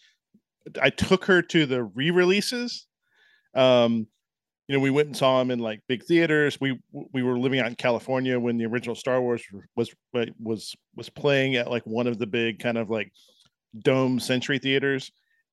I 0.80 0.90
took 0.90 1.24
her 1.24 1.42
to 1.42 1.66
the 1.66 1.82
re-releases. 1.82 2.86
Um, 3.54 4.06
you 4.68 4.76
know, 4.76 4.80
we 4.80 4.90
went 4.90 5.06
and 5.08 5.16
saw 5.16 5.38
them 5.38 5.50
in 5.50 5.58
like 5.58 5.80
big 5.88 6.04
theaters. 6.04 6.60
We 6.60 6.78
we 6.92 7.22
were 7.22 7.38
living 7.38 7.58
out 7.58 7.68
in 7.68 7.74
California 7.74 8.38
when 8.38 8.58
the 8.58 8.66
original 8.66 8.94
Star 8.94 9.20
Wars 9.20 9.42
was 9.74 9.90
was 10.12 10.76
was 10.94 11.08
playing 11.08 11.56
at 11.56 11.70
like 11.70 11.86
one 11.86 12.06
of 12.06 12.18
the 12.18 12.26
big 12.26 12.58
kind 12.58 12.76
of 12.76 12.90
like 12.90 13.10
dome 13.78 14.20
century 14.20 14.58
theaters, 14.58 15.10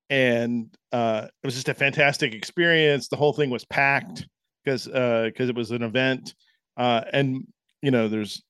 and 0.10 0.68
uh, 0.92 1.28
it 1.44 1.48
was 1.48 1.56
just 1.56 1.70
a 1.70 1.74
fantastic 1.74 2.34
experience. 2.34 3.08
The 3.08 3.16
whole 3.16 3.32
thing 3.32 3.50
was 3.50 3.64
packed 3.64 4.28
because 4.64 4.86
because 4.86 5.48
uh, 5.48 5.50
it 5.50 5.56
was 5.56 5.72
an 5.72 5.84
event, 5.84 6.36
uh, 6.76 7.02
and 7.14 7.48
you 7.86 7.92
know, 7.92 8.08
there's 8.08 8.42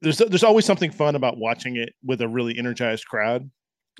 there's 0.00 0.18
there's 0.18 0.42
always 0.42 0.64
something 0.64 0.90
fun 0.90 1.14
about 1.14 1.38
watching 1.38 1.76
it 1.76 1.94
with 2.04 2.20
a 2.20 2.26
really 2.26 2.58
energized 2.58 3.06
crowd. 3.06 3.48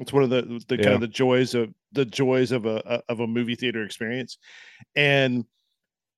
It's 0.01 0.12
one 0.12 0.24
of 0.24 0.30
the 0.30 0.61
the 0.66 0.76
yeah. 0.76 0.83
kind 0.83 0.95
of 0.97 1.01
the 1.01 1.07
joys 1.07 1.55
of 1.55 1.72
the 1.93 2.05
joys 2.05 2.51
of 2.51 2.66
a 2.66 3.01
of 3.09 3.20
a 3.20 3.28
movie 3.28 3.55
theater 3.55 3.85
experience, 3.85 4.39
and 4.97 5.45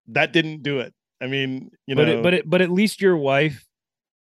that 0.08 0.32
didn't 0.32 0.62
do 0.62 0.80
it. 0.80 0.94
I 1.20 1.26
mean, 1.26 1.72
you 1.86 1.94
know, 1.94 2.02
but 2.02 2.08
it, 2.08 2.22
but 2.22 2.34
it, 2.34 2.50
but 2.50 2.62
at 2.62 2.70
least 2.70 3.02
your 3.02 3.18
wife, 3.18 3.66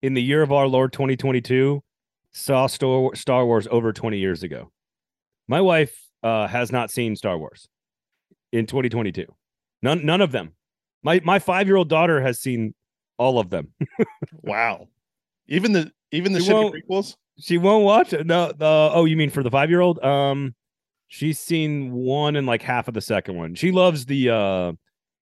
in 0.02 0.16
the 0.16 0.24
year 0.24 0.42
of 0.42 0.52
our 0.52 0.66
Lord 0.66 0.94
2022, 0.94 1.84
saw 2.32 2.66
Star 2.66 3.14
Star 3.14 3.46
Wars 3.46 3.68
over 3.70 3.94
20 3.94 4.18
years 4.18 4.42
ago. 4.42 4.72
My 5.48 5.62
wife 5.62 5.96
uh, 6.24 6.48
has 6.48 6.72
not 6.72 6.90
seen 6.90 7.16
Star 7.16 7.38
Wars 7.38 7.68
in 8.52 8.66
2022. 8.66 9.28
None 9.84 10.04
none 10.04 10.22
of 10.22 10.32
them. 10.32 10.54
My 11.04 11.22
my 11.24 11.38
five 11.38 11.68
year 11.68 11.76
old 11.76 11.90
daughter 11.90 12.20
has 12.20 12.40
seen 12.40 12.74
all 13.24 13.40
of 13.40 13.50
them. 13.50 13.74
wow. 14.44 14.88
Even 15.48 15.72
the 15.72 15.92
even 16.12 16.34
the 16.34 16.42
she 16.42 16.52
shitty 16.52 16.84
prequels. 16.84 17.16
She 17.40 17.58
won't 17.58 17.86
watch 17.86 18.14
it. 18.14 18.28
No, 18.28 18.52
the 18.52 18.92
oh, 18.94 19.06
you 19.06 19.18
mean 19.18 19.30
for 19.30 19.42
the 19.42 19.50
five 19.50 19.70
year 19.70 19.82
old? 19.82 20.04
Um, 20.04 20.54
she's 21.08 21.40
seen 21.40 21.92
one 21.92 22.36
and 22.36 22.46
like 22.46 22.62
half 22.62 22.88
of 22.88 22.94
the 22.94 23.02
second 23.02 23.36
one. 23.38 23.56
She 23.56 23.72
loves 23.72 24.06
the 24.06 24.30
uh, 24.30 24.74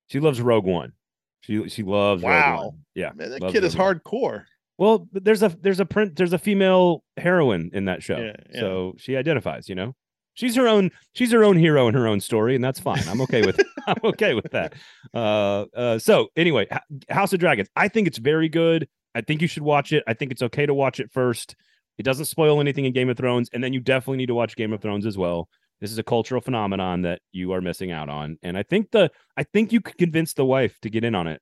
she 0.07 0.19
loves 0.19 0.41
Rogue 0.41 0.65
One. 0.65 0.93
She 1.41 1.69
she 1.69 1.83
loves 1.83 2.23
wow. 2.23 2.75
Yeah, 2.95 3.11
Man, 3.15 3.29
that 3.29 3.51
kid 3.51 3.63
is 3.63 3.77
Rogue 3.77 4.01
hardcore. 4.03 4.43
Well, 4.77 5.07
there's 5.11 5.43
a 5.43 5.49
there's 5.61 5.79
a 5.79 5.85
print 5.85 6.15
there's 6.15 6.33
a 6.33 6.39
female 6.39 7.03
heroine 7.17 7.69
in 7.73 7.85
that 7.85 8.03
show, 8.03 8.17
yeah, 8.17 8.35
yeah. 8.53 8.59
so 8.59 8.95
she 8.97 9.15
identifies. 9.15 9.69
You 9.69 9.75
know, 9.75 9.95
she's 10.41 10.55
her 10.55 10.67
own 10.67 10.89
she's 11.13 11.31
her 11.31 11.43
own 11.43 11.55
hero 11.55 11.87
in 11.87 11.93
her 11.93 12.07
own 12.07 12.19
story, 12.19 12.55
and 12.55 12.63
that's 12.63 12.79
fine. 12.79 13.03
I'm 13.07 13.21
okay 13.21 13.45
with 13.45 13.61
I'm 13.87 13.99
okay 14.03 14.33
with 14.33 14.51
that. 14.51 14.73
Uh, 15.13 15.65
uh, 15.75 15.99
so 15.99 16.29
anyway, 16.35 16.67
House 17.09 17.31
of 17.31 17.39
Dragons. 17.39 17.69
I 17.75 17.87
think 17.87 18.07
it's 18.07 18.17
very 18.17 18.49
good. 18.49 18.89
I 19.13 19.21
think 19.21 19.41
you 19.41 19.47
should 19.47 19.63
watch 19.63 19.93
it. 19.93 20.03
I 20.07 20.13
think 20.13 20.31
it's 20.31 20.41
okay 20.41 20.65
to 20.65 20.73
watch 20.73 20.99
it 20.99 21.11
first. 21.11 21.55
It 21.97 22.03
doesn't 22.03 22.25
spoil 22.25 22.59
anything 22.59 22.85
in 22.85 22.93
Game 22.93 23.09
of 23.09 23.17
Thrones, 23.17 23.49
and 23.53 23.63
then 23.63 23.73
you 23.73 23.79
definitely 23.79 24.17
need 24.17 24.27
to 24.27 24.33
watch 24.33 24.55
Game 24.55 24.73
of 24.73 24.81
Thrones 24.81 25.05
as 25.05 25.17
well. 25.17 25.47
This 25.79 25.91
is 25.91 25.97
a 25.97 26.03
cultural 26.03 26.41
phenomenon 26.41 27.03
that 27.03 27.21
you 27.31 27.51
are 27.53 27.61
missing 27.61 27.91
out 27.91 28.09
on, 28.09 28.37
and 28.41 28.57
I 28.57 28.63
think 28.63 28.91
the 28.91 29.11
I 29.37 29.43
think 29.43 29.71
you 29.71 29.81
could 29.81 29.97
convince 29.97 30.33
the 30.33 30.45
wife 30.45 30.79
to 30.81 30.89
get 30.89 31.03
in 31.03 31.15
on 31.15 31.27
it 31.27 31.41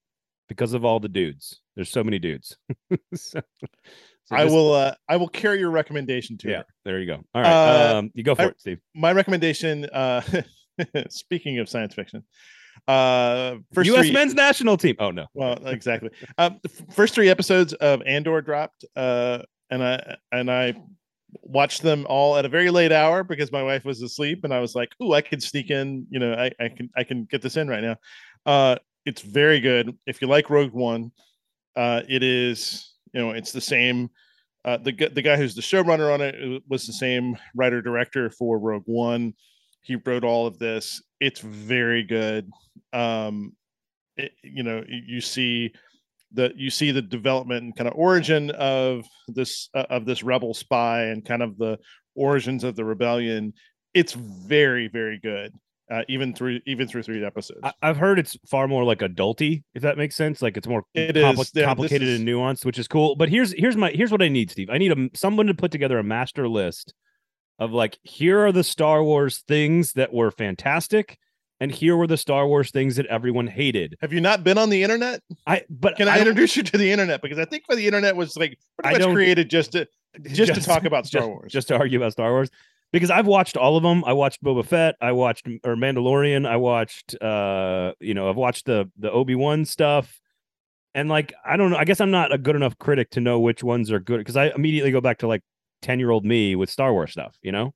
because 0.49 0.73
of 0.73 0.83
all 0.83 0.99
the 0.99 1.07
dudes. 1.07 1.61
There's 1.75 1.91
so 1.91 2.03
many 2.03 2.19
dudes. 2.19 2.57
so, 3.13 3.41
so 4.29 4.35
I 4.35 4.45
will 4.45 4.73
uh, 4.73 4.93
I 5.07 5.17
will 5.17 5.27
carry 5.27 5.59
your 5.59 5.71
recommendation 5.71 6.37
to 6.39 6.49
yeah, 6.49 6.57
her. 6.57 6.65
There 6.85 6.99
you 6.99 7.07
go. 7.07 7.23
All 7.33 7.41
right. 7.41 7.51
Uh, 7.51 7.97
um, 7.97 8.11
you 8.13 8.23
go 8.23 8.35
for 8.35 8.43
I, 8.43 8.45
it, 8.45 8.59
Steve. 8.59 8.79
My 8.95 9.11
recommendation, 9.11 9.85
uh, 9.85 10.21
speaking 11.09 11.57
of 11.57 11.67
science 11.67 11.95
fiction, 11.95 12.23
uh, 12.87 13.55
first 13.73 13.87
U.S. 13.87 14.05
Three, 14.05 14.11
men's 14.11 14.35
national 14.35 14.77
team. 14.77 14.95
Oh 14.99 15.09
no. 15.09 15.25
Well, 15.33 15.65
exactly. 15.65 16.11
um, 16.37 16.59
the 16.61 16.69
first 16.93 17.15
three 17.15 17.27
episodes 17.27 17.73
of 17.73 18.03
Andor 18.03 18.41
dropped, 18.41 18.85
uh, 18.95 19.39
and 19.71 19.83
I 19.83 20.17
and 20.31 20.51
I 20.51 20.75
watched 21.41 21.81
them 21.81 22.05
all 22.07 22.37
at 22.37 22.45
a 22.45 22.49
very 22.49 22.69
late 22.69 22.91
hour 22.91 23.23
because 23.23 23.51
my 23.51 23.63
wife 23.63 23.83
was 23.83 23.99
asleep, 24.03 24.43
and 24.43 24.53
I 24.53 24.59
was 24.59 24.75
like, 24.75 24.89
"Ooh, 25.01 25.13
I 25.13 25.21
can 25.21 25.41
sneak 25.41 25.71
in. 25.71 26.05
You 26.11 26.19
know, 26.19 26.33
I, 26.33 26.51
I 26.63 26.69
can 26.69 26.89
I 26.95 27.03
can 27.03 27.25
get 27.25 27.41
this 27.41 27.57
in 27.57 27.67
right 27.67 27.81
now." 27.81 27.95
Uh, 28.45 28.75
it's 29.07 29.23
very 29.23 29.59
good. 29.59 29.97
If 30.05 30.21
you 30.21 30.27
like 30.27 30.51
Rogue 30.51 30.73
One, 30.73 31.11
uh, 31.75 32.03
it 32.07 32.21
is 32.21 32.93
you 33.13 33.21
know 33.21 33.31
it's 33.31 33.51
the 33.51 33.61
same. 33.61 34.09
Uh, 34.65 34.77
the 34.77 34.91
the 35.13 35.21
guy 35.21 35.37
who's 35.37 35.55
the 35.55 35.61
showrunner 35.61 36.13
on 36.13 36.21
it 36.21 36.63
was 36.67 36.85
the 36.85 36.93
same 36.93 37.37
writer 37.55 37.81
director 37.81 38.29
for 38.29 38.59
Rogue 38.59 38.83
One. 38.85 39.33
He 39.81 39.95
wrote 39.95 40.23
all 40.23 40.45
of 40.45 40.59
this. 40.59 41.01
It's 41.19 41.39
very 41.39 42.03
good. 42.03 42.49
Um, 42.91 43.53
it, 44.17 44.33
you 44.43 44.63
know, 44.63 44.83
you 44.87 45.21
see 45.21 45.71
the 46.33 46.51
you 46.55 46.69
see 46.69 46.91
the 46.91 47.01
development 47.01 47.63
and 47.63 47.75
kind 47.75 47.87
of 47.87 47.95
origin 47.95 48.51
of 48.51 49.05
this 49.27 49.69
uh, 49.73 49.85
of 49.89 50.05
this 50.05 50.23
rebel 50.23 50.53
spy 50.53 51.05
and 51.05 51.25
kind 51.25 51.41
of 51.41 51.57
the 51.57 51.79
origins 52.15 52.63
of 52.63 52.75
the 52.75 52.83
rebellion 52.83 53.53
it's 53.93 54.13
very 54.13 54.87
very 54.87 55.19
good. 55.19 55.53
Uh, 55.91 56.03
even 56.07 56.35
through 56.35 56.59
even 56.67 56.87
through 56.87 57.01
three 57.01 57.25
episodes. 57.25 57.61
I, 57.63 57.73
have 57.81 57.97
heard 57.97 58.19
it's 58.19 58.37
far 58.45 58.67
more 58.67 58.83
like 58.83 58.99
adulty, 58.99 59.63
if 59.73 59.81
that 59.81 59.97
makes 59.97 60.15
sense. 60.15 60.39
Like 60.39 60.55
it's 60.55 60.67
more 60.67 60.83
it 60.93 61.15
compli- 61.15 61.39
is. 61.39 61.51
Yeah, 61.55 61.65
complicated 61.65 62.07
is... 62.07 62.19
and 62.19 62.27
nuanced, 62.27 62.63
which 62.63 62.77
is 62.77 62.87
cool. 62.87 63.15
But 63.15 63.29
here's 63.29 63.53
here's 63.53 63.75
my 63.75 63.89
here's 63.89 64.11
what 64.11 64.21
I 64.21 64.27
need, 64.27 64.51
Steve. 64.51 64.69
I 64.69 64.77
need 64.77 64.91
a 64.91 65.09
someone 65.17 65.47
to 65.47 65.55
put 65.55 65.71
together 65.71 65.97
a 65.97 66.03
master 66.03 66.47
list 66.47 66.93
of 67.57 67.71
like 67.71 67.97
here 68.03 68.39
are 68.45 68.51
the 68.51 68.63
Star 68.63 69.03
Wars 69.03 69.43
things 69.47 69.93
that 69.93 70.13
were 70.13 70.29
fantastic, 70.29 71.17
and 71.59 71.71
here 71.71 71.97
were 71.97 72.05
the 72.05 72.17
Star 72.17 72.47
Wars 72.47 72.69
things 72.69 72.95
that 72.97 73.07
everyone 73.07 73.47
hated. 73.47 73.97
Have 74.01 74.13
you 74.13 74.21
not 74.21 74.43
been 74.43 74.59
on 74.59 74.69
the 74.69 74.83
internet? 74.83 75.23
I 75.47 75.63
but 75.71 75.95
can 75.95 76.07
I, 76.07 76.17
I 76.17 76.19
introduce 76.19 76.55
you 76.55 76.61
to 76.61 76.77
the 76.77 76.91
internet 76.91 77.23
because 77.23 77.39
I 77.39 77.45
think 77.45 77.63
for 77.65 77.75
the 77.75 77.87
internet 77.87 78.15
was 78.15 78.37
like 78.37 78.59
pretty 78.77 79.03
much 79.03 79.13
created 79.15 79.49
just 79.49 79.71
to 79.71 79.87
just, 80.21 80.35
just 80.35 80.53
to 80.53 80.61
talk 80.67 80.85
about 80.85 81.07
Star 81.07 81.21
just, 81.21 81.29
Wars, 81.29 81.51
just 81.51 81.67
to 81.69 81.77
argue 81.77 81.97
about 81.97 82.11
Star 82.11 82.29
Wars 82.29 82.51
because 82.91 83.11
I've 83.11 83.27
watched 83.27 83.57
all 83.57 83.77
of 83.77 83.83
them. 83.83 84.03
I 84.05 84.13
watched 84.13 84.43
Boba 84.43 84.65
Fett, 84.65 84.95
I 85.01 85.11
watched 85.11 85.47
or 85.63 85.75
Mandalorian, 85.75 86.47
I 86.47 86.57
watched 86.57 87.21
uh 87.21 87.93
you 87.99 88.13
know, 88.13 88.29
I've 88.29 88.37
watched 88.37 88.65
the 88.65 88.89
the 88.97 89.11
Obi-Wan 89.11 89.65
stuff. 89.65 90.19
And 90.95 91.07
like 91.07 91.33
I 91.45 91.57
don't 91.57 91.71
know, 91.71 91.77
I 91.77 91.85
guess 91.85 92.01
I'm 92.01 92.11
not 92.11 92.33
a 92.33 92.37
good 92.37 92.55
enough 92.55 92.77
critic 92.77 93.11
to 93.11 93.21
know 93.21 93.39
which 93.39 93.63
ones 93.63 93.91
are 93.91 93.99
good 93.99 94.17
because 94.17 94.37
I 94.37 94.51
immediately 94.55 94.91
go 94.91 95.01
back 95.01 95.19
to 95.19 95.27
like 95.27 95.43
10-year-old 95.83 96.25
me 96.25 96.55
with 96.55 96.69
Star 96.69 96.91
Wars 96.91 97.11
stuff, 97.11 97.37
you 97.41 97.51
know? 97.51 97.73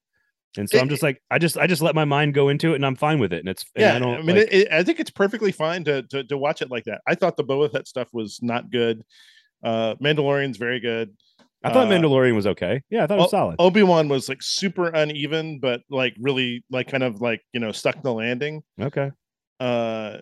And 0.57 0.69
so 0.69 0.77
it, 0.77 0.81
I'm 0.81 0.89
just 0.89 1.03
like 1.03 1.21
I 1.31 1.39
just 1.39 1.57
I 1.57 1.67
just 1.67 1.81
let 1.81 1.95
my 1.95 2.05
mind 2.05 2.33
go 2.33 2.49
into 2.49 2.73
it 2.73 2.75
and 2.75 2.85
I'm 2.85 2.95
fine 2.95 3.19
with 3.19 3.33
it. 3.33 3.39
And 3.39 3.49
it's 3.49 3.65
yeah, 3.75 3.95
and 3.95 4.05
I, 4.05 4.15
I, 4.15 4.17
mean 4.21 4.35
like, 4.35 4.47
it, 4.47 4.53
it, 4.53 4.71
I 4.71 4.83
think 4.83 4.99
it's 4.99 5.09
perfectly 5.09 5.51
fine 5.51 5.83
to, 5.85 6.03
to 6.03 6.23
to 6.25 6.37
watch 6.37 6.61
it 6.61 6.69
like 6.69 6.83
that. 6.85 7.01
I 7.07 7.15
thought 7.15 7.37
the 7.37 7.43
Boba 7.43 7.71
Fett 7.71 7.87
stuff 7.87 8.09
was 8.13 8.39
not 8.41 8.69
good. 8.69 9.03
Uh 9.63 9.95
Mandalorian's 9.95 10.57
very 10.57 10.79
good. 10.79 11.15
I 11.63 11.71
thought 11.71 11.87
uh, 11.87 11.91
Mandalorian 11.91 12.35
was 12.35 12.47
okay. 12.47 12.81
Yeah, 12.89 13.03
I 13.03 13.07
thought 13.07 13.19
it 13.19 13.21
was 13.21 13.31
solid. 13.31 13.55
Obi 13.59 13.83
Wan 13.83 14.09
was 14.09 14.27
like 14.27 14.41
super 14.41 14.87
uneven, 14.87 15.59
but 15.59 15.81
like 15.89 16.15
really 16.19 16.63
like 16.69 16.89
kind 16.89 17.03
of 17.03 17.21
like 17.21 17.41
you 17.53 17.59
know 17.59 17.71
stuck 17.71 18.01
the 18.01 18.13
landing. 18.13 18.63
Okay. 18.81 19.11
Uh, 19.59 20.17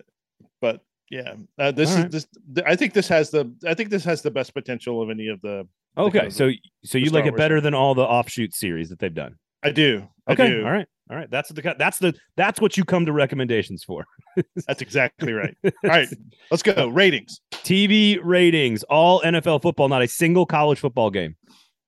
but 0.61 0.81
yeah, 1.09 1.33
uh, 1.57 1.71
this 1.71 1.91
All 1.91 1.97
is 1.97 2.03
right. 2.03 2.11
this. 2.11 2.27
I 2.65 2.75
think 2.75 2.93
this 2.93 3.07
has 3.07 3.31
the. 3.31 3.53
I 3.65 3.73
think 3.73 3.89
this 3.89 4.05
has 4.05 4.21
the 4.21 4.31
best 4.31 4.53
potential 4.53 5.01
of 5.01 5.09
any 5.09 5.27
of 5.27 5.41
the. 5.41 5.67
Okay, 5.97 6.11
the 6.11 6.19
kind 6.19 6.27
of 6.27 6.33
so 6.33 6.51
so 6.85 6.97
you 6.97 7.09
like 7.09 7.25
it 7.25 7.35
better 7.35 7.59
than 7.59 7.73
all 7.73 7.95
the 7.95 8.03
offshoot 8.03 8.53
series 8.53 8.89
that 8.89 8.99
they've 8.99 9.13
done. 9.13 9.35
I 9.63 9.71
do. 9.71 10.07
I 10.27 10.33
okay. 10.33 10.47
Do. 10.47 10.63
All 10.63 10.71
right. 10.71 10.87
All 11.09 11.17
right. 11.17 11.29
That's 11.29 11.49
the 11.49 11.75
that's 11.77 11.99
the 11.99 12.13
that's 12.37 12.61
what 12.61 12.77
you 12.77 12.85
come 12.85 13.05
to 13.05 13.11
recommendations 13.11 13.83
for. 13.83 14.05
that's 14.67 14.81
exactly 14.81 15.33
right. 15.33 15.55
All 15.65 15.71
right. 15.83 16.07
Let's 16.49 16.63
go. 16.63 16.87
Ratings. 16.87 17.41
TV 17.63 18.19
ratings. 18.23 18.83
All 18.83 19.21
NFL 19.21 19.61
football, 19.61 19.89
not 19.89 20.01
a 20.01 20.07
single 20.07 20.45
college 20.45 20.79
football 20.79 21.09
game 21.09 21.35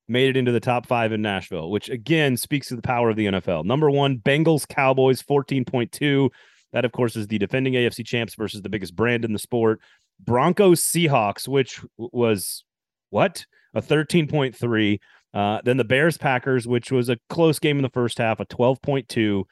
made 0.08 0.30
it 0.30 0.38
into 0.38 0.52
the 0.52 0.60
top 0.60 0.86
five 0.86 1.12
in 1.12 1.22
Nashville, 1.22 1.70
which 1.70 1.90
again 1.90 2.38
speaks 2.38 2.68
to 2.68 2.76
the 2.76 2.82
power 2.82 3.10
of 3.10 3.16
the 3.16 3.26
NFL. 3.26 3.66
Number 3.66 3.90
one, 3.90 4.18
Bengals 4.18 4.68
Cowboys 4.68 5.22
14.2. 5.22 6.30
That, 6.74 6.86
of 6.86 6.92
course, 6.92 7.16
is 7.16 7.28
the 7.28 7.38
defending 7.38 7.74
AFC 7.74 8.06
champs 8.06 8.36
versus 8.36 8.62
the 8.62 8.70
biggest 8.70 8.96
brand 8.96 9.24
in 9.24 9.34
the 9.34 9.40
sport. 9.40 9.80
Broncos 10.20 10.82
Seahawks, 10.82 11.48
which 11.48 11.82
was 11.98 12.64
what? 13.10 13.46
A 13.74 13.82
13.3. 13.82 15.00
Uh, 15.34 15.62
then 15.64 15.78
the 15.78 15.84
Bears 15.84 16.18
Packers, 16.18 16.68
which 16.68 16.92
was 16.92 17.10
a 17.10 17.18
close 17.30 17.60
game 17.60 17.78
in 17.78 17.84
the 17.84 17.90
first 17.90 18.18
half, 18.18 18.40
a 18.40 18.46
12.2. 18.46 19.44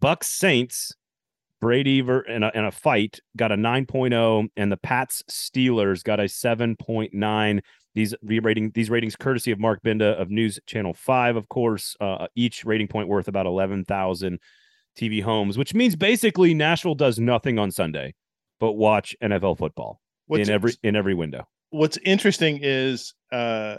Bucks 0.00 0.28
Saints, 0.28 0.94
Brady 1.60 2.00
ver- 2.00 2.20
in, 2.20 2.42
a, 2.42 2.50
in 2.54 2.64
a 2.64 2.70
fight 2.70 3.20
got 3.36 3.52
a 3.52 3.56
9.0, 3.56 4.48
and 4.56 4.72
the 4.72 4.76
Pats 4.76 5.22
Steelers 5.30 6.02
got 6.04 6.20
a 6.20 6.24
7.9. 6.24 7.60
These 7.94 8.14
rating 8.22 8.70
these 8.74 8.90
ratings 8.90 9.16
courtesy 9.16 9.50
of 9.50 9.58
Mark 9.58 9.82
Binda 9.82 10.20
of 10.20 10.30
News 10.30 10.60
Channel 10.66 10.94
Five, 10.94 11.34
of 11.34 11.48
course. 11.48 11.96
Uh, 12.00 12.28
each 12.36 12.64
rating 12.64 12.86
point 12.86 13.08
worth 13.08 13.26
about 13.26 13.46
eleven 13.46 13.84
thousand 13.84 14.38
TV 14.96 15.20
homes, 15.20 15.58
which 15.58 15.74
means 15.74 15.96
basically 15.96 16.54
Nashville 16.54 16.94
does 16.94 17.18
nothing 17.18 17.58
on 17.58 17.72
Sunday 17.72 18.14
but 18.60 18.74
watch 18.74 19.16
NFL 19.20 19.58
football 19.58 20.00
what's, 20.26 20.48
in 20.48 20.54
every 20.54 20.74
in 20.84 20.94
every 20.94 21.14
window. 21.14 21.48
What's 21.70 21.98
interesting 22.04 22.60
is 22.62 23.14
uh, 23.32 23.78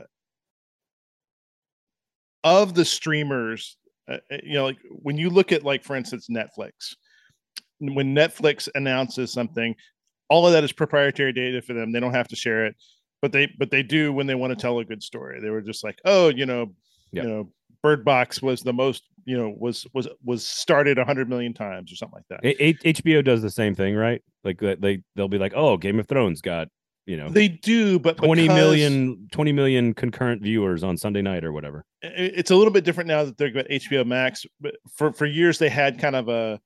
of 2.43 2.73
the 2.73 2.85
streamers, 2.85 3.77
uh, 4.09 4.17
uh, 4.31 4.37
you 4.43 4.53
know, 4.53 4.65
like 4.65 4.79
when 4.89 5.17
you 5.17 5.29
look 5.29 5.51
at, 5.51 5.63
like, 5.63 5.83
for 5.83 5.95
instance, 5.95 6.27
Netflix, 6.29 6.95
when 7.79 8.15
Netflix 8.15 8.67
announces 8.75 9.31
something, 9.31 9.75
all 10.29 10.45
of 10.45 10.53
that 10.53 10.63
is 10.63 10.71
proprietary 10.71 11.33
data 11.33 11.61
for 11.61 11.73
them. 11.73 11.91
They 11.91 11.99
don't 11.99 12.13
have 12.13 12.27
to 12.29 12.35
share 12.35 12.65
it, 12.65 12.75
but 13.21 13.31
they 13.31 13.51
but 13.57 13.71
they 13.71 13.83
do 13.83 14.13
when 14.13 14.27
they 14.27 14.35
want 14.35 14.51
to 14.51 14.61
tell 14.61 14.79
a 14.79 14.85
good 14.85 15.03
story. 15.03 15.39
They 15.41 15.49
were 15.49 15.61
just 15.61 15.83
like, 15.83 15.99
oh, 16.05 16.29
you 16.29 16.45
know, 16.45 16.73
yep. 17.11 17.23
you 17.23 17.29
know, 17.29 17.51
Bird 17.81 18.05
Box 18.05 18.41
was 18.41 18.61
the 18.61 18.73
most, 18.73 19.03
you 19.25 19.37
know, 19.37 19.53
was 19.57 19.87
was 19.93 20.07
was 20.23 20.45
started 20.45 20.97
a 20.97 21.05
hundred 21.05 21.29
million 21.29 21.53
times 21.53 21.91
or 21.91 21.95
something 21.95 22.17
like 22.17 22.41
that. 22.41 22.61
H- 22.61 22.79
HBO 22.83 23.23
does 23.23 23.41
the 23.41 23.49
same 23.49 23.75
thing, 23.75 23.95
right? 23.95 24.21
Like 24.43 24.61
uh, 24.61 24.75
they 24.79 25.01
they'll 25.15 25.27
be 25.27 25.39
like, 25.39 25.53
oh, 25.55 25.77
Game 25.77 25.99
of 25.99 26.07
Thrones 26.07 26.41
got 26.41 26.67
you 27.09 27.17
know 27.17 27.27
they 27.27 27.47
do 27.47 27.97
but 27.97 28.17
20 28.17 28.47
million 28.49 29.27
20 29.31 29.51
million 29.51 29.93
concurrent 29.95 30.43
viewers 30.43 30.83
on 30.83 30.95
sunday 30.95 31.23
night 31.23 31.43
or 31.43 31.51
whatever 31.51 31.83
it's 32.03 32.51
a 32.51 32.55
little 32.55 32.71
bit 32.71 32.83
different 32.83 33.07
now 33.07 33.23
that 33.23 33.35
they're 33.35 33.49
got 33.49 33.65
hbo 33.67 34.05
max 34.05 34.45
but 34.61 34.75
for 34.95 35.11
for 35.11 35.25
years 35.25 35.57
they 35.57 35.69
had 35.69 35.97
kind 35.97 36.15
of 36.15 36.29
a 36.29 36.59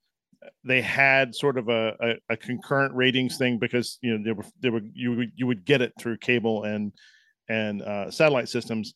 they 0.63 0.81
had 0.81 1.35
sort 1.35 1.57
of 1.57 1.69
a, 1.69 1.95
a, 1.99 2.33
a 2.33 2.37
concurrent 2.37 2.93
ratings 2.95 3.37
thing 3.37 3.59
because 3.59 3.97
you 4.01 4.17
know 4.17 4.23
they 4.23 4.31
were 4.31 4.45
they 4.61 4.69
were 4.69 4.81
you 4.93 5.27
you 5.35 5.47
would 5.47 5.65
get 5.65 5.81
it 5.81 5.93
through 5.99 6.17
cable 6.17 6.63
and 6.63 6.91
and 7.49 7.81
uh, 7.81 8.09
satellite 8.11 8.49
systems. 8.49 8.93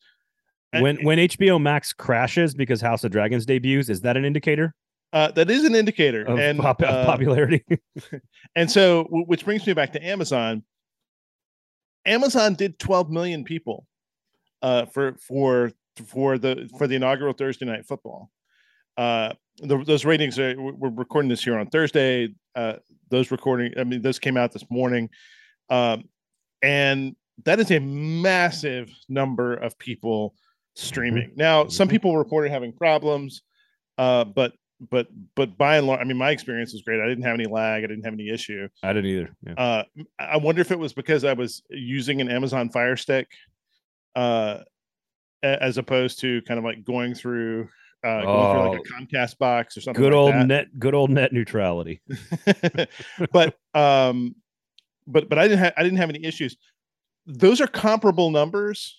When 0.74 0.98
when 1.04 1.18
hbo 1.18 1.62
max 1.62 1.94
crashes 1.94 2.54
because 2.54 2.82
house 2.82 3.04
of 3.04 3.12
dragons 3.12 3.46
debuts 3.46 3.90
is 3.90 4.02
that 4.02 4.18
an 4.18 4.26
indicator? 4.26 4.76
Uh, 5.14 5.32
that 5.32 5.50
is 5.50 5.64
an 5.64 5.74
indicator 5.74 6.24
of 6.24 6.38
and 6.38 6.60
pop- 6.60 6.82
uh, 6.84 7.06
popularity. 7.06 7.64
and 8.56 8.70
so 8.70 9.08
which 9.10 9.46
brings 9.46 9.66
me 9.66 9.74
back 9.74 9.94
to 9.94 10.06
amazon. 10.06 10.64
Amazon 12.06 12.54
did 12.54 12.80
12 12.80 13.10
million 13.10 13.44
people 13.44 13.86
uh, 14.62 14.86
for 14.86 15.16
for 15.16 15.72
for 16.06 16.38
the 16.38 16.70
for 16.78 16.88
the 16.88 16.96
inaugural 16.96 17.34
Thursday 17.34 17.66
night 17.66 17.86
football. 17.86 18.30
Uh, 18.98 19.34
the, 19.60 19.84
those 19.84 20.06
ratings 20.06 20.40
are 20.40 20.60
we're 20.60 20.90
recording 20.90 21.30
this 21.30 21.44
here 21.44 21.58
on 21.58 21.68
Thursday. 21.68 22.30
Uh, 22.56 22.74
those 23.10 23.32
recording, 23.32 23.74
I 23.78 23.84
mean, 23.84 24.02
those 24.02 24.20
came 24.20 24.38
out 24.38 24.52
this 24.52 24.66
morning, 24.70 25.10
um, 25.70 26.04
and 26.62 27.16
that 27.46 27.60
is 27.60 27.72
a 27.72 27.80
massive 27.80 28.92
number 29.08 29.54
of 29.54 29.78
people 29.78 30.34
streaming. 30.76 31.30
Mm-hmm. 31.30 31.40
Now, 31.40 31.68
some 31.68 31.88
mm-hmm. 31.88 31.94
people 31.94 32.18
reported 32.18 32.52
having 32.52 32.74
problems, 32.74 33.42
uh, 33.98 34.24
but 34.26 34.54
but 34.92 35.08
but 35.36 35.58
by 35.58 35.78
and 35.78 35.88
large, 35.88 36.02
I 36.02 36.04
mean, 36.04 36.18
my 36.18 36.32
experience 36.32 36.74
was 36.74 36.82
great. 36.82 37.02
I 37.02 37.08
didn't 37.08 37.24
have 37.24 37.34
any 37.34 37.46
lag. 37.46 37.84
I 37.84 37.88
didn't 37.88 38.04
have 38.04 38.14
any 38.14 38.30
issue. 38.30 38.68
I 38.84 38.94
didn't 38.94 39.10
either. 39.10 39.36
Yeah. 39.46 39.54
Uh, 39.54 39.84
I 40.20 40.38
wonder 40.38 40.62
if 40.62 40.72
it 40.72 40.80
was 40.80 40.94
because 40.94 41.24
I 41.24 41.34
was 41.34 41.64
using 41.70 42.22
an 42.22 42.30
Amazon 42.30 42.70
Fire 42.70 42.96
Stick, 42.96 43.28
uh, 44.16 44.60
as 45.42 45.78
opposed 45.78 46.20
to 46.20 46.42
kind 46.44 46.58
of 46.60 46.64
like 46.64 46.84
going 46.84 47.16
through 47.16 47.70
uh, 48.08 48.22
going 48.22 48.28
oh, 48.28 48.52
through 48.52 48.70
like 48.70 48.80
a 48.80 48.82
oh. 48.82 49.00
Comcast 49.00 49.38
box 49.38 49.76
or 49.78 49.82
something. 49.82 50.02
Good 50.02 50.14
like 50.14 50.20
old 50.20 50.34
that. 50.34 50.48
net, 50.48 50.80
good 50.80 50.94
old 50.94 51.10
net 51.10 51.34
neutrality. 51.34 52.02
but 53.32 53.58
um, 53.74 54.36
but 55.06 55.28
but 55.30 55.38
I 55.38 55.48
didn't 55.48 55.60
have 55.60 55.74
I 55.78 55.84
didn't 55.84 55.98
have 55.98 56.10
any 56.10 56.24
issues. 56.24 56.58
Those 57.26 57.60
are 57.60 57.68
comparable 57.68 58.32
numbers 58.32 58.98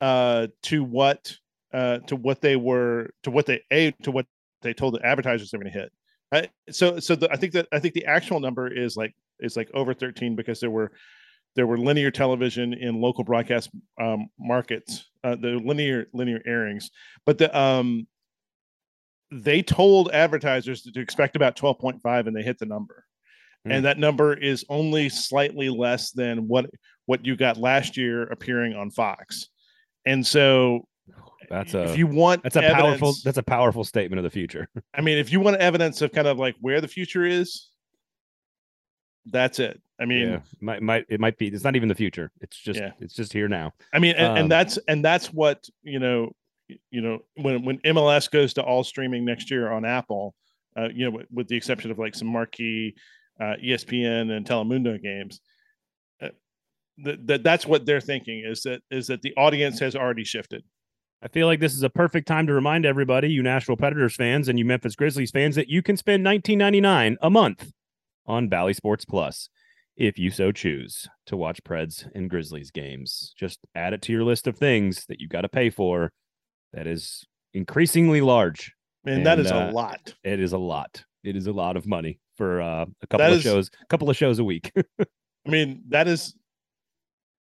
uh 0.00 0.48
to 0.62 0.82
what 0.82 1.36
uh 1.72 1.98
to 2.00 2.16
what 2.16 2.40
they 2.40 2.56
were 2.56 3.10
to 3.22 3.30
what 3.30 3.46
they 3.46 3.62
a 3.70 3.92
to 4.02 4.10
what 4.10 4.26
they 4.62 4.74
told 4.74 4.94
the 4.94 5.06
advertisers 5.06 5.50
they're 5.50 5.60
going 5.60 5.72
to 5.72 5.78
hit. 5.78 5.92
Right? 6.30 6.50
So 6.70 7.00
so 7.00 7.14
the, 7.14 7.30
I 7.32 7.36
think 7.36 7.52
that 7.52 7.68
I 7.72 7.78
think 7.78 7.94
the 7.94 8.06
actual 8.06 8.40
number 8.40 8.68
is 8.68 8.96
like 8.96 9.14
is 9.40 9.56
like 9.56 9.70
over 9.74 9.94
13 9.94 10.36
because 10.36 10.60
there 10.60 10.70
were 10.70 10.92
there 11.54 11.66
were 11.66 11.78
linear 11.78 12.10
television 12.10 12.72
in 12.72 13.00
local 13.00 13.24
broadcast 13.24 13.70
um, 14.00 14.28
markets, 14.38 15.10
uh, 15.24 15.36
the 15.36 15.60
linear 15.64 16.06
linear 16.12 16.40
airings, 16.46 16.90
but 17.26 17.38
the 17.38 17.56
um, 17.58 18.06
they 19.30 19.62
told 19.62 20.10
advertisers 20.12 20.82
to 20.82 21.00
expect 21.00 21.36
about 21.36 21.56
12.5 21.56 22.26
and 22.26 22.36
they 22.36 22.42
hit 22.42 22.58
the 22.58 22.66
number. 22.66 23.06
Mm. 23.66 23.76
And 23.76 23.84
that 23.84 23.98
number 23.98 24.34
is 24.34 24.64
only 24.68 25.08
slightly 25.08 25.68
less 25.68 26.10
than 26.10 26.48
what 26.48 26.66
what 27.06 27.24
you 27.24 27.36
got 27.36 27.56
last 27.56 27.96
year 27.96 28.24
appearing 28.24 28.74
on 28.74 28.90
Fox. 28.90 29.48
And 30.04 30.26
so 30.26 30.86
that's 31.48 31.74
a 31.74 31.84
if 31.84 31.98
you 31.98 32.06
want 32.06 32.42
that's 32.42 32.56
a 32.56 32.64
evidence, 32.64 32.82
powerful 32.82 33.14
that's 33.24 33.38
a 33.38 33.42
powerful 33.42 33.84
statement 33.84 34.18
of 34.18 34.24
the 34.24 34.30
future. 34.30 34.68
I 34.94 35.00
mean, 35.00 35.18
if 35.18 35.32
you 35.32 35.40
want 35.40 35.56
evidence 35.56 36.02
of 36.02 36.12
kind 36.12 36.26
of 36.26 36.38
like 36.38 36.56
where 36.60 36.80
the 36.80 36.88
future 36.88 37.24
is, 37.24 37.68
that's 39.26 39.58
it. 39.58 39.80
I 40.02 40.04
mean, 40.04 40.28
yeah, 40.28 40.40
might 40.60 40.82
might 40.82 41.06
it 41.08 41.20
might 41.20 41.38
be. 41.38 41.48
It's 41.48 41.64
not 41.64 41.76
even 41.76 41.88
the 41.88 41.94
future. 41.94 42.32
It's 42.40 42.56
just 42.56 42.80
yeah. 42.80 42.90
it's 42.98 43.14
just 43.14 43.32
here 43.32 43.48
now. 43.48 43.72
I 43.92 43.98
mean, 43.98 44.16
and, 44.16 44.26
um, 44.26 44.36
and 44.36 44.50
that's 44.50 44.78
and 44.88 45.04
that's 45.04 45.32
what 45.32 45.64
you 45.82 45.98
know. 45.98 46.32
You 46.90 47.02
know, 47.02 47.18
when 47.36 47.64
when 47.64 47.78
MLS 47.78 48.30
goes 48.30 48.54
to 48.54 48.62
all 48.62 48.82
streaming 48.82 49.24
next 49.24 49.50
year 49.50 49.70
on 49.70 49.84
Apple, 49.84 50.34
uh, 50.76 50.88
you 50.94 51.04
know, 51.04 51.10
with, 51.10 51.26
with 51.30 51.48
the 51.48 51.56
exception 51.56 51.90
of 51.90 51.98
like 51.98 52.14
some 52.14 52.28
marquee 52.28 52.94
uh, 53.38 53.56
ESPN 53.62 54.30
and 54.34 54.46
Telemundo 54.46 55.00
games, 55.02 55.40
uh, 56.22 56.28
that 57.04 57.42
that's 57.44 57.66
what 57.66 57.84
they're 57.84 58.00
thinking 58.00 58.42
is 58.46 58.62
that 58.62 58.80
is 58.90 59.06
that 59.08 59.22
the 59.22 59.34
audience 59.36 59.78
has 59.80 59.94
already 59.94 60.24
shifted 60.24 60.64
I 61.22 61.28
feel 61.28 61.46
like 61.46 61.60
this 61.60 61.74
is 61.74 61.84
a 61.84 61.90
perfect 61.90 62.26
time 62.26 62.48
to 62.48 62.52
remind 62.52 62.84
everybody, 62.84 63.28
you 63.28 63.42
Nashville 63.44 63.76
Predators 63.76 64.16
fans 64.16 64.48
and 64.48 64.58
you 64.58 64.64
Memphis 64.64 64.96
Grizzlies 64.96 65.30
fans, 65.30 65.54
that 65.54 65.68
you 65.68 65.80
can 65.80 65.96
spend 65.96 66.26
$19.99 66.26 67.16
a 67.22 67.30
month 67.30 67.72
on 68.26 68.48
Bally 68.48 68.72
Sports 68.72 69.04
Plus 69.04 69.48
if 69.96 70.18
you 70.18 70.30
so 70.30 70.52
choose 70.52 71.08
to 71.26 71.36
watch 71.36 71.62
Preds 71.64 72.08
and 72.14 72.30
Grizzlies 72.30 72.70
games. 72.70 73.34
Just 73.36 73.60
add 73.74 73.92
it 73.92 74.02
to 74.02 74.12
your 74.12 74.24
list 74.24 74.46
of 74.46 74.56
things 74.56 75.04
that 75.08 75.20
you've 75.20 75.30
got 75.30 75.42
to 75.42 75.48
pay 75.48 75.70
for. 75.70 76.12
That 76.72 76.86
is 76.86 77.26
increasingly 77.52 78.20
large. 78.20 78.72
Man, 79.04 79.18
and, 79.18 79.26
that 79.26 79.38
is 79.38 79.50
uh, 79.50 79.70
a 79.70 79.72
lot. 79.72 80.14
It 80.24 80.40
is 80.40 80.52
a 80.52 80.58
lot. 80.58 81.04
It 81.24 81.36
is 81.36 81.46
a 81.46 81.52
lot 81.52 81.76
of 81.76 81.86
money 81.86 82.18
for 82.36 82.62
uh, 82.62 82.86
a 83.02 83.06
couple 83.06 83.18
that 83.18 83.32
of 83.32 83.38
is, 83.38 83.42
shows, 83.42 83.70
a 83.82 83.86
couple 83.86 84.08
of 84.08 84.16
shows 84.16 84.38
a 84.38 84.44
week. 84.44 84.72
I 85.00 85.50
mean, 85.50 85.82
that 85.88 86.08
is 86.08 86.34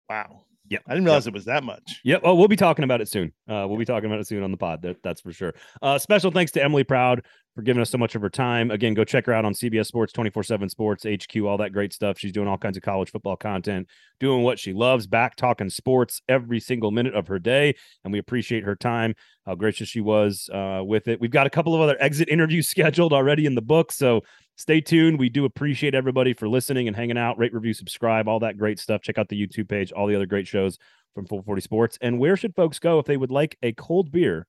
wow. 0.09 0.43
Yep. 0.69 0.83
I 0.87 0.93
didn't 0.93 1.05
realize 1.05 1.25
yep. 1.25 1.33
it 1.33 1.35
was 1.35 1.45
that 1.45 1.63
much. 1.63 2.01
Yep. 2.03 2.21
Oh, 2.23 2.35
we'll 2.35 2.47
be 2.47 2.55
talking 2.55 2.83
about 2.83 3.01
it 3.01 3.07
soon. 3.07 3.33
Uh, 3.47 3.65
we'll 3.67 3.77
be 3.77 3.85
talking 3.85 4.05
about 4.05 4.19
it 4.19 4.27
soon 4.27 4.43
on 4.43 4.51
the 4.51 4.57
pod. 4.57 4.83
That, 4.83 5.01
that's 5.03 5.21
for 5.21 5.31
sure. 5.31 5.53
Uh, 5.81 5.97
special 5.97 6.29
thanks 6.29 6.51
to 6.53 6.63
Emily 6.63 6.83
Proud 6.83 7.25
for 7.55 7.63
giving 7.63 7.81
us 7.81 7.89
so 7.89 7.97
much 7.97 8.13
of 8.13 8.21
her 8.21 8.29
time. 8.29 8.69
Again, 8.69 8.93
go 8.93 9.03
check 9.03 9.25
her 9.25 9.33
out 9.33 9.45
on 9.45 9.53
CBS 9.53 9.87
Sports 9.87 10.13
24 10.13 10.43
7 10.43 10.69
Sports, 10.69 11.05
HQ, 11.05 11.41
all 11.43 11.57
that 11.57 11.73
great 11.73 11.91
stuff. 11.91 12.19
She's 12.19 12.31
doing 12.31 12.47
all 12.47 12.57
kinds 12.57 12.77
of 12.77 12.83
college 12.83 13.11
football 13.11 13.35
content, 13.35 13.87
doing 14.19 14.43
what 14.43 14.59
she 14.59 14.71
loves, 14.71 15.07
back 15.07 15.35
talking 15.35 15.69
sports 15.69 16.21
every 16.29 16.59
single 16.59 16.91
minute 16.91 17.15
of 17.15 17.27
her 17.27 17.39
day. 17.39 17.75
And 18.03 18.13
we 18.13 18.19
appreciate 18.19 18.63
her 18.63 18.75
time, 18.75 19.15
how 19.45 19.55
gracious 19.55 19.89
she 19.89 20.01
was 20.01 20.49
uh, 20.53 20.81
with 20.85 21.07
it. 21.07 21.19
We've 21.19 21.31
got 21.31 21.47
a 21.47 21.49
couple 21.49 21.73
of 21.73 21.81
other 21.81 21.97
exit 21.99 22.29
interviews 22.29 22.69
scheduled 22.69 23.11
already 23.11 23.45
in 23.45 23.55
the 23.55 23.61
book. 23.61 23.91
So 23.91 24.21
stay 24.59 24.81
tuned. 24.81 25.17
We 25.17 25.29
do 25.29 25.45
appreciate 25.45 25.95
everybody 25.95 26.33
for 26.33 26.47
listening 26.47 26.87
and 26.87 26.95
hanging 26.95 27.17
out. 27.17 27.39
Rate, 27.39 27.53
review, 27.53 27.73
subscribe, 27.73 28.27
all 28.27 28.39
that 28.41 28.57
great 28.57 28.77
stuff. 28.77 29.01
Check 29.01 29.17
out 29.17 29.29
the 29.29 29.47
YouTube 29.47 29.69
page, 29.69 29.91
all 29.93 30.05
the 30.05 30.15
other 30.15 30.25
great 30.25 30.47
shows 30.47 30.77
from 31.15 31.25
Full 31.25 31.41
40 31.41 31.61
Sports. 31.61 31.97
And 32.01 32.19
where 32.19 32.35
should 32.35 32.53
folks 32.53 32.77
go 32.77 32.99
if 32.99 33.05
they 33.05 33.17
would 33.17 33.31
like 33.31 33.57
a 33.63 33.71
cold 33.71 34.11
beer 34.11 34.45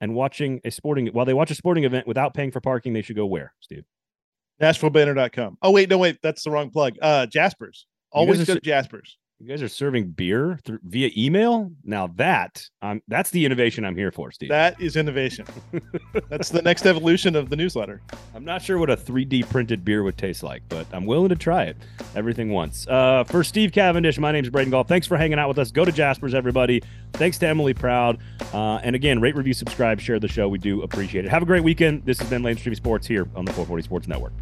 and 0.00 0.14
watching 0.14 0.60
a 0.64 0.70
sporting 0.70 1.06
while 1.08 1.24
they 1.24 1.34
watch 1.34 1.50
a 1.50 1.54
sporting 1.54 1.84
event 1.84 2.06
without 2.06 2.34
paying 2.34 2.52
for 2.52 2.60
parking? 2.60 2.92
They 2.92 3.02
should 3.02 3.16
go 3.16 3.26
where, 3.26 3.54
Steve? 3.60 3.84
NashvilleBanner.com. 4.60 5.58
Oh 5.62 5.70
wait, 5.70 5.88
no 5.88 5.98
wait, 5.98 6.18
that's 6.22 6.44
the 6.44 6.50
wrong 6.50 6.70
plug. 6.70 6.96
Uh, 7.00 7.26
Jaspers. 7.26 7.86
Always 8.12 8.44
go 8.44 8.56
Jaspers. 8.56 9.16
You 9.40 9.48
guys 9.48 9.62
are 9.62 9.68
serving 9.68 10.10
beer 10.10 10.60
through, 10.64 10.78
via 10.84 11.10
email. 11.16 11.72
Now 11.82 12.06
that 12.16 12.64
um, 12.82 13.02
that's 13.08 13.30
the 13.30 13.44
innovation 13.44 13.84
I'm 13.84 13.96
here 13.96 14.12
for, 14.12 14.30
Steve. 14.30 14.48
That 14.48 14.80
is 14.80 14.94
innovation. 14.96 15.44
that's 16.28 16.50
the 16.50 16.62
next 16.62 16.86
evolution 16.86 17.34
of 17.34 17.50
the 17.50 17.56
newsletter. 17.56 18.00
I'm 18.34 18.44
not 18.44 18.62
sure 18.62 18.78
what 18.78 18.90
a 18.90 18.96
3D 18.96 19.48
printed 19.50 19.84
beer 19.84 20.04
would 20.04 20.16
taste 20.16 20.44
like, 20.44 20.62
but 20.68 20.86
I'm 20.92 21.04
willing 21.04 21.30
to 21.30 21.36
try 21.36 21.64
it. 21.64 21.76
Everything 22.14 22.50
once. 22.50 22.86
Uh, 22.86 23.24
for 23.24 23.42
Steve 23.42 23.72
Cavendish, 23.72 24.18
my 24.18 24.30
name 24.30 24.44
is 24.44 24.50
Braden 24.50 24.70
Gall. 24.70 24.84
Thanks 24.84 25.06
for 25.06 25.16
hanging 25.16 25.38
out 25.40 25.48
with 25.48 25.58
us. 25.58 25.72
Go 25.72 25.84
to 25.84 25.92
Jaspers, 25.92 26.32
everybody. 26.32 26.80
Thanks 27.14 27.36
to 27.38 27.48
Emily 27.48 27.74
Proud. 27.74 28.18
Uh, 28.52 28.76
and 28.84 28.94
again, 28.94 29.20
rate, 29.20 29.34
review, 29.34 29.52
subscribe, 29.52 30.00
share 30.00 30.20
the 30.20 30.28
show. 30.28 30.48
We 30.48 30.58
do 30.58 30.82
appreciate 30.82 31.24
it. 31.24 31.30
Have 31.30 31.42
a 31.42 31.46
great 31.46 31.64
weekend. 31.64 32.04
This 32.06 32.20
has 32.20 32.30
been 32.30 32.44
Lane 32.44 32.56
Stream 32.56 32.76
Sports 32.76 33.06
here 33.06 33.28
on 33.34 33.44
the 33.44 33.52
440 33.52 33.82
Sports 33.82 34.06
Network. 34.06 34.32